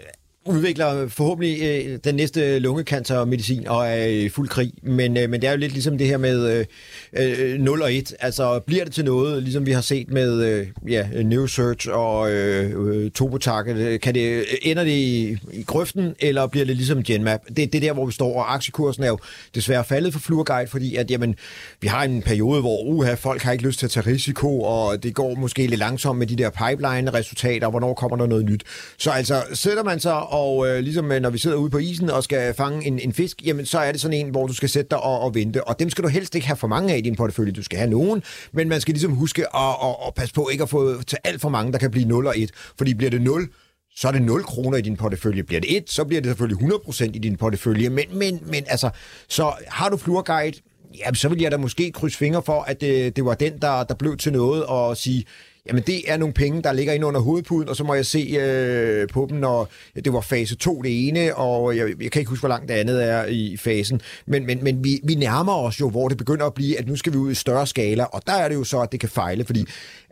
udvikler 0.45 1.07
forhåbentlig 1.07 1.61
øh, 1.61 1.99
den 2.03 2.15
næste 2.15 2.41
øh, 2.41 2.61
lungecancermedicin 2.61 3.67
og 3.67 3.87
er 3.87 4.05
i 4.05 4.29
fuld 4.29 4.49
krig. 4.49 4.73
Men, 4.83 5.17
øh, 5.17 5.29
men 5.29 5.41
det 5.41 5.47
er 5.47 5.51
jo 5.51 5.57
lidt 5.57 5.71
ligesom 5.71 5.97
det 5.97 6.07
her 6.07 6.17
med 6.17 6.65
øh, 7.13 7.53
øh 7.53 7.59
0 7.59 7.81
og 7.81 7.93
1. 7.93 8.13
Altså 8.19 8.59
bliver 8.59 8.83
det 8.83 8.93
til 8.93 9.05
noget, 9.05 9.43
ligesom 9.43 9.65
vi 9.65 9.71
har 9.71 9.81
set 9.81 10.09
med 10.09 10.43
øh, 10.43 10.67
ja, 10.87 11.07
Neurosearch 11.23 11.87
og 11.91 12.31
øh, 12.31 12.71
øh 12.87 13.11
Topotak? 13.11 13.65
Kan 14.01 14.15
det, 14.15 14.45
ender 14.61 14.83
det 14.83 14.91
i, 14.91 15.37
i 15.53 15.63
grøften, 15.63 16.15
eller 16.19 16.47
bliver 16.47 16.65
det 16.65 16.75
ligesom 16.75 17.03
Genmap? 17.03 17.39
Det, 17.47 17.57
det 17.57 17.75
er 17.75 17.79
der, 17.79 17.93
hvor 17.93 18.05
vi 18.05 18.11
står, 18.11 18.35
og 18.35 18.53
aktiekursen 18.53 19.03
er 19.03 19.07
jo 19.07 19.17
desværre 19.55 19.83
faldet 19.83 20.13
for 20.13 20.19
Fluorguide, 20.19 20.67
fordi 20.67 20.95
at, 20.95 21.11
jamen, 21.11 21.35
vi 21.81 21.87
har 21.87 22.03
en 22.03 22.21
periode, 22.21 22.61
hvor 22.61 22.83
uha, 22.83 23.13
folk 23.13 23.41
har 23.41 23.51
ikke 23.51 23.63
lyst 23.63 23.79
til 23.79 23.85
at 23.85 23.91
tage 23.91 24.05
risiko, 24.05 24.61
og 24.61 25.03
det 25.03 25.15
går 25.15 25.35
måske 25.35 25.67
lidt 25.67 25.79
langsomt 25.79 26.19
med 26.19 26.27
de 26.27 26.35
der 26.35 26.49
pipeline-resultater, 26.49 27.69
hvornår 27.69 27.93
kommer 27.93 28.17
der 28.17 28.25
noget 28.25 28.45
nyt. 28.45 28.63
Så 28.97 29.11
altså, 29.11 29.43
sætter 29.53 29.83
man 29.83 29.99
sig, 29.99 30.34
og 30.35 30.67
øh, 30.67 30.79
ligesom 30.79 31.11
øh, 31.11 31.21
når 31.21 31.29
vi 31.29 31.37
sidder 31.37 31.57
ude 31.57 31.69
på 31.69 31.77
isen 31.77 32.09
og 32.09 32.23
skal 32.23 32.53
fange 32.53 32.87
en, 32.87 32.99
en 32.99 33.13
fisk, 33.13 33.45
jamen 33.45 33.65
så 33.65 33.79
er 33.79 33.91
det 33.91 34.01
sådan 34.01 34.17
en, 34.17 34.29
hvor 34.29 34.47
du 34.47 34.53
skal 34.53 34.69
sætte 34.69 34.89
dig 34.89 35.03
og, 35.03 35.19
og 35.19 35.35
vente. 35.35 35.67
Og 35.67 35.79
dem 35.79 35.89
skal 35.89 36.03
du 36.03 36.09
helst 36.09 36.35
ikke 36.35 36.47
have 36.47 36.57
for 36.57 36.67
mange 36.67 36.93
af 36.93 36.97
i 36.97 37.01
din 37.01 37.15
portefølje. 37.15 37.51
Du 37.51 37.63
skal 37.63 37.79
have 37.79 37.89
nogen, 37.89 38.23
men 38.51 38.69
man 38.69 38.81
skal 38.81 38.93
ligesom 38.93 39.11
huske 39.11 39.55
at, 39.55 39.75
at, 39.83 39.95
at 40.07 40.13
passe 40.13 40.33
på 40.33 40.49
ikke 40.51 40.63
at 40.63 40.69
få 40.69 41.03
til 41.03 41.17
alt 41.23 41.41
for 41.41 41.49
mange, 41.49 41.71
der 41.71 41.77
kan 41.77 41.91
blive 41.91 42.07
0 42.07 42.27
og 42.27 42.39
1. 42.39 42.51
Fordi 42.77 42.93
bliver 42.93 43.09
det 43.09 43.21
0, 43.21 43.47
så 43.95 44.07
er 44.07 44.11
det 44.11 44.21
0 44.21 44.43
kroner 44.43 44.77
i 44.77 44.81
din 44.81 44.97
portefølje. 44.97 45.43
Bliver 45.43 45.61
det 45.61 45.77
1, 45.77 45.89
så 45.89 46.03
bliver 46.03 46.21
det 46.21 46.29
selvfølgelig 46.29 46.69
100% 46.69 47.03
i 47.03 47.19
din 47.19 47.37
portefølje. 47.37 47.89
Men, 47.89 48.05
men, 48.11 48.39
men 48.45 48.63
altså, 48.67 48.89
så 49.27 49.53
har 49.67 49.89
du 49.89 49.97
Fluorguide, 49.97 50.57
ja, 50.97 51.13
så 51.13 51.29
vil 51.29 51.41
jeg 51.41 51.51
da 51.51 51.57
måske 51.57 51.91
krydse 51.91 52.17
fingre 52.17 52.41
for, 52.45 52.61
at 52.61 52.81
det, 52.81 53.15
det 53.15 53.25
var 53.25 53.33
den, 53.33 53.53
der, 53.61 53.83
der 53.83 53.93
blev 53.93 54.17
til 54.17 54.31
noget, 54.31 54.65
og 54.65 54.97
sige, 54.97 55.25
jamen 55.67 55.83
det 55.87 56.11
er 56.11 56.17
nogle 56.17 56.33
penge, 56.33 56.61
der 56.61 56.73
ligger 56.73 56.93
inde 56.93 57.07
under 57.07 57.19
hovedpuden, 57.19 57.69
og 57.69 57.75
så 57.75 57.83
må 57.83 57.93
jeg 57.93 58.05
se 58.05 58.37
øh, 58.39 59.07
på 59.07 59.27
dem, 59.29 59.37
når 59.37 59.69
det 59.95 60.13
var 60.13 60.21
fase 60.21 60.55
2 60.55 60.81
det 60.81 61.07
ene, 61.07 61.35
og 61.35 61.77
jeg, 61.77 61.87
jeg 62.01 62.11
kan 62.11 62.19
ikke 62.19 62.29
huske, 62.29 62.41
hvor 62.41 62.49
langt 62.49 62.69
det 62.69 62.73
andet 62.73 63.09
er 63.09 63.25
i 63.25 63.57
fasen. 63.57 64.01
Men, 64.25 64.45
men, 64.45 64.63
men 64.63 64.83
vi, 64.83 64.99
vi 65.03 65.15
nærmer 65.15 65.53
os 65.53 65.79
jo, 65.79 65.89
hvor 65.89 66.07
det 66.07 66.17
begynder 66.17 66.45
at 66.45 66.53
blive, 66.53 66.79
at 66.79 66.87
nu 66.87 66.95
skal 66.95 67.13
vi 67.13 67.17
ud 67.17 67.31
i 67.31 67.35
større 67.35 67.67
skala, 67.67 68.03
og 68.03 68.21
der 68.27 68.33
er 68.33 68.49
det 68.49 68.55
jo 68.55 68.63
så, 68.63 68.81
at 68.81 68.91
det 68.91 68.99
kan 68.99 69.09
fejle, 69.09 69.45
fordi 69.45 69.65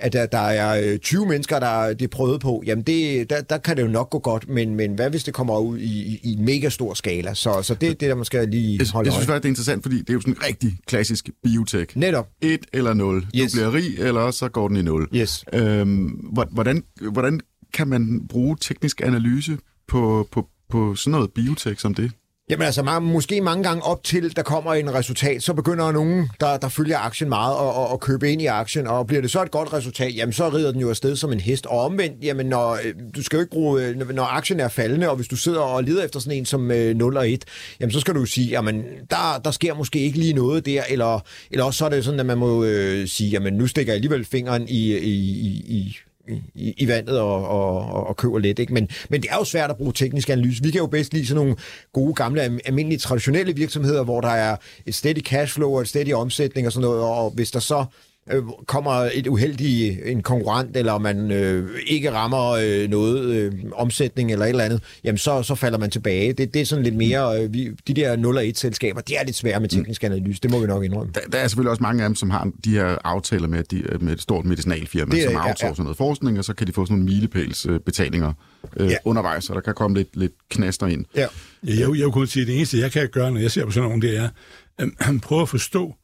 at 0.03 0.13
der, 0.13 0.25
der 0.25 0.37
er 0.37 0.91
øh, 0.93 0.99
20 0.99 1.25
mennesker, 1.25 1.59
der 1.59 1.93
det 1.93 2.09
prøvet 2.09 2.41
på, 2.41 2.63
jamen 2.65 2.83
det, 2.83 3.29
der, 3.29 3.41
der 3.41 3.57
kan 3.57 3.77
det 3.77 3.83
jo 3.83 3.87
nok 3.87 4.09
gå 4.09 4.19
godt, 4.19 4.49
men, 4.49 4.75
men 4.75 4.93
hvad 4.93 5.09
hvis 5.09 5.23
det 5.23 5.33
kommer 5.33 5.59
ud 5.59 5.77
i, 5.77 6.19
i, 6.23 6.33
en 6.33 6.45
mega 6.45 6.69
stor 6.69 6.93
skala? 6.93 7.33
Så, 7.33 7.61
så 7.61 7.73
det 7.75 7.89
er 7.89 7.93
det, 7.93 8.01
der 8.09 8.15
man 8.15 8.25
skal 8.25 8.49
lige 8.49 8.77
Jeg, 8.79 8.87
holde 8.93 9.07
jeg 9.07 9.13
synes 9.13 9.29
øje. 9.29 9.33
faktisk, 9.35 9.43
det 9.43 9.47
er 9.47 9.51
interessant, 9.51 9.83
fordi 9.83 9.99
det 9.99 10.09
er 10.09 10.13
jo 10.13 10.21
sådan 10.21 10.33
en 10.33 10.43
rigtig 10.47 10.77
klassisk 10.87 11.29
biotech. 11.43 11.97
Netop. 11.97 12.27
Et 12.41 12.65
eller 12.73 12.93
nul. 12.93 13.25
Yes. 13.35 13.51
Du 13.51 13.55
bliver 13.57 13.73
rig, 13.73 13.99
eller 13.99 14.31
så 14.31 14.49
går 14.49 14.67
den 14.67 14.77
i 14.77 14.81
nul. 14.81 15.07
Yes. 15.15 15.45
Øhm, 15.53 16.03
hvor- 16.33 16.47
hvordan, 16.51 16.83
hvordan 17.11 17.39
kan 17.73 17.87
man 17.87 18.27
bruge 18.29 18.57
teknisk 18.61 19.01
analyse 19.01 19.57
på, 19.87 20.27
på, 20.31 20.47
på 20.69 20.95
sådan 20.95 21.11
noget 21.11 21.31
biotech 21.33 21.81
som 21.81 21.93
det? 21.93 22.11
Jamen 22.49 22.65
altså, 22.65 22.83
man, 22.83 23.01
måske 23.03 23.41
mange 23.41 23.63
gange 23.63 23.83
op 23.83 24.03
til, 24.03 24.35
der 24.35 24.41
kommer 24.43 24.73
en 24.73 24.93
resultat, 24.93 25.43
så 25.43 25.53
begynder 25.53 25.91
nogen, 25.91 26.29
der, 26.39 26.57
der 26.57 26.69
følger 26.69 26.97
aktien 26.97 27.29
meget, 27.29 27.55
og, 27.55 27.73
og, 27.73 27.87
og 27.87 27.99
købe 27.99 28.31
ind 28.31 28.41
i 28.41 28.45
aktien, 28.45 28.87
og 28.87 29.07
bliver 29.07 29.21
det 29.21 29.31
så 29.31 29.41
et 29.43 29.51
godt 29.51 29.73
resultat, 29.73 30.15
jamen 30.15 30.33
så 30.33 30.49
rider 30.49 30.71
den 30.71 30.81
jo 30.81 30.89
afsted 30.89 31.15
som 31.15 31.31
en 31.31 31.39
hest. 31.39 31.65
Og 31.65 31.79
omvendt, 31.79 32.23
jamen 32.23 32.45
når, 32.45 32.71
øh, 32.71 32.93
du 33.15 33.23
skal 33.23 33.37
jo 33.37 33.41
ikke 33.41 33.51
bruge, 33.51 33.83
øh, 33.83 33.95
når- 33.95 34.11
når 34.13 34.23
aktien 34.23 34.59
er 34.59 34.67
faldende, 34.67 35.09
og 35.09 35.15
hvis 35.15 35.27
du 35.27 35.35
sidder 35.35 35.59
og 35.59 35.83
leder 35.83 36.03
efter 36.05 36.19
sådan 36.19 36.37
en 36.37 36.45
som 36.45 36.71
øh, 36.71 36.95
0 36.95 37.17
og 37.17 37.29
1, 37.31 37.43
jamen 37.79 37.91
så 37.93 37.99
skal 37.99 38.13
du 38.13 38.19
jo 38.19 38.25
sige, 38.25 38.47
jamen 38.47 38.83
der, 39.09 39.41
der 39.45 39.51
sker 39.51 39.73
måske 39.73 39.99
ikke 39.99 40.17
lige 40.17 40.33
noget 40.33 40.65
der, 40.65 40.83
eller, 40.89 41.19
eller 41.51 41.63
også 41.65 41.77
så 41.77 41.85
er 41.85 41.89
det 41.89 42.05
sådan, 42.05 42.19
at 42.19 42.25
man 42.25 42.37
må 42.37 42.63
øh, 42.63 43.07
sige, 43.07 43.29
jamen 43.29 43.53
nu 43.53 43.67
stikker 43.67 43.91
jeg 43.93 43.95
alligevel 43.95 44.25
fingeren 44.25 44.67
i, 44.67 44.97
i, 44.97 45.13
i, 45.19 45.63
i 45.67 45.97
i, 46.55 46.73
i 46.77 46.87
vandet 46.87 47.19
og, 47.19 47.47
og, 47.47 47.85
og, 47.85 48.07
og 48.07 48.17
køber 48.17 48.39
lidt. 48.39 48.59
Ikke? 48.59 48.73
Men, 48.73 48.89
men 49.09 49.21
det 49.21 49.31
er 49.31 49.35
jo 49.35 49.43
svært 49.43 49.69
at 49.69 49.77
bruge 49.77 49.93
teknisk 49.93 50.29
analyse. 50.29 50.63
Vi 50.63 50.71
kan 50.71 50.79
jo 50.79 50.87
bedst 50.87 51.13
lide 51.13 51.27
sådan 51.27 51.43
nogle 51.43 51.55
gode, 51.93 52.13
gamle, 52.13 52.41
almindelige, 52.41 52.99
traditionelle 52.99 53.55
virksomheder, 53.55 54.03
hvor 54.03 54.21
der 54.21 54.29
er 54.29 54.55
et 54.85 54.95
steady 54.95 55.21
cashflow 55.21 55.71
og 55.71 55.81
et 55.81 55.87
steady 55.87 56.13
omsætning 56.13 56.67
og 56.67 56.73
sådan 56.73 56.87
noget, 56.87 57.03
og 57.03 57.31
hvis 57.31 57.51
der 57.51 57.59
så 57.59 57.85
øh, 58.31 58.43
kommer 58.67 59.09
et 59.13 59.27
uheldig 59.27 59.99
en 60.05 60.21
konkurrent, 60.23 60.77
eller 60.77 60.97
man 60.97 61.31
øh, 61.31 61.69
ikke 61.87 62.11
rammer 62.11 62.49
øh, 62.51 62.89
noget 62.89 63.23
øh, 63.25 63.51
omsætning 63.75 64.31
eller 64.31 64.45
et 64.45 64.49
eller 64.49 64.63
andet, 64.63 64.83
jamen 65.03 65.17
så, 65.17 65.43
så 65.43 65.55
falder 65.55 65.77
man 65.77 65.89
tilbage. 65.89 66.33
Det, 66.33 66.53
det 66.53 66.61
er 66.61 66.65
sådan 66.65 66.83
lidt 66.83 66.95
mere, 66.95 67.43
øh, 67.43 67.53
vi, 67.53 67.69
de 67.87 67.93
der 67.93 68.15
0 68.15 68.37
og 68.37 68.47
1 68.47 68.57
selskaber, 68.57 69.01
det 69.01 69.19
er 69.19 69.23
lidt 69.25 69.35
svære 69.35 69.59
med 69.59 69.69
teknisk 69.69 70.03
analyse, 70.03 70.39
det 70.41 70.51
må 70.51 70.59
vi 70.59 70.67
nok 70.67 70.83
indrømme. 70.83 71.11
Der, 71.15 71.21
der 71.31 71.37
er 71.37 71.47
selvfølgelig 71.47 71.69
også 71.71 71.83
mange 71.83 72.03
af 72.03 72.09
dem, 72.09 72.15
som 72.15 72.29
har 72.29 72.51
de 72.65 72.69
her 72.71 72.97
aftaler 73.03 73.47
med, 73.47 73.63
de, 73.63 73.83
med 73.99 74.13
et 74.13 74.21
stort 74.21 74.45
medicinalfirma, 74.45 75.15
Det 75.15 75.19
er- 75.23 75.27
som 75.27 75.33
ja, 75.33 75.47
outsourcer 75.47 75.75
ja. 75.77 75.83
noget 75.83 75.97
forskning, 75.97 76.39
og 76.39 76.45
så 76.45 76.53
kan 76.53 76.67
de 76.67 76.73
få 76.73 76.85
sådan 76.85 76.97
nogle 76.97 77.13
milepælsbetalinger 77.15 78.33
øh, 78.77 78.89
Ja. 78.89 78.95
undervejs, 79.05 79.43
så 79.43 79.53
der 79.53 79.61
kan 79.61 79.73
komme 79.73 79.97
lidt, 79.97 80.17
lidt 80.17 80.33
knaster 80.49 80.87
ind. 80.87 81.05
Ja. 81.15 81.25
Ja, 81.67 81.79
jeg, 81.79 81.99
jeg 81.99 82.11
kunne 82.13 82.27
sige, 82.27 82.41
at 82.41 82.47
det 82.47 82.55
eneste, 82.55 82.77
jeg 82.79 82.91
kan 82.91 83.09
gøre, 83.11 83.31
når 83.31 83.39
jeg 83.39 83.51
ser 83.51 83.65
på 83.65 83.71
sådan 83.71 83.87
nogen, 83.89 84.01
det 84.01 84.17
er 84.17 84.29
at 84.77 84.89
prøve 85.23 85.41
at 85.41 85.49
forstå, 85.49 85.95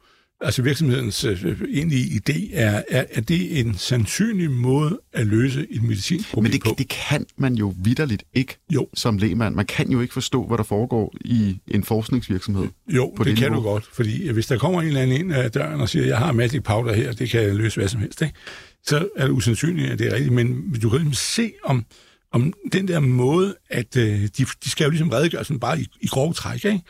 altså 0.42 0.62
virksomhedens 0.62 1.24
øh, 1.24 1.62
egentlige 1.70 2.22
idé, 2.22 2.50
er, 2.54 2.82
er, 2.90 3.06
er 3.12 3.22
det 3.22 3.60
en 3.60 3.78
sandsynlig 3.78 4.52
måde 4.52 5.00
at 5.14 5.28
løse 5.28 5.68
et 5.70 5.84
medicinsk 5.84 6.30
problem 6.30 6.44
Men 6.44 6.52
det, 6.52 6.64
på? 6.64 6.76
det 6.78 6.88
kan 6.88 7.26
man 7.38 7.56
jo 7.56 7.74
vidderligt 7.84 8.24
ikke 8.34 8.58
Jo. 8.74 8.88
som 8.94 9.18
lægmand. 9.18 9.56
Man 9.56 9.66
kan 9.66 9.92
jo 9.92 10.02
ikke 10.02 10.14
forstå, 10.14 10.48
hvad 10.48 10.58
der 10.58 10.64
foregår 10.64 11.14
i 11.26 11.58
en 11.68 11.84
forskningsvirksomhed. 11.84 12.68
Jo, 12.88 13.14
på 13.16 13.24
det, 13.24 13.30
det 13.30 13.38
kan 13.40 13.52
niveau. 13.52 13.64
du 13.66 13.70
godt, 13.70 13.86
fordi 13.94 14.30
hvis 14.32 14.48
der 14.48 14.58
kommer 14.58 14.82
en 14.82 14.88
eller 14.88 15.02
anden 15.02 15.20
ind 15.20 15.34
ad 15.34 15.50
døren 15.50 15.82
og 15.82 15.90
siger, 15.90 16.06
jeg 16.06 16.18
har 16.18 16.32
magic 16.32 16.64
powder 16.64 16.94
her, 16.94 17.12
det 17.12 17.30
kan 17.30 17.56
løse 17.56 17.80
hvad 17.80 17.88
som 17.88 18.00
helst, 18.02 18.22
ikke? 18.22 18.34
så 18.86 19.08
er 19.16 19.26
det 19.26 19.34
usandsynligt, 19.34 19.92
at 19.92 20.00
det 20.00 20.08
er 20.08 20.14
rigtigt, 20.14 20.34
men 20.34 20.76
du 20.82 20.90
kan 20.90 21.00
ligesom 21.00 21.14
se 21.14 21.52
om, 21.64 21.86
om 22.32 22.54
den 22.74 22.88
der 22.88 23.00
måde, 23.00 23.56
at 23.70 23.98
øh, 23.98 24.22
de, 24.22 24.46
de 24.64 24.70
skal 24.70 24.84
jo 24.84 24.90
ligesom 24.90 25.10
redegøre 25.10 25.44
sådan 25.44 25.60
bare 25.60 25.80
i, 25.82 25.86
i 26.02 26.08
grove 26.08 26.34
træk, 26.34 26.66
ikke? 26.66 26.82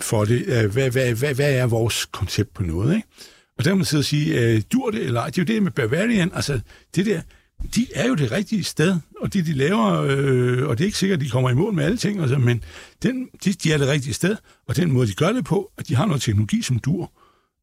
For 0.00 0.24
det, 0.24 0.44
øh, 0.46 0.72
hvad, 0.72 0.90
hvad, 0.90 1.14
hvad, 1.14 1.34
hvad 1.34 1.54
er 1.54 1.66
vores 1.66 2.04
koncept 2.04 2.54
på 2.54 2.62
noget, 2.62 2.96
ikke? 2.96 3.08
Og 3.58 3.64
der 3.64 3.70
kan 3.70 3.76
man 3.76 3.84
sidde 3.84 4.00
og 4.00 4.04
sige, 4.04 4.40
øh, 4.40 4.62
dur 4.72 4.90
det 4.90 5.02
eller 5.02 5.20
ej? 5.20 5.26
Det 5.26 5.38
er 5.38 5.42
jo 5.42 5.54
det 5.54 5.62
med 5.62 5.70
Bavarian, 5.70 6.30
altså 6.34 6.60
det 6.94 7.06
der, 7.06 7.20
de 7.74 7.86
er 7.94 8.08
jo 8.08 8.14
det 8.14 8.32
rigtige 8.32 8.64
sted, 8.64 8.96
og 9.20 9.32
det 9.32 9.46
de 9.46 9.52
laver, 9.52 10.02
øh, 10.08 10.68
og 10.68 10.78
det 10.78 10.84
er 10.84 10.86
ikke 10.86 10.98
sikkert, 10.98 11.18
at 11.18 11.24
de 11.24 11.30
kommer 11.30 11.50
i 11.50 11.54
mål 11.54 11.74
med 11.74 11.84
alle 11.84 11.96
ting, 11.96 12.20
altså, 12.20 12.38
men 12.38 12.64
den, 13.02 13.28
de, 13.44 13.52
de 13.52 13.72
er 13.72 13.78
det 13.78 13.88
rigtige 13.88 14.14
sted, 14.14 14.36
og 14.68 14.76
den 14.76 14.92
måde, 14.92 15.06
de 15.06 15.14
gør 15.14 15.32
det 15.32 15.44
på, 15.44 15.72
at 15.78 15.88
de 15.88 15.94
har 15.94 16.06
noget 16.06 16.22
teknologi, 16.22 16.62
som 16.62 16.78
dur, 16.78 17.12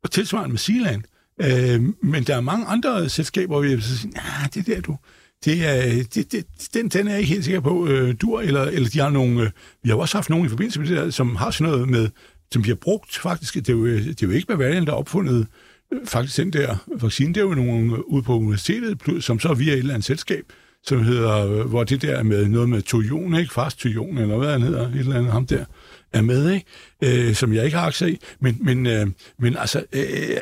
og 0.03 0.11
tilsvarende 0.11 0.49
med 0.49 0.57
Sealand. 0.57 1.03
Øh, 1.41 1.83
men 2.03 2.23
der 2.23 2.35
er 2.35 2.41
mange 2.41 2.65
andre 2.65 3.09
selskaber, 3.09 3.47
hvor 3.47 3.61
vi 3.61 3.67
vil 3.67 3.83
så 3.83 3.97
sige, 3.97 4.11
nej, 4.11 4.49
det 4.53 4.67
der 4.67 4.81
du, 4.81 4.97
det 5.45 5.65
er, 5.65 6.03
det, 6.13 6.31
det, 6.31 6.45
den, 6.73 6.89
den 6.89 7.07
er 7.07 7.11
jeg 7.11 7.19
ikke 7.19 7.33
helt 7.33 7.45
sikker 7.45 7.59
på, 7.59 7.87
øh, 7.87 8.15
dur, 8.21 8.41
eller, 8.41 8.61
eller 8.63 8.89
de 8.89 8.99
har 8.99 9.09
nogle, 9.09 9.41
øh, 9.41 9.49
vi 9.83 9.89
har 9.89 9.95
også 9.95 10.17
haft 10.17 10.29
nogen 10.29 10.45
i 10.45 10.49
forbindelse 10.49 10.79
med 10.79 10.87
det 10.87 10.97
der, 10.97 11.09
som 11.09 11.35
har 11.35 11.51
sådan 11.51 11.71
noget 11.71 11.89
med, 11.89 12.09
som 12.51 12.61
bliver 12.61 12.75
brugt 12.75 13.17
faktisk, 13.17 13.53
det 13.53 13.69
er 13.69 13.73
jo, 13.73 13.85
øh, 13.85 14.05
det 14.05 14.23
er 14.23 14.27
jo 14.27 14.33
ikke 14.33 14.47
Bavarian, 14.47 14.85
der 14.85 14.91
har 14.91 14.97
opfundet 14.97 15.47
øh, 15.93 15.99
faktisk 16.05 16.37
den 16.37 16.53
der 16.53 16.75
vaccine, 17.01 17.33
det 17.33 17.41
er 17.41 17.45
jo 17.45 17.53
nogen 17.53 17.91
øh, 17.91 17.99
ude 17.99 18.23
på 18.23 18.37
universitetet, 18.37 18.99
plus, 18.99 19.25
som 19.25 19.39
så 19.39 19.53
via 19.53 19.73
et 19.73 19.79
eller 19.79 19.93
andet 19.93 20.05
selskab, 20.05 20.43
som 20.83 21.03
hedder, 21.03 21.45
øh, 21.45 21.65
hvor 21.65 21.83
det 21.83 22.01
der 22.01 22.15
er 22.15 22.23
med 22.23 22.47
noget 22.47 22.69
med 22.69 22.81
Tojon, 22.81 23.35
ikke? 23.35 23.53
Fast 23.53 23.79
Tojon, 23.79 24.17
eller 24.17 24.37
hvad 24.37 24.51
han 24.51 24.61
hedder, 24.61 24.87
et 24.87 24.95
eller 24.95 25.15
andet 25.15 25.31
ham 25.31 25.45
der, 25.45 25.65
er 26.13 26.21
med, 26.21 26.51
ikke? 26.51 27.27
Øh, 27.27 27.35
som 27.35 27.53
jeg 27.53 27.65
ikke 27.65 27.77
har 27.77 27.87
aktier 27.87 28.07
i. 28.07 28.19
Men, 28.39 28.57
men, 28.61 28.85
øh, 28.85 29.07
men 29.39 29.57
altså, 29.57 29.83
øh, 29.93 30.01
øh 30.01 30.37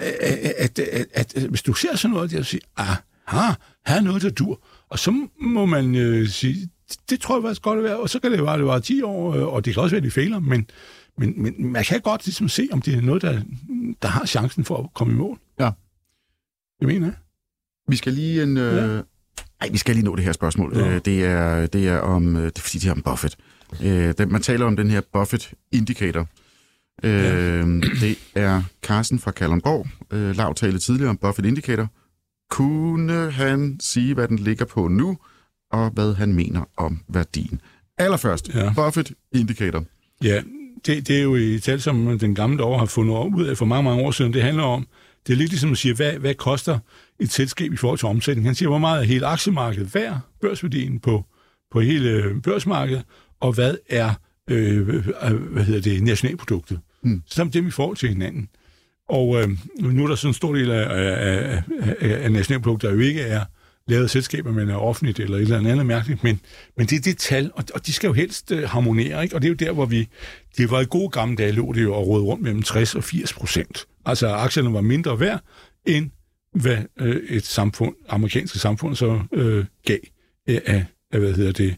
at, 0.57 0.79
at, 0.79 0.79
at, 0.79 1.33
at, 1.35 1.43
hvis 1.43 1.61
du 1.61 1.73
ser 1.73 1.95
sådan 1.95 2.13
noget, 2.13 2.31
der 2.31 2.37
så 2.37 2.49
siger, 2.49 2.61
aha, 2.77 3.53
her 3.87 3.95
er 3.95 4.01
noget, 4.01 4.21
der 4.21 4.29
dur. 4.29 4.59
Og 4.89 4.99
så 4.99 5.27
må 5.41 5.65
man 5.65 5.95
øh, 5.95 6.27
sige, 6.27 6.69
det 7.09 7.19
tror 7.19 7.35
jeg 7.35 7.43
faktisk 7.43 7.61
godt 7.61 7.77
at 7.77 7.83
være, 7.83 7.97
og 7.99 8.09
så 8.09 8.19
kan 8.19 8.31
det 8.31 8.41
være, 8.43 8.53
at 8.53 8.57
det 8.59 8.67
var 8.67 8.79
10 8.79 9.01
år, 9.01 9.33
øh, 9.35 9.47
og 9.53 9.65
det 9.65 9.73
kan 9.73 9.83
også 9.83 9.95
være, 9.95 9.97
at 9.97 10.03
de 10.03 10.11
fejler, 10.11 10.39
men, 10.39 10.69
men, 11.17 11.41
men 11.41 11.71
man 11.71 11.83
kan 11.83 12.01
godt 12.01 12.25
ligesom 12.25 12.49
se, 12.49 12.67
om 12.71 12.81
det 12.81 12.93
er 12.93 13.01
noget, 13.01 13.21
der, 13.21 13.41
der 14.01 14.07
har 14.07 14.25
chancen 14.25 14.63
for 14.65 14.77
at 14.83 14.89
komme 14.93 15.13
i 15.13 15.15
mål. 15.15 15.39
Ja. 15.59 15.71
Det 16.79 16.87
mener 16.87 17.07
jeg. 17.07 17.15
Vi 17.87 17.95
skal 17.95 18.13
lige 18.13 18.43
en... 18.43 18.57
Øh... 18.57 18.75
Ja. 18.95 19.01
Ej, 19.61 19.69
vi 19.71 19.77
skal 19.77 19.95
lige 19.95 20.05
nå 20.05 20.15
det 20.15 20.23
her 20.23 20.31
spørgsmål. 20.31 20.77
Ja. 20.77 20.87
Øh, 20.95 21.01
det, 21.05 21.25
er, 21.25 21.67
det 21.67 21.87
er 21.87 21.97
om... 21.99 22.35
øh, 22.35 22.43
Det 22.43 22.57
er 22.57 22.61
fordi, 22.61 22.77
det 22.77 22.87
er 22.87 22.91
om 22.91 23.01
Buffett. 23.01 23.35
Øh, 23.83 24.13
det, 24.17 24.31
man 24.31 24.41
taler 24.41 24.65
om 24.65 24.75
den 24.75 24.89
her 24.89 25.01
Buffett-indikator. 25.13 26.27
Øh, 27.03 27.67
Det 28.01 28.17
er 28.35 28.63
Carsten 28.83 29.19
fra 29.19 29.31
Kalundborg. 29.31 29.87
Øh, 30.11 30.35
Lav 30.35 30.53
talte 30.55 30.79
tidligere 30.79 31.09
om 31.09 31.17
Buffett-indikator. 31.17 31.87
Kunne 32.49 33.31
han 33.31 33.77
sige, 33.79 34.13
hvad 34.13 34.27
den 34.27 34.39
ligger 34.39 34.65
på 34.65 34.87
nu, 34.87 35.17
og 35.71 35.89
hvad 35.89 36.13
han 36.13 36.33
mener 36.33 36.69
om 36.77 36.99
værdien? 37.07 37.61
Allerførst, 37.97 38.49
Ja. 38.53 38.63
ja. 38.63 38.73
Buffett-indikator. 38.75 39.83
Ja, 40.23 40.41
det, 40.85 41.07
det 41.07 41.17
er 41.17 41.23
jo 41.23 41.35
et 41.35 41.63
tal, 41.63 41.81
som 41.81 42.19
den 42.19 42.35
gamle 42.35 42.63
år 42.63 42.77
har 42.77 42.85
fundet 42.85 43.13
ud 43.37 43.45
af 43.45 43.57
for 43.57 43.65
mange, 43.65 43.83
mange 43.83 44.03
år 44.03 44.11
siden. 44.11 44.33
Det 44.33 44.43
handler 44.43 44.63
om, 44.63 44.87
det 45.27 45.33
er 45.33 45.37
lidt 45.37 45.49
ligesom 45.49 45.71
at 45.71 45.77
sige, 45.77 45.93
hvad, 45.95 46.13
hvad 46.13 46.33
koster 46.35 46.79
et 47.19 47.31
selskab 47.31 47.73
i 47.73 47.77
forhold 47.77 47.99
til 47.99 48.07
omsætning? 48.07 48.47
Han 48.47 48.55
siger, 48.55 48.69
hvor 48.69 48.77
meget 48.77 48.99
er 49.01 49.05
hele 49.05 49.25
aktiemarkedet 49.25 49.95
værd, 49.95 50.19
børsværdien 50.41 50.99
på, 50.99 51.25
på 51.71 51.79
hele 51.81 52.41
børsmarkedet, 52.43 53.03
og 53.39 53.53
hvad 53.53 53.75
er 53.89 54.13
øh, 54.49 54.77
øh, 54.87 55.33
hvad 55.51 55.63
hedder 55.63 55.81
det, 55.81 56.03
nationalproduktet? 56.03 56.79
Hmm. 57.01 57.23
Samt 57.25 57.53
dem 57.53 57.67
i 57.67 57.71
forhold 57.71 57.97
til 57.97 58.09
hinanden. 58.09 58.49
Og 59.09 59.41
øh, 59.41 59.49
nu 59.79 60.03
er 60.03 60.07
der 60.07 60.15
sådan 60.15 60.29
en 60.29 60.33
stor 60.33 60.53
del 60.53 60.71
af, 60.71 60.87
af, 60.89 61.63
af, 61.79 61.95
af, 61.99 62.23
af 62.23 62.79
der 62.79 62.91
jo 62.91 62.99
ikke 62.99 63.21
er 63.21 63.45
lavet 63.87 64.03
af 64.03 64.09
selskaber, 64.09 64.51
men 64.51 64.69
er 64.69 64.75
offentligt 64.75 65.19
eller 65.19 65.37
et 65.37 65.41
eller 65.41 65.57
andet 65.57 65.85
mærkeligt, 65.85 66.23
men, 66.23 66.39
men 66.77 66.87
det 66.87 66.95
er 66.95 67.01
det 67.01 67.17
tal, 67.17 67.51
og, 67.53 67.63
og 67.73 67.85
de 67.85 67.93
skal 67.93 68.07
jo 68.07 68.13
helst 68.13 68.51
øh, 68.51 68.69
harmonere, 68.69 69.23
ikke? 69.23 69.35
og 69.35 69.41
det 69.41 69.47
er 69.47 69.49
jo 69.49 69.55
der, 69.55 69.71
hvor 69.71 69.85
vi, 69.85 70.07
det 70.57 70.71
var 70.71 70.81
i 70.81 70.85
gode 70.89 71.09
gamle 71.09 71.35
dage, 71.35 71.51
lå 71.51 71.73
det 71.73 71.83
jo 71.83 71.93
og 71.93 72.07
råde 72.07 72.23
rundt 72.23 72.43
mellem 72.43 72.61
60 72.61 72.95
og 72.95 73.03
80 73.03 73.33
procent. 73.33 73.87
Altså 74.05 74.27
aktierne 74.27 74.73
var 74.73 74.81
mindre 74.81 75.19
værd, 75.19 75.41
end 75.85 76.11
hvad 76.53 76.77
øh, 76.99 77.15
et 77.29 77.45
samfund, 77.45 77.95
amerikanske 78.09 78.59
samfund 78.59 78.95
så 78.95 79.19
øh, 79.33 79.65
gav 79.85 79.99
øh, 80.47 80.61
af, 80.65 80.85
af, 81.11 81.19
hvad 81.19 81.33
hedder 81.33 81.51
det, 81.51 81.75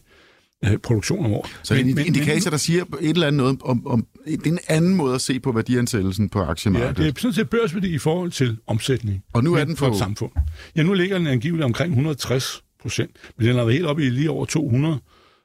øh, 0.64 0.78
produktion 0.78 1.24
om 1.24 1.32
året. 1.32 1.50
Så 1.62 1.74
men, 1.74 1.88
en 1.98 2.06
indikator, 2.06 2.50
der 2.50 2.56
siger 2.56 2.84
et 3.00 3.10
eller 3.10 3.26
andet 3.26 3.36
noget 3.38 3.58
om, 3.64 3.86
om... 3.86 4.06
Det 4.26 4.46
er 4.46 4.50
en 4.50 4.58
anden 4.68 4.94
måde 4.94 5.14
at 5.14 5.20
se 5.20 5.40
på 5.40 5.52
værdiansættelsen 5.52 6.28
på 6.28 6.38
Ja, 6.40 6.50
aktiemarkedet. 6.50 6.96
det 6.96 7.06
er 7.06 7.12
sådan 7.20 7.32
set 7.34 7.50
børsværdi 7.50 7.94
i 7.94 7.98
forhold 7.98 8.30
til 8.30 8.56
omsætning. 8.66 9.22
Og 9.32 9.44
nu 9.44 9.54
er 9.54 9.58
Men 9.58 9.68
den 9.68 9.76
for 9.76 9.86
på- 9.86 9.92
et 9.92 9.98
samfund. 9.98 10.30
Ja, 10.76 10.82
nu 10.82 10.92
ligger 10.92 11.18
den 11.18 11.26
angiveligt 11.26 11.64
omkring 11.64 11.90
160 11.92 12.62
procent, 12.82 13.10
men 13.38 13.46
den 13.46 13.56
har 13.56 13.62
været 13.64 13.72
helt 13.74 13.86
oppe 13.86 14.06
i 14.06 14.10
lige 14.10 14.30
over 14.30 14.44
200. 14.44 14.98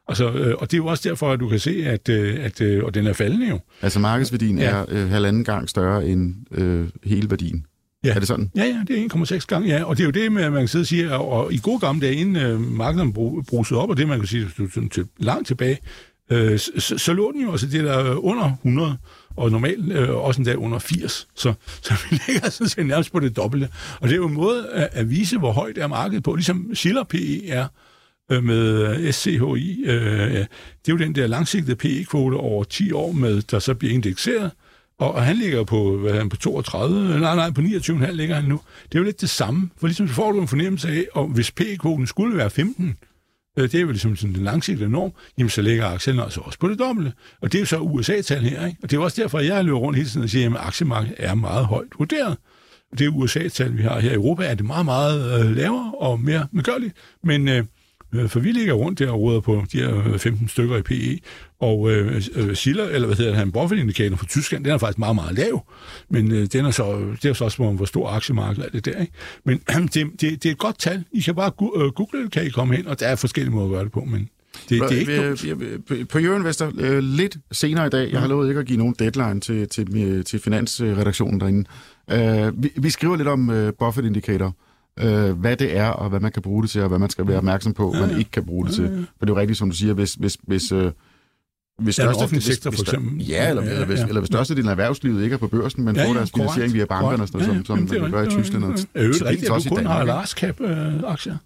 Altså, 0.07 0.32
øh, 0.32 0.55
og 0.57 0.72
det 0.72 0.74
er 0.74 0.78
jo 0.78 0.86
også 0.86 1.09
derfor, 1.09 1.32
at 1.32 1.39
du 1.39 1.49
kan 1.49 1.59
se, 1.59 1.86
at, 1.86 2.09
øh, 2.09 2.38
at 2.45 2.61
øh, 2.61 2.84
og 2.84 2.93
den 2.93 3.07
er 3.07 3.13
faldende 3.13 3.49
jo. 3.49 3.59
Altså 3.82 3.99
markedsværdien 3.99 4.57
Ja. 4.59 4.63
ja. 4.63 4.72
er 4.82 4.86
øh, 4.89 5.09
halvanden 5.09 5.43
gang 5.43 5.70
større 5.70 6.07
end 6.07 6.36
øh, 6.51 6.88
hele 7.03 7.30
værdien. 7.30 7.66
Ja. 8.06 8.16
Er 8.16 8.20
det 8.20 8.28
sådan? 8.28 8.51
Ja, 8.56 8.64
ja, 8.64 8.84
det 8.88 9.03
er 9.03 9.36
1,6 9.39 9.45
gange, 9.47 9.68
ja. 9.68 9.84
Og 9.84 9.97
det 9.97 10.03
er 10.03 10.06
jo 10.06 10.12
det 10.12 10.32
med, 10.32 10.43
at 10.43 10.51
man 10.51 10.62
kan 10.62 10.68
sidde 10.68 10.84
og 10.84 10.88
sige, 10.88 11.14
og, 11.14 11.30
og 11.30 11.53
i 11.53 11.60
gode 11.64 11.80
gamle 11.80 12.08
dage, 12.08 12.16
inden 12.16 12.36
øh, 12.36 12.62
markedet 12.62 13.14
brusede 13.47 13.80
op, 13.80 13.89
og 13.89 13.97
det 13.97 14.08
man 14.08 14.20
kan 14.20 14.28
sige, 14.28 14.43
hvis 14.43 14.56
du 14.56 14.70
sådan 14.70 14.89
til, 14.89 15.08
langt 15.18 15.47
tilbage, 15.47 15.80
øh, 16.32 16.60
så, 16.60 16.97
så, 16.97 17.14
lå 17.14 17.32
den 17.32 17.41
jo 17.41 17.51
altså 17.51 17.68
det 17.68 17.84
der 17.84 18.16
under 18.16 18.51
100, 18.53 18.97
og 19.36 19.51
normalt 19.51 19.91
øh, 19.91 20.10
også 20.10 20.41
en 20.41 20.45
dag 20.45 20.58
under 20.58 20.80
80. 20.80 21.28
Så, 21.36 21.53
så 21.82 21.93
vi 22.10 22.20
ligger 22.28 22.49
sådan 22.49 22.70
set 22.70 22.86
nærmest 22.86 23.12
på 23.12 23.20
det 23.20 23.36
dobbelte. 23.36 23.70
Og 23.99 24.08
det 24.08 24.12
er 24.12 24.18
jo 24.18 24.28
en 24.28 24.34
måde 24.34 24.70
at, 24.70 24.89
at 24.91 25.10
vise, 25.10 25.38
hvor 25.38 25.51
højt 25.51 25.78
er 25.78 25.88
markedet 25.88 26.24
på. 26.24 26.36
Ligesom 26.36 26.76
Schiller 26.76 27.03
PE 27.03 27.47
er 27.47 27.68
øh, 28.32 28.43
med 28.43 29.12
SCHI. 29.12 29.84
Øh, 29.86 30.24
øh 30.24 30.45
det 30.86 30.91
er 30.91 30.93
jo 30.93 30.97
den 30.97 31.16
der 31.16 31.28
langsigtede 31.28 31.76
PE-kvote 31.76 32.36
over 32.36 32.64
10 32.64 32.91
år, 32.91 33.12
med, 33.12 33.41
der 33.41 33.60
så 33.60 33.74
bliver 33.74 33.93
indekseret. 33.93 34.51
Og, 34.99 35.11
og 35.11 35.23
han 35.23 35.35
ligger 35.35 35.63
på, 35.63 35.97
hvad 35.97 36.11
er 36.11 36.17
han, 36.17 36.29
på 36.29 36.37
32, 36.37 37.19
nej, 37.19 37.35
nej, 37.35 37.51
på 37.51 37.61
29,5 37.61 38.11
ligger 38.11 38.35
han 38.35 38.45
nu. 38.45 38.61
Det 38.83 38.95
er 38.95 38.99
jo 38.99 39.05
lidt 39.05 39.21
det 39.21 39.29
samme, 39.29 39.69
for 39.77 39.87
ligesom 39.87 40.07
så 40.07 40.13
får 40.13 40.31
du 40.31 40.41
en 40.41 40.47
fornemmelse 40.47 40.89
af, 40.89 41.05
og 41.13 41.27
hvis 41.27 41.51
p-kvoten 41.51 42.07
skulle 42.07 42.37
være 42.37 42.49
15, 42.49 42.97
øh, 43.57 43.63
det 43.63 43.75
er 43.75 43.81
jo 43.81 43.87
ligesom 43.87 44.15
sådan 44.15 44.35
den 44.35 44.43
langsigtede 44.43 44.89
norm, 44.89 45.11
jamen 45.37 45.49
så 45.49 45.61
ligger 45.61 45.85
aktien 45.85 46.19
altså 46.19 46.41
også 46.41 46.59
på 46.59 46.67
det 46.67 46.79
dobbelte. 46.79 47.13
Og 47.41 47.51
det 47.51 47.57
er 47.57 47.59
jo 47.59 47.65
så 47.65 47.77
USA-tal 47.77 48.41
her, 48.41 48.65
ikke? 48.65 48.77
Og 48.83 48.89
det 48.89 48.97
er 48.97 48.99
jo 48.99 49.03
også 49.03 49.21
derfor, 49.21 49.37
at 49.37 49.45
jeg 49.45 49.65
løber 49.65 49.77
rundt 49.77 49.97
hele 49.97 50.09
tiden 50.09 50.23
og 50.23 50.29
siger, 50.29 50.49
at 50.49 50.57
aktiemarkedet 50.59 51.15
er 51.17 51.35
meget 51.35 51.65
højt 51.65 51.89
vurderet. 51.99 52.37
Det 52.97 53.07
USA-tal, 53.07 53.77
vi 53.77 53.81
har 53.81 53.99
her 53.99 54.11
i 54.11 54.13
Europa, 54.13 54.45
er 54.45 54.55
det 54.55 54.65
meget, 54.65 54.85
meget 54.85 55.45
øh, 55.45 55.55
lavere 55.55 55.91
og 55.97 56.19
mere 56.19 56.47
medgørligt. 56.51 56.93
Men 57.23 57.47
øh, 57.47 57.63
øh 58.15 58.29
for 58.29 58.39
vi 58.39 58.51
ligger 58.51 58.73
rundt 58.73 58.99
der 58.99 59.11
og 59.11 59.21
råder 59.21 59.39
på 59.39 59.65
de 59.71 59.77
her 59.77 60.13
øh, 60.13 60.19
15 60.19 60.47
stykker 60.47 60.77
i 60.77 60.81
PE, 60.81 61.19
og 61.60 61.91
øh, 61.91 62.22
øh, 62.36 62.56
Schiller, 62.56 62.84
eller 62.86 63.08
hvad 63.08 63.18
hedder 63.18 63.34
han 63.34 63.51
Buffett-indikator 63.51 64.16
for 64.16 64.26
Tyskland, 64.26 64.64
den 64.64 64.74
er 64.74 64.78
faktisk 64.78 64.99
meget, 64.99 65.16
meget 65.16 65.36
lav. 65.38 65.66
Men 66.10 66.32
øh, 66.32 66.45
den 66.53 66.66
er 66.66 66.72
så, 66.72 67.01
det 67.22 67.30
er 67.30 67.34
så 67.34 67.43
også, 67.43 67.58
hvor, 67.58 67.72
hvor 67.72 67.86
stor 67.86 68.10
aktiemarkedet 68.10 68.66
er 68.66 68.70
det 68.70 68.86
der. 68.86 68.99
Ikke? 69.01 69.14
Men 69.45 69.58
det, 69.93 69.93
det, 69.93 70.22
det 70.22 70.45
er 70.45 70.51
et 70.51 70.58
godt 70.58 70.80
tal. 70.80 71.03
I 71.12 71.20
kan 71.22 71.36
bare 71.36 71.51
gu- 71.62 71.82
øh, 71.84 71.91
google 71.91 72.24
det, 72.24 72.32
kan 72.32 72.45
I 72.45 72.49
komme 72.49 72.76
hen, 72.76 72.88
og 72.88 72.99
der 72.99 73.08
er 73.08 73.16
forskellige 73.16 73.53
måder 73.56 73.66
at 73.66 73.72
gøre 73.72 73.84
det 73.84 73.91
på, 73.91 73.99
men 73.99 74.30
det, 74.70 74.70
det 74.70 74.82
er 74.82 74.99
ikke 74.99 75.28
dumt. 75.30 75.45
Øh, 75.45 75.74
øh, 75.74 75.80
på- 75.88 76.06
På 76.10 76.20
Euroinvestor 76.20 76.72
øh, 76.78 76.99
lidt 76.99 77.38
senere 77.51 77.88
i 77.88 77.89
dag, 77.89 78.12
jeg 78.12 78.20
har 78.20 78.28
lovet 78.28 78.47
ikke 78.49 78.60
at 78.60 78.66
give 78.66 78.78
nogen 78.78 78.95
deadline 78.99 79.39
til, 79.39 79.68
til, 79.70 80.24
til 80.24 80.39
finansredaktionen 80.39 81.39
derinde. 81.39 81.66
Øh, 82.12 82.64
vi, 82.64 82.72
vi 82.78 82.89
skriver 82.89 83.16
lidt 83.16 83.28
om 83.28 83.49
øh, 83.49 83.74
Buffett-indikator, 83.80 84.56
øh, 84.99 85.32
hvad 85.39 85.58
det 85.58 85.78
er, 85.78 85.88
og 85.88 86.10
hvad 86.10 86.20
man 86.20 86.32
kan 86.32 86.41
bruge 86.41 86.62
det 86.64 86.70
til, 86.72 86.82
og 86.82 86.88
hvad 86.88 86.99
man 86.99 87.10
skal 87.10 87.28
være 87.28 87.38
opmærksom 87.38 87.74
på, 87.74 87.91
hvad 87.91 88.08
man 88.08 88.18
ikke 88.20 88.32
kan 88.32 88.45
bruge 88.45 88.66
det 88.68 88.74
til. 88.76 89.08
For 89.20 89.26
det 89.26 89.30
er 89.32 89.36
jo 89.36 89.39
rigtigt, 89.41 89.60
som 89.60 89.70
du 89.70 89.76
siger, 89.76 89.93
hvis, 89.93 90.14
hvis, 90.14 90.38
hvis, 90.43 90.72
øh, 90.72 90.91
hvis 91.82 91.97
Ja, 91.99 92.03
den 92.03 92.09
største, 92.13 92.23
offentlige 92.23 92.43
sektor, 92.53 92.69
hvis 92.69 92.80
for 92.80 92.84
eksempel. 92.86 93.26
Ja, 93.28 93.49
eller, 93.49 93.63
Ja, 93.63 93.71
eller, 93.71 93.86
hvis, 93.86 93.99
ja. 93.99 94.05
eller 94.05 94.21
hvis 94.21 94.28
størstedelen 94.28 94.67
af 94.67 94.71
erhvervslivet 94.71 95.23
ikke 95.23 95.34
er 95.34 95.38
på 95.38 95.47
børsen, 95.47 95.84
men 95.86 95.95
får 95.95 96.13
deres 96.13 96.32
finansiering 96.32 96.73
via 96.73 96.86
bankerne 96.86 97.23
og 97.23 97.28
sådan 97.28 97.47
noget, 97.47 97.67
som, 97.67 97.88
som 97.88 98.01
man 98.01 98.11
gør 98.11 98.21
i 98.23 98.30
Tyskland. 98.30 98.63
og 98.63 98.73
Det 98.73 98.88
er 98.93 99.26
rigtigt, 99.26 99.45
at 99.49 99.49
også 99.55 99.69
du 99.69 99.76
kun 99.76 99.86
har? 99.86 100.03
Lars 100.03 100.30
Cap 100.30 100.61
øh, 100.61 100.93
aktier. 101.05 101.38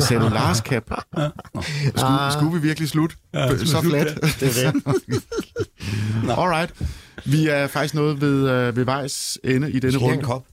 Sagde 0.00 0.22
du 0.24 0.28
Lars 0.28 0.58
Cap? 0.58 0.90
Skulle, 1.96 2.32
skulle 2.32 2.52
vi 2.60 2.66
virkelig 2.68 2.88
slutte? 2.88 3.16
Ja, 3.34 3.56
så 3.58 3.66
slut, 3.66 3.84
flat. 3.84 4.06
ja. 4.22 4.46
Det 4.46 4.64
er 4.64 4.70
det. 4.72 4.82
Alright. 6.42 6.72
Vi 7.24 7.48
er 7.48 7.66
faktisk 7.66 7.94
nået 7.94 8.20
ved, 8.20 8.50
øh, 8.50 8.76
ved 8.76 8.84
vejs 8.84 9.38
ende 9.44 9.70
i 9.72 9.78
denne 9.80 9.92
Skal 9.92 10.02
runde. 10.02 10.18
en 10.18 10.22
kop? 10.24 10.44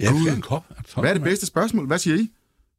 Ja, 0.00 0.06
det 0.06 0.28
er 0.28 0.34
en 0.36 0.42
kop. 0.42 0.64
Hvad 0.96 1.10
er 1.10 1.14
det 1.14 1.22
bedste 1.22 1.46
spørgsmål? 1.46 1.86
Hvad 1.86 1.98
siger 1.98 2.16
I? 2.16 2.28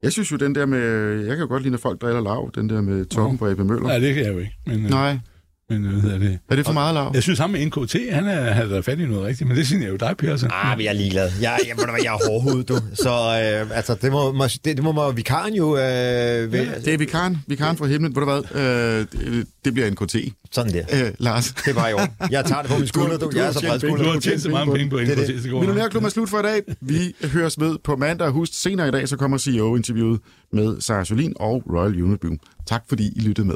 Jeg 0.03 0.11
synes 0.11 0.31
jo, 0.31 0.37
den 0.37 0.55
der 0.55 0.65
med... 0.65 0.79
Jeg 1.19 1.35
kan 1.35 1.39
jo 1.39 1.47
godt 1.47 1.61
lide, 1.63 1.71
når 1.71 1.77
folk 1.77 2.01
driller 2.01 2.21
lav. 2.21 2.51
Den 2.55 2.69
der 2.69 2.81
med 2.81 3.05
toppen 3.05 3.37
på 3.37 3.47
Ebbe 3.47 3.63
Møller. 3.63 3.87
Nej, 3.87 3.99
det 3.99 4.13
kan 4.15 4.23
jeg 4.25 4.33
jo 4.33 4.39
ikke. 4.39 4.57
Men, 4.67 4.83
øh, 4.85 4.89
Nej. 4.89 5.17
Men 5.81 5.91
hvad 5.91 6.01
hedder 6.01 6.17
det? 6.17 6.39
Er 6.49 6.55
det 6.55 6.65
for 6.65 6.73
meget 6.73 6.93
lav? 6.93 7.11
Jeg 7.13 7.23
synes, 7.23 7.39
ham 7.39 7.49
med 7.49 7.65
NKT, 7.65 7.95
han 8.11 8.27
er, 8.27 8.31
er 8.75 8.81
fat 8.81 8.99
i 8.99 9.05
noget 9.05 9.25
rigtigt, 9.25 9.47
men 9.47 9.57
det 9.57 9.67
siger 9.67 9.81
jeg 9.81 9.89
jo 9.91 9.95
dig. 9.95 10.39
Så. 10.39 10.47
Ah, 10.51 10.77
men 10.77 10.85
jeg 10.85 10.91
er 10.91 10.97
ligeglad. 10.97 11.31
Jeg, 11.41 11.59
jeg, 11.67 11.77
jeg, 11.77 12.03
jeg 12.03 12.13
er 12.13 12.29
hårdhudet, 12.29 12.69
du. 12.69 12.77
Så 12.93 13.09
øh, 13.09 13.77
altså, 13.77 13.95
det 14.01 14.11
må, 14.11 14.31
må, 14.31 14.43
det, 14.47 14.65
det 14.65 14.83
må, 14.83 14.91
må 14.91 15.11
vikaren 15.11 15.53
jo... 15.53 15.77
Øh, 15.77 15.81
ved, 15.81 16.67
Det 16.85 16.93
er 16.93 16.97
vikaren. 16.97 17.37
Vikaren 17.47 17.77
fra 17.77 17.85
himlen. 17.85 18.15
Ved 18.15 18.21
du 18.21 18.31
hvad? 18.31 18.61
Øh, 18.61 19.05
det, 19.11 19.47
det 19.65 19.73
bliver 19.73 19.87
en 19.87 19.95
KT. 19.95 20.15
Sådan 20.51 20.73
der. 20.73 20.83
Øh, 20.93 21.11
Lars. 21.19 21.51
Det 21.51 21.67
er 21.67 21.73
bare 21.73 21.91
i 21.91 21.93
orden. 21.93 22.09
Jeg 22.31 22.45
tager 22.45 22.61
det 22.61 22.71
på 22.71 22.77
min 22.77 22.87
skulder, 22.87 23.17
du. 23.17 23.25
du 23.25 23.31
Jeg 23.37 23.47
er 23.47 23.51
så 23.51 23.59
bred 23.59 23.79
penge. 23.79 23.91
Du 23.91 23.97
skulder. 23.97 24.13
har 24.13 24.19
tjent 24.19 24.41
så 24.41 24.49
mange 24.49 24.73
penge 24.73 24.89
på 24.89 24.97
er 24.97 25.01
NKT, 25.03 25.17
det. 25.17 25.27
det. 25.27 25.43
Millionærklubben 25.53 26.05
er 26.05 26.09
slut 26.11 26.29
for 26.29 26.39
i 26.39 26.41
dag. 26.41 26.61
Vi 26.81 27.15
høres 27.23 27.59
ved 27.59 27.77
på 27.83 27.95
mandag. 27.95 28.29
Husk, 28.29 28.61
senere 28.61 28.87
i 28.87 28.91
dag, 28.91 29.09
så 29.09 29.17
kommer 29.17 29.37
CEO-interviewet 29.37 30.19
med 30.53 30.81
Sarah 30.81 31.05
Jolin 31.09 31.33
og 31.35 31.63
Royal 31.73 32.03
Unibrew. 32.03 32.33
Tak 32.67 32.83
fordi 32.89 33.13
I 33.15 33.19
lyttede 33.19 33.47
med. 33.47 33.55